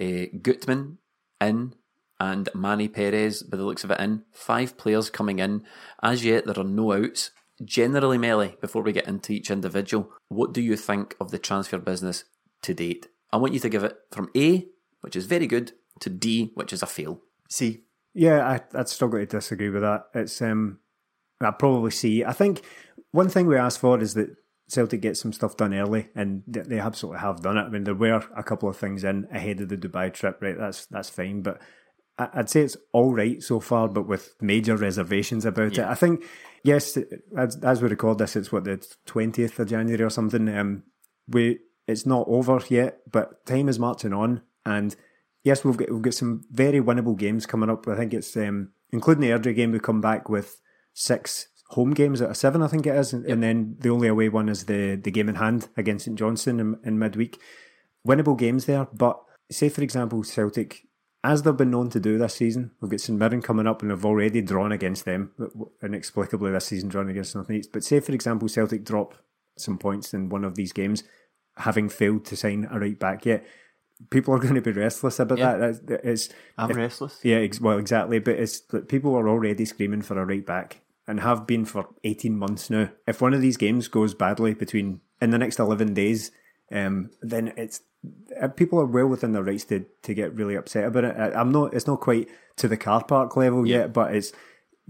uh, 0.01 0.27
Gutman 0.41 0.99
in, 1.41 1.75
and 2.19 2.49
Manny 2.55 2.89
Perez, 2.89 3.43
by 3.43 3.59
the 3.59 3.65
looks 3.65 3.85
of 3.85 3.91
it, 3.91 4.01
in. 4.01 4.25
Five 4.33 4.79
players 4.79 5.11
coming 5.11 5.39
in. 5.39 5.65
As 6.03 6.25
yet, 6.25 6.47
there 6.47 6.59
are 6.59 6.65
no 6.65 6.93
outs. 6.93 7.31
Generally, 7.63 8.19
Melly, 8.19 8.57
before 8.61 8.83
we 8.83 8.93
get 8.93 9.07
into 9.07 9.33
each 9.33 9.51
individual, 9.51 10.11
what 10.29 10.55
do 10.55 10.63
you 10.63 10.77
think 10.77 11.15
of 11.21 11.31
the 11.31 11.39
transfer 11.39 11.79
business 11.79 12.25
to 12.63 12.73
date? 12.73 13.07
I 13.33 13.37
want 13.37 13.53
you 13.53 13.61
to 13.61 13.69
give 13.69 13.85
it 13.85 13.97
from 14.11 14.31
A, 14.35 14.67
which 15.03 15.15
is 15.15 15.27
very 15.27 15.47
good, 15.47 15.73
to 16.01 16.09
D, 16.09 16.53
which 16.55 16.73
is 16.73 16.83
a 16.83 16.87
fail. 16.87 17.21
See, 17.51 17.85
Yeah, 18.15 18.49
I, 18.49 18.79
I'd 18.79 18.89
struggle 18.89 19.19
to 19.19 19.27
disagree 19.27 19.69
with 19.69 19.83
that. 19.83 20.07
It's 20.15 20.41
um, 20.41 20.79
I'd 21.45 21.59
probably 21.59 21.91
see. 21.91 22.25
I 22.25 22.33
think 22.33 22.63
one 23.13 23.29
thing 23.29 23.47
we 23.47 23.57
asked 23.57 23.81
for 23.81 24.01
is 24.01 24.15
that 24.15 24.35
Celtic 24.69 25.03
get 25.03 25.17
some 25.17 25.33
stuff 25.33 25.57
done 25.57 25.75
early, 25.75 26.09
and 26.15 26.43
they, 26.47 26.79
absolutely 26.79 27.21
have 27.21 27.43
done 27.43 27.59
it. 27.59 27.63
I 27.65 27.69
mean, 27.69 27.85
there 27.85 27.95
were 27.95 28.25
a 28.37 28.43
couple 28.43 28.69
of 28.69 28.77
things 28.77 29.05
in 29.05 29.29
ahead 29.31 29.61
of 29.61 29.69
the 29.69 29.77
Dubai 29.77 30.13
trip, 30.13 30.39
right? 30.41 30.57
That's 30.59 30.87
that's 30.87 31.11
fine, 31.11 31.43
but 31.43 31.61
I- 32.19 32.31
I'd 32.35 32.51
say 32.51 32.63
it's 32.63 32.77
all 32.93 33.13
right 33.15 33.43
so 33.43 33.61
far, 33.61 33.89
but 33.89 34.09
with 34.09 34.35
major 34.41 34.77
reservations 34.77 35.45
about 35.45 35.73
it. 35.73 35.85
I 35.91 35.95
think 35.95 36.25
yes, 36.63 36.97
as, 37.37 37.57
as 37.63 37.83
we 37.83 37.89
record 37.89 38.19
this, 38.19 38.37
it's 38.37 38.51
what 38.53 38.65
the 38.65 38.85
twentieth 39.05 39.59
of 39.59 39.69
January 39.69 40.03
or 40.03 40.11
something. 40.11 40.49
Um, 40.49 40.85
we 41.29 41.59
it's 41.87 42.07
not 42.07 42.25
over 42.27 42.59
yet, 42.69 43.01
but 43.13 43.45
time 43.45 43.69
is 43.69 43.79
marching 43.79 44.15
on, 44.15 44.41
and 44.65 44.97
yes, 45.43 45.63
we've 45.63 45.77
got 45.77 45.91
we've 45.91 46.01
got 46.03 46.15
some 46.15 46.41
very 46.51 46.81
winnable 46.81 47.19
games 47.19 47.45
coming 47.45 47.69
up. 47.69 47.87
I 47.87 47.97
think 47.97 48.15
it's 48.15 48.35
um, 48.39 48.71
including 48.91 49.21
the 49.21 49.29
Airdrie 49.31 49.55
game. 49.55 49.73
We 49.73 49.79
come 49.79 50.01
back 50.01 50.31
with 50.31 50.59
six 50.95 51.49
home 51.71 51.93
games 51.93 52.23
out 52.23 52.31
of 52.31 52.37
seven, 52.37 52.63
I 52.63 52.69
think 52.69 52.87
it 52.87 52.95
is, 52.95 53.13
and, 53.13 53.27
and 53.27 53.43
then 53.43 53.77
the 53.81 53.91
only 53.91 54.09
away 54.09 54.29
one 54.31 54.49
is 54.49 54.65
the 54.65 54.95
the 54.97 55.11
game 55.11 55.29
in 55.29 55.35
hand 55.35 55.69
against 55.77 56.07
St 56.07 56.19
Johnstone 56.19 56.61
in, 56.61 56.79
in 56.85 56.99
midweek. 56.99 57.39
Winnable 58.07 58.39
games 58.39 58.67
there, 58.67 58.87
but 58.93 59.21
say 59.51 59.69
for 59.69 59.83
example 59.83 60.23
Celtic, 60.25 60.87
as 61.23 61.43
they've 61.43 61.57
been 61.57 61.71
known 61.71 61.89
to 61.91 61.99
do 62.01 62.19
this 62.19 62.35
season, 62.35 62.71
we've 62.81 62.91
got 62.91 63.01
St 63.01 63.19
Mirren 63.19 63.41
coming 63.43 63.67
up 63.67 63.81
and 63.83 63.91
they've 63.91 64.05
already 64.05 64.43
drawn 64.43 64.73
against 64.73 65.05
them 65.07 65.33
inexplicably 65.83 66.51
this 66.53 66.67
season, 66.67 66.89
drawn 66.91 67.09
against 67.09 67.35
North 67.35 67.51
East. 67.51 67.71
But 67.73 67.83
say 67.85 68.01
for 68.01 68.13
example 68.13 68.49
Celtic 68.49 68.85
drop 68.85 69.15
some 69.57 69.79
points 69.79 70.13
in 70.13 70.29
one 70.29 70.45
of 70.45 70.55
these 70.55 70.73
games, 70.73 71.03
having 71.57 71.89
failed 71.89 72.25
to 72.27 72.37
sign 72.37 72.69
a 72.71 72.79
right 72.79 72.99
back 72.99 73.25
yet. 73.25 73.47
People 74.11 74.35
are 74.35 74.39
going 74.45 74.55
to 74.57 74.61
be 74.61 74.73
restless 74.73 75.19
about 75.19 75.39
Yeah. 75.39 75.57
that. 75.57 76.01
It's 76.05 76.29
I'm 76.59 76.71
if- 76.71 76.77
restless. 76.77 77.21
yeah, 77.23 77.37
ex- 77.37 77.61
well, 77.61 77.79
exactly. 77.79 78.19
But 78.19 78.35
it's 78.35 78.61
people 78.89 79.15
are 79.17 79.29
already 79.29 79.65
screaming 79.65 80.03
for 80.03 80.21
a 80.21 80.27
right 80.27 80.45
back 80.45 80.81
and 81.07 81.21
have 81.21 81.47
been 81.47 81.65
for 81.65 81.89
18 82.05 82.37
months 82.37 82.71
now. 82.71 82.91
If 83.07 83.21
one 83.21 83.35
of 83.35 83.41
these 83.41 83.57
games 83.57 83.89
goes 83.89 84.15
badly 84.15 84.55
between 84.55 85.01
in 85.21 85.31
the 85.31 85.39
next 85.39 85.59
11 85.59 85.95
days, 85.95 86.31
um, 86.73 87.11
then 87.21 87.53
it's 87.57 87.83
uh, 88.41 88.49
people 88.49 88.81
are 88.81 88.87
well 88.87 89.07
within 89.07 89.33
their 89.33 89.43
rights 89.43 89.65
to, 89.65 89.85
to 90.03 90.15
get 90.15 90.35
really 90.35 90.55
upset 90.55 90.85
about 90.85 91.05
it. 91.05 91.17
I, 91.17 91.33
I'm 91.33 91.53
not. 91.53 91.75
It's 91.75 91.87
not 91.87 92.01
quite 92.01 92.29
to 92.57 92.69
the 92.69 92.77
car 92.77 93.05
park 93.05 93.37
level 93.37 93.67
yet, 93.67 93.93
but 93.93 94.15
it's 94.15 94.33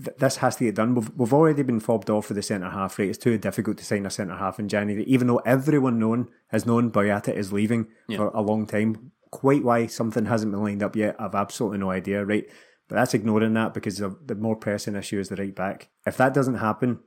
th- 0.03 0.17
this 0.19 0.37
has 0.37 0.57
to 0.57 0.65
get 0.65 0.77
done. 0.77 0.95
We've, 0.95 1.11
we've 1.17 1.33
already 1.33 1.63
been 1.63 1.81
fobbed 1.81 2.11
off 2.11 2.27
for 2.27 2.35
the 2.35 2.43
centre 2.43 2.71
half 2.71 2.99
rate. 2.99 3.11
It's 3.11 3.19
too 3.19 3.39
difficult 3.39 3.79
to 3.79 3.85
sign 3.85 4.07
a 4.07 4.11
centre 4.11 4.37
half 4.37 4.59
in 4.59 4.69
January, 4.69 5.05
even 5.05 5.27
though 5.27 5.39
everyone 5.39 5.99
known 5.99 6.29
has 6.49 6.67
known 6.67 6.91
Boyata 6.91 7.35
is 7.35 7.53
leaving 7.53 7.87
for 8.17 8.29
a 8.29 8.41
long 8.41 8.67
time. 8.67 9.13
Quite 9.31 9.65
why 9.65 9.87
something 9.87 10.27
hasn't 10.27 10.53
been 10.53 10.63
lined 10.63 10.83
up 10.83 10.95
yet, 10.95 11.17
I've 11.19 11.35
absolutely 11.35 11.79
no 11.79 11.91
idea. 11.91 12.25
Right, 12.25 12.47
but 12.95 13.01
that's 13.01 13.15
ignoring 13.15 13.55
that 13.55 13.75
because 13.75 13.99
the, 13.99 14.17
the 14.25 14.37
more 14.37 14.55
pressing 14.55 14.95
issue 14.95 15.19
is 15.19 15.29
the 15.29 15.35
right 15.35 15.53
back. 15.53 15.89
If 16.07 16.17
that 16.19 16.33
doesn't 16.33 16.59
happen 16.59 17.01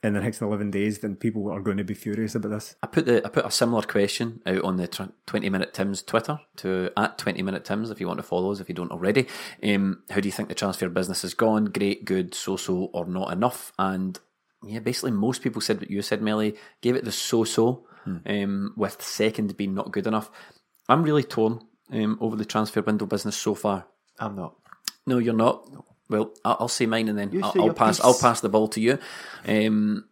in 0.00 0.12
the 0.12 0.20
next 0.20 0.40
eleven 0.40 0.70
days, 0.70 1.00
then 1.00 1.16
people 1.16 1.50
are 1.50 1.60
going 1.60 1.78
to 1.78 1.84
be 1.84 1.94
furious 1.94 2.36
about 2.36 2.50
this. 2.50 2.76
I 2.80 2.86
put 2.86 3.06
the 3.06 3.26
I 3.26 3.28
put 3.28 3.44
a 3.44 3.50
similar 3.50 3.82
question 3.82 4.40
out 4.46 4.62
on 4.62 4.76
the 4.76 4.86
twenty 5.26 5.50
minute 5.50 5.74
Tim's 5.74 6.00
Twitter 6.00 6.38
to 6.58 6.92
at 6.96 7.18
twenty 7.18 7.42
minute 7.42 7.64
Tim's 7.64 7.90
if 7.90 8.00
you 8.00 8.06
want 8.06 8.20
to 8.20 8.22
follow 8.22 8.52
us 8.52 8.60
if 8.60 8.68
you 8.68 8.74
don't 8.76 8.92
already. 8.92 9.26
Um, 9.64 10.04
how 10.10 10.20
do 10.20 10.28
you 10.28 10.32
think 10.32 10.48
the 10.48 10.54
transfer 10.54 10.88
business 10.88 11.22
has 11.22 11.34
gone? 11.34 11.64
Great, 11.64 12.04
good, 12.04 12.36
so 12.36 12.56
so, 12.56 12.90
or 12.92 13.04
not 13.04 13.32
enough? 13.32 13.72
And 13.80 14.20
yeah, 14.64 14.78
basically 14.78 15.10
most 15.10 15.42
people 15.42 15.60
said 15.60 15.80
what 15.80 15.90
you 15.90 16.02
said, 16.02 16.22
Melly. 16.22 16.54
Gave 16.82 16.94
it 16.94 17.04
the 17.04 17.10
so 17.10 17.42
so, 17.42 17.84
um, 18.06 18.74
with 18.76 19.02
second 19.02 19.56
being 19.56 19.74
not 19.74 19.90
good 19.90 20.06
enough. 20.06 20.30
I'm 20.88 21.02
really 21.02 21.24
torn 21.24 21.66
um, 21.90 22.16
over 22.20 22.36
the 22.36 22.44
transfer 22.44 22.80
window 22.80 23.06
business 23.06 23.34
so 23.34 23.56
far. 23.56 23.86
I'm 24.20 24.36
not. 24.36 24.54
No, 25.06 25.18
you're 25.18 25.34
not. 25.34 25.68
Well, 26.08 26.32
I'll, 26.44 26.56
I'll 26.60 26.68
say 26.68 26.86
mine 26.86 27.08
and 27.08 27.18
then 27.18 27.42
I'll, 27.42 27.54
I'll 27.60 27.74
pass. 27.74 27.96
piece. 27.96 28.04
I'll 28.04 28.18
pass 28.18 28.40
the 28.40 28.48
ball 28.48 28.68
to 28.68 28.80
you. 28.80 28.98
Um, 29.46 30.04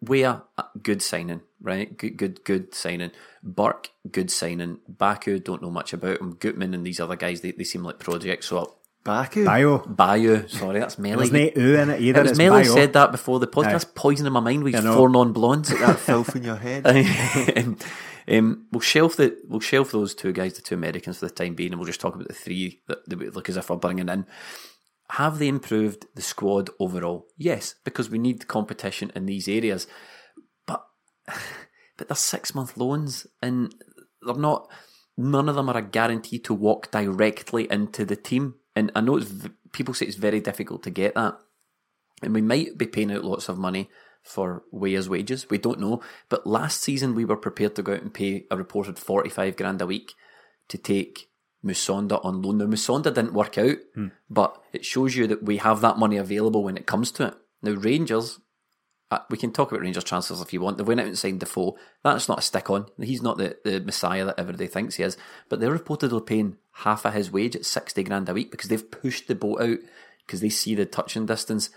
Weah 0.00 0.42
good 0.82 1.02
signing, 1.02 1.42
right? 1.60 1.96
Good, 1.96 2.16
good, 2.16 2.44
good 2.44 2.74
signing. 2.74 3.10
Burke, 3.42 3.90
good 4.10 4.30
signing. 4.30 4.78
Baku, 4.88 5.38
don't 5.38 5.62
know 5.62 5.70
much 5.70 5.92
about 5.92 6.20
him. 6.20 6.36
Gutman 6.36 6.74
and 6.74 6.86
these 6.86 7.00
other 7.00 7.16
guys, 7.16 7.42
they, 7.42 7.52
they 7.52 7.64
seem 7.64 7.82
like 7.82 7.98
projects. 7.98 8.46
So 8.46 8.76
Baku. 9.04 9.44
Bio. 9.44 9.78
Bayou, 9.78 10.48
sorry, 10.48 10.80
that's 10.80 10.98
Melly. 10.98 11.28
There's 11.28 11.56
no 11.56 11.62
ooh 11.62 11.74
in 11.74 11.90
it 11.90 12.00
either. 12.00 12.20
It 12.20 12.28
was 12.30 12.38
Melly 12.38 12.62
bio. 12.62 12.74
said 12.74 12.92
that 12.94 13.12
before 13.12 13.40
the 13.40 13.46
podcast, 13.46 13.94
poisoning 13.94 14.32
my 14.32 14.40
mind 14.40 14.62
with 14.62 14.74
four 14.82 15.08
non-blondes. 15.08 15.68
that 15.68 15.98
filth 15.98 16.34
in 16.36 16.44
your 16.44 16.56
head. 16.56 16.86
um, 18.32 18.66
we'll 18.72 18.80
shelf 18.80 19.16
the 19.16 19.38
we'll 19.46 19.60
shelf 19.60 19.92
those 19.92 20.14
two 20.14 20.32
guys, 20.32 20.54
the 20.54 20.62
two 20.62 20.74
Americans, 20.74 21.18
for 21.18 21.26
the 21.26 21.34
time 21.34 21.54
being, 21.54 21.72
and 21.72 21.78
we'll 21.78 21.86
just 21.86 22.00
talk 22.00 22.14
about 22.14 22.28
the 22.28 22.34
three 22.34 22.82
that, 22.88 23.08
that 23.08 23.34
look 23.34 23.48
as 23.48 23.56
if 23.56 23.68
we're 23.68 23.76
bringing 23.76 24.08
in. 24.08 24.26
Have 25.10 25.38
they 25.38 25.48
improved 25.48 26.06
the 26.14 26.22
squad 26.22 26.70
overall? 26.80 27.26
Yes, 27.36 27.74
because 27.84 28.08
we 28.08 28.18
need 28.18 28.48
competition 28.48 29.12
in 29.14 29.26
these 29.26 29.48
areas, 29.48 29.86
but 30.66 30.84
but 31.96 32.08
they're 32.08 32.16
six 32.16 32.54
month 32.54 32.76
loans, 32.76 33.26
and 33.42 33.74
they're 34.22 34.34
not. 34.34 34.68
None 35.16 35.48
of 35.50 35.56
them 35.56 35.68
are 35.68 35.76
a 35.76 35.82
guarantee 35.82 36.38
to 36.38 36.54
walk 36.54 36.90
directly 36.90 37.70
into 37.70 38.06
the 38.06 38.16
team. 38.16 38.54
And 38.74 38.90
I 38.94 39.02
know 39.02 39.20
people 39.72 39.92
say 39.92 40.06
it's 40.06 40.16
very 40.16 40.40
difficult 40.40 40.82
to 40.84 40.90
get 40.90 41.14
that 41.14 41.36
and 42.22 42.34
we 42.34 42.40
might 42.40 42.78
be 42.78 42.86
paying 42.86 43.12
out 43.12 43.24
lots 43.24 43.48
of 43.48 43.58
money 43.58 43.90
for 44.22 44.62
Weah's 44.70 45.08
wages. 45.08 45.50
We 45.50 45.58
don't 45.58 45.80
know. 45.80 46.00
But 46.28 46.46
last 46.46 46.80
season, 46.80 47.14
we 47.14 47.24
were 47.24 47.36
prepared 47.36 47.74
to 47.76 47.82
go 47.82 47.94
out 47.94 48.02
and 48.02 48.14
pay 48.14 48.46
a 48.50 48.56
reported 48.56 48.98
45 48.98 49.56
grand 49.56 49.82
a 49.82 49.86
week 49.86 50.12
to 50.68 50.78
take 50.78 51.28
Musonda 51.64 52.24
on 52.24 52.42
loan. 52.42 52.58
Now, 52.58 52.66
Musonda 52.66 53.12
didn't 53.14 53.34
work 53.34 53.58
out, 53.58 53.76
but 54.30 54.62
it 54.72 54.84
shows 54.84 55.14
you 55.16 55.26
that 55.26 55.42
we 55.42 55.58
have 55.58 55.80
that 55.80 55.98
money 55.98 56.16
available 56.16 56.64
when 56.64 56.76
it 56.76 56.86
comes 56.86 57.10
to 57.12 57.28
it. 57.28 57.34
Now, 57.62 57.72
Rangers, 57.72 58.40
uh, 59.10 59.20
we 59.28 59.36
can 59.36 59.52
talk 59.52 59.70
about 59.70 59.82
Rangers 59.82 60.04
transfers 60.04 60.40
if 60.40 60.52
you 60.52 60.60
want. 60.60 60.78
They 60.78 60.84
went 60.84 61.00
out 61.00 61.06
and 61.06 61.18
signed 61.18 61.40
Defoe. 61.40 61.76
That's 62.02 62.28
not 62.28 62.38
a 62.38 62.42
stick 62.42 62.70
on. 62.70 62.86
He's 63.00 63.22
not 63.22 63.38
the, 63.38 63.56
the 63.64 63.80
messiah 63.80 64.24
that 64.24 64.38
everybody 64.38 64.66
thinks 64.66 64.96
he 64.96 65.02
is. 65.02 65.16
But 65.48 65.60
they're 65.60 65.76
reportedly 65.76 66.24
paying 66.24 66.56
half 66.72 67.04
of 67.04 67.12
his 67.12 67.30
wage 67.30 67.54
at 67.54 67.66
60 67.66 68.02
grand 68.04 68.28
a 68.28 68.34
week 68.34 68.50
because 68.50 68.70
they've 68.70 68.90
pushed 68.90 69.28
the 69.28 69.34
boat 69.34 69.60
out 69.60 69.78
because 70.26 70.40
they 70.40 70.48
see 70.48 70.74
the 70.74 70.86
touching 70.86 71.26
distance. 71.26 71.70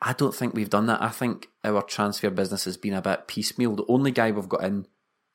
I 0.00 0.12
don't 0.12 0.34
think 0.34 0.54
we've 0.54 0.70
done 0.70 0.86
that. 0.86 1.02
I 1.02 1.08
think 1.08 1.48
our 1.64 1.82
transfer 1.82 2.30
business 2.30 2.64
has 2.66 2.76
been 2.76 2.94
a 2.94 3.02
bit 3.02 3.26
piecemeal. 3.26 3.74
The 3.74 3.84
only 3.88 4.12
guy 4.12 4.30
we've 4.30 4.48
got 4.48 4.64
in 4.64 4.86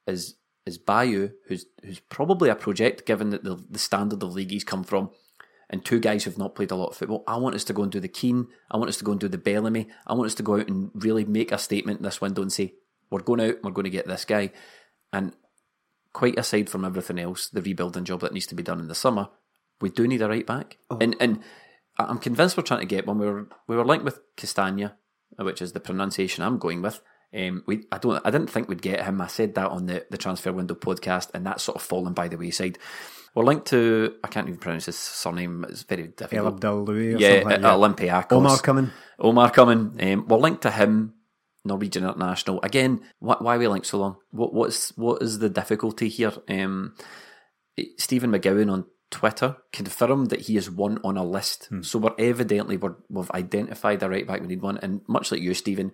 is 0.08 0.36
is 0.66 0.78
Bayo, 0.78 1.32
who's 1.48 1.66
who's 1.84 2.00
probably 2.00 2.50
a 2.50 2.56
project 2.56 3.06
given 3.06 3.32
that 3.32 3.44
the, 3.44 3.58
the 3.70 3.80
standard 3.80 4.24
of 4.24 4.34
league 4.34 4.52
he's 4.52 4.64
come 4.64 4.84
from, 4.84 5.10
and 5.70 5.84
two 5.84 6.00
guys 6.00 6.24
who've 6.24 6.38
not 6.38 6.56
played 6.56 6.72
a 6.72 6.76
lot 6.76 6.90
of 6.90 6.96
football. 6.96 7.24
I 7.28 7.38
want 7.38 7.56
us 7.56 7.66
to 7.66 7.74
go 7.74 7.84
and 7.84 7.92
do 7.92 8.00
the 8.00 8.08
Keane. 8.08 8.48
I 8.72 8.78
want 8.78 8.90
us 8.90 8.98
to 8.98 9.04
go 9.04 9.12
and 9.12 9.20
do 9.20 9.28
the 9.28 9.38
Bellamy. 9.38 9.90
I 10.08 10.14
want 10.14 10.28
us 10.28 10.36
to 10.36 10.44
go 10.44 10.58
out 10.58 10.70
and 10.70 10.92
really 10.94 11.26
make 11.26 11.52
a 11.52 11.58
statement 11.58 12.00
in 12.00 12.04
this 12.04 12.22
window 12.22 12.42
and 12.42 12.52
say 12.54 12.76
we're 13.10 13.22
going 13.22 13.42
out. 13.42 13.56
We're 13.64 13.72
going 13.72 13.84
to 13.84 13.90
get 13.90 14.08
this 14.08 14.24
guy. 14.24 14.52
And 15.12 15.34
quite 16.14 16.40
aside 16.40 16.70
from 16.70 16.86
everything 16.86 17.20
else, 17.20 17.50
the 17.50 17.62
rebuilding 17.62 18.06
job 18.06 18.22
that 18.22 18.34
needs 18.34 18.48
to 18.48 18.56
be 18.56 18.64
done 18.64 18.80
in 18.80 18.88
the 18.88 18.96
summer, 18.96 19.28
we 19.82 19.90
do 19.90 20.08
need 20.08 20.22
a 20.22 20.30
right 20.30 20.48
back. 20.48 20.78
Oh. 20.90 20.98
And 21.02 21.16
and 21.20 21.40
I- 21.40 21.44
I'm 21.98 22.18
convinced 22.18 22.58
we're 22.58 22.64
trying 22.64 22.80
to 22.82 22.86
get 22.86 23.06
one. 23.06 23.20
We 23.20 23.26
were 23.26 23.48
we 23.68 23.76
were 23.76 23.86
linked 23.86 24.06
with 24.06 24.20
Castagna, 24.36 24.96
which 25.38 25.62
is 25.62 25.74
the 25.74 25.80
pronunciation 25.80 26.44
I'm 26.44 26.58
going 26.58 26.82
with. 26.82 27.02
Um, 27.36 27.64
we 27.66 27.86
I 27.92 27.98
don't 27.98 28.22
I 28.26 28.32
didn't 28.32 28.50
think 28.50 28.68
we'd 28.68 28.82
get 28.82 29.04
him. 29.04 29.22
I 29.22 29.28
said 29.28 29.56
that 29.56 29.70
on 29.70 29.86
the 29.86 30.06
the 30.10 30.18
transfer 30.18 30.52
window 30.52 30.76
podcast, 30.76 31.30
and 31.34 31.46
that's 31.46 31.64
sort 31.64 31.76
of 31.76 31.82
fallen 31.82 32.14
by 32.14 32.28
the 32.28 32.38
wayside. 32.38 32.78
We're 33.36 33.44
linked 33.44 33.68
to 33.68 34.16
I 34.24 34.28
can't 34.28 34.48
even 34.48 34.60
pronounce 34.60 34.86
his 34.86 34.98
surname. 34.98 35.66
It's 35.70 35.84
very 35.84 36.08
difficult. 36.08 36.64
Louis 36.64 37.16
or 37.16 37.18
yeah, 37.18 37.42
like 37.44 37.64
uh. 37.64 37.76
Olympiacos. 37.76 38.32
Omar 38.34 38.60
coming. 38.60 38.92
Omar 39.20 39.50
coming. 39.52 39.98
Um, 40.00 40.28
we're 40.28 40.38
linked 40.38 40.62
to 40.64 40.72
him. 40.72 41.16
Norwegian 41.66 42.04
international 42.04 42.60
again. 42.62 43.02
Why, 43.20 43.38
why 43.40 43.56
are 43.56 43.60
we 43.60 43.68
linked 43.68 43.88
so 43.88 43.98
long? 43.98 44.18
What 44.32 44.54
what's 44.54 44.90
what 44.98 45.22
is 45.22 45.40
the 45.40 45.50
difficulty 45.50 46.10
here? 46.10 46.34
Um, 46.50 46.94
Stephen 47.98 48.32
McGowan 48.32 48.72
on 48.72 48.86
Twitter 49.14 49.58
confirmed 49.72 50.32
that 50.32 50.42
he 50.42 50.58
is 50.58 50.72
one 50.72 51.00
on 51.04 51.18
a 51.18 51.24
list. 51.24 51.68
Hmm. 51.68 51.84
So 51.84 52.00
we're 52.00 52.16
evidently 52.18 52.78
we're, 52.78 52.96
we've 53.10 53.30
identified 53.30 54.02
a 54.02 54.10
right 54.10 54.26
back. 54.26 54.42
We 54.42 54.48
need 54.48 54.64
one, 54.64 54.80
and 54.80 55.02
much 55.08 55.32
like 55.32 55.40
you, 55.40 55.54
Stephen, 55.54 55.92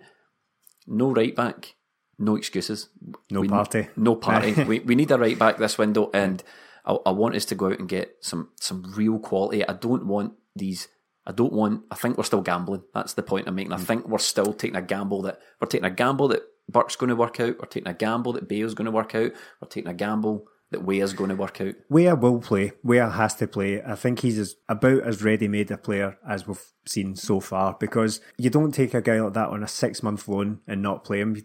no 0.86 1.12
right 1.12 1.36
back, 1.36 1.74
no 2.18 2.34
excuses, 2.34 2.88
No 3.30 3.42
We- 3.42 3.48
party. 3.48 3.88
no 3.94 4.16
party. 4.16 4.64
we 4.64 4.78
we 4.80 4.94
need 4.94 5.10
a 5.10 5.18
right 5.18 5.38
back 5.38 5.58
this 5.58 5.76
window, 5.76 6.10
and 6.14 6.42
I, 6.86 6.96
I 7.04 7.10
want 7.10 7.34
us 7.34 7.44
to 7.46 7.54
go 7.54 7.66
out 7.66 7.78
and 7.78 7.90
get 7.90 8.16
some 8.20 8.48
some 8.58 8.90
real 8.96 9.18
quality. 9.18 9.68
I 9.68 9.74
don't 9.74 10.06
want 10.06 10.32
these. 10.56 10.88
I 11.26 11.32
don't 11.32 11.52
want. 11.52 11.82
I 11.90 11.96
think 11.96 12.16
we're 12.16 12.24
still 12.24 12.40
gambling. 12.40 12.84
That's 12.94 13.12
the 13.12 13.22
point 13.22 13.46
I'm 13.46 13.54
making. 13.54 13.74
I 13.74 13.76
hmm. 13.76 13.84
think 13.84 14.08
we're 14.08 14.16
still 14.18 14.54
taking 14.54 14.76
a 14.76 14.82
gamble 14.82 15.20
that 15.22 15.40
we're 15.60 15.68
taking 15.68 15.84
a 15.84 15.90
gamble 15.90 16.28
that 16.28 16.42
Burke's 16.70 16.96
going 16.96 17.10
to 17.10 17.16
work 17.16 17.38
out. 17.38 17.58
We're 17.60 17.68
taking 17.68 17.90
a 17.90 17.94
gamble 17.94 18.32
that 18.32 18.48
Bale's 18.48 18.72
going 18.72 18.86
to 18.86 18.90
work 18.90 19.14
out. 19.14 19.32
We're 19.60 19.68
taking 19.68 19.90
a 19.90 19.94
gamble 19.94 20.46
that 20.70 20.84
Weah's 20.84 21.12
going 21.12 21.30
to 21.30 21.36
work 21.36 21.60
out. 21.60 21.74
Weah 21.88 22.14
will 22.14 22.40
play. 22.40 22.72
Weah 22.82 23.10
has 23.10 23.34
to 23.36 23.46
play. 23.46 23.82
I 23.82 23.96
think 23.96 24.20
he's 24.20 24.38
as, 24.38 24.54
about 24.68 25.02
as 25.02 25.22
ready-made 25.22 25.70
a 25.70 25.76
player 25.76 26.16
as 26.26 26.46
we've 26.46 26.62
seen 26.86 27.16
so 27.16 27.40
far 27.40 27.76
because 27.78 28.20
you 28.38 28.50
don't 28.50 28.72
take 28.72 28.94
a 28.94 29.02
guy 29.02 29.20
like 29.20 29.34
that 29.34 29.48
on 29.48 29.62
a 29.62 29.68
six-month 29.68 30.28
loan 30.28 30.60
and 30.66 30.80
not 30.80 31.04
play 31.04 31.20
him. 31.20 31.36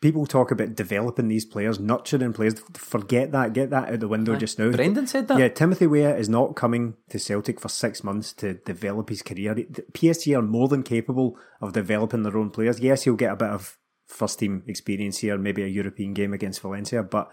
People 0.00 0.26
talk 0.26 0.50
about 0.50 0.74
developing 0.74 1.28
these 1.28 1.46
players, 1.46 1.78
nurturing 1.78 2.32
players. 2.32 2.54
Forget 2.74 3.32
that. 3.32 3.52
Get 3.52 3.70
that 3.70 3.90
out 3.90 4.00
the 4.00 4.08
window 4.08 4.36
just 4.36 4.58
now. 4.58 4.70
Brendan 4.70 5.06
said 5.06 5.28
that. 5.28 5.38
Yeah, 5.38 5.48
Timothy 5.48 5.86
Weah 5.86 6.16
is 6.16 6.28
not 6.28 6.56
coming 6.56 6.94
to 7.10 7.18
Celtic 7.18 7.60
for 7.60 7.68
six 7.68 8.02
months 8.02 8.32
to 8.34 8.54
develop 8.54 9.08
his 9.08 9.22
career. 9.22 9.54
PSG 9.54 10.36
are 10.36 10.42
more 10.42 10.68
than 10.68 10.82
capable 10.82 11.38
of 11.60 11.72
developing 11.72 12.24
their 12.24 12.36
own 12.36 12.50
players. 12.50 12.80
Yes, 12.80 13.04
he'll 13.04 13.14
get 13.14 13.32
a 13.32 13.36
bit 13.36 13.48
of 13.48 13.78
first 14.06 14.40
team 14.40 14.62
experience 14.66 15.18
here, 15.18 15.38
maybe 15.38 15.62
a 15.62 15.68
European 15.68 16.12
game 16.12 16.34
against 16.34 16.60
Valencia, 16.60 17.02
but 17.02 17.30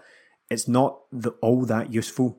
it's 0.52 0.68
not 0.68 1.00
the, 1.10 1.30
all 1.40 1.64
that 1.64 1.92
useful 1.92 2.38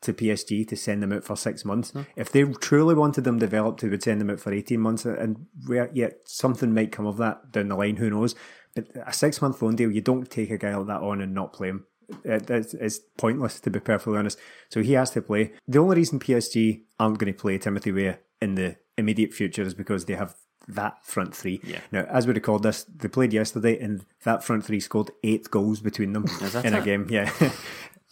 to 0.00 0.12
PSG 0.12 0.66
to 0.68 0.76
send 0.76 1.02
them 1.02 1.12
out 1.12 1.24
for 1.24 1.36
six 1.36 1.64
months. 1.64 1.90
Hmm. 1.90 2.02
If 2.16 2.30
they 2.30 2.44
truly 2.44 2.94
wanted 2.94 3.24
them 3.24 3.38
developed, 3.38 3.80
they 3.80 3.88
would 3.88 4.02
send 4.02 4.20
them 4.20 4.30
out 4.30 4.38
for 4.38 4.52
18 4.52 4.78
months. 4.78 5.04
Uh, 5.04 5.16
and 5.18 5.46
where, 5.66 5.90
yet 5.92 6.20
something 6.24 6.72
might 6.72 6.92
come 6.92 7.06
of 7.06 7.16
that 7.16 7.50
down 7.50 7.68
the 7.68 7.76
line, 7.76 7.96
who 7.96 8.10
knows. 8.10 8.34
But 8.74 8.86
a 9.06 9.12
six 9.12 9.42
month 9.42 9.60
loan 9.60 9.74
deal, 9.74 9.90
you 9.90 10.00
don't 10.00 10.30
take 10.30 10.50
a 10.50 10.58
guy 10.58 10.76
like 10.76 10.86
that 10.86 11.02
on 11.02 11.20
and 11.20 11.34
not 11.34 11.52
play 11.52 11.68
him. 11.68 11.86
It, 12.24 12.48
it's, 12.48 12.74
it's 12.74 13.00
pointless, 13.18 13.60
to 13.60 13.70
be 13.70 13.80
perfectly 13.80 14.18
honest. 14.18 14.38
So 14.70 14.82
he 14.82 14.92
has 14.92 15.10
to 15.10 15.22
play. 15.22 15.52
The 15.66 15.80
only 15.80 15.96
reason 15.96 16.20
PSG 16.20 16.82
aren't 17.00 17.18
going 17.18 17.32
to 17.32 17.38
play 17.38 17.58
Timothy 17.58 17.90
Weah 17.90 18.20
in 18.40 18.54
the 18.54 18.76
immediate 18.96 19.32
future 19.32 19.62
is 19.62 19.74
because 19.74 20.04
they 20.04 20.14
have 20.14 20.36
that 20.68 21.04
front 21.04 21.34
three. 21.34 21.60
Yeah. 21.64 21.80
Now, 21.92 22.04
as 22.10 22.26
we 22.26 22.34
record 22.34 22.62
this, 22.62 22.84
they 22.84 23.08
played 23.08 23.32
yesterday, 23.32 23.78
and 23.78 24.04
that 24.24 24.44
front 24.44 24.64
three 24.64 24.80
scored 24.80 25.10
eight 25.24 25.50
goals 25.50 25.80
between 25.80 26.12
them 26.12 26.26
in 26.64 26.74
a 26.74 26.82
game. 26.82 27.06
Yeah, 27.10 27.30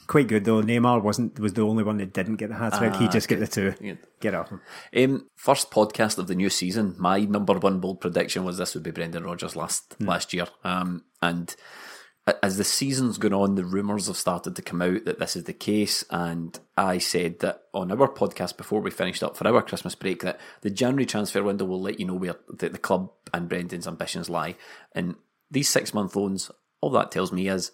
quite 0.07 0.28
good 0.28 0.44
though. 0.44 0.62
Neymar 0.62 1.02
wasn't 1.02 1.38
was 1.38 1.52
the 1.54 1.62
only 1.62 1.84
one 1.84 1.96
that 1.98 2.12
didn't 2.12 2.36
get 2.36 2.48
the 2.48 2.54
hat 2.57 2.74
trick. 2.74 2.94
he 2.96 3.07
Ah, 3.07 3.11
just 3.11 3.28
got 3.28 3.38
the 3.40 3.46
two. 3.46 3.72
good. 3.72 3.98
Get 4.20 4.34
off 4.34 4.50
him. 4.50 4.61
Um, 4.96 5.26
first 5.34 5.70
podcast 5.70 6.18
of 6.18 6.26
the 6.28 6.34
new 6.34 6.48
season. 6.50 6.94
My 6.98 7.20
number 7.20 7.54
one 7.59 7.80
bold 7.80 8.00
prediction 8.00 8.44
was 8.44 8.57
this 8.59 8.74
would 8.74 8.82
be 8.84 8.90
Brendan 8.90 9.24
Rodgers 9.24 9.57
last 9.57 9.94
last 10.00 10.32
year. 10.32 10.46
Um, 10.64 11.04
and 11.20 11.54
as 12.43 12.57
the 12.57 12.64
season's 12.64 13.18
gone 13.18 13.33
on, 13.33 13.55
the 13.55 13.64
rumours 13.64 14.09
have 14.09 14.16
started 14.16 14.57
to 14.57 14.62
come 14.62 14.83
out 14.83 15.05
that 15.05 15.20
this 15.20 15.37
is 15.37 15.45
the 15.45 15.53
case. 15.53 16.05
And 16.11 16.59
I 16.77 16.99
said 16.99 17.39
that 17.41 17.62
on 17.72 17.93
our 17.93 18.09
podcast 18.09 18.57
before 18.57 18.81
we 18.81 18.91
finished 18.91 19.22
up 19.22 19.37
for 19.37 19.47
our 19.47 19.62
Christmas 19.62 19.95
break 19.95 20.22
that 20.22 20.41
the 20.62 20.70
January 20.70 21.07
transfer 21.07 21.43
window 21.43 21.64
will 21.64 21.81
let 21.81 22.01
you 22.01 22.07
know 22.07 22.14
where 22.14 22.37
the, 22.49 22.70
the 22.70 22.79
club 22.79 23.12
and 23.33 23.49
Brendan's 23.49 23.87
ambitions 23.87 24.29
lie. 24.29 24.57
And 24.93 25.14
these 25.51 25.68
six 25.68 25.95
month 25.95 26.16
loans, 26.16 26.51
all 26.81 26.91
that 26.91 27.12
tells 27.12 27.31
me 27.31 27.49
is 27.49 27.70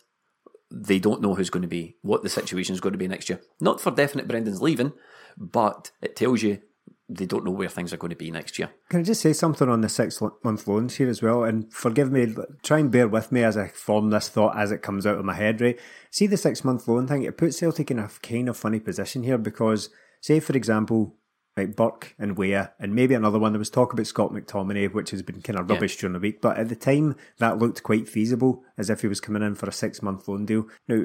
they 0.70 0.98
don't 0.98 1.22
know 1.22 1.34
who's 1.34 1.50
going 1.50 1.62
to 1.62 1.68
be, 1.68 1.96
what 2.02 2.22
the 2.22 2.28
situation 2.28 2.74
is 2.74 2.80
going 2.80 2.92
to 2.92 2.98
be 2.98 3.08
next 3.08 3.30
year. 3.30 3.40
Not 3.58 3.80
for 3.80 3.90
definite 3.90 4.28
Brendan's 4.28 4.60
leaving, 4.60 4.92
but 5.38 5.90
it 6.02 6.14
tells 6.14 6.42
you 6.42 6.60
they 7.08 7.26
don't 7.26 7.44
know 7.44 7.50
where 7.50 7.68
things 7.68 7.92
are 7.92 7.96
going 7.98 8.10
to 8.10 8.16
be 8.16 8.30
next 8.30 8.58
year. 8.58 8.70
Can 8.88 9.00
I 9.00 9.02
just 9.02 9.20
say 9.20 9.32
something 9.32 9.68
on 9.68 9.80
the 9.80 9.88
six 9.88 10.20
month 10.44 10.66
loans 10.66 10.96
here 10.96 11.08
as 11.08 11.22
well? 11.22 11.44
And 11.44 11.72
forgive 11.72 12.10
me, 12.10 12.34
try 12.62 12.78
and 12.78 12.90
bear 12.90 13.08
with 13.08 13.32
me 13.32 13.42
as 13.42 13.56
I 13.56 13.68
form 13.68 14.10
this 14.10 14.28
thought 14.28 14.56
as 14.56 14.72
it 14.72 14.82
comes 14.82 15.06
out 15.06 15.18
of 15.18 15.24
my 15.24 15.34
head, 15.34 15.60
right? 15.60 15.78
See 16.10 16.26
the 16.26 16.36
six 16.36 16.64
month 16.64 16.88
loan 16.88 17.06
thing, 17.06 17.22
it 17.22 17.36
puts 17.36 17.58
Celtic 17.58 17.90
in 17.90 17.98
a 17.98 18.10
kind 18.22 18.48
of 18.48 18.56
funny 18.56 18.80
position 18.80 19.22
here 19.22 19.38
because, 19.38 19.90
say, 20.20 20.40
for 20.40 20.56
example, 20.56 21.16
like 21.56 21.76
Burke 21.76 22.14
and 22.18 22.36
Weah, 22.36 22.72
and 22.78 22.94
maybe 22.94 23.14
another 23.14 23.38
one. 23.38 23.52
There 23.52 23.58
was 23.58 23.68
talk 23.68 23.92
about 23.92 24.06
Scott 24.06 24.32
McTominay, 24.32 24.92
which 24.92 25.10
has 25.10 25.22
been 25.22 25.42
kind 25.42 25.58
of 25.58 25.68
rubbish 25.68 25.96
yeah. 25.96 26.00
during 26.02 26.14
the 26.14 26.20
week, 26.20 26.40
but 26.40 26.56
at 26.56 26.68
the 26.68 26.76
time 26.76 27.14
that 27.38 27.58
looked 27.58 27.82
quite 27.82 28.08
feasible, 28.08 28.62
as 28.78 28.88
if 28.88 29.02
he 29.02 29.08
was 29.08 29.20
coming 29.20 29.42
in 29.42 29.54
for 29.54 29.68
a 29.68 29.72
six 29.72 30.00
month 30.00 30.28
loan 30.28 30.46
deal. 30.46 30.66
Now, 30.88 31.04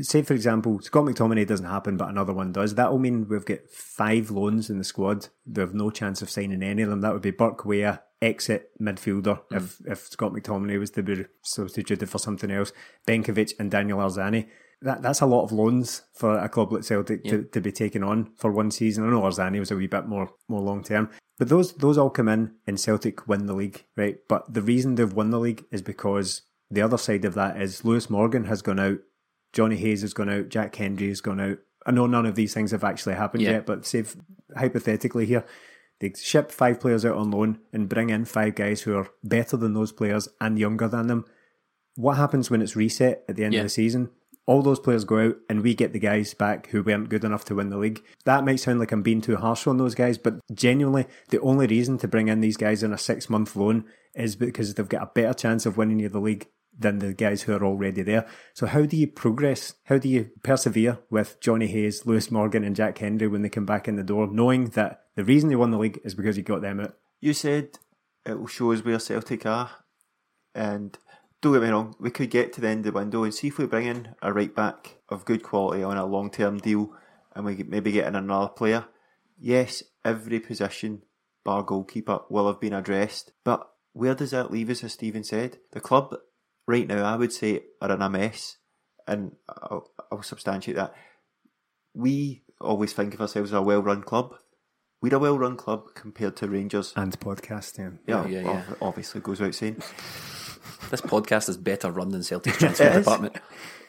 say 0.00 0.22
for 0.22 0.34
example, 0.34 0.80
Scott 0.80 1.04
McTominay 1.04 1.46
doesn't 1.46 1.66
happen, 1.66 1.96
but 1.96 2.08
another 2.08 2.32
one 2.32 2.52
does. 2.52 2.74
That 2.74 2.90
will 2.90 2.98
mean 2.98 3.28
we've 3.28 3.44
got 3.44 3.68
five 3.70 4.30
loans 4.30 4.68
in 4.68 4.78
the 4.78 4.84
squad. 4.84 5.28
We 5.46 5.60
have 5.60 5.74
no 5.74 5.90
chance 5.90 6.22
of 6.22 6.30
signing 6.30 6.62
any 6.62 6.82
of 6.82 6.90
them. 6.90 7.00
That 7.00 7.12
would 7.12 7.22
be 7.22 7.30
Burke, 7.30 7.64
Weah, 7.64 8.02
exit 8.20 8.70
midfielder 8.80 9.40
mm. 9.50 9.56
if 9.56 9.80
if 9.86 9.98
Scott 10.06 10.32
McTominay 10.32 10.78
was 10.78 10.90
to 10.92 11.02
be 11.02 11.24
substituted 11.42 12.08
for 12.08 12.18
something 12.18 12.50
else. 12.50 12.72
Benkovic 13.06 13.54
and 13.58 13.70
Daniel 13.70 13.98
Arzani. 13.98 14.48
That 14.82 15.00
that's 15.00 15.22
a 15.22 15.26
lot 15.26 15.44
of 15.44 15.52
loans 15.52 16.02
for 16.14 16.38
a 16.38 16.48
club 16.50 16.72
like 16.72 16.84
Celtic 16.84 17.24
to, 17.24 17.44
to 17.44 17.60
be 17.62 17.72
taken 17.72 18.02
on 18.02 18.32
for 18.36 18.52
one 18.52 18.70
season. 18.70 19.06
I 19.06 19.10
know 19.10 19.22
Arzani 19.22 19.58
was 19.58 19.70
a 19.70 19.76
wee 19.76 19.86
bit 19.86 20.06
more 20.06 20.30
more 20.48 20.60
long 20.60 20.84
term. 20.84 21.10
But 21.38 21.48
those 21.48 21.72
those 21.74 21.96
all 21.96 22.10
come 22.10 22.28
in 22.28 22.56
and 22.66 22.78
Celtic 22.78 23.26
win 23.26 23.46
the 23.46 23.54
league, 23.54 23.84
right? 23.96 24.18
But 24.28 24.52
the 24.52 24.62
reason 24.62 24.94
they've 24.94 25.12
won 25.12 25.30
the 25.30 25.40
league 25.40 25.64
is 25.70 25.80
because 25.80 26.42
the 26.70 26.82
other 26.82 26.98
side 26.98 27.24
of 27.24 27.34
that 27.34 27.60
is 27.60 27.84
Lewis 27.84 28.10
Morgan 28.10 28.44
has 28.44 28.60
gone 28.60 28.80
out 28.80 28.98
Jonny 29.56 29.76
Hayes 29.76 30.02
has 30.02 30.12
gone 30.12 30.28
out, 30.28 30.50
Jack 30.50 30.76
Hendry 30.76 31.08
has 31.08 31.22
gone 31.22 31.40
out. 31.40 31.56
I 31.86 31.90
know 31.90 32.06
none 32.06 32.26
of 32.26 32.34
these 32.34 32.52
things 32.52 32.72
have 32.72 32.84
actually 32.84 33.14
happened 33.14 33.42
yeah. 33.42 33.52
yet, 33.52 33.66
but 33.66 33.86
say 33.86 34.04
hypothetically 34.54 35.24
here, 35.24 35.46
they 35.98 36.12
ship 36.12 36.52
five 36.52 36.78
players 36.78 37.06
out 37.06 37.16
on 37.16 37.30
loan 37.30 37.60
and 37.72 37.88
bring 37.88 38.10
in 38.10 38.26
five 38.26 38.54
guys 38.54 38.82
who 38.82 38.94
are 38.98 39.08
better 39.24 39.56
than 39.56 39.72
those 39.72 39.92
players 39.92 40.28
and 40.42 40.58
younger 40.58 40.88
than 40.88 41.06
them. 41.06 41.24
What 41.94 42.18
happens 42.18 42.50
when 42.50 42.60
it's 42.60 42.76
reset 42.76 43.24
at 43.30 43.36
the 43.36 43.44
end 43.44 43.54
yeah. 43.54 43.60
of 43.60 43.64
the 43.64 43.70
season? 43.70 44.10
All 44.44 44.60
those 44.60 44.78
players 44.78 45.06
go 45.06 45.28
out 45.28 45.36
and 45.48 45.62
we 45.62 45.74
get 45.74 45.94
the 45.94 45.98
guys 45.98 46.34
back 46.34 46.66
who 46.66 46.82
weren't 46.82 47.08
good 47.08 47.24
enough 47.24 47.46
to 47.46 47.54
win 47.54 47.70
the 47.70 47.78
league. 47.78 48.04
That 48.26 48.44
might 48.44 48.60
sound 48.60 48.78
like 48.78 48.92
I'm 48.92 49.02
being 49.02 49.22
too 49.22 49.36
harsh 49.36 49.66
on 49.66 49.78
those 49.78 49.94
guys, 49.94 50.18
but 50.18 50.34
genuinely, 50.52 51.06
the 51.30 51.40
only 51.40 51.66
reason 51.66 51.96
to 51.98 52.08
bring 52.08 52.28
in 52.28 52.42
these 52.42 52.58
guys 52.58 52.84
on 52.84 52.92
a 52.92 52.98
six 52.98 53.30
month 53.30 53.56
loan 53.56 53.86
is 54.14 54.36
because 54.36 54.74
they've 54.74 54.86
got 54.86 55.02
a 55.02 55.10
better 55.14 55.32
chance 55.32 55.64
of 55.64 55.78
winning 55.78 55.98
you 55.98 56.10
the 56.10 56.20
league 56.20 56.46
than 56.78 56.98
the 56.98 57.14
guys 57.14 57.42
who 57.42 57.54
are 57.54 57.64
already 57.64 58.02
there. 58.02 58.26
So 58.54 58.66
how 58.66 58.84
do 58.84 58.96
you 58.96 59.06
progress? 59.06 59.74
How 59.84 59.98
do 59.98 60.08
you 60.08 60.30
persevere 60.42 60.98
with 61.10 61.40
Jonny 61.40 61.68
Hayes, 61.68 62.06
Lewis 62.06 62.30
Morgan, 62.30 62.64
and 62.64 62.76
Jack 62.76 62.98
Hendry 62.98 63.28
when 63.28 63.42
they 63.42 63.48
come 63.48 63.66
back 63.66 63.88
in 63.88 63.96
the 63.96 64.02
door, 64.02 64.26
knowing 64.26 64.66
that 64.70 65.04
the 65.14 65.24
reason 65.24 65.48
they 65.48 65.56
won 65.56 65.70
the 65.70 65.78
league 65.78 66.00
is 66.04 66.14
because 66.14 66.36
you 66.36 66.42
got 66.42 66.62
them 66.62 66.80
out? 66.80 66.94
You 67.20 67.32
said 67.32 67.78
it 68.24 68.38
will 68.38 68.46
show 68.46 68.72
us 68.72 68.84
where 68.84 68.98
Celtic 68.98 69.46
are, 69.46 69.70
and 70.54 70.98
don't 71.40 71.52
get 71.52 71.62
me 71.62 71.68
wrong, 71.68 71.94
we 71.98 72.10
could 72.10 72.30
get 72.30 72.52
to 72.54 72.60
the 72.60 72.68
end 72.68 72.86
of 72.86 72.92
the 72.92 72.98
window 72.98 73.24
and 73.24 73.32
see 73.32 73.48
if 73.48 73.58
we 73.58 73.66
bring 73.66 73.86
in 73.86 74.14
a 74.20 74.32
right 74.32 74.54
back 74.54 74.98
of 75.08 75.24
good 75.24 75.42
quality 75.42 75.82
on 75.82 75.96
a 75.96 76.04
long 76.04 76.30
term 76.30 76.58
deal, 76.58 76.92
and 77.34 77.44
we 77.44 77.62
maybe 77.62 77.92
get 77.92 78.06
in 78.06 78.16
another 78.16 78.48
player. 78.48 78.86
Yes, 79.38 79.82
every 80.04 80.40
position 80.40 81.02
bar 81.44 81.62
goalkeeper 81.62 82.20
will 82.28 82.48
have 82.48 82.60
been 82.60 82.72
addressed, 82.72 83.32
but 83.44 83.70
where 83.92 84.14
does 84.14 84.32
that 84.32 84.50
leave 84.50 84.68
us, 84.68 84.84
as 84.84 84.92
Stephen 84.92 85.24
said? 85.24 85.58
The 85.72 85.80
club 85.80 86.14
right 86.66 86.86
now, 86.86 87.04
I 87.04 87.16
would 87.16 87.32
say, 87.32 87.62
are 87.80 87.92
in 87.92 88.02
a 88.02 88.10
mess, 88.10 88.58
and 89.06 89.32
I'll, 89.48 89.90
I'll 90.10 90.22
substantiate 90.22 90.76
that. 90.76 90.94
We 91.94 92.42
always 92.60 92.92
think 92.92 93.14
of 93.14 93.20
ourselves 93.20 93.50
as 93.50 93.58
a 93.58 93.62
well-run 93.62 94.02
club. 94.02 94.34
We're 95.00 95.14
a 95.14 95.18
well-run 95.18 95.56
club 95.56 95.94
compared 95.94 96.36
to 96.36 96.48
Rangers 96.48 96.92
and 96.96 97.18
podcasting. 97.20 97.98
Yeah, 98.06 98.26
yeah, 98.26 98.40
yeah. 98.40 98.62
Obviously, 98.80 99.20
goes 99.20 99.40
without 99.40 99.54
saying. 99.54 99.82
this 100.90 101.00
podcast 101.00 101.48
is 101.48 101.56
better 101.56 101.90
run 101.90 102.10
than 102.10 102.22
Celtic's 102.22 102.58
transfer 102.58 102.92
department. 102.92 103.36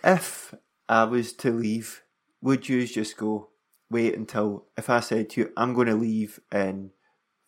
If 0.03 0.53
I 0.87 1.05
was 1.05 1.33
to 1.33 1.51
leave, 1.51 2.03
would 2.41 2.69
you 2.69 2.85
just 2.85 3.17
go 3.17 3.49
wait 3.89 4.15
until 4.15 4.67
if 4.77 4.89
I 4.89 4.99
said 4.99 5.29
to 5.31 5.41
you, 5.41 5.51
I'm 5.57 5.73
going 5.73 5.87
to 5.87 5.95
leave 5.95 6.39
in 6.51 6.91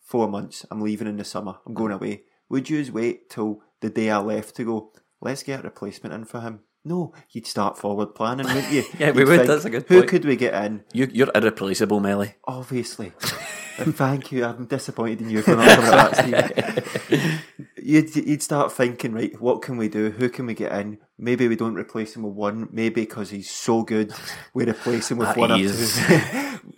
four 0.00 0.28
months, 0.28 0.66
I'm 0.70 0.80
leaving 0.80 1.06
in 1.06 1.16
the 1.16 1.24
summer, 1.24 1.58
I'm 1.66 1.74
going 1.74 1.92
away. 1.92 2.22
Would 2.48 2.68
you 2.68 2.80
just 2.80 2.92
wait 2.92 3.30
till 3.30 3.60
the 3.80 3.90
day 3.90 4.10
I 4.10 4.18
left 4.18 4.56
to 4.56 4.64
go? 4.64 4.92
Let's 5.20 5.42
get 5.42 5.60
a 5.60 5.62
replacement 5.62 6.14
in 6.14 6.24
for 6.24 6.40
him. 6.40 6.60
No, 6.82 7.12
you'd 7.30 7.46
start 7.46 7.76
forward 7.76 8.14
planning, 8.14 8.46
wouldn't 8.46 8.72
you? 8.72 8.84
yeah, 8.98 9.10
we 9.10 9.24
would. 9.24 9.40
Think, 9.40 9.48
That's 9.48 9.66
a 9.66 9.70
good 9.70 9.84
Who 9.88 9.98
point. 9.98 10.08
could 10.08 10.24
we 10.24 10.36
get 10.36 10.54
in? 10.64 10.82
You, 10.94 11.26
are 11.26 11.30
irreplaceable, 11.34 12.00
Melly. 12.00 12.36
Obviously. 12.44 13.12
Thank 13.20 14.32
you. 14.32 14.44
I'm 14.44 14.64
disappointed 14.64 15.20
in 15.20 15.30
you 15.30 15.42
for 15.42 15.56
not 15.56 15.68
coming 15.68 15.90
that, 15.90 17.06
Steve. 17.08 17.42
You'd, 17.82 18.14
you'd 18.14 18.42
start 18.42 18.72
thinking, 18.72 19.12
right, 19.12 19.40
what 19.40 19.62
can 19.62 19.76
we 19.76 19.88
do? 19.88 20.10
Who 20.10 20.28
can 20.28 20.46
we 20.46 20.54
get 20.54 20.70
in? 20.72 20.98
Maybe 21.18 21.48
we 21.48 21.56
don't 21.56 21.76
replace 21.76 22.14
him 22.14 22.22
with 22.22 22.34
one. 22.34 22.68
Maybe 22.70 23.02
because 23.02 23.30
he's 23.30 23.50
so 23.50 23.82
good, 23.82 24.12
we 24.54 24.68
replace 24.68 25.10
him 25.10 25.18
with 25.18 25.34
one 25.36 25.50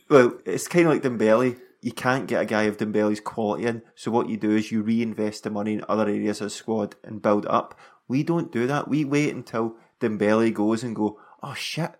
well, 0.08 0.38
it's 0.44 0.68
kind 0.68 0.86
of 0.86 0.92
like 0.92 1.02
Dembele. 1.02 1.58
You 1.80 1.92
can't 1.92 2.28
get 2.28 2.42
a 2.42 2.46
guy 2.46 2.62
of 2.64 2.76
Dembele's 2.76 3.20
quality 3.20 3.66
in. 3.66 3.82
So 3.94 4.10
what 4.10 4.28
you 4.28 4.36
do 4.36 4.54
is 4.54 4.70
you 4.70 4.82
reinvest 4.82 5.42
the 5.42 5.50
money 5.50 5.74
in 5.74 5.84
other 5.88 6.04
areas 6.04 6.40
of 6.40 6.46
the 6.46 6.50
squad 6.50 6.94
and 7.02 7.20
build 7.20 7.46
up. 7.46 7.78
We 8.12 8.22
don't 8.22 8.52
do 8.52 8.66
that. 8.66 8.88
We 8.88 9.06
wait 9.06 9.34
until 9.34 9.76
Dembele 9.98 10.52
goes 10.52 10.82
and 10.82 10.94
go, 10.94 11.18
oh 11.42 11.54
shit, 11.54 11.92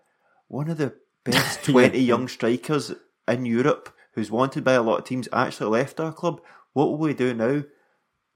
one 0.47 0.69
of 0.69 0.77
the 0.77 0.93
best 1.23 1.63
20 1.63 1.97
young 1.97 2.27
strikers 2.27 2.93
in 3.27 3.47
Europe 3.47 3.91
who's 4.11 4.29
wanted 4.29 4.63
by 4.63 4.73
a 4.73 4.83
lot 4.83 4.99
of 4.99 5.05
teams 5.05 5.27
actually 5.33 5.71
left 5.71 5.99
our 5.99 6.13
club. 6.13 6.39
What 6.73 6.91
will 6.91 6.99
we 6.99 7.15
do 7.15 7.33
now? 7.33 7.63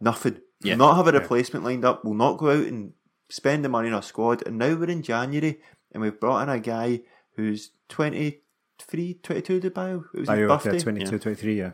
Nothing. 0.02 0.42
Yeah. 0.60 0.72
We'll 0.72 0.88
not 0.88 0.96
have 0.96 1.08
a 1.08 1.20
replacement 1.20 1.66
lined 1.66 1.86
up. 1.86 2.04
We'll 2.04 2.16
not 2.16 2.40
go 2.40 2.50
out 2.50 2.66
and 2.66 2.94
spend 3.30 3.64
the 3.64 3.70
money 3.70 3.90
in 3.90 3.94
our 3.94 4.02
squad. 4.02 4.42
And 4.48 4.58
now 4.58 4.74
we're 4.74 4.90
in 4.90 5.04
January 5.04 5.60
and 5.92 6.02
we've 6.02 6.20
brought 6.20 6.42
in 6.42 6.50
a 6.50 6.60
guy 6.60 7.02
who's 7.36 7.74
23, 7.90 9.20
22 9.22 9.60
to 9.60 9.70
Bio. 9.70 10.04
It 10.16 10.20
was 10.22 10.28
Bio, 10.28 10.52
his 10.52 10.64
birthday. 10.64 10.80
22, 10.80 11.12
yeah. 11.12 11.20
23, 11.20 11.58
yeah. 11.60 11.72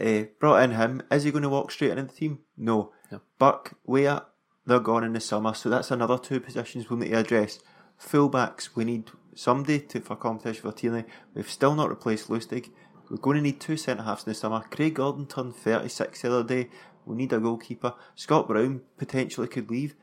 Uh, 0.00 0.26
brought 0.38 0.62
in 0.62 0.70
him. 0.70 1.02
Is 1.10 1.24
he 1.24 1.32
going 1.32 1.42
to 1.42 1.48
walk 1.48 1.72
straight 1.72 1.90
into 1.90 2.04
the 2.04 2.12
team? 2.12 2.38
No. 2.56 2.92
no. 3.10 3.20
Burke, 3.40 3.74
Weah, 3.84 4.26
they're 4.66 4.80
gone 4.80 5.04
in 5.04 5.12
the 5.12 5.20
summer, 5.20 5.54
so 5.54 5.68
that's 5.68 5.90
another 5.90 6.18
two 6.18 6.40
positions 6.40 6.88
we'll 6.88 6.98
need 6.98 7.10
to 7.10 7.18
address. 7.18 7.58
Fullbacks, 8.00 8.70
we 8.74 8.84
need 8.84 9.10
somebody 9.34 9.80
to 9.80 10.00
for 10.00 10.16
competition 10.16 10.62
for 10.62 10.72
Tierney. 10.72 11.04
We've 11.34 11.50
still 11.50 11.74
not 11.74 11.88
replaced 11.88 12.28
Lustig. 12.28 12.70
We're 13.10 13.16
going 13.18 13.36
to 13.36 13.42
need 13.42 13.60
two 13.60 13.76
centre 13.76 14.02
halves 14.04 14.24
in 14.24 14.30
the 14.30 14.34
summer. 14.34 14.64
Craig 14.70 14.94
Gordon 14.94 15.26
turned 15.26 15.54
36 15.54 16.22
the 16.22 16.32
other 16.32 16.44
day. 16.48 16.70
We 17.04 17.16
need 17.16 17.32
a 17.32 17.40
goalkeeper. 17.40 17.94
Scott 18.14 18.46
Brown 18.48 18.82
potentially 18.96 19.48
could 19.48 19.70
leave. 19.70 19.96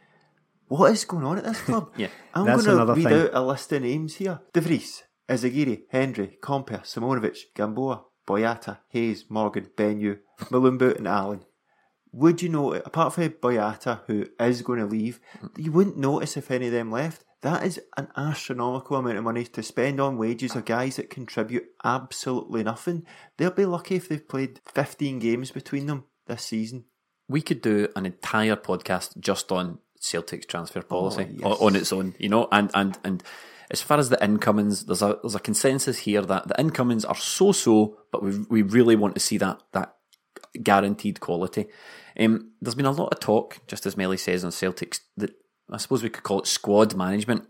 What 0.68 0.92
is 0.92 1.06
going 1.06 1.24
on 1.24 1.38
at 1.38 1.46
this 1.46 1.62
club? 1.62 1.92
yeah, 1.98 2.10
I'm 2.34 2.46
going 2.46 2.64
to 2.64 2.94
read 2.94 3.04
thing. 3.04 3.14
out 3.14 3.30
a 3.34 3.42
list 3.42 3.72
of 3.72 3.82
names 3.82 4.16
here. 4.16 4.42
De 4.54 4.62
Vries, 4.62 5.04
Izaguirre, 5.28 5.84
Hendry, 5.90 6.38
Compper, 6.42 6.82
Simunovic, 6.84 7.38
Gamboa, 7.56 8.04
Boyata, 8.28 8.80
Hayes, 8.90 9.26
Morgan, 9.30 9.70
Benyu, 9.76 10.20
Mulumbu, 10.52 10.96
and 10.98 11.08
Allen 11.08 11.44
would 12.12 12.42
you 12.42 12.50
know, 12.50 12.74
apart 12.74 13.14
from 13.14 13.30
Boyata, 13.30 14.02
who 14.08 14.26
is 14.40 14.62
going 14.62 14.80
to 14.80 14.86
leave, 14.86 15.20
hmm. 15.40 15.48
you 15.58 15.72
wouldn't 15.72 15.98
notice 15.98 16.38
if 16.38 16.52
any 16.52 16.68
of 16.68 16.72
them 16.74 16.92
left. 16.92 17.24
That 17.42 17.64
is 17.64 17.80
an 17.96 18.10
astronomical 18.18 18.98
amount 18.98 19.18
of 19.18 19.24
money 19.24 19.46
to 19.46 19.64
spend 19.64 20.02
on 20.02 20.18
wages 20.18 20.56
of 20.56 20.66
guys 20.66 20.98
that 20.98 21.10
contribute 21.10 21.68
absolutely 21.86 22.64
nothing. 22.64 23.06
They'll 23.38 23.52
be 23.52 23.66
lucky 23.66 23.96
if 23.96 24.10
they've 24.10 24.28
played 24.28 24.60
15 24.66 25.20
games 25.20 25.52
between 25.52 25.86
them 25.86 26.04
this 26.28 26.44
season. 26.44 26.86
We 27.30 27.42
could 27.42 27.62
do 27.62 27.88
an 27.96 28.06
entire 28.06 28.58
podcast 28.58 29.18
just 29.20 29.54
on 29.54 29.80
Celtic's 30.02 30.48
transfer 30.48 30.80
oh, 30.80 30.84
policy 30.84 31.28
oh, 31.44 31.52
yes. 31.52 31.62
on 31.62 31.76
its 31.78 31.94
own, 31.94 32.16
you 32.20 32.28
know, 32.28 32.50
and, 32.52 32.72
and, 32.74 32.98
and 33.06 33.24
as 33.72 33.82
far 33.82 34.00
as 34.00 34.10
the 34.10 34.24
incomings, 34.24 34.86
there's 34.86 35.02
a 35.02 35.20
there's 35.22 35.36
a 35.36 35.40
consensus 35.40 36.00
here 36.00 36.22
that 36.24 36.48
the 36.48 36.60
incomings 36.60 37.06
are 37.06 37.16
so 37.16 37.52
so, 37.52 38.00
but 38.12 38.24
we 38.24 38.40
we 38.50 38.62
really 38.64 38.96
want 38.96 39.14
to 39.14 39.20
see 39.20 39.38
that 39.38 39.62
that 39.74 39.96
guaranteed 40.62 41.20
quality. 41.20 41.68
Um, 42.20 42.52
there's 42.62 42.76
been 42.76 42.86
a 42.86 42.92
lot 42.92 43.14
of 43.14 43.20
talk, 43.20 43.60
just 43.68 43.86
as 43.86 43.98
Melly 43.98 44.18
says 44.18 44.44
on 44.44 44.52
Celtics, 44.52 45.00
that 45.18 45.32
I 45.72 45.78
suppose 45.78 46.04
we 46.04 46.10
could 46.10 46.24
call 46.24 46.42
it 46.42 46.48
squad 46.48 46.96
management. 46.96 47.48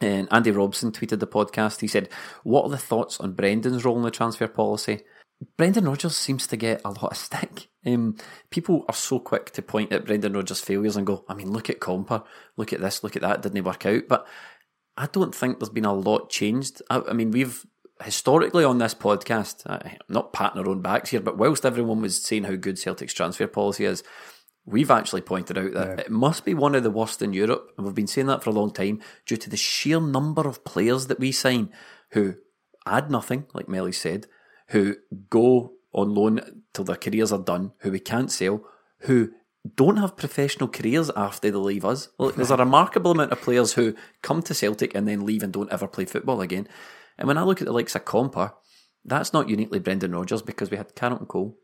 And 0.00 0.28
Andy 0.30 0.50
Robson 0.50 0.92
tweeted 0.92 1.18
the 1.18 1.26
podcast. 1.26 1.80
He 1.80 1.88
said, 1.88 2.08
What 2.44 2.64
are 2.64 2.70
the 2.70 2.78
thoughts 2.78 3.18
on 3.20 3.32
Brendan's 3.32 3.84
role 3.84 3.96
in 3.96 4.02
the 4.02 4.10
transfer 4.10 4.46
policy? 4.46 5.00
Brendan 5.56 5.84
Rodgers 5.84 6.16
seems 6.16 6.46
to 6.48 6.56
get 6.56 6.80
a 6.84 6.90
lot 6.90 7.12
of 7.12 7.16
stick. 7.16 7.68
Um, 7.86 8.16
people 8.50 8.84
are 8.88 8.94
so 8.94 9.20
quick 9.20 9.52
to 9.52 9.62
point 9.62 9.92
at 9.92 10.04
Brendan 10.04 10.32
Rodgers' 10.32 10.60
failures 10.60 10.96
and 10.96 11.06
go, 11.06 11.24
I 11.28 11.34
mean, 11.34 11.50
look 11.50 11.70
at 11.70 11.80
Compper, 11.80 12.24
look 12.56 12.72
at 12.72 12.80
this, 12.80 13.04
look 13.04 13.14
at 13.14 13.22
that, 13.22 13.42
didn't 13.42 13.56
he 13.56 13.60
work 13.60 13.86
out? 13.86 14.02
But 14.08 14.26
I 14.96 15.06
don't 15.06 15.34
think 15.34 15.58
there's 15.58 15.68
been 15.70 15.84
a 15.84 15.92
lot 15.92 16.28
changed. 16.28 16.82
I, 16.90 17.02
I 17.08 17.12
mean, 17.12 17.30
we've 17.30 17.64
historically 18.02 18.64
on 18.64 18.78
this 18.78 18.94
podcast, 18.94 19.62
uh, 19.66 19.96
not 20.08 20.32
patting 20.32 20.60
our 20.60 20.68
own 20.68 20.82
backs 20.82 21.10
here, 21.10 21.20
but 21.20 21.38
whilst 21.38 21.66
everyone 21.66 22.00
was 22.00 22.22
saying 22.22 22.44
how 22.44 22.54
good 22.54 22.78
Celtic's 22.78 23.14
transfer 23.14 23.46
policy 23.46 23.84
is, 23.84 24.02
we've 24.64 24.90
actually 24.90 25.22
pointed 25.22 25.58
out 25.58 25.72
that 25.72 26.00
it 26.00 26.10
must 26.10 26.44
be 26.44 26.54
one 26.54 26.74
of 26.74 26.82
the 26.82 26.90
worst 26.90 27.22
in 27.22 27.32
Europe, 27.32 27.72
and 27.76 27.86
we've 27.86 27.94
been 27.94 28.06
saying 28.06 28.26
that 28.26 28.42
for 28.42 28.50
a 28.50 28.52
long 28.52 28.72
time 28.72 29.00
due 29.26 29.36
to 29.36 29.50
the 29.50 29.56
sheer 29.56 30.00
number 30.00 30.46
of 30.46 30.64
players 30.64 31.06
that 31.06 31.18
we 31.18 31.32
sign 31.32 31.70
who 32.10 32.34
add 32.86 33.10
nothing, 33.10 33.46
like 33.54 33.68
Melly 33.68 33.92
said, 33.92 34.26
who 34.68 34.96
go 35.30 35.72
on 35.92 36.14
loan 36.14 36.62
till 36.74 36.84
their 36.84 36.96
careers 36.96 37.32
are 37.32 37.38
done, 37.38 37.72
who 37.78 37.90
we 37.90 38.00
can't 38.00 38.30
sell, 38.30 38.64
who 39.00 39.30
don't 39.74 39.96
have 39.96 40.16
professional 40.16 40.68
careers 40.68 41.10
after 41.16 41.50
they 41.50 41.56
leave 41.56 41.84
us. 41.84 42.08
Well, 42.18 42.30
there's 42.30 42.50
a 42.50 42.56
remarkable 42.58 43.12
amount 43.12 43.32
of 43.32 43.40
players 43.40 43.74
who 43.74 43.94
come 44.22 44.42
to 44.42 44.54
Celtic 44.54 44.94
and 44.94 45.06
then 45.06 45.26
leave 45.26 45.42
and 45.42 45.52
don't 45.52 45.72
ever 45.72 45.88
play 45.88 46.04
football 46.04 46.40
again. 46.40 46.68
And 47.18 47.26
when 47.26 47.38
I 47.38 47.42
look 47.42 47.60
at 47.60 47.66
the 47.66 47.72
likes 47.72 47.94
of 47.94 48.04
Compper, 48.04 48.52
that's 49.04 49.32
not 49.32 49.48
uniquely 49.48 49.78
Brendan 49.78 50.14
Rodgers 50.14 50.42
because 50.42 50.70
we 50.70 50.76
had 50.76 50.94
Carlton 50.94 51.26
Cole, 51.26 51.56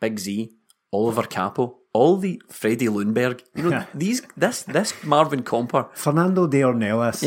Big 0.00 0.18
Z, 0.18 0.50
Olivier 0.92 1.26
Kapo, 1.26 1.78
all 1.92 2.16
the 2.16 2.40
Freddie 2.48 2.86
Ljungberg. 2.86 3.42
You 3.54 3.70
know, 3.70 3.86
these 3.94 4.22
this 4.36 4.62
this 4.62 4.92
Marvin 5.04 5.42
Compper. 5.42 5.88
Fernando 5.94 6.46
de 6.46 6.60
Ornelas. 6.60 7.20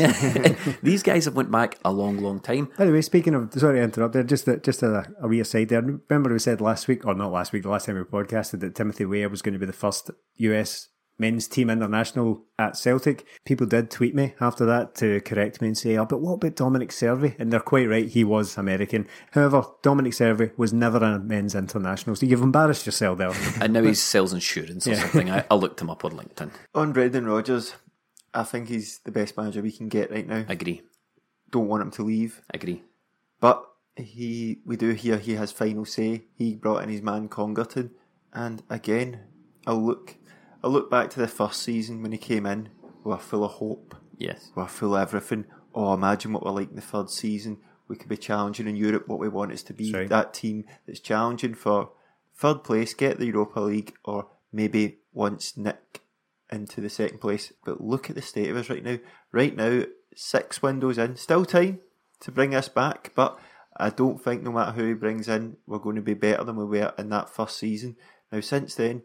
these 0.82 1.02
guys 1.02 1.26
have 1.26 1.34
went 1.34 1.50
back 1.50 1.78
a 1.84 1.92
long, 1.92 2.18
long 2.18 2.40
time. 2.40 2.70
By 2.78 2.86
the 2.86 2.92
way, 2.92 3.02
speaking 3.02 3.34
of, 3.34 3.52
sorry 3.54 3.78
to 3.78 3.84
interrupt 3.84 4.14
there, 4.14 4.22
just 4.22 4.48
a, 4.48 4.56
just 4.58 4.82
a, 4.82 5.04
a 5.20 5.28
wee 5.28 5.40
aside 5.40 5.68
there. 5.68 5.82
Remember 5.82 6.32
we 6.32 6.38
said 6.38 6.60
last 6.60 6.88
week, 6.88 7.04
or 7.04 7.14
not 7.14 7.32
last 7.32 7.52
week, 7.52 7.62
the 7.62 7.68
last 7.68 7.86
time 7.86 7.96
we 7.96 8.02
podcasted 8.02 8.60
that 8.60 8.74
Timothy 8.74 9.04
Weah 9.04 9.28
was 9.28 9.42
going 9.42 9.54
to 9.54 9.58
be 9.58 9.66
the 9.66 9.72
first 9.72 10.10
US 10.36 10.88
men's 11.18 11.48
team 11.48 11.70
international 11.70 12.42
at 12.58 12.76
Celtic. 12.76 13.26
People 13.44 13.66
did 13.66 13.90
tweet 13.90 14.14
me 14.14 14.34
after 14.40 14.64
that 14.66 14.94
to 14.96 15.20
correct 15.20 15.60
me 15.60 15.68
and 15.68 15.78
say, 15.78 15.96
oh, 15.96 16.04
but 16.04 16.20
what 16.20 16.34
about 16.34 16.56
Dominic 16.56 16.90
Cervi? 16.90 17.38
And 17.38 17.52
they're 17.52 17.60
quite 17.60 17.88
right, 17.88 18.08
he 18.08 18.24
was 18.24 18.56
American. 18.56 19.06
However, 19.32 19.64
Dominic 19.82 20.12
Cervi 20.12 20.56
was 20.56 20.72
never 20.72 20.98
a 20.98 21.18
men's 21.18 21.54
international, 21.54 22.16
so 22.16 22.26
you've 22.26 22.42
embarrassed 22.42 22.86
yourself 22.86 23.18
there. 23.18 23.28
And 23.60 23.72
now 23.72 23.82
he 23.82 23.94
sells 23.94 24.32
insurance 24.32 24.86
or 24.86 24.94
something. 24.94 25.30
I, 25.30 25.44
I 25.50 25.54
looked 25.54 25.80
him 25.80 25.90
up 25.90 26.04
on 26.04 26.12
LinkedIn. 26.12 26.50
On 26.74 26.92
Brendan 26.92 27.26
Rodgers, 27.26 27.74
I 28.32 28.44
think 28.44 28.68
he's 28.68 29.00
the 29.00 29.10
best 29.10 29.36
manager 29.36 29.62
we 29.62 29.72
can 29.72 29.88
get 29.88 30.10
right 30.10 30.26
now. 30.26 30.44
Agree. 30.48 30.82
Don't 31.50 31.68
want 31.68 31.82
him 31.82 31.90
to 31.92 32.02
leave. 32.02 32.40
Agree. 32.52 32.82
But 33.40 33.64
he, 33.96 34.60
we 34.64 34.76
do 34.76 34.90
hear 34.90 35.18
he 35.18 35.34
has 35.34 35.50
final 35.50 35.84
say. 35.84 36.24
He 36.34 36.54
brought 36.54 36.82
in 36.82 36.88
his 36.88 37.02
man 37.02 37.28
Congerton, 37.28 37.90
and 38.32 38.62
again, 38.70 39.20
I'll 39.66 39.84
look, 39.84 40.16
I 40.62 40.68
look 40.68 40.90
back 40.90 41.10
to 41.10 41.20
the 41.20 41.28
first 41.28 41.62
season 41.62 42.02
when 42.02 42.12
he 42.12 42.18
came 42.18 42.46
in. 42.46 42.70
We 43.04 43.10
were 43.10 43.18
full 43.18 43.44
of 43.44 43.52
hope. 43.52 43.94
Yes. 44.16 44.50
We 44.56 44.62
were 44.62 44.68
full 44.68 44.96
of 44.96 45.02
everything. 45.02 45.44
Oh, 45.74 45.94
imagine 45.94 46.32
what 46.32 46.44
we're 46.44 46.50
like 46.50 46.70
in 46.70 46.76
the 46.76 46.82
third 46.82 47.10
season. 47.10 47.58
We 47.86 47.96
could 47.96 48.08
be 48.08 48.16
challenging 48.16 48.66
in 48.66 48.76
Europe. 48.76 49.06
What 49.06 49.20
we 49.20 49.28
want 49.28 49.52
is 49.52 49.62
to 49.64 49.72
be 49.72 49.92
right. 49.92 50.08
that 50.08 50.34
team 50.34 50.64
that's 50.86 51.00
challenging 51.00 51.54
for 51.54 51.90
third 52.34 52.64
place, 52.64 52.92
get 52.92 53.18
the 53.18 53.26
Europa 53.26 53.60
League, 53.60 53.94
or 54.04 54.28
maybe 54.52 54.98
once 55.12 55.56
nick 55.56 56.02
into 56.50 56.80
the 56.80 56.90
second 56.90 57.20
place. 57.20 57.52
But 57.64 57.80
look 57.80 58.10
at 58.10 58.16
the 58.16 58.22
state 58.22 58.50
of 58.50 58.56
us 58.56 58.68
right 58.68 58.84
now. 58.84 58.98
Right 59.32 59.54
now, 59.54 59.84
six 60.14 60.60
windows 60.60 60.98
in, 60.98 61.16
still 61.16 61.44
time 61.44 61.80
to 62.20 62.32
bring 62.32 62.54
us 62.54 62.68
back. 62.68 63.12
But 63.14 63.38
I 63.76 63.90
don't 63.90 64.22
think 64.22 64.42
no 64.42 64.52
matter 64.52 64.72
who 64.72 64.88
he 64.88 64.94
brings 64.94 65.28
in, 65.28 65.56
we're 65.66 65.78
going 65.78 65.96
to 65.96 66.02
be 66.02 66.14
better 66.14 66.44
than 66.44 66.56
we 66.56 66.64
were 66.64 66.92
in 66.98 67.10
that 67.10 67.30
first 67.30 67.58
season. 67.58 67.96
Now, 68.32 68.40
since 68.40 68.74
then, 68.74 69.02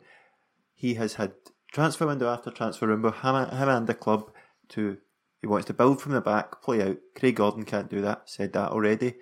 he 0.84 0.95
has 0.95 1.13
had 1.13 1.31
transfer 1.71 2.05
window 2.05 2.27
after 2.27 2.51
transfer 2.51 2.89
window, 2.89 3.09
him, 3.09 3.36
him 3.57 3.69
and 3.69 3.88
the 3.88 3.93
club 3.93 4.29
to 4.67 4.97
he 5.39 5.47
wants 5.47 5.65
to 5.67 5.73
build 5.73 6.01
from 6.01 6.11
the 6.11 6.19
back, 6.19 6.61
play 6.61 6.81
out. 6.81 6.97
Craig 7.15 7.38
Gordon 7.38 7.63
can't 7.63 7.89
do 7.89 8.01
that. 8.01 8.29
Said 8.29 8.51
that 8.53 8.71
already. 8.71 9.15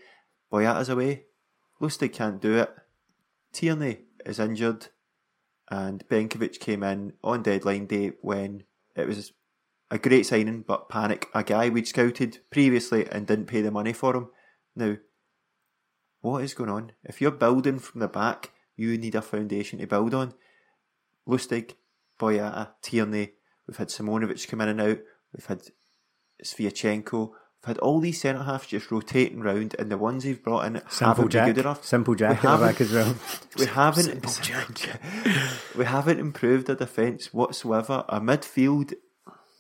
Boyata's 0.51 0.89
away. 0.89 1.26
Lustig 1.80 2.14
can't 2.14 2.41
do 2.41 2.57
it. 2.57 2.72
Tierney 3.53 3.99
is 4.26 4.39
injured, 4.39 4.88
and 5.70 6.07
Benkovic 6.07 6.59
came 6.59 6.82
in 6.82 7.14
on 7.24 7.43
deadline 7.43 7.86
day 7.86 8.14
when 8.22 8.64
it 8.95 9.07
was 9.07 9.34
a 9.91 9.99
great 9.99 10.26
signing, 10.26 10.62
but 10.62 10.89
panic. 10.89 11.28
A 11.36 11.43
guy 11.43 11.70
we'd 11.70 11.88
scouted 11.88 12.39
previously 12.49 13.07
and 13.12 13.28
didn't 13.28 13.47
pay 13.47 13.62
the 13.62 13.72
money 13.72 13.93
for 13.93 14.16
him. 14.16 14.30
Now, 14.76 14.97
what 16.22 16.43
is 16.43 16.55
going 16.55 16.72
on? 16.72 16.91
If 17.03 17.22
you're 17.22 17.32
building 17.32 17.78
from 17.78 17.99
the 17.99 18.07
back, 18.07 18.51
you 18.76 18.97
need 18.97 19.16
a 19.16 19.22
foundation 19.22 19.80
to 19.80 19.88
build 19.88 20.16
on. 20.16 20.34
Lustig, 21.28 21.76
Boyata, 22.20 22.70
Tierney. 22.82 23.32
We've 23.68 23.78
had 23.78 23.90
Simunovic 23.90 24.48
come 24.48 24.62
in 24.62 24.70
and 24.70 24.82
out. 24.82 25.00
We've 25.34 25.46
had 25.46 25.62
Sviatchenko. 26.44 27.30
We've 27.30 27.68
had 27.68 27.78
all 27.78 28.00
these 28.00 28.20
centre 28.20 28.44
halves 28.44 28.68
just 28.68 28.90
rotating 28.92 29.42
round, 29.42 29.76
and 29.78 29.92
the 29.92 29.98
ones 29.98 30.24
he've 30.24 30.44
brought 30.44 30.66
in 30.66 30.82
Simple 30.90 31.08
haven't 31.08 31.30
Jack. 31.30 31.46
been 31.46 31.56
good 31.56 31.62
enough. 31.66 31.86
Simple 31.86 32.16
Jack 32.16 32.30
We 32.30 32.36
at 32.38 32.42
the 32.42 32.50
haven't- 32.50 32.68
back 32.68 32.82
as 32.82 32.92
well. 32.92 33.16
We 33.60 33.66
haven't. 33.68 35.76
we 35.78 35.86
haven't 35.86 36.20
improved 36.20 36.70
our 36.70 36.76
defence 36.76 37.32
whatsoever. 37.34 38.04
Our 38.10 38.20
midfield, 38.20 38.94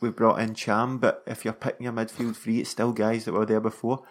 we 0.01 0.09
brought 0.09 0.39
in 0.41 0.55
Cham, 0.55 0.97
but 0.97 1.23
if 1.27 1.45
you're 1.45 1.53
picking 1.53 1.83
your 1.83 1.93
midfield 1.93 2.35
free, 2.35 2.59
it's 2.61 2.71
still 2.71 2.91
guys 2.91 3.25
that 3.25 3.33
were 3.33 3.45
there 3.45 3.61
before. 3.61 4.01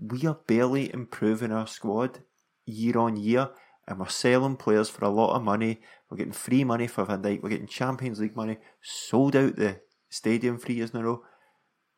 We 0.00 0.24
are 0.26 0.38
barely 0.46 0.92
improving 0.94 1.50
our 1.50 1.66
squad 1.66 2.20
year 2.64 2.96
on 2.98 3.16
year, 3.16 3.50
and 3.86 3.98
we're 3.98 4.08
selling 4.08 4.56
players 4.56 4.88
for 4.88 5.04
a 5.04 5.10
lot 5.10 5.34
of 5.34 5.42
money. 5.42 5.80
We're 6.08 6.18
getting 6.18 6.32
free 6.32 6.64
money 6.64 6.86
for 6.86 7.04
Van 7.04 7.22
Dijk. 7.22 7.42
We're 7.42 7.50
getting 7.50 7.66
Champions 7.66 8.20
League 8.20 8.36
money. 8.36 8.58
Sold 8.82 9.36
out 9.36 9.56
the 9.56 9.80
stadium 10.08 10.58
three 10.58 10.76
years 10.76 10.90
in 10.90 11.00
a 11.00 11.04
row. 11.04 11.22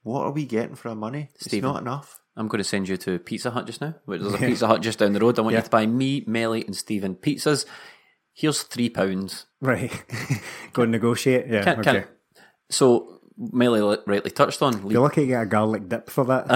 What 0.03 0.23
are 0.23 0.33
we 0.33 0.47
getting 0.47 0.75
for 0.75 0.89
our 0.89 0.95
money? 0.95 1.31
Stephen. 1.39 1.69
It's 1.69 1.75
not 1.75 1.83
enough. 1.83 2.21
I'm 2.37 2.49
going 2.49 2.59
to 2.59 2.65
send 2.65 2.89
you 2.89 2.97
to 2.97 3.19
Pizza 3.19 3.51
Hut 3.51 3.67
just 3.67 3.81
now. 3.81 3.95
There's 4.07 4.35
a 4.35 4.39
Pizza 4.39 4.67
Hut 4.67 4.81
just 4.81 4.99
down 4.99 5.13
the 5.13 5.21
road. 5.21 5.39
I 5.39 5.43
want 5.43 5.55
you 5.55 5.63
to 5.63 5.71
buy 5.71 5.87
me, 5.87 6.25
Melly, 6.27 6.65
and 6.65 6.75
Stephen 6.75 7.15
pizzas. 7.15 7.67
Here's 8.33 8.63
three 8.63 8.89
pounds. 8.89 9.47
Right. 9.61 9.93
Go 10.73 10.83
and 10.83 10.93
negotiate. 10.93 11.47
Yeah. 11.49 11.63
Can, 11.63 11.81
okay. 11.81 11.93
can, 11.93 12.05
so 12.71 13.21
Li- 13.53 13.97
rightly 14.07 14.31
touched 14.31 14.63
on. 14.63 14.85
Lee, 14.87 14.93
You're 14.95 15.03
lucky 15.03 15.23
to 15.23 15.27
get 15.27 15.43
a 15.43 15.47
garlic 15.47 15.89
dip 15.89 16.09
for 16.11 16.25
that. 16.27 16.47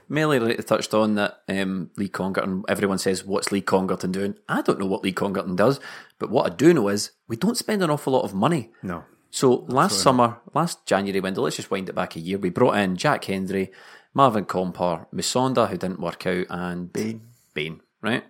Melly 0.08 0.38
rightly 0.38 0.64
touched 0.64 0.92
on 0.94 1.14
that 1.14 1.42
um, 1.48 1.90
Lee 1.96 2.08
Congerton. 2.08 2.64
Everyone 2.68 2.98
says, 2.98 3.24
"What's 3.24 3.52
Lee 3.52 3.62
Congerton 3.62 4.12
doing?" 4.12 4.34
I 4.48 4.62
don't 4.62 4.78
know 4.80 4.86
what 4.86 5.04
Lee 5.04 5.12
Congerton 5.12 5.56
does, 5.56 5.78
but 6.18 6.30
what 6.30 6.50
I 6.50 6.54
do 6.54 6.74
know 6.74 6.88
is 6.88 7.12
we 7.28 7.36
don't 7.36 7.56
spend 7.56 7.82
an 7.82 7.90
awful 7.90 8.12
lot 8.12 8.24
of 8.24 8.34
money. 8.34 8.70
no. 8.82 9.04
So 9.30 9.66
last 9.68 10.00
summer, 10.00 10.38
last 10.54 10.86
January 10.86 11.20
window, 11.20 11.42
let's 11.42 11.56
just 11.56 11.70
wind 11.70 11.90
it 11.90 11.94
back 11.94 12.16
a 12.16 12.20
year. 12.20 12.38
We 12.38 12.48
brought 12.48 12.76
in 12.78 12.96
Jack 12.96 13.24
Hendry, 13.26 13.70
Marvin 14.14 14.46
Compper, 14.46 15.06
Musonda, 15.12 15.68
who 15.68 15.76
didn't 15.76 16.00
work 16.00 16.26
out, 16.26 16.46
and 16.48 16.90
Bain. 16.90 17.20
Bain, 17.52 17.80
right? 18.00 18.24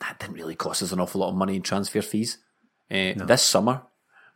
That 0.00 0.18
didn't 0.18 0.34
really 0.34 0.54
cost 0.56 0.82
us 0.82 0.92
an 0.92 1.00
awful 1.00 1.22
lot 1.22 1.30
of 1.30 1.36
money 1.36 1.56
in 1.56 1.62
transfer 1.62 2.02
fees. 2.02 2.36
Uh, 2.90 3.14
This 3.24 3.42
summer, 3.42 3.82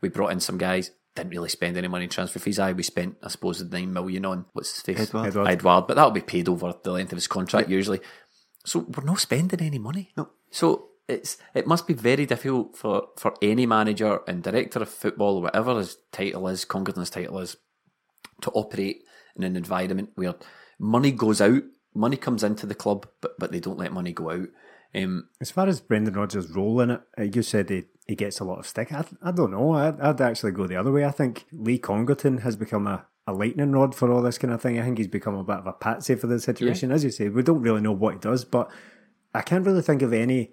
we 0.01 0.09
brought 0.09 0.33
in 0.33 0.41
some 0.41 0.57
guys. 0.57 0.91
Didn't 1.17 1.31
really 1.31 1.49
spend 1.49 1.77
any 1.77 1.89
money 1.89 2.05
in 2.05 2.11
transfer 2.11 2.39
fees. 2.39 2.59
I 2.59 2.73
we 2.73 2.83
spent, 2.83 3.17
I 3.23 3.29
suppose, 3.29 3.59
the 3.59 3.79
nine 3.79 3.93
million 3.93 4.25
on 4.27 4.45
what's 4.53 4.73
his 4.73 4.83
face, 4.83 5.09
Edward. 5.09 5.27
Edward. 5.27 5.49
Edward, 5.49 5.85
but 5.89 5.95
that'll 5.97 6.11
be 6.11 6.21
paid 6.21 6.49
over 6.49 6.75
the 6.83 6.93
length 6.93 7.13
of 7.13 7.17
his 7.17 7.27
contract 7.27 7.69
usually. 7.69 8.01
So 8.65 8.81
we're 8.81 9.05
not 9.05 9.21
spending 9.21 9.61
any 9.61 9.79
money. 9.79 10.13
No. 10.17 10.29
So 10.51 10.91
it's 11.09 11.39
it 11.55 11.67
must 11.67 11.87
be 11.87 11.95
very 11.95 12.27
difficult 12.27 12.77
for, 12.77 13.09
for 13.17 13.35
any 13.41 13.65
manager 13.65 14.21
and 14.29 14.43
director 14.43 14.81
of 14.81 14.89
football, 14.89 15.41
whatever 15.41 15.79
his 15.79 15.97
title 16.13 16.49
is, 16.49 16.65
Congerton's 16.65 17.11
title 17.11 17.39
is, 17.39 17.57
to 18.43 18.51
operate 18.51 19.03
in 19.37 19.45
an 19.45 19.57
environment 19.57 20.11
where 20.17 20.35
money 20.79 21.13
goes 21.13 21.41
out, 21.41 21.63
money 21.95 22.17
comes 22.17 22.43
into 22.43 22.67
the 22.67 22.75
club, 22.75 23.07
but 23.21 23.39
but 23.39 23.53
they 23.53 23.61
don't 23.61 23.79
let 23.79 23.93
money 23.93 24.13
go 24.13 24.31
out. 24.31 24.49
Um, 24.95 25.29
As 25.41 25.51
far 25.51 25.69
as 25.69 25.81
Brendan 25.81 26.15
Rodgers' 26.15 26.51
role 26.51 26.81
in 26.81 26.91
it, 26.91 27.01
uh, 27.19 27.23
you 27.23 27.43
said 27.43 27.71
he, 27.71 27.85
he 28.07 28.15
gets 28.15 28.41
a 28.41 28.45
lot 28.45 28.59
of 28.59 28.67
stick. 28.67 28.93
I, 28.93 29.05
I 29.23 29.33
don't 29.33 29.51
know. 29.51 29.73
I'd, 29.73 30.01
I'd 30.01 30.21
actually 30.21 30.53
go 30.53 30.67
the 30.67 30.77
other 30.77 30.93
way. 30.93 31.05
I 31.05 31.11
think 31.11 31.47
Lee 31.53 31.79
Congerton 31.79 32.43
has 32.43 32.57
become 32.57 32.87
a, 32.87 33.05
a 33.27 33.33
lightning 33.33 33.73
rod 33.73 33.95
for 33.95 34.13
all 34.13 34.23
this 34.23 34.39
kind 34.39 34.55
of 34.55 34.63
thing. 34.63 34.79
I 34.79 34.85
think 34.85 34.99
he's 34.99 35.09
become 35.09 35.35
a 35.35 35.45
bit 35.45 35.57
of 35.57 35.67
a 35.67 35.73
patsy 35.73 36.15
for 36.15 36.29
the 36.29 36.39
situation. 36.39 36.93
As 36.93 37.03
you 37.03 37.11
say, 37.11 37.29
we 37.29 37.43
don't 37.43 37.63
really 37.63 37.81
know 37.81 37.93
what 37.93 38.15
he 38.15 38.21
does, 38.21 38.45
but 38.45 38.71
I 39.35 39.43
can't 39.43 39.67
really 39.67 39.83
think 39.83 40.03
of 40.03 40.13
any 40.13 40.53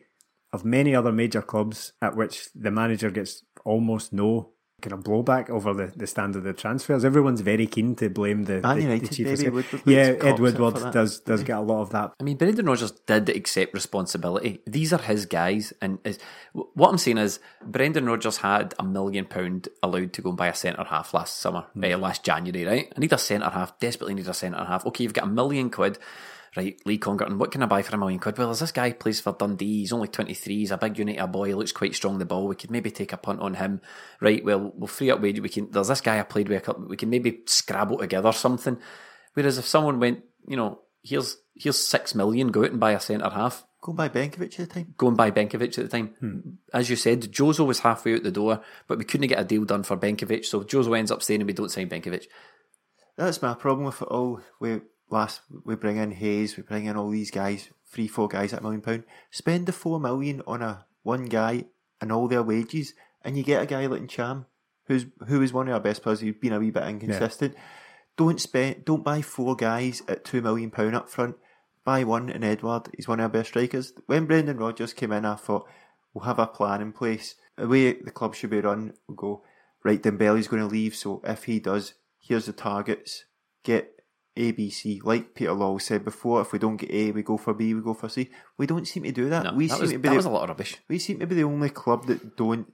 of 0.52 0.66
many 0.66 0.96
other 0.96 1.12
major 1.12 1.42
clubs 1.42 1.94
at 2.02 2.16
which 2.16 2.50
the 2.54 2.72
manager 2.72 3.10
gets 3.10 3.44
almost 3.66 4.14
no 4.14 4.53
kind 4.84 4.94
of 4.94 5.00
blowback 5.00 5.50
over 5.50 5.74
the, 5.74 5.92
the 5.96 6.06
standard 6.06 6.40
of 6.40 6.44
the 6.44 6.54
transfers. 6.54 7.04
Everyone's 7.04 7.42
very 7.42 7.66
keen 7.66 7.96
to 7.96 8.10
blame 8.10 8.44
the, 8.44 8.62
Man 8.62 8.76
the, 8.76 8.84
United, 8.84 9.10
the 9.10 9.16
chief 9.16 9.28
maybe, 9.28 9.46
of 9.48 9.54
Woodward 9.54 9.82
Yeah, 9.86 10.12
gets 10.12 10.26
Ed 10.26 10.40
Woodward 10.40 10.78
for 10.78 10.92
does 10.92 11.20
does 11.22 11.44
get 11.44 11.58
a 11.58 11.62
lot 11.62 11.82
of 11.82 11.90
that. 11.92 12.14
I 12.20 12.24
mean, 12.24 12.38
Brendan 12.38 12.66
Rodgers 12.66 12.92
did 12.92 13.30
accept 13.30 13.74
responsibility. 13.74 14.62
These 14.68 14.94
are 14.94 15.02
his 15.02 15.26
guys, 15.26 15.74
and 15.82 16.00
is, 16.04 16.20
what 16.52 16.90
I'm 16.90 16.98
saying 16.98 17.18
is, 17.18 17.40
Brendan 17.66 18.06
Rodgers 18.06 18.38
had 18.38 18.76
a 18.78 18.84
million 18.84 19.26
pound 19.26 19.70
allowed 19.82 20.14
to 20.14 20.22
go 20.22 20.30
and 20.30 20.38
buy 20.38 20.48
a 20.48 20.56
centre 20.56 20.84
half 20.84 21.14
last 21.14 21.38
summer, 21.38 21.66
eh, 21.82 21.96
last 21.96 22.24
January, 22.24 22.66
right? 22.66 22.94
I 22.96 23.00
need 23.00 23.14
a 23.14 23.18
centre 23.18 23.50
half, 23.50 23.80
desperately 23.80 24.14
need 24.14 24.28
a 24.28 24.34
centre 24.34 24.64
half. 24.64 24.86
Okay, 24.86 25.04
you've 25.04 25.14
got 25.14 25.26
a 25.26 25.28
million 25.28 25.70
quid, 25.70 25.98
right? 26.56 26.80
Lee 26.86 26.98
Congerton, 27.00 27.38
what 27.38 27.52
can 27.52 27.64
I 27.64 27.66
buy 27.66 27.82
for 27.82 27.96
a 27.96 28.00
million 28.00 28.20
quid? 28.20 28.38
Well, 28.38 28.48
there's 28.48 28.60
this 28.60 28.72
guy 28.72 28.92
plays 28.92 29.20
for 29.22 29.34
Dundee. 29.34 29.80
He's 29.80 29.94
only 29.94 30.08
23. 30.08 30.56
He's 30.58 30.72
a 30.72 30.78
big 30.78 30.98
United 30.98 31.28
boy. 31.28 31.48
He 31.48 31.54
looks 31.54 31.72
quite 31.72 31.96
strong 31.96 32.18
the 32.20 32.26
ball. 32.26 32.48
We 32.48 32.56
could 32.56 32.72
maybe 32.72 32.92
take 32.92 33.14
a 33.14 33.18
punt 33.18 33.40
on 33.42 33.56
him, 33.56 33.82
right? 34.22 34.44
Well, 34.44 34.72
we'll 34.76 34.88
free 34.88 35.12
up 35.12 35.22
wage. 35.22 35.40
We 35.40 35.50
can. 35.50 35.72
There's 35.72 35.88
this 35.88 36.02
guy 36.02 36.20
I 36.20 36.24
played 36.24 36.50
with. 36.50 36.60
a 36.60 36.62
couple- 36.62 36.88
We 36.88 36.98
can 36.98 37.10
maybe 37.10 37.42
scrabble 37.46 37.98
together 37.98 38.32
something. 38.32 38.78
Whereas 39.34 39.58
if 39.58 39.66
someone 39.66 40.00
went, 40.00 40.24
you 40.48 40.56
know, 40.58 40.82
here's 41.04 41.38
here's 41.56 41.78
six 41.78 42.16
million, 42.16 42.50
go 42.52 42.64
out 42.64 42.72
and 42.72 42.80
buy 42.80 42.92
a 42.92 43.00
centre 43.00 43.30
half. 43.30 43.66
Go 43.82 43.92
and 43.92 43.98
buy 43.98 44.08
Benkovic 44.08 44.60
at 44.60 44.70
the 44.70 44.74
time. 44.76 44.94
Go 44.98 45.10
and 45.10 45.18
buy 45.18 45.30
Benkovic 45.30 45.78
at 45.78 45.84
the 45.84 45.88
time. 45.90 46.14
Hmm. 46.20 46.40
As 46.74 46.90
you 46.90 46.96
said, 46.96 47.22
Jozo 47.24 47.66
was 47.66 47.80
halfway 47.80 48.16
out 48.16 48.24
the 48.24 48.32
door, 48.32 48.62
but 48.88 48.98
we 48.98 49.04
couldn't 49.04 49.28
get 49.28 49.40
a 49.42 49.44
deal 49.44 49.66
done 49.66 49.84
for 49.84 49.98
Benkovic, 49.98 50.46
so 50.46 50.62
Jozo 50.64 50.98
ends 50.98 51.12
up 51.12 51.22
staying 51.22 51.42
and 51.42 51.48
we 51.48 51.54
don't 51.54 51.70
sign 51.70 51.90
Benkovic. 51.90 52.28
That's 53.18 53.42
my 53.42 53.54
problem 53.56 53.86
with 53.86 54.02
it 54.02 54.08
all. 54.08 54.40
We 54.62 54.80
last 55.10 55.42
we 55.66 55.76
bring 55.76 55.98
in 55.98 56.12
Hayes, 56.12 56.58
we 56.58 56.64
bring 56.64 56.86
in 56.86 56.98
all 56.98 57.10
these 57.10 57.32
guys, 57.32 57.70
three, 57.86 58.08
four 58.08 58.28
guys 58.28 58.54
at 58.54 58.60
a 58.60 58.64
million 58.64 58.82
pound. 58.82 59.04
Spend 59.32 59.66
the 59.66 59.72
four 59.72 60.00
million 60.00 60.42
on 60.48 60.62
a 60.62 60.86
one 61.04 61.26
guy 61.26 61.66
and 62.02 62.12
all 62.12 62.28
their 62.28 62.44
wages, 62.44 62.94
and 63.24 63.38
you 63.38 63.44
get 63.44 63.62
a 63.62 63.66
guy 63.66 63.86
like 63.86 64.02
Ntcham, 64.02 64.46
who's 64.88 65.06
who 65.28 65.42
is 65.42 65.54
one 65.54 65.68
of 65.68 65.74
our 65.74 65.80
best 65.80 66.04
players. 66.04 66.22
Who's 66.22 66.36
been 66.36 66.54
a 66.54 66.60
wee 66.60 66.72
bit 66.72 66.88
inconsistent. 66.88 67.56
Don't 68.16 68.40
spend, 68.40 68.86
don't 68.86 69.04
buy 69.04 69.22
four 69.22 69.56
guys 69.56 70.04
at 70.08 70.24
two 70.24 70.42
million 70.42 70.70
pound 70.70 70.96
up 70.96 71.10
front. 71.10 71.36
Buy 71.84 72.04
one 72.04 72.30
in 72.30 72.44
Edward. 72.44 72.90
He's 72.96 73.08
one 73.08 73.20
of 73.20 73.24
our 73.24 73.30
best 73.30 73.50
strikers. 73.50 73.94
When 74.06 74.26
Brendan 74.26 74.58
Rodgers 74.58 74.94
came 74.94 75.12
in, 75.12 75.26
I 75.26 75.36
thought 75.36 75.68
we'll 76.14 76.26
have 76.26 76.40
a 76.40 76.48
plan 76.48 76.82
in 76.82 76.94
place. 76.94 77.36
The 77.58 77.68
way 77.68 77.94
the 77.94 78.12
club 78.12 78.36
should 78.36 78.52
be 78.52 78.62
run, 78.62 78.94
we'll 79.08 79.16
go 79.16 79.44
right. 79.84 80.02
Then 80.02 80.18
Dembele's 80.18 80.48
going 80.48 80.62
to 80.62 80.68
leave, 80.68 80.96
so 80.96 81.22
if 81.24 81.44
he 81.46 81.60
does, 81.60 81.94
here's 82.20 82.46
the 82.46 82.54
targets. 82.54 83.26
Get 83.64 84.03
A, 84.36 84.52
B, 84.52 84.70
C. 84.70 85.00
Like 85.04 85.36
Peter 85.36 85.52
Lawwell 85.52 85.82
said 85.82 86.04
before, 86.04 86.42
if 86.42 86.52
we 86.52 86.60
don't 86.60 86.78
get 86.78 86.92
A, 86.92 87.12
we 87.12 87.22
go 87.22 87.38
for 87.38 87.54
B, 87.54 87.74
we 87.74 87.82
go 87.82 87.94
for 87.94 88.10
C. 88.10 88.30
We 88.58 88.66
don't 88.66 88.88
seem 88.88 89.04
to 89.04 89.12
do 89.12 89.30
that. 89.30 89.44
No, 89.44 89.54
we 89.54 89.68
that, 89.68 89.76
seem 89.76 89.82
was, 89.82 89.92
to 89.92 89.98
be 89.98 90.08
that 90.08 90.10
the, 90.12 90.18
was 90.18 90.26
a 90.26 90.30
lot 90.30 90.44
of 90.44 90.50
rubbish. 90.50 90.78
we 90.88 91.00
seem 91.00 91.20
to 91.20 91.28
be 91.28 91.36
the 91.36 91.44
only 91.44 91.70
club 91.70 92.08
that 92.08 92.36
don't 92.36 92.72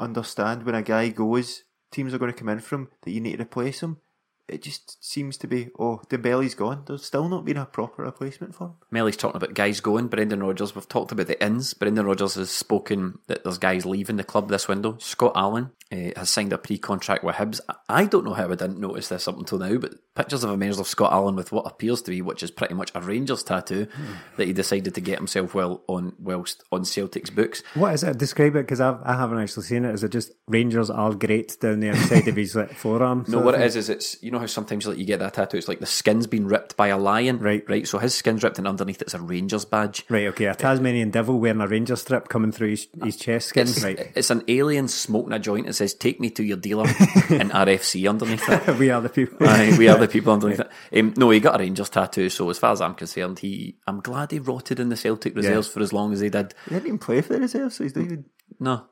understand 0.00 0.64
when 0.64 0.74
a 0.74 0.82
guy 0.82 1.08
goes, 1.08 1.64
teams 1.90 2.14
are 2.14 2.18
going 2.18 2.32
to 2.32 2.38
come 2.38 2.48
in 2.48 2.60
from 2.60 2.88
that 3.02 3.10
you 3.10 3.20
need 3.20 3.36
to 3.36 3.42
replace 3.42 3.82
him. 3.82 3.98
It 4.48 4.62
just 4.62 5.04
seems 5.04 5.36
to 5.38 5.46
be, 5.46 5.68
oh, 5.78 6.00
Dembele's 6.08 6.54
gone. 6.54 6.84
There's 6.86 7.04
still 7.04 7.28
not 7.28 7.44
been 7.44 7.58
a 7.58 7.66
proper 7.66 8.02
replacement 8.02 8.54
for 8.54 8.68
him. 8.68 8.74
Melly's 8.90 9.18
talking 9.18 9.36
about 9.36 9.52
guys 9.52 9.80
going. 9.80 10.08
Brendan 10.08 10.42
Rodgers, 10.42 10.74
we've 10.74 10.88
talked 10.88 11.12
about 11.12 11.26
the 11.26 11.44
ins. 11.44 11.74
Brendan 11.74 12.06
Rodgers 12.06 12.36
has 12.36 12.50
spoken 12.50 13.18
that 13.26 13.44
there's 13.44 13.58
guys 13.58 13.84
leaving 13.84 14.16
the 14.16 14.24
club 14.24 14.48
this 14.48 14.66
window. 14.66 14.96
Scott 15.00 15.32
Allen 15.36 15.72
uh, 15.92 16.12
has 16.16 16.30
signed 16.30 16.54
a 16.54 16.56
pre-contract 16.56 17.24
with 17.24 17.36
Hibs. 17.36 17.60
I 17.90 18.06
don't 18.06 18.24
know 18.24 18.32
how 18.32 18.46
I 18.46 18.54
didn't 18.54 18.80
notice 18.80 19.10
this 19.10 19.28
up 19.28 19.36
until 19.36 19.58
now, 19.58 19.76
but 19.76 19.96
pictures 20.18 20.42
have 20.42 20.50
emerged 20.50 20.80
of 20.80 20.88
Scott 20.88 21.12
Allan 21.12 21.36
with 21.36 21.52
what 21.52 21.64
appears 21.64 22.02
to 22.02 22.10
be, 22.10 22.20
which 22.20 22.42
is 22.42 22.50
pretty 22.50 22.74
much 22.74 22.90
a 22.94 23.00
Rangers 23.00 23.44
tattoo 23.44 23.86
that 24.36 24.46
he 24.46 24.52
decided 24.52 24.94
to 24.96 25.00
get 25.00 25.18
himself 25.18 25.54
well 25.54 25.82
on 25.86 26.12
whilst 26.18 26.64
on 26.72 26.84
Celtic's 26.84 27.30
books. 27.30 27.62
What 27.74 27.94
is 27.94 28.02
it? 28.02 28.18
Describe 28.18 28.56
it 28.56 28.62
because 28.62 28.80
I 28.80 28.98
haven't 29.06 29.38
actually 29.38 29.62
seen 29.62 29.84
it. 29.84 29.94
Is 29.94 30.02
it 30.02 30.10
just 30.10 30.32
Rangers 30.48 30.90
are 30.90 31.14
great 31.14 31.56
down 31.60 31.80
the 31.80 31.88
inside 31.88 32.26
of 32.26 32.34
his 32.34 32.56
like, 32.56 32.74
forearm? 32.74 33.24
No, 33.28 33.38
what 33.38 33.54
it 33.54 33.60
is 33.60 33.76
is 33.76 33.88
it's 33.88 34.20
you 34.20 34.32
know 34.32 34.40
how 34.40 34.46
sometimes 34.46 34.88
like 34.88 34.98
you 34.98 35.04
get 35.04 35.20
that 35.20 35.34
tattoo, 35.34 35.56
it's 35.56 35.68
like 35.68 35.78
the 35.78 35.86
skin's 35.86 36.26
been 36.26 36.48
ripped 36.48 36.76
by 36.76 36.88
a 36.88 36.98
lion, 36.98 37.38
Right. 37.38 37.62
Right. 37.68 37.86
So 37.86 37.98
his 37.98 38.14
skin's 38.14 38.42
ripped, 38.42 38.58
and 38.58 38.66
underneath 38.66 39.00
it's 39.00 39.14
a 39.14 39.20
Rangers 39.20 39.64
badge. 39.64 40.04
Right, 40.08 40.26
okay. 40.28 40.46
A 40.46 40.54
Tasmanian 40.54 41.10
devil 41.10 41.38
wearing 41.38 41.60
a 41.60 41.68
ranger 41.68 41.96
strip 41.96 42.28
coming 42.28 42.50
through 42.50 42.70
his, 42.70 42.88
his 43.04 43.16
chest 43.16 43.50
skin. 43.50 43.68
It's, 43.68 43.84
right. 43.84 44.10
it's 44.16 44.30
an 44.30 44.42
alien 44.48 44.88
smoking 44.88 45.32
a 45.32 45.38
joint. 45.38 45.68
It 45.68 45.74
says 45.74 45.94
"Take 45.94 46.18
me 46.18 46.30
to 46.30 46.42
your 46.42 46.56
dealer" 46.56 46.86
and 47.30 47.52
RFC 47.52 48.08
underneath 48.08 48.48
it. 48.48 48.78
we 48.78 48.90
are 48.90 49.00
the 49.00 49.08
people. 49.08 49.48
Aye, 49.48 49.76
we 49.78 49.88
are 49.88 49.96
the 49.96 50.07
people 50.08 50.32
underneath 50.32 50.60
it. 50.60 50.70
Um, 50.98 51.14
no, 51.16 51.30
he 51.30 51.40
got 51.40 51.56
a 51.56 51.58
Rangers 51.58 51.90
tattoo. 51.90 52.28
So 52.30 52.50
as 52.50 52.58
far 52.58 52.72
as 52.72 52.80
I'm 52.80 52.94
concerned, 52.94 53.38
he 53.38 53.76
I'm 53.86 54.00
glad 54.00 54.30
he 54.30 54.38
rotted 54.38 54.80
in 54.80 54.88
the 54.88 54.96
Celtic 54.96 55.34
reserves 55.36 55.68
for 55.68 55.80
as 55.80 55.92
long 55.92 56.12
as 56.12 56.20
he 56.20 56.28
did. 56.28 56.54
He 56.64 56.74
didn't 56.74 56.86
even 56.86 56.98
play 56.98 57.20
for 57.20 57.34
the 57.34 57.40
reserves, 57.40 57.76
so 57.76 57.84
he's 57.84 57.94
not 57.94 58.04
even. 58.04 58.24
No, 58.60 58.86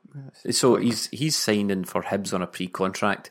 so 0.51 0.75
he's 0.75 1.07
he's 1.07 1.35
signed 1.35 1.71
in 1.71 1.83
for 1.83 2.03
Hibs 2.03 2.33
on 2.33 2.41
a 2.41 2.47
pre-contract. 2.47 3.29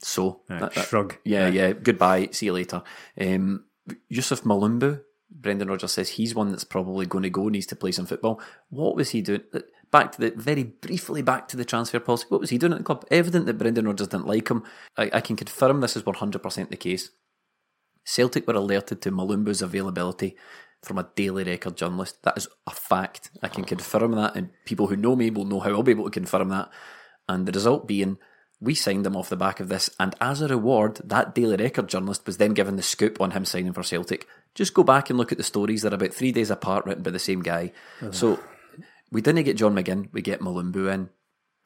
So 0.00 0.40
Aye, 0.50 0.70
shrug. 0.70 1.16
Yeah, 1.24 1.48
yeah. 1.48 1.72
Goodbye. 1.72 2.28
See 2.32 2.46
you 2.46 2.52
later. 2.52 2.82
Um, 3.20 3.64
Youssouf 4.12 4.42
Mulumbu. 4.42 5.00
Brendan 5.30 5.68
Rodgers 5.68 5.92
says 5.92 6.10
he's 6.10 6.34
one 6.34 6.50
that's 6.50 6.64
probably 6.64 7.06
going 7.06 7.24
to 7.24 7.30
go, 7.30 7.48
needs 7.48 7.66
to 7.66 7.76
play 7.76 7.90
some 7.90 8.06
football. 8.06 8.40
What 8.68 8.94
was 8.94 9.10
he 9.10 9.20
doing? 9.20 9.42
Back 9.94 10.10
to 10.12 10.20
the 10.20 10.32
very 10.34 10.64
briefly 10.64 11.22
back 11.22 11.46
to 11.48 11.56
the 11.56 11.64
transfer 11.64 12.00
policy. 12.00 12.26
What 12.28 12.40
was 12.40 12.50
he 12.50 12.58
doing 12.58 12.72
at 12.72 12.78
the 12.78 12.84
club? 12.84 13.04
Evident 13.12 13.46
that 13.46 13.58
Brendan 13.58 13.86
Rodgers 13.86 14.08
didn't 14.08 14.26
like 14.26 14.50
him. 14.50 14.64
I, 14.96 15.08
I 15.12 15.20
can 15.20 15.36
confirm 15.36 15.80
this 15.80 15.96
is 15.96 16.04
one 16.04 16.16
hundred 16.16 16.42
percent 16.42 16.70
the 16.70 16.76
case. 16.76 17.10
Celtic 18.04 18.48
were 18.48 18.54
alerted 18.54 19.00
to 19.02 19.12
Mulumbu's 19.12 19.62
availability 19.62 20.36
from 20.82 20.98
a 20.98 21.08
Daily 21.14 21.44
Record 21.44 21.76
journalist. 21.76 22.22
That 22.24 22.36
is 22.36 22.48
a 22.66 22.72
fact. 22.72 23.30
I 23.40 23.46
can 23.46 23.62
confirm 23.62 24.12
that, 24.16 24.34
and 24.34 24.50
people 24.64 24.88
who 24.88 24.96
know 24.96 25.14
me 25.14 25.30
will 25.30 25.44
know 25.44 25.60
how 25.60 25.70
I'll 25.70 25.84
be 25.84 25.92
able 25.92 26.10
to 26.10 26.10
confirm 26.10 26.48
that. 26.48 26.70
And 27.28 27.46
the 27.46 27.52
result 27.52 27.86
being, 27.86 28.18
we 28.60 28.74
signed 28.74 29.06
him 29.06 29.16
off 29.16 29.28
the 29.28 29.36
back 29.36 29.60
of 29.60 29.68
this, 29.68 29.90
and 30.00 30.16
as 30.20 30.40
a 30.40 30.48
reward, 30.48 31.00
that 31.04 31.36
Daily 31.36 31.56
Record 31.56 31.88
journalist 31.88 32.26
was 32.26 32.38
then 32.38 32.52
given 32.52 32.74
the 32.74 32.82
scoop 32.82 33.20
on 33.20 33.30
him 33.30 33.44
signing 33.44 33.72
for 33.72 33.84
Celtic. 33.84 34.26
Just 34.56 34.74
go 34.74 34.82
back 34.82 35.08
and 35.08 35.16
look 35.16 35.30
at 35.30 35.38
the 35.38 35.44
stories; 35.44 35.82
they're 35.82 35.94
about 35.94 36.12
three 36.12 36.32
days 36.32 36.50
apart, 36.50 36.84
written 36.84 37.04
by 37.04 37.12
the 37.12 37.18
same 37.20 37.42
guy. 37.42 37.70
So 38.10 38.40
we 39.14 39.22
didn't 39.22 39.44
get 39.44 39.56
John 39.56 39.74
McGinn, 39.74 40.08
we 40.12 40.20
get 40.20 40.40
Mulumbu 40.40 40.92
in. 40.92 41.08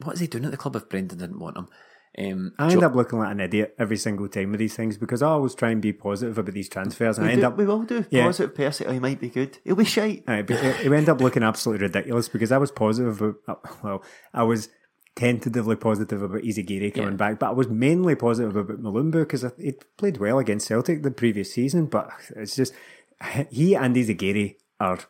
What 0.05 0.15
is 0.15 0.21
he 0.21 0.29
doing 0.29 0.45
at 0.45 0.53
the 0.53 0.57
club 0.57 0.77
if 0.77 0.89
Brendan 0.89 1.19
didn't 1.19 1.41
want 1.41 1.57
him? 1.57 1.69
Um, 2.19 2.53
I 2.59 2.69
Jo- 2.69 2.75
end 2.75 2.85
up 2.85 2.95
looking 2.95 3.19
like 3.19 3.31
an 3.33 3.41
idiot 3.41 3.75
every 3.79 3.97
single 3.97 4.29
time 4.29 4.51
with 4.51 4.61
these 4.61 4.75
things 4.75 4.97
because 4.97 5.23
I 5.23 5.29
always 5.29 5.55
try 5.55 5.71
and 5.71 5.81
be 5.83 5.93
positive 5.93 6.39
about 6.39 6.55
these 6.55 6.69
transfers 6.69 7.19
and 7.19 7.27
I 7.27 7.33
end 7.33 7.41
do, 7.43 7.47
up 7.49 7.57
we 7.57 7.67
will 7.67 7.83
do. 7.83 8.05
Yeah. 8.11 8.25
Positive 8.25 8.55
person, 8.55 8.87
oh, 8.89 8.93
he 8.93 8.99
might 8.99 9.21
be 9.21 9.29
good. 9.29 9.59
He'll 9.65 9.77
be 9.77 9.85
shite. 9.85 10.25
Aye, 10.29 10.43
but 10.43 10.57
it, 10.63 10.87
it 10.87 10.93
ended 10.93 11.09
up 11.09 11.21
looking 11.21 11.43
absolutely 11.43 11.87
ridiculous 11.87 12.29
because 12.29 12.51
I 12.53 12.59
was 12.59 12.71
positive. 12.71 13.21
About, 13.21 13.83
well, 13.85 14.03
I 14.33 14.43
was 14.45 14.69
tentatively 15.17 15.77
positive 15.77 16.23
about 16.23 16.43
Izaguirre 16.43 16.95
coming 16.95 17.11
Yeah. 17.13 17.17
back, 17.17 17.39
but 17.41 17.49
I 17.49 17.53
was 17.53 17.69
mainly 17.69 18.15
positive 18.15 18.57
about 18.57 18.81
Mulumbu 18.81 19.21
because 19.21 19.45
he 19.59 19.75
played 19.97 20.17
well 20.19 20.39
against 20.39 20.67
Celtic 20.67 21.03
the 21.03 21.11
previous 21.11 21.53
season. 21.53 21.87
But 21.87 22.11
it's 22.37 22.57
just 22.57 22.73
he 23.51 23.75
and 23.75 23.95
Izaguirre 23.95 24.57
are 24.81 25.01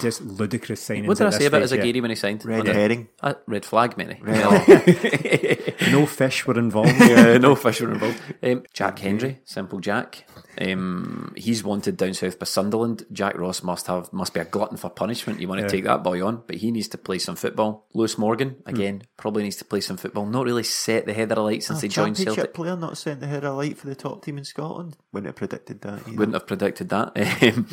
just 0.00 0.22
ludicrous 0.22 0.86
signings. 0.86 1.06
what 1.06 1.18
did 1.18 1.24
I 1.24 1.28
at 1.28 1.34
say 1.34 1.46
about 1.46 1.66
stage, 1.68 1.78
yeah. 1.78 1.84
Izaguirre 1.92 2.00
when 2.02 2.10
he 2.10 2.16
signed? 2.16 2.44
Red 2.44 2.60
On 2.60 2.66
the- 2.66 2.72
herring. 2.74 3.08
Uh, 3.22 3.34
red 3.46 3.64
flag, 3.64 3.96
many. 3.96 4.20
No 5.90 6.06
fish 6.06 6.46
were 6.46 6.58
involved. 6.58 6.94
yeah, 7.00 7.38
no 7.38 7.54
fish 7.54 7.80
were 7.80 7.92
involved. 7.92 8.20
Um, 8.42 8.62
Jack 8.72 8.98
Hendry, 8.98 9.40
simple 9.44 9.80
Jack. 9.80 10.26
Um, 10.60 11.32
he's 11.36 11.64
wanted 11.64 11.96
down 11.96 12.12
south 12.14 12.38
by 12.38 12.44
Sunderland. 12.46 13.04
Jack 13.12 13.36
Ross 13.38 13.62
must 13.62 13.86
have 13.86 14.12
must 14.12 14.34
be 14.34 14.40
a 14.40 14.44
glutton 14.44 14.76
for 14.76 14.90
punishment. 14.90 15.40
You 15.40 15.48
want 15.48 15.60
to 15.62 15.68
take 15.68 15.84
that 15.84 16.02
boy 16.02 16.24
on, 16.24 16.42
but 16.46 16.56
he 16.56 16.70
needs 16.70 16.88
to 16.88 16.98
play 16.98 17.18
some 17.18 17.36
football. 17.36 17.86
Lewis 17.94 18.18
Morgan 18.18 18.56
again 18.66 19.02
probably 19.16 19.42
needs 19.44 19.56
to 19.56 19.64
play 19.64 19.80
some 19.80 19.96
football. 19.96 20.26
Not 20.26 20.44
really 20.44 20.62
set 20.62 21.06
the 21.06 21.14
header 21.14 21.34
alight 21.36 21.62
since 21.62 21.78
Oh, 21.78 21.82
he 21.82 21.88
joined 21.88 22.16
championship 22.16 22.34
Celtic. 22.36 22.54
player 22.54 22.76
not 22.76 22.98
sent 22.98 23.20
the 23.20 23.26
header 23.26 23.48
of 23.48 23.56
light 23.56 23.78
for 23.78 23.86
the 23.86 23.94
top 23.94 24.24
team 24.24 24.36
in 24.38 24.44
Scotland. 24.44 24.96
Wouldn't 25.12 25.28
have 25.28 25.36
predicted 25.36 25.80
that. 25.82 26.00
Either. 26.06 26.16
Wouldn't 26.16 26.34
have 26.34 26.46
predicted 26.46 26.88
that. 26.90 27.16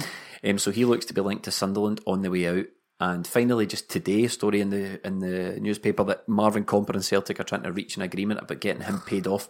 Um, 0.44 0.58
so 0.58 0.72
he 0.72 0.86
looks 0.86 1.06
to 1.06 1.14
be 1.14 1.22
linked 1.22 1.44
to 1.46 1.52
Sunderland 1.52 2.02
on 2.06 2.22
the 2.22 2.32
way 2.32 2.48
out. 2.48 2.66
And 3.00 3.26
finally, 3.26 3.66
just 3.66 3.90
today, 3.90 4.26
a 4.26 4.30
story 4.30 4.62
in 4.62 4.70
the 4.70 5.06
in 5.06 5.20
the 5.20 5.60
newspaper 5.60 6.04
that 6.04 6.30
Marvin 6.30 6.66
Compper 6.66 6.94
and 6.94 7.04
Celtic 7.04 7.40
are 7.40 7.44
trying 7.44 7.64
to 7.64 7.72
reach 7.72 7.96
an 7.96 8.04
agreement 8.04 8.42
about 8.42 8.60
getting 8.60 8.84
him 8.84 9.00
paid 9.00 9.26
off. 9.26 9.50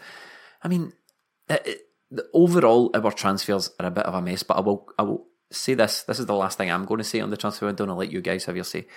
I 0.64 0.70
mean, 0.70 0.94
it, 1.50 1.62
it, 1.66 1.82
the, 2.10 2.26
overall, 2.34 2.92
our 2.94 3.12
transfers 3.12 3.72
are 3.78 3.88
a 3.88 3.92
bit 3.92 4.06
of 4.06 4.14
a 4.14 4.22
mess. 4.22 4.44
But 4.44 4.58
I 4.58 4.62
will 4.62 4.88
I 4.98 5.02
will 5.02 5.28
say 5.52 5.74
this: 5.74 6.04
this 6.04 6.18
is 6.18 6.28
the 6.28 6.36
last 6.36 6.58
thing 6.58 6.72
I'm 6.72 6.86
going 6.86 7.00
to 7.00 7.04
say 7.04 7.20
on 7.20 7.30
the 7.30 7.36
transfer 7.36 7.66
window. 7.66 7.84
And 7.84 7.92
I'll 7.92 7.98
let 7.98 8.12
you 8.12 8.22
guys 8.22 8.46
have 8.46 8.56
your 8.56 8.64
say. 8.64 8.88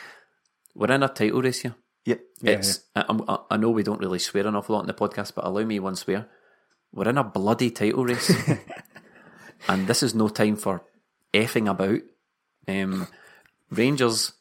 We're 0.72 0.92
in 0.92 1.02
a 1.02 1.08
title 1.08 1.42
race 1.42 1.62
here. 1.62 1.74
Yep. 2.04 2.20
It's 2.42 2.80
I, 2.94 3.04
I, 3.26 3.38
I 3.52 3.56
know 3.56 3.70
we 3.70 3.82
don't 3.82 4.00
really 4.00 4.20
swear 4.20 4.46
an 4.46 4.54
awful 4.54 4.76
lot 4.76 4.82
in 4.82 4.86
the 4.86 4.94
podcast, 4.94 5.34
but 5.34 5.46
allow 5.46 5.64
me 5.64 5.80
one 5.80 5.96
swear. 5.96 6.28
We're 6.92 7.08
in 7.08 7.18
a 7.18 7.24
bloody 7.24 7.72
title 7.72 8.04
race, 8.04 8.32
and 9.68 9.88
this 9.88 10.04
is 10.04 10.14
no 10.14 10.28
time 10.28 10.54
for 10.54 10.84
effing 11.34 11.68
about. 11.70 12.00
Um, 12.66 13.08
Rangers, 13.70 14.32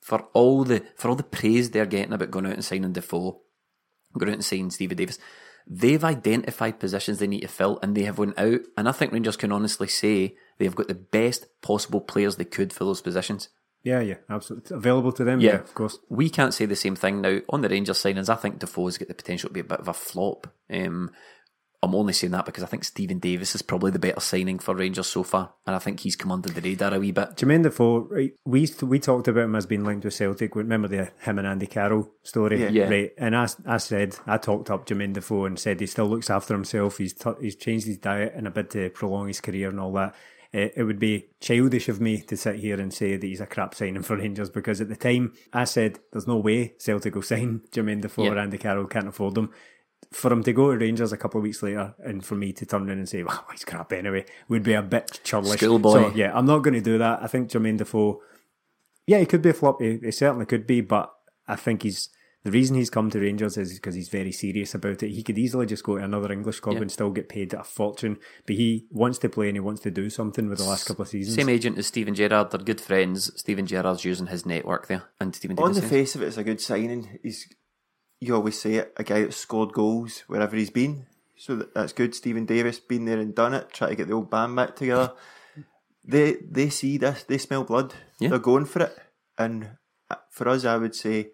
for 0.00 0.20
all 0.32 0.64
the 0.64 0.82
for 0.96 1.08
all 1.08 1.16
the 1.16 1.22
praise 1.22 1.70
they're 1.70 1.84
getting 1.84 2.14
about 2.14 2.30
going 2.30 2.46
out 2.46 2.52
and 2.54 2.64
signing 2.64 2.92
Defoe, 2.92 3.40
going 4.16 4.30
out 4.30 4.36
and 4.36 4.44
signing 4.44 4.70
Stevie 4.70 4.94
Davis, 4.94 5.18
they've 5.66 6.02
identified 6.02 6.80
positions 6.80 7.18
they 7.18 7.26
need 7.26 7.40
to 7.42 7.48
fill, 7.48 7.78
and 7.82 7.94
they 7.94 8.04
have 8.04 8.18
went 8.18 8.38
out. 8.38 8.60
And 8.76 8.88
I 8.88 8.92
think 8.92 9.12
Rangers 9.12 9.36
can 9.36 9.52
honestly 9.52 9.88
say 9.88 10.36
they've 10.58 10.74
got 10.74 10.88
the 10.88 10.94
best 10.94 11.46
possible 11.60 12.00
players 12.00 12.36
they 12.36 12.44
could 12.44 12.72
for 12.72 12.84
those 12.84 13.02
positions. 13.02 13.50
yeah, 13.82 14.00
yeah, 14.00 14.16
absolutely 14.30 14.76
available 14.76 15.12
to 15.12 15.24
them. 15.24 15.40
Yeah, 15.40 15.56
of 15.56 15.74
course. 15.74 15.98
We 16.08 16.30
can't 16.30 16.54
say 16.54 16.66
the 16.66 16.76
same 16.76 16.96
thing 16.96 17.20
now 17.20 17.40
on 17.48 17.60
the 17.60 17.68
Rangers 17.68 18.02
signings. 18.02 18.28
I 18.28 18.34
think 18.36 18.58
Defoe's 18.58 18.98
got 18.98 19.08
the 19.08 19.14
potential 19.14 19.48
to 19.48 19.54
be 19.54 19.60
a 19.60 19.64
bit 19.64 19.80
of 19.80 19.88
a 19.88 19.94
flop. 19.94 20.46
Um, 20.72 21.10
I'm 21.80 21.94
only 21.94 22.12
saying 22.12 22.32
that 22.32 22.44
because 22.44 22.64
I 22.64 22.66
think 22.66 22.82
Steven 22.82 23.20
Davis 23.20 23.54
is 23.54 23.62
probably 23.62 23.92
the 23.92 24.00
better 24.00 24.18
signing 24.18 24.58
for 24.58 24.74
Rangers 24.74 25.06
so 25.06 25.22
far, 25.22 25.52
and 25.64 25.76
I 25.76 25.78
think 25.78 26.00
he's 26.00 26.16
come 26.16 26.32
under 26.32 26.48
the 26.48 26.60
radar 26.60 26.92
a 26.92 26.98
wee 26.98 27.12
bit. 27.12 27.36
Jermaine 27.36 27.62
Defoe, 27.62 28.00
right, 28.10 28.32
we 28.44 28.68
we 28.82 28.98
talked 28.98 29.28
about 29.28 29.44
him 29.44 29.54
as 29.54 29.66
being 29.66 29.84
linked 29.84 30.04
with 30.04 30.14
Celtic. 30.14 30.56
Remember 30.56 30.88
the 30.88 31.12
him 31.20 31.38
and 31.38 31.46
Andy 31.46 31.68
Carroll 31.68 32.10
story, 32.24 32.60
Yeah. 32.62 32.70
Yeah. 32.70 32.88
right? 32.88 33.12
And 33.16 33.36
I, 33.36 33.46
I 33.64 33.76
said 33.76 34.16
I 34.26 34.38
talked 34.38 34.70
up 34.70 34.86
Jermaine 34.86 35.12
Defoe 35.12 35.44
and 35.44 35.56
said 35.56 35.78
he 35.78 35.86
still 35.86 36.06
looks 36.08 36.30
after 36.30 36.52
himself. 36.52 36.98
He's 36.98 37.12
t- 37.14 37.30
he's 37.40 37.54
changed 37.54 37.86
his 37.86 37.98
diet 37.98 38.34
in 38.34 38.46
a 38.46 38.50
bit 38.50 38.70
to 38.70 38.90
prolong 38.90 39.28
his 39.28 39.40
career 39.40 39.68
and 39.68 39.78
all 39.78 39.92
that. 39.92 40.16
It, 40.50 40.72
it 40.78 40.82
would 40.82 40.98
be 40.98 41.26
childish 41.40 41.88
of 41.88 42.00
me 42.00 42.22
to 42.22 42.36
sit 42.36 42.56
here 42.56 42.80
and 42.80 42.92
say 42.92 43.16
that 43.16 43.24
he's 43.26 43.40
a 43.40 43.46
crap 43.46 43.74
signing 43.76 44.02
for 44.02 44.16
Rangers 44.16 44.50
because 44.50 44.80
at 44.80 44.88
the 44.88 44.96
time 44.96 45.34
I 45.52 45.62
said 45.64 46.00
there's 46.10 46.26
no 46.26 46.38
way 46.38 46.74
Celtic 46.78 47.14
will 47.14 47.22
sign 47.22 47.60
Jermaine 47.70 48.00
Defoe 48.00 48.24
Yeah. 48.24 48.30
or 48.30 48.38
Andy 48.38 48.58
Carroll 48.58 48.86
can't 48.86 49.06
afford 49.08 49.34
them. 49.36 49.52
For 50.10 50.32
him 50.32 50.42
to 50.44 50.52
go 50.54 50.72
to 50.72 50.78
Rangers 50.78 51.12
a 51.12 51.18
couple 51.18 51.38
of 51.38 51.42
weeks 51.42 51.62
later 51.62 51.94
and 52.02 52.24
for 52.24 52.34
me 52.34 52.52
to 52.54 52.64
turn 52.64 52.88
around 52.88 52.98
and 52.98 53.08
say, 53.08 53.22
well, 53.22 53.44
he's 53.52 53.64
crap 53.64 53.92
anyway, 53.92 54.24
would 54.48 54.62
be 54.62 54.72
a 54.72 54.80
bit 54.82 55.20
churlish. 55.22 55.60
Schoolboy. 55.60 55.92
So, 55.92 56.12
yeah, 56.14 56.32
I'm 56.34 56.46
not 56.46 56.60
going 56.60 56.74
to 56.74 56.80
do 56.80 56.96
that. 56.98 57.22
I 57.22 57.26
think 57.26 57.50
Jermaine 57.50 57.76
Defoe 57.76 58.22
Yeah, 59.06 59.18
he 59.18 59.26
could 59.26 59.42
be 59.42 59.50
a 59.50 59.54
flop. 59.54 59.80
He, 59.82 59.98
he 59.98 60.10
certainly 60.10 60.46
could 60.46 60.66
be, 60.66 60.80
but 60.80 61.12
I 61.46 61.56
think 61.56 61.82
he's 61.82 62.08
the 62.44 62.52
reason 62.52 62.76
he's 62.76 62.88
come 62.88 63.10
to 63.10 63.18
Rangers 63.20 63.58
is 63.58 63.74
because 63.74 63.96
he's 63.96 64.08
very 64.08 64.32
serious 64.32 64.72
about 64.74 65.02
it. 65.02 65.10
He 65.10 65.22
could 65.22 65.36
easily 65.36 65.66
just 65.66 65.82
go 65.82 65.98
to 65.98 66.04
another 66.04 66.32
English 66.32 66.60
club 66.60 66.76
Yeah. 66.76 66.82
and 66.82 66.92
still 66.92 67.10
get 67.10 67.28
paid 67.28 67.52
a 67.52 67.64
fortune, 67.64 68.16
but 68.46 68.56
he 68.56 68.86
wants 68.90 69.18
to 69.18 69.28
play 69.28 69.48
and 69.48 69.56
he 69.56 69.60
wants 69.60 69.82
to 69.82 69.90
do 69.90 70.08
something 70.08 70.48
with 70.48 70.58
the 70.58 70.64
last 70.64 70.86
couple 70.86 71.02
of 71.02 71.08
seasons. 71.08 71.34
Same 71.36 71.48
agent 71.48 71.76
as 71.76 71.88
Steven 71.88 72.14
Gerrard. 72.14 72.50
They're 72.50 72.60
good 72.60 72.80
friends. 72.80 73.30
Steven 73.38 73.66
Gerrard's 73.66 74.04
using 74.04 74.28
his 74.28 74.46
network 74.46 74.86
there, 74.86 75.02
and 75.20 75.34
Steven 75.34 75.58
On 75.58 75.72
the 75.72 75.82
face 75.82 76.14
of 76.14 76.22
it, 76.22 76.26
it's 76.28 76.36
a 76.38 76.44
good 76.44 76.60
signing. 76.60 77.18
He's 77.22 77.46
you 78.20 78.34
always 78.34 78.60
say 78.60 78.74
it, 78.74 78.92
a 78.96 79.04
guy 79.04 79.22
that 79.22 79.34
scored 79.34 79.72
goals 79.72 80.24
wherever 80.26 80.56
he's 80.56 80.70
been. 80.70 81.06
So 81.36 81.56
that, 81.56 81.74
that's 81.74 81.92
good. 81.92 82.14
Steven 82.14 82.46
Davis 82.46 82.80
been 82.80 83.04
there 83.04 83.18
and 83.18 83.34
done 83.34 83.54
it. 83.54 83.72
Try 83.72 83.90
to 83.90 83.96
get 83.96 84.08
the 84.08 84.14
old 84.14 84.30
band 84.30 84.56
back 84.56 84.76
together. 84.76 85.12
they 86.04 86.36
they 86.50 86.68
see 86.68 86.98
this. 86.98 87.22
They 87.22 87.38
smell 87.38 87.64
blood. 87.64 87.94
Yeah. 88.18 88.30
They're 88.30 88.38
going 88.38 88.64
for 88.64 88.82
it. 88.82 88.98
And 89.36 89.70
uh, 90.10 90.16
for 90.30 90.48
us, 90.48 90.64
I 90.64 90.76
would 90.76 90.96
say 90.96 91.30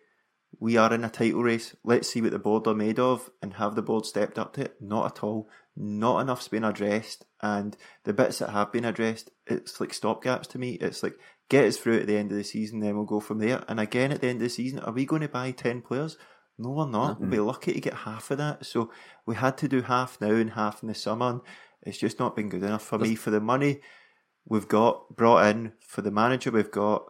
we 0.61 0.77
are 0.77 0.93
in 0.93 1.05
a 1.05 1.11
title 1.11 1.43
race. 1.43 1.75
Let's 1.85 2.11
see 2.11 2.21
what 2.21 2.33
the 2.33 2.39
board 2.39 2.67
are 2.67 2.75
made 2.75 2.99
of 2.99 3.31
and 3.41 3.55
have 3.55 3.75
the 3.75 3.83
board 3.83 4.05
stepped 4.05 4.39
up 4.39 4.53
to 4.55 4.63
it. 4.67 4.77
Not 4.81 5.07
at 5.07 5.25
all. 5.25 5.49
Not 5.77 6.21
enough's 6.21 6.49
been 6.49 6.65
addressed. 6.65 7.25
And 7.43 7.77
the 8.05 8.13
bits 8.13 8.39
that 8.39 8.51
have 8.51 8.73
been 8.73 8.85
addressed, 8.85 9.31
it's 9.47 9.81
like 9.81 9.91
stopgaps 9.91 10.47
to 10.49 10.59
me. 10.59 10.73
It's 10.75 11.03
like 11.03 11.15
get 11.49 11.67
us 11.67 11.77
through 11.77 12.01
at 12.01 12.07
the 12.07 12.17
end 12.17 12.31
of 12.31 12.39
the 12.39 12.45
season, 12.45 12.81
then 12.81 12.97
we'll 12.97 13.05
go 13.05 13.21
from 13.21 13.39
there. 13.39 13.65
And 13.69 13.81
again, 13.81 14.13
at 14.13 14.21
the 14.21 14.29
end 14.29 14.37
of 14.37 14.45
the 14.45 14.49
season, 14.49 14.79
are 14.81 14.93
we 14.93 15.05
going 15.05 15.23
to 15.23 15.29
buy 15.29 15.51
10 15.51 15.83
players? 15.83 16.17
No, 16.59 16.71
we're 16.71 16.89
not. 16.89 17.21
We'll 17.21 17.31
be 17.31 17.41
lucky 17.41 17.73
to 17.73 17.81
get 17.81 17.95
half 17.95 18.31
of 18.31 18.39
that. 18.39 18.65
So 18.65 18.91
we 19.27 19.35
had 19.35 19.59
to 19.59 19.69
do 19.69 19.83
half 19.83 20.21
now 20.21 20.31
and 20.31 20.51
half 20.51 20.83
in 20.83 20.89
the 20.89 20.95
summer. 20.95 21.29
And 21.31 21.41
it's 21.83 21.99
just 21.99 22.19
not 22.19 22.37
been 22.37 22.49
good 22.49 22.63
enough 22.63 22.85
for 22.85 22.99
me 22.99 23.15
for 23.15 23.31
the 23.31 23.41
money 23.41 23.81
we've 24.47 24.69
got 24.69 25.17
brought 25.17 25.47
in 25.47 25.73
for 25.81 26.03
the 26.03 26.11
manager 26.11 26.51
we've 26.51 26.71
got 26.71 27.05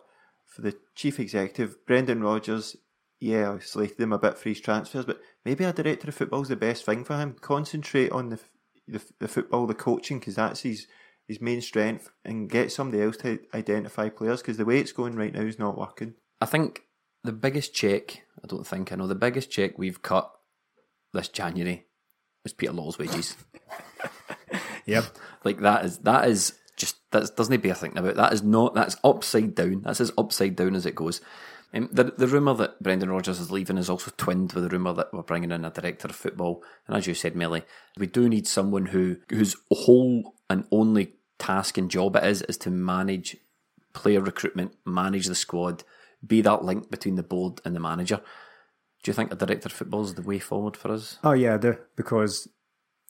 for 0.46 0.62
the 0.62 0.76
chief 0.94 1.18
executive 1.18 1.84
Brendan 1.86 2.22
Rodgers. 2.22 2.76
Yeah, 3.20 3.52
I 3.52 3.58
slated 3.58 4.00
him 4.00 4.12
a 4.12 4.18
bit 4.18 4.38
for 4.38 4.48
his 4.48 4.60
transfers, 4.60 5.04
but 5.04 5.20
maybe 5.44 5.64
a 5.64 5.72
director 5.72 6.08
of 6.08 6.14
football 6.14 6.42
is 6.42 6.48
the 6.48 6.56
best 6.56 6.84
thing 6.84 7.04
for 7.04 7.16
him. 7.16 7.36
Concentrate 7.40 8.12
on 8.12 8.28
the 8.28 8.38
the, 8.86 9.02
the 9.18 9.28
football, 9.28 9.66
the 9.66 9.74
coaching, 9.74 10.18
because 10.18 10.34
that's 10.34 10.60
his 10.60 10.86
his 11.26 11.40
main 11.40 11.62
strength, 11.62 12.10
and 12.24 12.50
get 12.50 12.70
somebody 12.70 13.02
else 13.02 13.16
to 13.18 13.38
identify 13.54 14.10
players. 14.10 14.42
Because 14.42 14.58
the 14.58 14.64
way 14.64 14.78
it's 14.78 14.92
going 14.92 15.16
right 15.16 15.32
now 15.32 15.40
is 15.40 15.58
not 15.58 15.78
working. 15.78 16.14
I 16.40 16.46
think 16.46 16.82
the 17.24 17.32
biggest 17.32 17.74
check, 17.74 18.22
I 18.42 18.46
don't 18.46 18.66
think 18.66 18.92
I 18.92 18.96
know, 18.96 19.06
the 19.08 19.14
biggest 19.14 19.50
check 19.50 19.78
we've 19.78 20.02
cut 20.02 20.30
this 21.12 21.28
January 21.28 21.86
was 22.44 22.52
Peter 22.52 22.72
Lawwell's 22.72 22.98
wages. 22.98 23.36
Yep. 24.86 25.04
like 25.44 25.60
that 25.60 25.84
is 25.86 25.98
that 25.98 26.28
is 26.28 26.52
just 26.76 26.96
that 27.10 27.34
doesn't 27.36 27.62
bear 27.62 27.74
thinking 27.74 27.98
about. 27.98 28.16
That 28.16 28.32
is 28.32 28.42
not 28.42 28.74
that's 28.74 28.96
upside 29.02 29.54
down. 29.54 29.82
That's 29.82 30.00
as 30.00 30.12
upside 30.18 30.56
down 30.56 30.74
as 30.74 30.86
it 30.86 30.94
goes. 30.94 31.20
Um, 31.72 31.88
the 31.90 32.04
the 32.04 32.26
rumour 32.26 32.54
that 32.54 32.82
Brendan 32.82 33.10
Rodgers 33.10 33.40
is 33.40 33.50
leaving 33.50 33.78
is 33.78 33.88
also 33.88 34.12
twinned 34.16 34.52
with 34.52 34.64
the 34.64 34.70
rumour 34.70 34.92
that 34.92 35.12
we're 35.12 35.22
bringing 35.22 35.52
in 35.52 35.64
a 35.64 35.70
director 35.70 36.08
of 36.08 36.16
football. 36.16 36.62
And 36.86 36.96
as 36.96 37.06
you 37.06 37.14
said, 37.14 37.34
Melly, 37.34 37.62
we 37.98 38.06
do 38.06 38.28
need 38.28 38.46
someone 38.46 38.86
who 38.86 39.16
whose 39.30 39.56
whole 39.72 40.34
and 40.50 40.66
only 40.70 41.14
task 41.38 41.78
and 41.78 41.90
job 41.90 42.16
it 42.16 42.24
is 42.24 42.42
is 42.42 42.58
to 42.58 42.70
manage 42.70 43.38
player 43.92 44.20
recruitment, 44.20 44.74
manage 44.84 45.26
the 45.26 45.34
squad, 45.34 45.82
be 46.26 46.40
that 46.42 46.64
link 46.64 46.90
between 46.90 47.16
the 47.16 47.22
board 47.22 47.60
and 47.64 47.74
the 47.74 47.80
manager. 47.80 48.20
Do 49.02 49.10
you 49.10 49.12
think 49.14 49.32
a 49.32 49.36
director 49.36 49.66
of 49.66 49.72
football 49.72 50.04
is 50.04 50.14
the 50.14 50.22
way 50.22 50.38
forward 50.38 50.76
for 50.76 50.92
us? 50.92 51.18
Oh 51.22 51.32
yeah, 51.32 51.54
I 51.54 51.58
do 51.58 51.76
because 51.96 52.48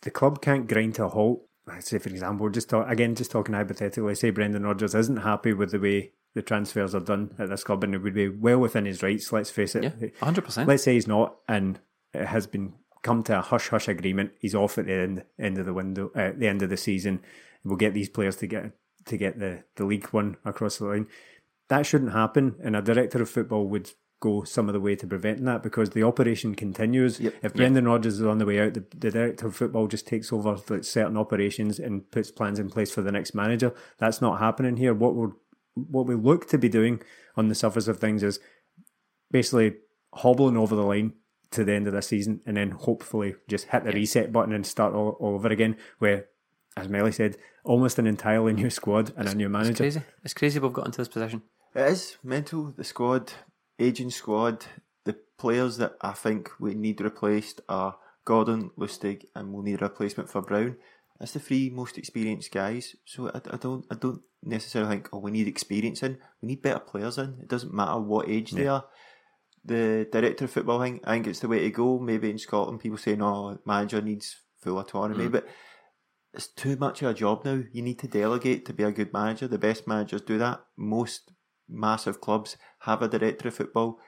the 0.03 0.11
club 0.11 0.43
can't 0.43 0.69
grind 0.69 0.97
to 0.97 1.05
a 1.05 1.09
halt. 1.09 1.43
Let's 1.67 1.89
say, 1.89 1.99
for 1.99 2.11
example, 2.11 2.51
just 2.51 2.69
talk, 2.69 2.91
again, 2.91 3.15
just 3.15 3.31
talking 3.31 3.55
hypothetically, 3.55 4.15
say 4.15 4.31
Brendan 4.31 4.65
Rodgers 4.65 4.95
isn't 4.95 5.19
happy 5.19 5.55
with 5.55 5.71
the 5.71 5.79
way 5.79 6.13
the 6.35 6.43
transfers 6.43 6.95
are 6.95 7.01
done 7.01 7.35
at 7.39 7.49
this 7.49 7.65
club, 7.65 7.85
and 7.85 7.95
it 7.95 8.03
would 8.03 8.13
be 8.13 8.29
well 8.29 8.59
within 8.59 8.85
his 8.85 9.03
rights. 9.03 9.33
Let's 9.33 9.51
face 9.51 9.75
it. 9.75 9.85
Yeah, 9.85 10.09
hundred 10.21 10.45
percent. 10.45 10.69
Let's 10.69 10.83
say 10.83 10.95
he's 10.95 11.07
not, 11.07 11.37
and 11.49 11.79
it 12.13 12.27
has 12.27 12.47
been 12.47 12.75
come 13.03 13.23
to 13.23 13.39
a 13.39 13.43
hush 13.43 13.69
hush 13.69 13.89
agreement. 13.89 14.33
He's 14.41 14.55
off 14.55 14.77
at 14.79 14.87
the 14.87 14.95
end 14.95 15.25
end 15.39 15.59
of 15.59 15.67
the 15.67 15.73
window, 15.73 16.11
uh, 16.17 16.21
at 16.21 16.41
the 16.41 16.49
end 16.49 16.63
of 16.63 16.71
the 16.71 16.77
season. 16.77 17.21
We'll 17.65 17.77
get 17.77 17.95
these 17.95 18.09
players 18.09 18.37
to 18.37 18.47
get 18.47 18.73
to 19.07 19.17
get 19.17 19.39
the 19.39 19.63
the 19.77 19.87
league 19.87 20.09
one 20.09 20.37
across 20.45 20.79
the 20.79 20.87
line. 20.87 21.07
That 21.69 21.87
shouldn't 21.87 22.13
happen, 22.13 22.57
and 22.63 22.77
a 22.77 22.83
director 22.83 23.23
of 23.23 23.31
football 23.31 23.67
would 23.69 23.91
go 24.21 24.43
some 24.43 24.69
of 24.69 24.73
the 24.73 24.81
way 24.81 24.97
to 24.97 25.07
preventing 25.07 25.45
that 25.45 25.63
because 25.63 25.91
the 25.91 26.03
operation 26.03 26.55
continues. 26.55 27.21
If 27.21 27.53
Brendan 27.55 27.87
Rodgers 27.87 28.21
is 28.21 28.27
on 28.27 28.39
the 28.39 28.47
way 28.47 28.61
out, 28.61 28.75
the, 28.75 28.85
the 28.97 29.11
director 29.11 29.47
of 29.47 29.57
football 29.57 29.87
just 29.87 30.07
takes 30.07 30.33
over 30.33 30.57
like, 30.69 30.85
certain 30.85 31.17
operations 31.17 31.79
and 31.79 32.11
puts 32.11 32.31
plans 32.31 32.59
in 32.59 32.71
place 32.71 32.91
for 32.91 33.03
the 33.03 33.13
next 33.13 33.35
manager. 33.35 33.75
That's 33.99 34.23
not 34.23 34.41
happening 34.41 34.77
here. 34.77 34.95
What 34.95 35.15
we 35.15 35.29
what 35.75 36.07
we 36.07 36.15
look 36.15 36.49
to 36.49 36.59
be 36.59 36.69
doing 36.69 37.03
on 37.37 37.49
the 37.49 37.55
surface 37.55 37.89
of 37.89 37.99
things 37.99 38.23
is 38.23 38.39
basically 39.31 39.75
hobbling 40.15 40.57
over 40.57 40.77
the 40.77 40.83
line 40.83 41.15
to 41.51 41.65
the 41.65 41.73
end 41.73 41.87
of 41.87 41.93
the 41.93 42.01
season 42.01 42.41
and 42.47 42.57
then 42.57 42.71
hopefully 42.71 43.35
just 43.49 43.67
hit 43.69 43.85
the 43.85 43.93
reset 43.93 44.33
button 44.33 44.55
and 44.55 44.65
start 44.67 44.95
all, 44.95 45.17
all 45.21 45.35
over 45.35 45.49
again 45.49 45.77
where 45.99 46.27
as 46.77 46.89
Melly 46.89 47.13
said 47.13 47.37
almost 47.65 47.99
an 47.99 48.07
entirely 48.07 48.53
new 48.53 48.71
squad 48.71 49.13
and 49.17 49.29
a 49.29 49.35
new 49.35 49.49
manager. 49.49 49.71
It's 49.71 49.81
manager 49.81 50.01
crazy. 50.01 50.21
It's 50.25 50.35
crazy 50.35 50.59
we've 50.61 50.73
got 50.73 50.87
into 50.87 50.99
this 50.99 51.09
position. 51.09 51.43
It 51.75 51.91
is 51.91 52.19
mental. 52.23 52.73
The 52.77 52.85
squad, 52.85 53.33
aging 53.79 54.11
squad, 54.11 54.67
the 55.05 55.17
players 55.39 55.77
that 55.79 55.97
I 56.01 56.13
think 56.13 56.51
we 56.61 56.75
need 56.75 57.01
replaced 57.01 57.61
are 57.69 57.97
Gordon, 58.25 58.71
Lustig, 58.79 59.25
and 59.35 59.53
we'll 59.53 59.65
need 59.65 59.81
a 59.83 59.85
replacement 59.85 60.31
for 60.31 60.41
Brown. 60.41 60.77
That's 61.19 61.33
the 61.33 61.41
three 61.41 61.71
most 61.71 61.99
experienced 61.99 62.53
guys. 62.53 62.95
So 63.05 63.29
I, 63.29 63.41
I 63.51 63.57
don't 63.57 63.85
I 63.91 63.97
don't 63.97 64.23
necessarily 64.43 64.91
think 64.91 65.09
oh 65.13 65.19
we 65.19 65.31
need 65.31 65.49
experience 65.49 66.03
in. 66.03 66.19
We 66.41 66.49
need 66.49 66.63
better 66.63 66.81
players 66.81 67.19
in. 67.19 67.39
It 67.41 67.49
doesn't 67.49 67.75
matter 67.75 67.99
what 67.99 68.29
age 68.29 68.53
they 68.53 68.69
are. 68.69 68.85
The 69.65 70.07
director 70.13 70.45
of 70.45 70.51
football 70.51 70.81
thing, 70.81 71.01
I 71.05 71.15
think 71.15 71.27
it's 71.27 71.41
the 71.41 71.49
way 71.49 71.61
to 71.61 71.71
go. 71.71 71.99
Maybe 71.99 72.31
in 72.31 72.39
Scotland 72.39 72.81
people 72.81 72.99
say 72.99 73.17
no, 73.17 73.59
manager 73.65 74.01
needs 74.01 74.37
full 74.61 74.79
autonomy, 74.79 75.27
mm. 75.27 75.33
but 75.33 75.47
it's 76.35 76.49
too 76.49 76.77
much 76.77 77.03
of 77.03 77.11
a 77.11 77.15
job 77.15 77.45
now. 77.45 77.63
You 77.73 77.83
need 77.83 77.99
to 78.01 78.09
delegate 78.09 78.67
to 78.67 78.73
be 78.73 78.83
a 78.83 78.93
good 78.93 79.13
manager. 79.13 79.49
The 79.49 79.59
best 79.59 79.87
managers 79.87 80.21
do 80.21 80.37
that. 80.39 80.61
Most 80.77 81.33
massive 81.69 82.21
clubs 82.21 82.57
have 82.81 83.03
a 83.03 83.09
director 83.09 83.49
of 83.49 83.55
football. 83.55 83.99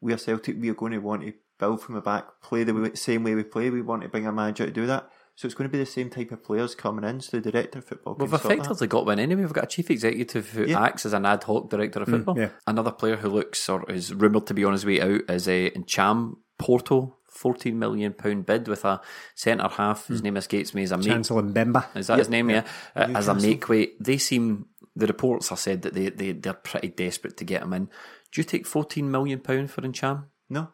We 0.00 0.12
are 0.12 0.18
Celtic. 0.18 0.56
We 0.60 0.68
are 0.70 0.74
going 0.74 0.92
to 0.92 0.98
want 0.98 1.22
to 1.22 1.32
build 1.58 1.80
from 1.80 1.94
the 1.94 2.00
back, 2.00 2.26
play 2.42 2.64
the 2.64 2.74
way, 2.74 2.94
same 2.94 3.24
way 3.24 3.34
we 3.34 3.42
play. 3.42 3.70
We 3.70 3.82
want 3.82 4.02
to 4.02 4.08
bring 4.08 4.26
a 4.26 4.32
manager 4.32 4.66
to 4.66 4.72
do 4.72 4.86
that. 4.86 5.08
So 5.36 5.44
it's 5.46 5.54
going 5.54 5.68
to 5.68 5.72
be 5.72 5.78
the 5.78 5.84
same 5.86 6.08
type 6.08 6.32
of 6.32 6.42
players 6.42 6.74
coming 6.74 7.04
in. 7.04 7.20
So 7.20 7.38
the 7.40 7.50
director 7.50 7.80
of 7.80 7.84
football 7.84 8.14
can 8.14 8.24
We've 8.24 8.32
effectively 8.32 8.86
got 8.86 9.04
one 9.04 9.18
anyway. 9.18 9.42
We've 9.42 9.52
got 9.52 9.64
a 9.64 9.68
chief 9.68 9.90
executive 9.90 10.48
who 10.50 10.64
Yeah. 10.64 10.82
acts 10.82 11.04
as 11.04 11.12
an 11.12 11.26
ad 11.26 11.44
hoc 11.44 11.68
director 11.68 12.00
of 12.00 12.08
football. 12.08 12.38
yeah. 12.38 12.50
Another 12.66 12.90
player 12.90 13.16
who 13.16 13.28
looks 13.28 13.68
or 13.68 13.90
is 13.90 14.14
rumoured 14.14 14.46
to 14.46 14.54
be 14.54 14.64
on 14.64 14.72
his 14.72 14.86
way 14.86 15.00
out 15.02 15.20
is 15.28 15.46
a 15.46 15.70
uh, 15.72 15.80
Cham 15.86 16.38
Porto. 16.58 17.16
£14 17.38 17.74
million 17.74 18.14
bid 18.46 18.66
with 18.66 18.82
a 18.86 18.98
centre 19.34 19.68
half. 19.68 20.06
His 20.06 20.22
name 20.22 20.38
escapes 20.38 20.72
me. 20.72 20.84
As 20.84 20.92
a 20.92 20.96
mate. 20.96 21.04
Chancellor 21.04 21.42
Mbemba 21.42 21.94
Is 21.94 22.06
that 22.06 22.18
his 22.18 22.30
name? 22.30 22.48
Yeah. 22.48 22.64
Uh, 22.94 23.08
as 23.14 23.28
a 23.28 23.34
Newcastle. 23.34 23.50
make 23.50 23.68
weight. 23.68 24.02
They 24.02 24.16
seem, 24.16 24.64
the 24.96 25.06
reports 25.06 25.50
have 25.50 25.58
said 25.58 25.82
that 25.82 25.94
they, 25.94 26.08
they, 26.08 26.32
they're 26.32 26.54
pretty 26.54 26.88
desperate 26.88 27.36
to 27.36 27.44
get 27.44 27.62
him 27.62 27.74
in. 27.74 27.84
Do 28.32 28.40
you 28.40 28.44
take 28.44 28.64
£14 28.66 29.04
million 29.04 29.38
for 29.40 29.82
Ntcham? 29.82 30.24
No, 30.48 30.70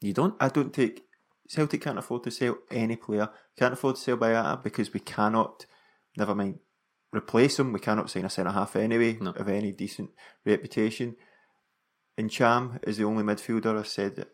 You 0.00 0.12
don't? 0.12 0.34
I 0.40 0.48
don't 0.48 0.72
take. 0.72 1.02
Celtic 1.48 1.82
can't 1.82 1.98
afford 1.98 2.22
to 2.24 2.30
sell 2.30 2.56
any 2.70 2.96
player. 2.96 3.28
Can't 3.58 3.74
afford 3.74 3.96
to 3.96 4.00
sell 4.00 4.16
Boyata 4.16 4.62
because 4.62 4.94
we 4.94 5.00
cannot. 5.00 5.66
Never 6.16 6.34
mind 6.34 6.60
replace 7.14 7.58
him. 7.58 7.72
We 7.72 7.80
cannot 7.80 8.08
sign 8.10 8.24
a 8.24 8.30
centre 8.30 8.52
half 8.52 8.76
anyway 8.76 9.18
No. 9.20 9.30
of 9.32 9.48
any 9.48 9.72
decent 9.72 10.10
reputation. 10.46 11.16
And 12.16 12.30
Cham 12.30 12.78
is 12.84 12.96
the 12.96 13.04
only 13.04 13.24
midfielder. 13.24 13.76
I've 13.78 13.88
said 13.88 14.16
that 14.16 14.28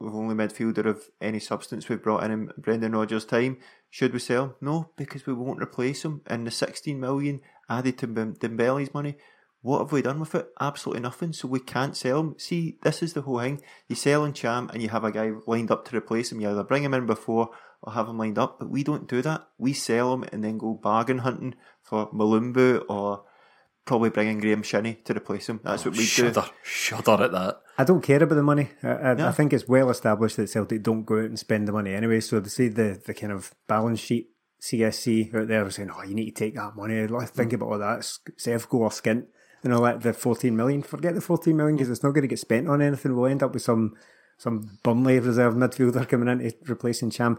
we've 0.00 0.14
only 0.14 0.34
midfielder 0.34 0.86
of 0.86 1.02
any 1.20 1.38
substance 1.38 1.88
we've 1.88 2.02
brought 2.02 2.24
in 2.24 2.30
in 2.30 2.50
Brendan 2.58 2.92
Rodgers' 2.92 3.24
time. 3.26 3.58
Should 3.90 4.12
we 4.12 4.18
sell 4.18 4.44
him? 4.44 4.54
No, 4.60 4.90
because 4.96 5.26
we 5.26 5.34
won't 5.34 5.62
replace 5.62 6.04
him. 6.04 6.22
And 6.26 6.46
the 6.46 6.50
16 6.50 6.98
million 6.98 7.40
added 7.68 7.98
to 7.98 8.06
Dem- 8.06 8.34
Dembele's 8.34 8.92
money, 8.94 9.16
what 9.62 9.80
have 9.80 9.92
we 9.92 10.02
done 10.02 10.20
with 10.20 10.34
it? 10.34 10.48
Absolutely 10.60 11.02
nothing. 11.02 11.32
So 11.32 11.48
we 11.48 11.58
can't 11.60 11.96
sell 11.96 12.20
him. 12.20 12.34
See, 12.38 12.78
this 12.82 13.02
is 13.02 13.14
the 13.14 13.22
whole 13.22 13.40
thing. 13.40 13.60
You 13.88 13.96
sell 13.96 14.24
in 14.24 14.32
Cham 14.32 14.70
and 14.72 14.80
you 14.82 14.88
have 14.90 15.02
a 15.04 15.10
guy 15.10 15.32
lined 15.46 15.70
up 15.72 15.84
to 15.88 15.96
replace 15.96 16.30
him. 16.30 16.40
You 16.40 16.50
either 16.50 16.62
bring 16.62 16.84
him 16.84 16.94
in 16.94 17.06
before 17.06 17.50
or 17.82 17.92
have 17.92 18.08
him 18.08 18.18
lined 18.18 18.38
up. 18.38 18.60
But 18.60 18.70
we 18.70 18.84
don't 18.84 19.08
do 19.08 19.22
that. 19.22 19.48
We 19.58 19.72
sell 19.72 20.12
him 20.14 20.24
and 20.30 20.44
then 20.44 20.58
go 20.58 20.74
bargain 20.74 21.18
hunting 21.18 21.56
for 21.82 22.08
Mulumbu 22.12 22.84
or 22.88 23.24
probably 23.86 24.10
bring 24.10 24.28
in 24.28 24.40
Graham 24.40 24.62
Shinnie 24.62 25.00
to 25.04 25.16
replace 25.16 25.48
him. 25.48 25.60
That's 25.64 25.84
what 25.84 25.92
we 25.92 25.98
do. 25.98 26.04
Shudder. 26.04 26.44
Shudder 26.62 27.24
at 27.24 27.32
that. 27.32 27.60
I 27.78 27.84
don't 27.84 28.02
care 28.02 28.22
about 28.22 28.34
the 28.36 28.42
money. 28.42 28.70
I, 28.82 28.88
I, 28.88 29.14
No. 29.14 29.28
I 29.28 29.32
think 29.32 29.52
it's 29.52 29.66
well 29.68 29.90
established 29.90 30.36
that 30.36 30.48
Celtic 30.48 30.82
don't 30.82 31.04
go 31.04 31.18
out 31.18 31.24
and 31.24 31.38
spend 31.38 31.66
the 31.66 31.72
money 31.72 31.92
anyway. 31.92 32.20
So 32.20 32.40
to 32.40 32.48
see 32.50 32.68
the, 32.68 33.00
the 33.04 33.14
kind 33.14 33.32
of 33.32 33.52
balance 33.66 34.00
sheet 34.00 34.30
CSC 34.60 35.34
out 35.34 35.48
there 35.48 35.70
saying, 35.70 35.90
"Oh, 35.94 36.02
you 36.02 36.14
need 36.14 36.34
to 36.34 36.44
take 36.44 36.54
that 36.54 36.76
money." 36.76 37.06
Let's 37.06 37.30
think 37.30 37.52
mm. 37.52 37.54
about 37.54 37.68
all 37.68 37.78
that. 37.78 38.00
Sefco 38.00 38.74
or 38.74 38.90
Skint 38.90 39.26
and 39.62 39.72
all 39.72 39.82
that. 39.82 40.02
The 40.02 40.12
fourteen 40.12 40.56
million. 40.56 40.82
Forget 40.82 41.14
the 41.14 41.20
fourteen 41.20 41.56
million 41.56 41.76
because 41.76 41.90
it's 41.90 42.02
not 42.02 42.10
going 42.10 42.22
to 42.22 42.28
get 42.28 42.38
spent 42.38 42.68
on 42.68 42.82
anything. 42.82 43.14
We'll 43.14 43.30
end 43.30 43.42
up 43.42 43.52
with 43.52 43.62
some 43.62 43.94
some 44.38 44.78
Burnley 44.82 45.18
reserve 45.18 45.54
midfielder 45.54 46.08
coming 46.08 46.28
in 46.28 46.38
to 46.38 46.52
replacing 46.66 47.10
Cham. 47.10 47.38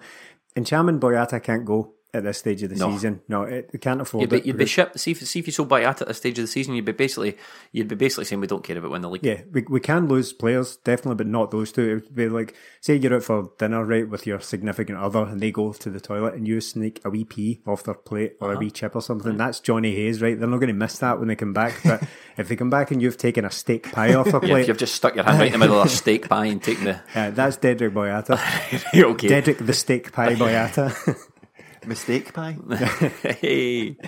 And 0.55 0.65
Cham 0.65 0.89
and 0.89 0.99
Boyata 0.99 1.41
can't 1.41 1.65
go. 1.65 1.93
At 2.17 2.23
this 2.23 2.39
stage 2.39 2.63
of 2.63 2.69
the 2.71 2.75
No. 2.75 2.91
season. 2.91 3.21
No, 3.27 3.43
it, 3.43 3.69
it 3.73 3.81
can't 3.81 4.01
afford 4.01 4.21
You'd 4.21 4.29
be, 4.31 4.37
it. 4.37 4.45
you'd 4.47 4.57
be 4.57 4.65
shipped. 4.65 4.99
See 4.99 5.11
if 5.11 5.25
see 5.25 5.37
if 5.39 5.45
you 5.45 5.53
sold 5.53 5.69
Boyata 5.69 6.01
at 6.01 6.07
this 6.07 6.17
stage 6.17 6.39
of 6.39 6.43
the 6.43 6.47
season, 6.47 6.73
you'd 6.73 6.83
be 6.85 6.91
basically 6.93 7.37
you'd 7.71 7.87
be 7.87 7.95
basically 7.95 8.25
saying 8.25 8.39
we 8.41 8.47
don't 8.47 8.63
care 8.63 8.77
about 8.77 8.89
winning 8.89 9.03
the 9.03 9.09
league. 9.09 9.23
Yeah, 9.23 9.41
we, 9.51 9.61
we 9.69 9.79
can 9.79 10.07
lose 10.07 10.33
players, 10.33 10.77
definitely, 10.77 11.15
but 11.15 11.27
not 11.27 11.51
those 11.51 11.71
two. 11.71 11.83
It 11.89 11.93
would 11.93 12.15
be 12.15 12.27
like, 12.29 12.55
say 12.81 12.95
you're 12.95 13.13
out 13.15 13.23
for 13.23 13.51
dinner, 13.59 13.85
right, 13.85 14.09
with 14.09 14.25
your 14.25 14.39
significant 14.39 14.97
other, 14.97 15.23
and 15.23 15.39
they 15.39 15.51
go 15.51 15.73
to 15.73 15.89
the 15.89 15.99
toilet, 15.99 16.33
and 16.33 16.47
you 16.47 16.59
sneak 16.59 16.99
a 17.05 17.09
wee 17.11 17.23
pea 17.25 17.61
off 17.67 17.83
their 17.83 17.93
plate 17.93 18.33
or 18.41 18.47
Uh-huh. 18.49 18.57
a 18.57 18.59
wee 18.59 18.71
chip 18.71 18.95
or 18.95 19.01
something. 19.01 19.37
That's 19.37 19.59
Jonny 19.59 19.93
Hayes, 19.95 20.21
right? 20.21 20.39
They're 20.39 20.47
not 20.49 20.57
going 20.59 20.67
to 20.69 20.73
miss 20.73 20.97
that 20.99 21.19
when 21.19 21.27
they 21.27 21.35
come 21.35 21.53
back. 21.53 21.75
But 21.83 22.01
if 22.37 22.47
they 22.47 22.55
come 22.55 22.69
back 22.71 22.89
and 22.91 23.01
you've 23.01 23.17
taken 23.17 23.45
a 23.45 23.51
steak 23.51 23.91
pie 23.91 24.13
off 24.15 24.25
their 24.31 24.39
Yeah, 24.43 24.49
plate, 24.55 24.67
you've 24.67 24.77
just 24.77 24.95
stuck 24.95 25.15
your 25.15 25.23
hand 25.25 25.37
right 25.39 25.47
in 25.47 25.51
the 25.53 25.57
middle 25.59 25.79
of 25.79 25.85
a 25.85 25.89
steak 25.89 26.29
pie 26.29 26.45
and 26.47 26.63
taken 26.63 26.85
the 26.85 26.95
uh, 27.15 27.29
that's 27.31 27.57
Dedryck 27.57 27.91
Boyata. 27.93 28.33
okay. 29.11 29.27
Dedryck 29.27 29.65
the 29.65 29.73
steak 29.73 30.11
pie 30.11 30.35
Boyata. 30.35 30.87
Mistake 31.87 32.33
pie. 32.33 32.57
hey. 33.41 33.95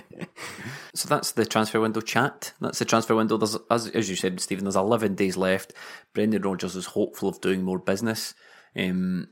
So 0.92 1.08
that's 1.08 1.32
the 1.32 1.46
transfer 1.46 1.80
window 1.80 2.00
chat. 2.00 2.52
That's 2.60 2.80
the 2.80 2.84
transfer 2.84 3.14
window. 3.14 3.36
There's, 3.36 3.56
as, 3.70 3.86
as 3.88 4.10
you 4.10 4.16
said, 4.16 4.40
Stephen, 4.40 4.64
there's 4.64 4.74
11 4.74 5.14
days 5.14 5.36
left. 5.36 5.72
Brendan 6.14 6.42
Rodgers 6.42 6.74
is 6.74 6.84
hopeful 6.86 7.28
of 7.28 7.40
doing 7.40 7.62
more 7.62 7.78
business. 7.78 8.34
Um, 8.76 9.28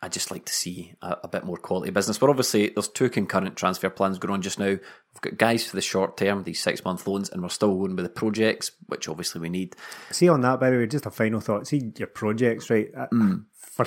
I 0.00 0.08
just 0.08 0.30
like 0.30 0.44
to 0.46 0.52
see 0.52 0.94
a, 1.02 1.16
a 1.24 1.28
bit 1.28 1.44
more 1.44 1.56
quality 1.56 1.90
business. 1.90 2.16
But 2.16 2.30
obviously, 2.30 2.68
there's 2.70 2.86
two 2.88 3.10
concurrent 3.10 3.56
transfer 3.56 3.90
plans 3.90 4.20
going 4.20 4.32
on 4.32 4.40
just 4.40 4.58
now. 4.60 4.66
We've 4.66 5.20
got 5.20 5.36
guys 5.36 5.66
for 5.66 5.74
the 5.76 5.82
short 5.82 6.16
term, 6.16 6.44
these 6.44 6.62
six 6.62 6.84
month 6.84 7.06
loans, 7.08 7.28
and 7.28 7.42
we're 7.42 7.48
still 7.48 7.76
going 7.76 7.96
with 7.96 8.04
the 8.04 8.08
projects, 8.10 8.70
which 8.86 9.08
obviously 9.08 9.40
we 9.40 9.48
need. 9.48 9.74
See 10.12 10.28
on 10.28 10.40
that, 10.42 10.60
by 10.60 10.70
the 10.70 10.76
way, 10.76 10.86
just 10.86 11.06
a 11.06 11.10
final 11.10 11.40
thought. 11.40 11.66
See 11.66 11.92
your 11.98 12.08
projects, 12.08 12.70
right? 12.70 12.88
Uh, 12.96 13.06
Mm. 13.12 13.44
For, 13.70 13.86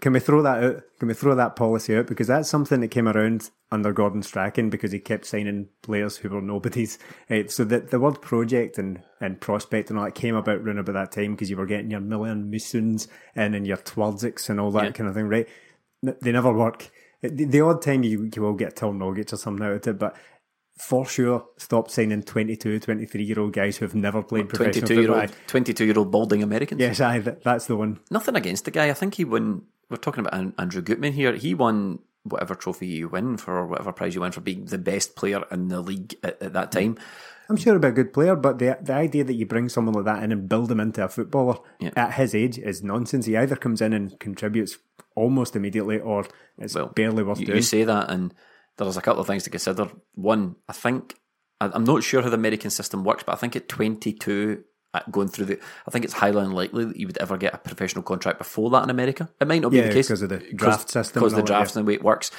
can 0.00 0.12
we 0.12 0.20
throw 0.20 0.42
that 0.42 0.62
out? 0.62 0.82
Can 0.98 1.08
we 1.08 1.14
throw 1.14 1.34
that 1.34 1.56
policy 1.56 1.96
out? 1.96 2.06
Because 2.06 2.28
that's 2.28 2.48
something 2.48 2.80
that 2.80 2.88
came 2.88 3.08
around 3.08 3.50
under 3.72 3.92
Gordon 3.92 4.22
Strachan 4.22 4.70
because 4.70 4.92
he 4.92 5.00
kept 5.00 5.26
signing 5.26 5.68
players 5.82 6.18
who 6.18 6.28
were 6.28 6.40
nobodies. 6.40 6.98
Right? 7.30 7.50
So 7.50 7.64
the, 7.64 7.80
the 7.80 7.98
word 8.00 8.22
project 8.22 8.78
and, 8.78 9.02
and 9.20 9.40
prospect 9.40 9.90
and 9.90 9.98
all 9.98 10.04
that 10.04 10.14
came 10.14 10.36
about 10.36 10.58
around 10.60 10.78
about 10.78 10.92
that 10.92 11.12
time 11.12 11.32
because 11.32 11.50
you 11.50 11.56
were 11.56 11.66
getting 11.66 11.90
your 11.90 12.00
Milan 12.00 12.50
Misuns 12.50 13.08
and 13.34 13.54
then 13.54 13.64
your 13.64 13.76
Twardzik 13.78 14.48
and 14.48 14.60
all 14.60 14.70
that 14.72 14.84
Yeah. 14.84 14.90
kind 14.92 15.08
of 15.08 15.14
thing, 15.16 15.28
right? 15.28 15.48
They 16.02 16.32
never 16.32 16.52
work. 16.52 16.90
The, 17.20 17.44
the 17.44 17.60
odd 17.60 17.82
time 17.82 18.04
you, 18.04 18.30
you 18.34 18.42
will 18.42 18.54
get 18.54 18.76
Tom 18.76 19.00
Rogic 19.00 19.32
or 19.32 19.36
something 19.36 19.66
out 19.66 19.72
of 19.72 19.86
it, 19.88 19.98
but 19.98 20.16
for 20.78 21.04
sure, 21.04 21.44
stop 21.56 21.90
signing 21.90 22.22
22, 22.22 22.78
23 22.78 23.24
year 23.24 23.40
old 23.40 23.52
guys 23.52 23.76
who 23.78 23.84
have 23.84 23.96
never 23.96 24.22
played 24.22 24.48
professional 24.48 24.86
22 24.86 25.00
year 25.02 25.12
old, 25.12 25.32
22 25.48 25.84
year 25.84 25.98
old 25.98 26.12
balding 26.12 26.42
Americans. 26.44 26.80
Yes, 26.80 26.98
that, 26.98 27.42
that's 27.42 27.66
the 27.66 27.74
one. 27.74 27.98
Nothing 28.12 28.36
against 28.36 28.64
the 28.64 28.70
guy. 28.70 28.88
I 28.88 28.94
think 28.94 29.14
he 29.14 29.24
won. 29.24 29.62
We're 29.90 29.96
talking 29.96 30.24
about 30.26 30.52
Andrew 30.58 30.82
Gutman 30.82 31.12
here. 31.14 31.34
He 31.34 31.54
won 31.54 32.00
whatever 32.24 32.54
trophy 32.54 32.86
you 32.86 33.08
win 33.08 33.36
for, 33.38 33.56
or 33.58 33.66
whatever 33.66 33.92
prize 33.92 34.14
you 34.14 34.20
win 34.20 34.32
for 34.32 34.40
being 34.42 34.66
the 34.66 34.76
best 34.78 35.16
player 35.16 35.42
in 35.50 35.68
the 35.68 35.80
league 35.80 36.14
at, 36.22 36.42
at 36.42 36.52
that 36.52 36.72
time. 36.72 36.98
I'm 37.48 37.56
sure 37.56 37.72
he'll 37.72 37.80
be 37.80 37.88
a 37.88 37.92
good 37.92 38.12
player, 38.12 38.36
but 38.36 38.58
the 38.58 38.76
the 38.82 38.92
idea 38.92 39.24
that 39.24 39.32
you 39.32 39.46
bring 39.46 39.70
someone 39.70 39.94
like 39.94 40.04
that 40.04 40.22
in 40.22 40.32
and 40.32 40.48
build 40.48 40.70
him 40.70 40.80
into 40.80 41.02
a 41.04 41.08
footballer 41.08 41.56
Yeah. 41.80 41.92
at 41.96 42.14
his 42.14 42.34
age 42.34 42.58
is 42.58 42.82
nonsense. 42.82 43.24
He 43.24 43.36
either 43.38 43.56
comes 43.56 43.80
in 43.80 43.94
and 43.94 44.18
contributes 44.20 44.76
almost 45.14 45.56
immediately, 45.56 45.98
or 45.98 46.26
it's 46.58 46.74
Well, 46.74 46.88
barely 46.88 47.22
worth 47.22 47.40
you, 47.40 47.46
doing. 47.46 47.56
you 47.56 47.62
say 47.62 47.84
that, 47.84 48.10
and 48.10 48.34
there's 48.76 48.98
a 48.98 49.00
couple 49.02 49.22
of 49.22 49.26
things 49.26 49.44
to 49.44 49.50
consider. 49.50 49.88
One, 50.14 50.56
I 50.68 50.74
think 50.74 51.14
I'm 51.62 51.84
not 51.84 52.02
sure 52.04 52.20
how 52.20 52.28
the 52.28 52.34
American 52.36 52.70
system 52.70 53.02
works, 53.02 53.22
but 53.24 53.32
I 53.32 53.36
think 53.36 53.56
at 53.56 53.68
22, 53.68 54.52
at 54.52 54.64
going 55.10 55.28
through 55.28 55.46
the, 55.46 55.58
I 55.86 55.90
think 55.90 56.04
it's 56.04 56.14
highly 56.14 56.42
unlikely 56.42 56.84
that 56.86 56.96
you 56.96 57.06
would 57.06 57.18
ever 57.18 57.36
get 57.36 57.54
a 57.54 57.58
professional 57.58 58.02
contract 58.02 58.38
before 58.38 58.70
that 58.70 58.84
in 58.84 58.90
America. 58.90 59.28
It 59.40 59.48
might 59.48 59.62
not 59.62 59.72
be 59.72 59.80
the 59.80 59.90
case 59.92 60.08
because 60.08 60.22
of 60.22 60.28
the 60.30 60.38
draft 60.54 60.90
system 60.90 61.20
because 61.20 61.32
of 61.32 61.38
the 61.38 61.42
drafts 61.44 61.76
and 61.76 61.86
the 61.86 61.88
way 61.88 61.94
it 61.94 62.02
works. 62.04 62.30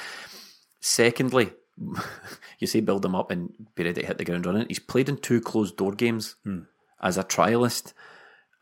Secondly, 0.80 1.52
you 2.58 2.66
say 2.66 2.80
build 2.80 3.04
him 3.04 3.14
up 3.14 3.30
and 3.30 3.52
be 3.74 3.84
ready 3.84 4.00
to 4.00 4.06
hit 4.06 4.18
the 4.18 4.24
ground 4.24 4.46
running. 4.46 4.66
He's 4.68 4.78
played 4.78 5.08
in 5.08 5.16
two 5.16 5.40
closed 5.40 5.76
door 5.76 5.92
games 5.92 6.36
Hmm. 6.44 6.60
as 7.02 7.16
a 7.18 7.24
trialist. 7.24 7.92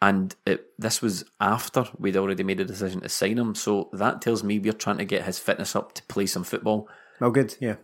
And 0.00 0.34
it, 0.46 0.66
this 0.78 1.02
was 1.02 1.24
after 1.40 1.86
we'd 1.98 2.16
already 2.16 2.44
made 2.44 2.60
a 2.60 2.64
decision 2.64 3.00
to 3.00 3.08
sign 3.08 3.36
him. 3.36 3.56
So 3.56 3.90
that 3.92 4.22
tells 4.22 4.44
me 4.44 4.60
we're 4.60 4.72
trying 4.72 4.98
to 4.98 5.04
get 5.04 5.24
his 5.24 5.40
fitness 5.40 5.74
up 5.74 5.92
to 5.94 6.02
play 6.04 6.26
some 6.26 6.44
football. 6.44 6.88
well, 7.18 7.32
good, 7.32 7.56
yeah. 7.60 7.76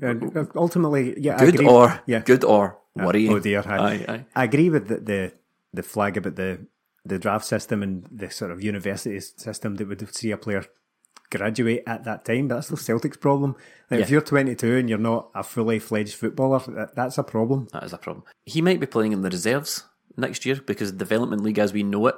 And 0.00 0.36
uh, 0.36 0.44
ultimately, 0.54 1.18
yeah, 1.20 1.36
I 1.40 1.50
Good 1.50 1.66
or 1.66 2.00
yeah. 2.06 2.20
good 2.20 2.44
or 2.44 2.78
worrying. 2.94 3.32
Oh 3.32 3.40
dear, 3.40 3.64
aye. 3.66 3.78
Aye, 3.78 4.04
aye. 4.08 4.24
I 4.36 4.44
agree 4.44 4.70
with 4.70 4.86
the, 4.86 4.98
the 4.98 5.32
the 5.76 5.82
flag 5.82 6.16
about 6.16 6.36
the 6.36 6.66
the 7.04 7.18
draft 7.18 7.44
system 7.44 7.82
and 7.82 8.04
the 8.10 8.28
sort 8.30 8.50
of 8.50 8.62
university 8.62 9.20
system 9.20 9.76
that 9.76 9.86
would 9.86 10.14
see 10.14 10.32
a 10.32 10.36
player 10.36 10.64
graduate 11.30 11.84
at 11.86 12.04
that 12.04 12.24
time. 12.24 12.48
But 12.48 12.56
that's 12.56 12.68
the 12.68 12.76
Celtic's 12.76 13.16
problem. 13.16 13.54
Like, 13.90 14.00
If 14.00 14.10
you're 14.10 14.20
22 14.20 14.76
and 14.76 14.88
you're 14.88 14.98
not 14.98 15.30
a 15.34 15.44
fully 15.44 15.78
fledged 15.78 16.14
footballer, 16.14 16.60
that, 16.68 16.96
that's 16.96 17.18
a 17.18 17.22
problem. 17.22 17.68
That 17.72 17.84
is 17.84 17.92
a 17.92 17.98
problem. 17.98 18.24
He 18.44 18.60
might 18.60 18.80
be 18.80 18.86
playing 18.86 19.12
in 19.12 19.22
the 19.22 19.30
reserves 19.30 19.84
next 20.16 20.44
year 20.46 20.60
because 20.66 20.92
the 20.92 20.98
development 20.98 21.42
league 21.42 21.58
as 21.58 21.72
we 21.72 21.82
know 21.82 22.06
it 22.08 22.16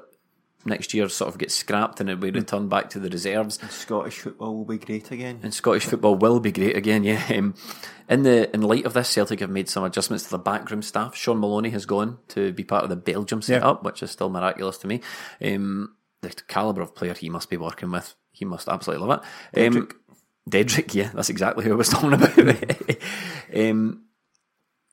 next 0.68 0.94
year 0.94 1.08
sort 1.08 1.28
of 1.32 1.38
gets 1.38 1.54
scrapped 1.54 2.00
and 2.00 2.08
it 2.08 2.20
will 2.20 2.30
return 2.32 2.68
back 2.68 2.90
to 2.90 2.98
the 2.98 3.08
reserves. 3.10 3.58
Scottish 3.70 4.18
football 4.18 4.56
will 4.56 4.64
be 4.64 4.78
great 4.78 5.10
again. 5.10 5.40
And 5.42 5.52
Scottish 5.52 5.84
football 5.86 6.14
will 6.16 6.38
be 6.40 6.52
great 6.52 6.76
again, 6.76 7.02
yeah. 7.04 7.22
Um, 7.30 7.54
in 8.08 8.22
the 8.22 8.52
in 8.54 8.62
light 8.62 8.86
of 8.86 8.92
this, 8.94 9.08
Celtic 9.08 9.40
have 9.40 9.50
made 9.50 9.68
some 9.68 9.84
adjustments 9.84 10.24
to 10.24 10.30
the 10.30 10.38
backroom 10.38 10.82
staff. 10.82 11.14
Shaun 11.16 11.40
Maloney 11.40 11.70
has 11.70 11.84
gone 11.86 12.18
to 12.28 12.52
be 12.52 12.64
part 12.64 12.84
of 12.84 12.90
the 12.90 12.96
Belgium 12.96 13.42
setup, 13.42 13.82
which 13.84 14.02
is 14.02 14.10
still 14.10 14.30
miraculous 14.30 14.78
to 14.78 14.86
me. 14.86 15.00
Um, 15.42 15.94
the 16.22 16.30
caliber 16.48 16.80
of 16.82 16.94
player 16.94 17.14
he 17.14 17.28
must 17.28 17.50
be 17.50 17.56
working 17.56 17.90
with, 17.90 18.14
he 18.32 18.44
must 18.44 18.68
absolutely 18.68 19.06
love 19.06 19.22
it. 19.54 19.66
Um, 19.66 19.88
Dedryck, 20.48 20.94
yeah, 20.94 21.10
that's 21.12 21.28
exactly 21.28 21.64
who 21.64 21.72
I 21.72 21.76
was 21.76 21.88
talking 21.90 22.14
about. 22.14 22.38
um, 23.54 24.04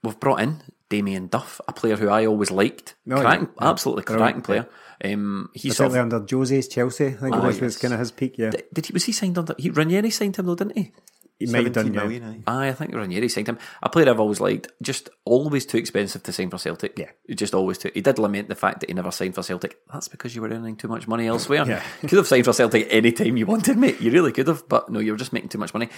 we've 0.04 0.20
brought 0.20 0.42
in 0.42 0.62
Damien 0.90 1.28
Duff, 1.28 1.60
a 1.68 1.74
player 1.74 1.96
who 1.96 2.10
I 2.10 2.26
always 2.26 2.52
liked. 2.52 2.96
Oh, 3.10 3.16
yeah. 3.16 3.22
cracking, 3.22 3.50
Yeah. 3.62 3.70
absolutely 3.70 4.04
cracking 4.04 4.42
player. 4.42 4.68
Um, 5.04 5.50
he's 5.54 5.76
sort 5.76 5.92
Certainly 5.92 6.00
of, 6.00 6.14
under 6.22 6.26
Jose's 6.36 6.68
Chelsea, 6.68 7.08
I 7.08 7.12
think 7.12 7.36
Ah, 7.36 7.44
it 7.44 7.48
was, 7.48 7.62
yes. 7.62 7.78
kind 7.78 7.94
of 7.94 8.00
his 8.00 8.12
peak, 8.12 8.38
yeah. 8.38 8.52
did 8.74 8.86
he 8.86 8.94
was 8.94 9.04
he 9.06 9.12
signed 9.12 9.38
under? 9.38 9.54
He, 9.58 9.70
Ranieri 9.70 10.10
signed 10.10 10.36
him 10.38 10.46
though, 10.46 10.56
didn't 10.56 10.78
he? 10.78 10.92
He 11.38 11.48
might 11.48 11.66
have 11.66 11.74
done, 11.74 11.94
17 11.94 12.22
yeah. 12.22 12.30
aye. 12.30 12.44
Aye, 12.48 12.68
I 12.70 12.72
think 12.72 12.96
Ranieri 12.96 13.28
signed 13.28 13.50
him. 13.50 13.58
A 13.84 13.90
player 13.90 14.10
I've 14.10 14.22
always 14.22 14.40
liked, 14.40 14.70
just 14.82 15.10
always 15.26 15.66
too 15.66 15.78
expensive 15.78 16.24
to 16.24 16.32
sign 16.32 16.50
for 16.50 16.58
Celtic. 16.58 16.98
Yeah. 16.98 17.10
Just 17.36 17.54
always 17.54 17.78
too. 17.78 17.92
He 17.94 18.00
did 18.00 18.18
lament 18.20 18.48
the 18.48 18.56
fact 18.56 18.80
that 18.80 18.90
he 18.90 18.94
never 18.94 19.12
signed 19.12 19.36
for 19.36 19.44
Celtic. 19.44 19.76
That's 19.92 20.08
because 20.08 20.34
you 20.34 20.42
were 20.42 20.48
earning 20.48 20.78
too 20.78 20.88
much 20.88 21.10
money 21.10 21.28
elsewhere. 21.28 21.66
Yeah. 21.68 21.84
You 22.02 22.08
could 22.08 22.20
have 22.20 22.28
signed 22.28 22.46
for 22.46 22.54
Celtic 22.54 22.88
any 22.90 23.12
time 23.12 23.36
you 23.36 23.46
wanted, 23.48 23.76
mate. 23.78 24.00
You 24.00 24.12
really 24.12 24.32
could 24.32 24.48
have, 24.48 24.70
but 24.70 24.88
no, 24.90 25.00
you 25.02 25.12
were 25.12 25.18
just 25.18 25.34
making 25.34 25.50
too 25.50 25.58
much 25.58 25.74
money. 25.74 25.90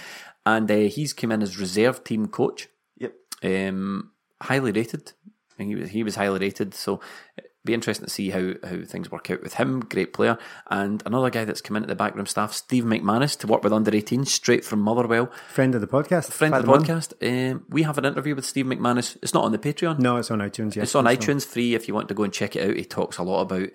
And 0.44 0.68
uh, 0.68 0.74
he's 0.74 1.12
come 1.12 1.30
in 1.30 1.40
as 1.42 1.56
reserve 1.56 2.02
team 2.02 2.26
coach, 2.26 2.66
Yep. 2.98 3.14
um, 3.44 4.10
highly 4.42 4.72
rated. 4.72 5.12
And 5.56 5.68
he 5.68 5.76
was 5.76 5.90
he 5.90 6.02
was 6.02 6.14
highly 6.16 6.38
rated, 6.40 6.74
so 6.74 7.00
it'd 7.36 7.47
be 7.64 7.74
interesting 7.74 8.06
to 8.06 8.10
see 8.10 8.30
how, 8.30 8.54
how 8.64 8.82
things 8.84 9.10
work 9.10 9.30
out 9.30 9.42
with 9.42 9.54
him. 9.54 9.80
Great 9.80 10.12
player, 10.12 10.38
and 10.70 11.02
another 11.04 11.30
guy 11.30 11.44
that's 11.44 11.60
come 11.60 11.76
in 11.76 11.82
at 11.82 11.88
the 11.88 11.94
backroom 11.94 12.26
staff, 12.26 12.52
Steve 12.52 12.84
McManus, 12.84 13.38
to 13.38 13.46
work 13.46 13.62
with 13.62 13.72
under 13.72 13.94
18, 13.94 14.24
straight 14.24 14.64
from 14.64 14.80
Motherwell 14.80 15.30
Friend 15.48 15.74
of 15.74 15.80
the 15.80 15.86
podcast. 15.86 16.32
friend 16.32 16.54
of 16.54 16.64
the 16.64 16.70
man. 16.70 16.80
podcast. 16.80 17.52
Um, 17.52 17.64
we 17.68 17.82
have 17.82 17.98
an 17.98 18.04
interview 18.04 18.34
with 18.34 18.44
Steve 18.44 18.66
McManus. 18.66 19.16
It's 19.22 19.34
not 19.34 19.44
on 19.44 19.52
the 19.52 19.58
Patreon. 19.58 19.98
No, 19.98 20.16
it's 20.16 20.30
on 20.30 20.38
iTunes, 20.38 20.74
yeah. 20.74 20.84
it's 20.84 20.94
on 20.94 21.04
iTunes 21.04 21.44
free 21.44 21.74
if 21.74 21.88
you 21.88 21.94
want 21.94 22.08
to 22.08 22.14
go 22.14 22.22
and 22.22 22.32
check 22.32 22.56
it 22.56 22.68
out. 22.68 22.76
He 22.76 22.84
talks 22.84 23.18
a 23.18 23.22
lot 23.22 23.42
about. 23.42 23.68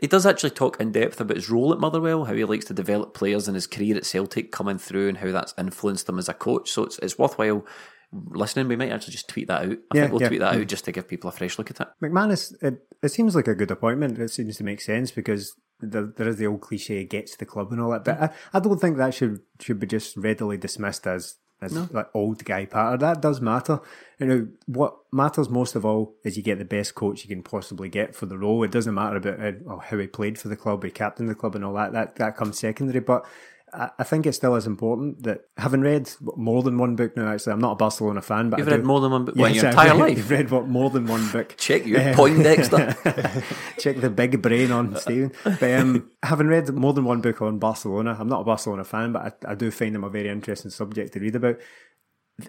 He 0.00 0.06
does 0.06 0.26
actually 0.26 0.50
talk 0.50 0.78
in 0.78 0.92
depth 0.92 1.20
about 1.22 1.38
his 1.38 1.48
role 1.48 1.72
at 1.72 1.80
Motherwell, 1.80 2.26
how 2.26 2.34
he 2.34 2.44
likes 2.44 2.66
to 2.66 2.74
develop 2.74 3.14
players 3.14 3.48
in 3.48 3.54
his 3.54 3.66
career 3.66 3.96
at 3.96 4.04
Celtic 4.04 4.52
coming 4.52 4.76
through, 4.76 5.08
and 5.08 5.18
how 5.18 5.32
that's 5.32 5.54
influenced 5.56 6.08
him 6.08 6.18
as 6.18 6.28
a 6.28 6.34
coach. 6.34 6.70
So 6.70 6.84
it's 6.84 6.98
it's 6.98 7.18
worthwhile 7.18 7.64
listening. 8.12 8.68
We 8.68 8.76
might 8.76 8.92
actually 8.92 9.12
just 9.12 9.28
tweet 9.28 9.48
that 9.48 9.62
out. 9.62 9.72
I 9.72 9.96
Yeah, 9.96 10.00
think 10.02 10.12
we'll 10.12 10.22
yeah. 10.22 10.28
tweet 10.28 10.40
that 10.40 10.54
out 10.54 10.66
just 10.66 10.84
to 10.86 10.92
give 10.92 11.08
people 11.08 11.28
a 11.28 11.32
fresh 11.32 11.58
look 11.58 11.70
at 11.70 11.80
it. 11.80 11.88
McManus, 12.02 12.54
it, 12.62 12.86
it 13.02 13.08
seems 13.10 13.34
like 13.34 13.48
a 13.48 13.54
good 13.54 13.70
appointment. 13.70 14.18
It 14.18 14.30
seems 14.30 14.56
to 14.58 14.64
make 14.64 14.80
sense 14.80 15.10
because 15.10 15.54
there, 15.80 16.06
there 16.16 16.28
is 16.28 16.36
the 16.36 16.46
old 16.46 16.60
cliche 16.60 17.04
gets 17.04 17.36
the 17.36 17.46
club 17.46 17.72
and 17.72 17.80
all 17.80 17.90
that. 17.90 18.04
But 18.04 18.20
I, 18.20 18.30
I 18.54 18.60
don't 18.60 18.78
think 18.80 18.96
that 18.96 19.14
should 19.14 19.40
should 19.60 19.80
be 19.80 19.86
just 19.86 20.16
readily 20.16 20.56
dismissed 20.56 21.06
as 21.06 21.36
as 21.62 21.72
like 21.92 22.08
old 22.14 22.44
guy 22.44 22.66
patter. 22.66 22.98
That 22.98 23.22
does 23.22 23.40
matter. 23.40 23.80
You 24.18 24.26
know 24.26 24.48
what 24.66 24.94
matters 25.12 25.48
most 25.48 25.74
of 25.74 25.84
all 25.86 26.14
is 26.22 26.36
you 26.36 26.42
get 26.42 26.58
the 26.58 26.66
best 26.66 26.94
coach 26.94 27.24
you 27.24 27.34
can 27.34 27.42
possibly 27.42 27.88
get 27.88 28.14
for 28.14 28.26
the 28.26 28.36
role. 28.38 28.62
It 28.62 28.70
doesn't 28.70 28.94
matter 28.94 29.16
about 29.16 29.40
uh, 29.40 29.52
oh, 29.68 29.78
how 29.78 29.98
he 29.98 30.06
played 30.06 30.38
for 30.38 30.48
the 30.48 30.56
club, 30.56 30.84
he 30.84 30.90
captained 30.90 31.30
the 31.30 31.34
club, 31.34 31.54
and 31.54 31.64
all 31.64 31.74
that. 31.74 31.92
That 31.92 32.16
that 32.16 32.36
comes 32.36 32.58
secondary, 32.58 33.00
but. 33.00 33.26
I 33.72 34.04
think 34.04 34.26
it's 34.26 34.36
still 34.36 34.54
as 34.54 34.66
important 34.66 35.24
that 35.24 35.46
having 35.56 35.80
read 35.80 36.08
more 36.36 36.62
than 36.62 36.78
one 36.78 36.94
book 36.96 37.16
now. 37.16 37.28
Actually, 37.32 37.52
I'm 37.54 37.58
not 37.60 37.72
a 37.72 37.76
Barcelona 37.76 38.22
fan, 38.22 38.48
but 38.48 38.58
You've 38.60 38.68
I 38.68 38.72
read 38.72 38.80
do- 38.82 38.86
more 38.86 39.00
than 39.00 39.10
one 39.10 39.24
book 39.24 39.34
well, 39.36 39.52
Yes, 39.52 39.62
your 39.62 39.66
I've 39.66 39.72
entire 39.86 39.90
read- 39.92 40.08
life. 40.08 40.16
You've 40.18 40.30
read 40.30 40.50
what 40.50 40.68
more 40.68 40.88
than 40.88 41.06
one 41.06 41.28
book. 41.32 41.54
Check 41.58 41.84
your 41.84 42.14
Poindexter. 42.14 42.94
Check 43.78 44.00
the 44.00 44.08
big 44.08 44.40
brain 44.40 44.70
on 44.70 44.96
Stephen. 44.96 45.32
But 45.44 45.62
um, 45.74 46.10
having 46.22 46.46
read 46.46 46.72
more 46.72 46.92
than 46.92 47.04
one 47.04 47.20
book 47.20 47.42
on 47.42 47.58
Barcelona, 47.58 48.16
I'm 48.18 48.28
not 48.28 48.42
a 48.42 48.44
Barcelona 48.44 48.84
fan, 48.84 49.12
but 49.12 49.36
I, 49.44 49.52
I 49.52 49.54
do 49.56 49.70
find 49.70 49.94
them 49.94 50.04
a 50.04 50.10
very 50.10 50.28
interesting 50.28 50.70
subject 50.70 51.12
to 51.14 51.20
read 51.20 51.34
about. 51.36 51.56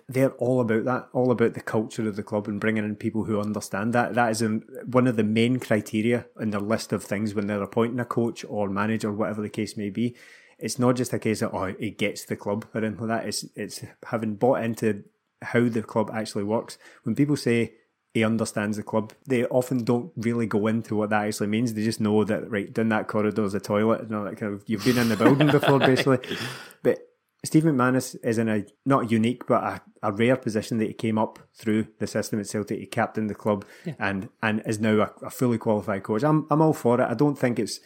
They're 0.10 0.31
all 0.31 0.60
about 0.61 0.84
that, 0.85 1.07
all 1.14 1.31
about 1.31 1.53
the 1.56 1.61
culture 1.61 2.07
of 2.07 2.15
the 2.18 2.23
club 2.23 2.48
and 2.48 2.60
bringing 2.61 2.84
in 2.84 2.95
people 2.95 3.23
who 3.23 3.39
understand 3.41 3.94
that. 3.94 4.15
That 4.15 4.31
is 4.31 4.44
um, 4.44 4.64
one 4.85 5.07
of 5.07 5.15
the 5.15 5.23
main 5.23 5.60
criteria 5.60 6.26
in 6.39 6.52
their 6.52 6.60
list 6.61 6.91
of 6.94 7.03
things 7.03 7.34
when 7.34 7.48
they're 7.48 7.64
appointing 7.64 7.99
a 7.99 8.06
coach 8.06 8.45
or 8.48 8.69
manager, 8.69 9.11
whatever 9.11 9.41
the 9.41 9.49
case 9.49 9.76
may 9.77 9.89
be. 9.89 10.15
It's 10.60 10.80
not 10.80 10.96
just 10.96 11.14
a 11.14 11.20
case 11.20 11.42
of 11.42 11.54
oh 11.54 11.74
he 11.80 11.92
gets 11.92 12.26
the 12.26 12.36
club 12.36 12.66
or 12.74 12.84
anything 12.84 13.08
like 13.08 13.22
that. 13.22 13.28
It's 13.28 13.46
it's 13.56 13.84
having 14.08 14.36
bought 14.36 14.64
into 14.64 15.04
how 15.42 15.68
the 15.70 15.84
club 15.84 16.12
actually 16.14 16.44
works. 16.44 16.78
When 17.04 17.16
people 17.16 17.36
say 17.36 17.74
he 18.14 18.24
understands 18.24 18.78
the 18.78 18.84
club, 18.84 19.14
they 19.28 19.46
often 19.46 19.84
don't 19.84 20.12
really 20.18 20.48
go 20.48 20.66
into 20.68 20.96
what 20.96 21.12
that 21.12 21.26
actually 21.26 21.48
means. 21.48 21.74
They 21.74 21.84
just 21.84 22.02
know 22.02 22.24
that 22.24 22.50
right 22.50 22.74
down 22.74 22.90
that 22.90 23.08
corridor 23.08 23.44
is 23.44 23.54
a 23.54 23.60
toilet 23.60 24.02
and 24.02 24.16
all 24.16 24.24
that 24.24 24.38
kind 24.38 24.54
of. 24.54 24.64
You've 24.66 24.84
been 24.84 24.98
in 24.98 25.10
the 25.10 25.18
building 25.18 25.52
before, 25.52 25.80
basically. 25.80 26.20
But 26.84 27.00
Steve 27.44 27.64
McManus 27.64 28.16
is 28.24 28.38
in 28.38 28.50
a 28.50 28.66
not 28.86 29.12
unique 29.12 29.46
but 29.48 29.64
a, 29.64 29.82
a 30.04 30.12
rare 30.12 30.36
position 30.36 30.80
that 30.80 30.88
he 30.88 30.94
came 30.94 31.18
up 31.18 31.40
through 31.54 31.88
the 32.00 32.08
system 32.08 32.40
at 32.40 32.48
Celtic. 32.48 32.80
He 32.80 32.86
captained 32.86 33.30
the 33.30 33.36
club 33.36 33.66
and 34.00 34.30
and 34.42 34.64
is 34.66 34.80
now 34.80 35.02
a, 35.02 35.26
a 35.26 35.30
fully 35.30 35.58
qualified 35.58 36.04
coach. 36.04 36.24
I'm 36.24 36.48
I'm 36.50 36.62
all 36.62 36.74
for 36.74 37.00
it. 37.00 37.08
I 37.10 37.14
don't 37.14 37.38
think 37.38 37.60
it's 37.60 37.80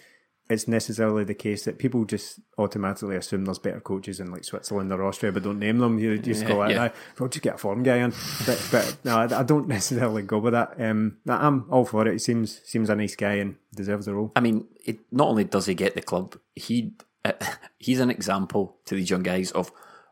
it's 0.52 0.68
necessarily 0.68 1.23
the 1.23 1.34
case 1.34 1.64
that 1.64 1.78
people 1.78 2.03
just 2.03 2.40
automatically 2.57 3.15
assume 3.15 3.45
there's 3.45 3.57
better 3.57 3.80
coaches 3.80 4.19
in 4.19 4.32
like 4.32 4.44
Switzerland 4.44 4.91
or 4.91 5.03
Austria, 5.03 5.32
but 5.32 5.44
don't 5.44 5.60
name 5.60 5.78
them. 5.78 5.98
You 5.98 6.18
just 6.18 6.45
go 6.45 6.57
like, 6.57 6.72
yeah. 6.72 6.86
yeah. 6.86 6.91
we'll 7.18 7.30
just 7.30 7.41
get 7.41 7.56
a 7.56 7.57
foreign 7.57 7.84
guy 7.84 7.98
in. 7.98 8.14
But, 8.45 8.68
but 8.69 8.98
no, 9.06 9.18
I, 9.18 9.40
I 9.40 9.44
don't 9.44 9.68
necessarily 9.69 10.23
go 10.23 10.40
with 10.40 10.52
that. 10.53 10.73
Um, 10.78 11.18
I'm 11.28 11.65
all 11.72 11.86
for 11.86 12.06
it. 12.06 12.14
He 12.14 12.19
seems 12.19 12.61
seems 12.65 12.90
a 12.90 12.95
nice 12.95 13.15
guy 13.15 13.36
and 13.36 13.56
deserves 13.73 14.07
the 14.07 14.14
role. 14.14 14.34
I 14.36 14.41
mean, 14.41 14.68
it, 14.86 14.99
not 15.11 15.30
only 15.30 15.45
does 15.45 15.68
he 15.68 15.73
get 15.73 15.95
the 15.95 16.02
club, 16.02 16.38
he 16.53 16.94
uh, 17.23 17.32
he's 17.78 18.02
an 18.02 18.11
example 18.11 18.76
to 18.86 18.95
these 18.95 19.10
young 19.10 19.23
guys 19.23 19.52
of 19.52 19.72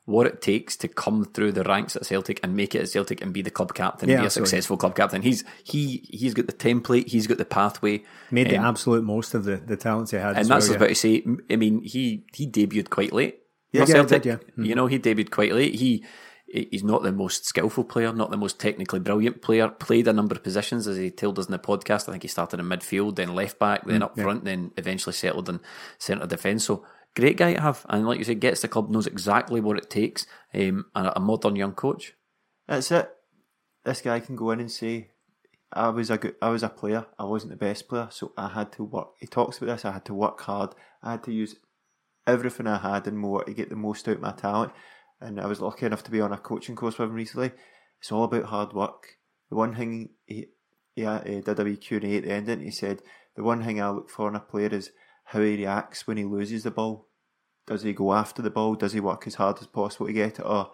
what 0.10 0.26
it 0.26 0.42
takes 0.42 0.76
to 0.78 0.88
come 0.88 1.24
through 1.24 1.52
the 1.52 1.64
ranks 1.64 1.96
at 1.96 2.06
Celtic 2.06 2.40
and 2.44 2.56
make 2.56 2.74
it 2.74 2.82
at 2.82 2.90
Celtic 2.90 3.22
and 3.22 3.32
be 3.32 3.42
the 3.44 3.52
club 3.52 3.74
captain, 3.76 4.10
Yeah, 4.10 4.18
be 4.18 4.22
a 4.24 4.26
absolutely. 4.26 4.50
successful 4.50 4.78
club 4.78 4.96
captain. 4.96 5.22
He's 5.22 5.44
he 5.64 6.04
he's 6.10 6.34
got 6.34 6.48
the 6.48 6.54
template, 6.54 7.08
he's 7.08 7.28
got 7.28 7.38
the 7.38 7.46
pathway, 7.46 8.04
Made 8.32 8.50
the 8.50 8.58
um, 8.58 8.66
absolute 8.66 9.04
most 9.04 9.34
of 9.36 9.44
the, 9.44 9.58
the 9.58 9.78
talents 9.78 10.12
he 10.12 10.18
had. 10.18 10.36
and 10.36 10.48
that's 10.48 10.50
well, 10.50 10.58
what 10.60 10.68
I 10.68 10.72
yeah. 10.72 10.76
about 10.78 10.88
to 10.90 10.96
say. 10.96 11.24
I 11.52 11.56
mean, 11.56 11.82
he 11.84 12.26
he 12.34 12.48
debuted 12.48 12.90
quite 12.90 13.14
late. 13.14 13.40
Yeah, 13.72 13.82
yeah, 13.82 13.86
Celtic. 13.86 14.24
did, 14.24 14.42
yeah. 14.58 14.64
You 14.64 14.74
know, 14.74 14.88
he 14.88 14.98
debuted 14.98 15.30
quite 15.30 15.54
late. 15.54 15.76
He 15.76 16.04
he's 16.52 16.84
not 16.84 17.04
the 17.04 17.12
most 17.12 17.46
skillful 17.46 17.84
player, 17.84 18.12
not 18.12 18.32
the 18.32 18.38
most 18.38 18.60
technically 18.60 19.00
brilliant 19.00 19.42
player. 19.44 19.68
Played 19.70 20.08
a 20.08 20.14
number 20.14 20.36
of 20.36 20.44
positions 20.44 20.88
as 20.88 20.98
he 20.98 21.12
told 21.12 21.38
us 21.38 21.46
in 21.46 21.52
the 21.52 21.60
podcast. 21.60 22.10
I 22.10 22.14
think 22.14 22.24
he 22.24 22.30
started 22.30 22.60
in 22.60 22.66
midfield, 22.66 23.16
then 23.16 23.36
left 23.36 23.60
back, 23.60 23.86
then 23.86 24.02
up 24.02 24.20
front, 24.20 24.46
then 24.46 24.72
eventually 24.78 25.14
settled 25.14 25.50
in 25.50 25.60
centre 26.00 26.26
defence. 26.26 26.66
So 26.66 26.84
great 27.16 27.38
guy 27.38 27.54
to 27.54 27.62
have, 27.62 27.86
and 27.90 28.08
like 28.08 28.18
you 28.18 28.24
said, 28.24 28.40
gets 28.40 28.62
the 28.62 28.68
club, 28.68 28.90
knows 28.90 29.08
exactly 29.08 29.62
what 29.62 29.78
it 29.78 29.90
takes, 29.90 30.26
um, 30.54 30.86
and 30.96 31.12
a 31.16 31.20
modern 31.20 31.56
young 31.56 31.74
coach. 31.74 32.14
That's 32.68 32.92
it. 32.92 33.10
This 33.86 34.02
guy 34.02 34.20
can 34.20 34.36
go 34.36 34.52
in 34.52 34.60
and 34.60 34.72
say, 34.72 35.12
"I 35.72 35.90
was 35.90 36.10
a 36.10 36.18
good, 36.18 36.36
I 36.42 36.50
was 36.50 36.64
a 36.64 36.70
player. 36.70 37.06
I 37.18 37.24
wasn't 37.26 37.52
the 37.52 37.66
best 37.66 37.88
player, 37.88 38.10
so 38.12 38.34
I 38.38 38.50
had 38.50 38.72
to 38.74 38.84
work." 38.84 39.10
He 39.20 39.28
talks 39.28 39.58
about 39.58 39.68
this. 39.68 39.86
I 39.86 39.92
had 39.92 40.06
to 40.06 40.14
work 40.14 40.42
hard. 40.42 40.76
I 41.02 41.12
had 41.12 41.24
to 41.24 41.34
use 41.34 41.56
everything 42.28 42.68
I 42.68 42.78
had 42.78 43.08
and 43.08 43.18
more 43.18 43.44
to 43.44 43.54
get 43.54 43.70
the 43.70 43.76
most 43.76 44.08
out 44.08 44.16
of 44.16 44.22
my 44.22 44.32
talent. 44.32 44.72
And 45.20 45.40
I 45.40 45.48
was 45.48 45.60
lucky 45.60 45.86
enough 45.86 46.04
to 46.04 46.12
be 46.12 46.22
on 46.22 46.32
a 46.32 46.38
coaching 46.38 46.76
course 46.76 46.98
with 46.98 47.10
him 47.10 47.16
recently. 47.16 47.52
It's 48.00 48.12
all 48.12 48.24
about 48.24 48.46
hard 48.46 48.74
work. 48.74 49.18
The 49.50 49.56
one 49.56 49.76
thing 49.76 50.12
he, 50.26 50.48
uh, 51.04 51.22
he 51.26 51.42
did 51.42 51.60
a 51.60 51.64
wee 51.64 51.76
Q&A 51.76 52.18
at 52.18 52.24
the 52.24 52.32
end 52.32 52.48
and 52.48 52.62
he 52.62 52.72
said, 52.72 53.02
the 53.36 53.44
one 53.44 53.64
thing 53.64 53.82
I 53.82 53.90
look 53.90 54.10
for 54.10 54.28
in 54.30 54.36
a 54.36 54.40
player 54.40 54.70
is 54.70 54.92
how 55.30 55.42
he 55.42 55.58
reacts 55.58 56.08
when 56.08 56.18
he 56.18 56.24
loses 56.24 56.64
the 56.64 56.72
ball. 56.72 57.08
Does 57.68 57.84
he 57.84 57.94
go 57.94 58.14
after 58.14 58.42
the 58.42 58.50
ball? 58.50 58.74
Does 58.74 58.94
he 58.94 59.00
work 59.00 59.28
as 59.28 59.36
hard 59.36 59.60
as 59.62 59.68
possible 59.68 60.08
to 60.08 60.14
get 60.14 60.40
it? 60.40 60.44
Or 60.44 60.72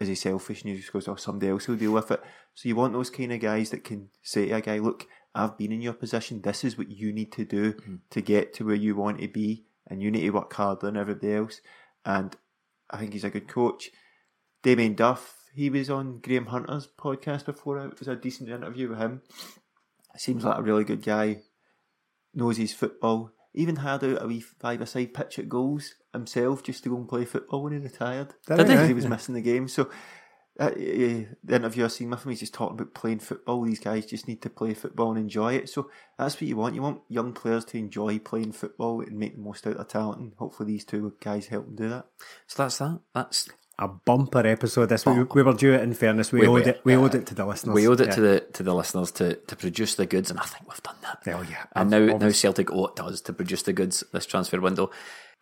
is 0.00 0.08
he 0.08 0.16
selfish 0.16 0.62
and 0.62 0.72
he 0.72 0.78
just 0.78 0.92
goes, 0.92 1.06
oh, 1.06 1.14
somebody 1.14 1.52
else 1.52 1.68
will 1.68 1.76
deal 1.76 1.92
with 1.92 2.10
it? 2.10 2.20
So 2.54 2.68
you 2.68 2.74
want 2.74 2.92
those 2.92 3.08
kind 3.08 3.32
of 3.32 3.38
guys 3.38 3.70
that 3.70 3.84
can 3.84 4.08
say 4.20 4.48
to 4.48 4.54
a 4.54 4.60
guy, 4.60 4.78
look, 4.78 5.06
I've 5.32 5.56
been 5.56 5.70
in 5.70 5.80
your 5.80 5.92
position. 5.92 6.42
This 6.42 6.64
is 6.64 6.76
what 6.76 6.90
you 6.90 7.12
need 7.12 7.30
to 7.34 7.44
do 7.44 7.74
mm. 7.74 8.00
to 8.10 8.20
get 8.20 8.52
to 8.54 8.66
where 8.66 8.74
you 8.74 8.96
want 8.96 9.20
to 9.20 9.28
be. 9.28 9.66
And 9.86 10.02
you 10.02 10.10
need 10.10 10.22
to 10.22 10.30
work 10.30 10.52
harder 10.52 10.86
than 10.86 10.96
everybody 10.96 11.32
else. 11.32 11.60
And 12.04 12.34
I 12.90 12.96
think 12.96 13.12
he's 13.12 13.22
a 13.22 13.30
good 13.30 13.46
coach. 13.46 13.90
Damien 14.64 14.94
Duff, 14.94 15.36
he 15.54 15.70
was 15.70 15.88
on 15.88 16.18
Graham 16.18 16.46
Hunter's 16.46 16.88
podcast 16.98 17.44
before. 17.44 17.78
It 17.78 18.00
was 18.00 18.08
a 18.08 18.16
decent 18.16 18.48
interview 18.48 18.88
with 18.88 18.98
him. 18.98 19.22
Seems 20.16 20.42
like 20.42 20.58
a 20.58 20.62
really 20.62 20.82
good 20.82 21.04
guy. 21.04 21.42
Knows 22.34 22.56
his 22.56 22.72
football. 22.72 23.30
Even 23.54 23.76
had 23.76 24.02
out 24.02 24.22
a 24.22 24.26
wee 24.26 24.40
five-a-side 24.40 25.14
pitch 25.14 25.38
at 25.38 25.48
goals 25.48 25.94
himself 26.12 26.62
just 26.62 26.82
to 26.82 26.90
go 26.90 26.96
and 26.96 27.08
play 27.08 27.24
football 27.24 27.62
when 27.62 27.72
he 27.72 27.78
retired. 27.78 28.34
Did 28.46 28.58
he? 28.58 28.64
Because 28.64 28.88
he 28.88 28.94
was 28.94 29.06
missing 29.06 29.34
the 29.34 29.40
game. 29.40 29.68
So 29.68 29.88
uh, 30.58 30.64
uh, 30.64 30.70
the 30.74 31.26
interview 31.56 31.84
I 31.84 31.88
seen 31.88 32.10
with 32.10 32.24
him, 32.24 32.30
he's 32.30 32.40
just 32.40 32.54
talking 32.54 32.78
about 32.78 32.94
playing 32.94 33.20
football. 33.20 33.62
These 33.62 33.80
guys 33.80 34.06
just 34.06 34.28
need 34.28 34.42
to 34.42 34.50
play 34.50 34.74
football 34.74 35.10
and 35.10 35.18
enjoy 35.18 35.54
it. 35.54 35.68
So 35.68 35.90
that's 36.18 36.34
what 36.36 36.42
you 36.42 36.56
want. 36.56 36.74
You 36.74 36.82
want 36.82 37.02
young 37.08 37.32
players 37.32 37.64
to 37.66 37.78
enjoy 37.78 38.18
playing 38.18 38.52
football 38.52 39.00
and 39.00 39.18
make 39.18 39.36
the 39.36 39.42
most 39.42 39.66
out 39.66 39.72
of 39.72 39.76
their 39.78 39.84
talent. 39.84 40.20
And 40.20 40.32
hopefully 40.36 40.72
these 40.72 40.84
two 40.84 41.14
guys 41.20 41.46
help 41.46 41.66
them 41.66 41.76
do 41.76 41.88
that. 41.88 42.06
So 42.46 42.62
that's 42.62 42.78
that. 42.78 43.00
That's 43.14 43.48
a 43.78 43.88
bumper 43.88 44.46
episode. 44.46 44.86
This 44.88 45.04
we, 45.04 45.22
we 45.24 45.42
were 45.42 45.52
due 45.52 45.72
it. 45.72 45.80
In 45.82 45.94
fairness, 45.94 46.30
we, 46.32 46.40
We 46.40 46.46
owed 46.46 46.52
were, 46.64 46.68
it. 46.70 46.80
We 46.84 46.94
owed 46.94 47.14
it 47.14 47.26
to 47.26 47.34
the 47.34 47.44
listeners. 47.44 47.74
we 47.74 47.88
owed 47.88 48.00
it 48.00 48.08
Yeah. 48.08 48.14
to 48.14 48.20
the 48.20 48.40
to 48.52 48.62
the 48.62 48.74
listeners 48.74 49.10
to 49.12 49.34
to 49.34 49.56
produce 49.56 49.94
the 49.96 50.06
goods, 50.06 50.30
and 50.30 50.38
I 50.38 50.44
think 50.44 50.68
we've 50.68 50.82
done 50.82 50.96
that. 51.02 51.22
Oh, 51.34 51.42
yeah. 51.42 51.64
and 51.74 51.90
now 51.90 52.04
now 52.18 52.30
Celtic 52.30 52.70
owe 52.72 52.86
it 52.86 52.96
to 52.96 53.04
us 53.04 53.20
to 53.22 53.32
produce 53.32 53.62
the 53.62 53.72
goods 53.72 54.04
this 54.12 54.26
transfer 54.26 54.60
window. 54.60 54.90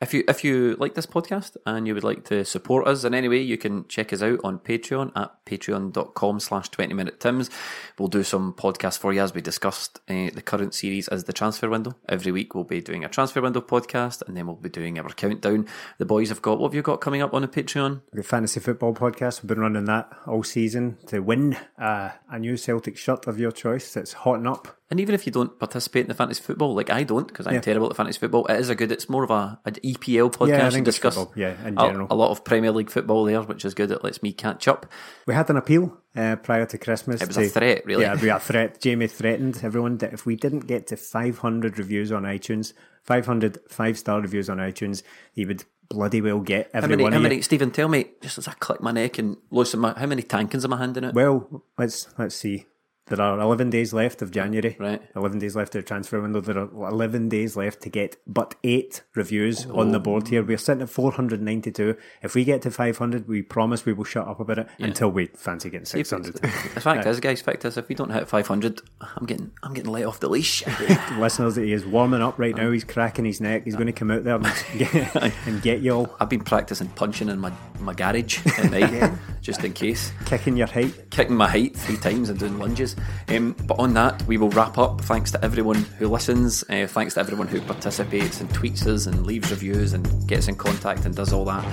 If 0.00 0.12
you 0.14 0.24
if 0.28 0.42
you 0.42 0.76
like 0.78 0.94
this 0.94 1.06
podcast 1.06 1.56
and 1.66 1.86
you 1.86 1.94
would 1.94 2.04
like 2.04 2.24
to 2.24 2.44
support 2.44 2.86
us 2.86 3.04
in 3.04 3.14
any 3.14 3.28
way, 3.28 3.40
you 3.40 3.58
can 3.58 3.86
check 3.88 4.12
us 4.12 4.22
out 4.22 4.40
on 4.42 4.58
Patreon 4.58 5.12
at 5.16 5.44
patreon.com 5.46 6.40
slash 6.40 6.68
20 6.68 6.94
minute 6.94 7.20
tims. 7.20 7.50
We'll 7.98 8.08
do 8.08 8.24
some 8.24 8.54
podcasts 8.54 8.98
for 8.98 9.12
you 9.12 9.22
as 9.22 9.34
we 9.34 9.40
discussed 9.40 10.00
uh, 10.08 10.30
the 10.34 10.42
current 10.42 10.74
series 10.74 11.08
as 11.08 11.24
the 11.24 11.32
transfer 11.32 11.68
window. 11.68 11.96
Every 12.08 12.32
week 12.32 12.54
we'll 12.54 12.64
be 12.64 12.80
doing 12.80 13.04
a 13.04 13.08
transfer 13.08 13.40
window 13.40 13.60
podcast 13.60 14.22
and 14.26 14.36
then 14.36 14.46
we'll 14.46 14.56
be 14.56 14.68
doing 14.68 14.98
our 14.98 15.08
countdown. 15.10 15.66
The 15.98 16.06
boys 16.06 16.30
have 16.30 16.42
got, 16.42 16.58
what 16.58 16.68
have 16.68 16.74
you 16.74 16.82
got 16.82 17.00
coming 17.00 17.22
up 17.22 17.34
on 17.34 17.42
the 17.42 17.48
Patreon? 17.48 18.02
The 18.12 18.22
fantasy 18.22 18.60
football 18.60 18.94
podcast. 18.94 19.42
We've 19.42 19.48
been 19.48 19.60
running 19.60 19.84
that 19.86 20.12
all 20.26 20.42
season 20.42 20.98
to 21.06 21.20
win 21.20 21.56
uh, 21.78 22.10
a 22.30 22.38
new 22.38 22.56
Celtic 22.56 22.96
shirt 22.96 23.26
of 23.26 23.38
your 23.38 23.52
choice. 23.52 23.92
That's 23.92 24.12
hotting 24.12 24.46
up. 24.46 24.81
And 24.92 25.00
even 25.00 25.14
if 25.14 25.24
you 25.24 25.32
don't 25.32 25.58
participate 25.58 26.02
in 26.02 26.08
the 26.08 26.14
fantasy 26.14 26.42
football, 26.42 26.74
like 26.74 26.90
I 26.90 27.02
don't, 27.02 27.26
because 27.26 27.46
I'm 27.46 27.54
Yeah. 27.54 27.60
terrible 27.62 27.88
at 27.88 27.96
fantasy 27.96 28.18
football, 28.18 28.44
it 28.44 28.60
is 28.60 28.68
a 28.68 28.74
good. 28.74 28.92
It's 28.92 29.08
more 29.08 29.24
of 29.24 29.30
a 29.30 29.58
an 29.64 29.76
EPL 29.82 30.28
podcast. 30.28 30.48
Yeah, 30.48 30.56
I 30.58 30.64
and 30.66 30.72
think 30.74 30.84
discuss 30.84 31.14
football, 31.14 31.32
yeah, 31.34 31.54
in 31.66 31.76
general. 31.76 32.08
A, 32.10 32.14
lot 32.14 32.30
of 32.30 32.44
Premier 32.44 32.70
League 32.72 32.90
football 32.90 33.24
there, 33.24 33.40
which 33.40 33.64
is 33.64 33.72
good. 33.72 33.90
It 33.90 34.04
lets 34.04 34.22
me 34.22 34.34
catch 34.34 34.68
up. 34.68 34.84
We 35.26 35.32
had 35.32 35.48
an 35.48 35.56
appeal 35.56 35.96
uh, 36.14 36.36
prior 36.36 36.66
to 36.66 36.76
Christmas. 36.76 37.22
It 37.22 37.28
was 37.28 37.36
to- 37.38 37.44
a 37.44 37.48
threat, 37.48 37.86
really. 37.86 38.02
Yeah, 38.02 38.20
we 38.20 38.28
had 38.28 38.36
a 38.36 38.40
threat. 38.40 38.82
Jamie 38.82 39.06
threatened 39.06 39.60
everyone 39.62 39.96
that 39.96 40.12
if 40.12 40.26
we 40.26 40.36
didn't 40.36 40.66
get 40.66 40.88
to 40.88 40.96
500 40.98 41.78
reviews 41.78 42.12
on 42.12 42.24
iTunes, 42.24 42.74
500 43.02 43.60
five 43.70 43.96
star 43.98 44.20
reviews 44.20 44.50
on 44.50 44.58
iTunes, 44.58 45.02
he 45.32 45.46
would 45.46 45.64
bloody 45.88 46.20
well 46.20 46.40
get 46.40 46.68
How 46.74 46.80
every 46.80 46.90
many? 46.90 47.02
one 47.04 47.12
How 47.14 47.18
many? 47.18 47.40
Stephen, 47.40 47.70
tell 47.70 47.88
me, 47.88 48.10
just 48.20 48.36
as 48.36 48.46
I 48.46 48.52
click 48.52 48.82
my 48.82 48.92
neck 48.92 49.18
and 49.18 49.38
loosen 49.50 49.80
my, 49.80 49.94
how 49.98 50.04
many 50.06 50.22
tankins 50.22 50.64
am 50.64 50.74
I 50.74 50.76
handing 50.76 51.06
out? 51.06 51.14
Well, 51.14 51.64
let's 51.78 52.08
let's 52.18 52.34
see. 52.36 52.66
There 53.06 53.20
are 53.20 53.38
11 53.40 53.70
days 53.70 53.92
left 53.92 54.22
of 54.22 54.30
January. 54.30 54.76
Right. 54.78 55.02
11 55.16 55.40
days 55.40 55.56
left 55.56 55.74
of 55.74 55.82
the 55.82 55.88
transfer 55.88 56.20
window. 56.20 56.40
There 56.40 56.56
are 56.56 56.88
11 56.88 57.28
days 57.28 57.56
left 57.56 57.82
to 57.82 57.90
get 57.90 58.16
but 58.26 58.54
eight 58.62 59.02
reviews 59.14 59.66
on 59.66 59.90
the 59.90 59.98
board 59.98 60.24
oh. 60.26 60.30
here. 60.30 60.42
We're 60.42 60.56
sitting 60.56 60.82
at 60.82 60.88
492. 60.88 61.96
If 62.22 62.34
we 62.34 62.44
get 62.44 62.62
to 62.62 62.70
500, 62.70 63.26
we 63.26 63.42
promise 63.42 63.84
we 63.84 63.92
will 63.92 64.04
shut 64.04 64.28
up 64.28 64.38
about 64.38 64.60
it 64.60 64.68
until 64.78 65.10
we 65.10 65.26
fancy 65.26 65.68
getting 65.68 65.84
600. 65.84 66.40
The 66.72 66.80
fact 66.80 67.06
is, 67.06 67.20
guys, 67.20 67.42
fact 67.42 67.64
is, 67.64 67.76
if 67.76 67.88
we 67.88 67.94
don't 67.94 68.10
hit 68.10 68.28
500, 68.28 68.80
I'm 69.00 69.26
getting, 69.26 69.50
I'm 69.62 69.74
getting 69.74 69.90
let 69.90 70.04
off 70.04 70.20
the 70.20 70.28
leash. 70.28 70.64
Listeners, 71.18 71.56
he 71.56 71.72
is 71.72 71.84
warming 71.84 72.22
up 72.22 72.38
right 72.38 72.54
now. 72.54 72.70
He's 72.70 72.84
cracking 72.84 73.24
his 73.24 73.40
neck. 73.40 73.64
He's 73.64 73.74
going 73.74 73.86
to 73.86 73.92
come 73.92 74.10
out 74.10 74.24
there 74.24 74.36
and 74.36 74.44
get, 74.78 75.16
and 75.46 75.60
get 75.60 75.80
you 75.80 75.92
all 75.92 76.16
I've 76.20 76.28
been 76.28 76.44
practicing 76.44 76.88
punching 76.88 77.28
in 77.28 77.38
my, 77.40 77.52
my 77.80 77.94
garage 77.94 78.46
at 78.58 78.70
night, 78.70 79.12
just 79.40 79.64
in 79.64 79.72
case. 79.72 80.12
kicking 80.24 80.56
your 80.56 80.68
height. 80.68 81.10
kicking 81.10 81.36
my 81.36 81.48
height 81.48 81.76
three 81.76 81.96
times 81.96 82.30
and 82.30 82.38
doing 82.38 82.58
lunges. 82.58 82.91
Um, 83.28 83.54
but 83.66 83.78
on 83.78 83.94
that, 83.94 84.22
we 84.26 84.36
will 84.36 84.50
wrap 84.50 84.78
up. 84.78 85.00
Thanks 85.02 85.30
to 85.32 85.44
everyone 85.44 85.82
who 85.98 86.08
listens. 86.08 86.62
Uh, 86.68 86.86
thanks 86.88 87.14
to 87.14 87.20
everyone 87.20 87.48
who 87.48 87.60
participates 87.60 88.40
and 88.40 88.50
tweets 88.50 88.86
us 88.86 89.06
and 89.06 89.26
leaves 89.26 89.50
reviews 89.50 89.92
and 89.92 90.28
gets 90.28 90.48
in 90.48 90.56
contact 90.56 91.04
and 91.04 91.14
does 91.14 91.32
all 91.32 91.44
that. 91.44 91.64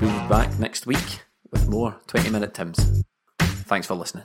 We'll 0.00 0.10
be 0.10 0.28
back 0.28 0.58
next 0.58 0.86
week 0.86 1.20
with 1.50 1.68
more 1.68 1.96
20 2.06 2.30
Minute 2.30 2.54
Tims. 2.54 3.02
Thanks 3.38 3.86
for 3.86 3.94
listening. 3.94 4.24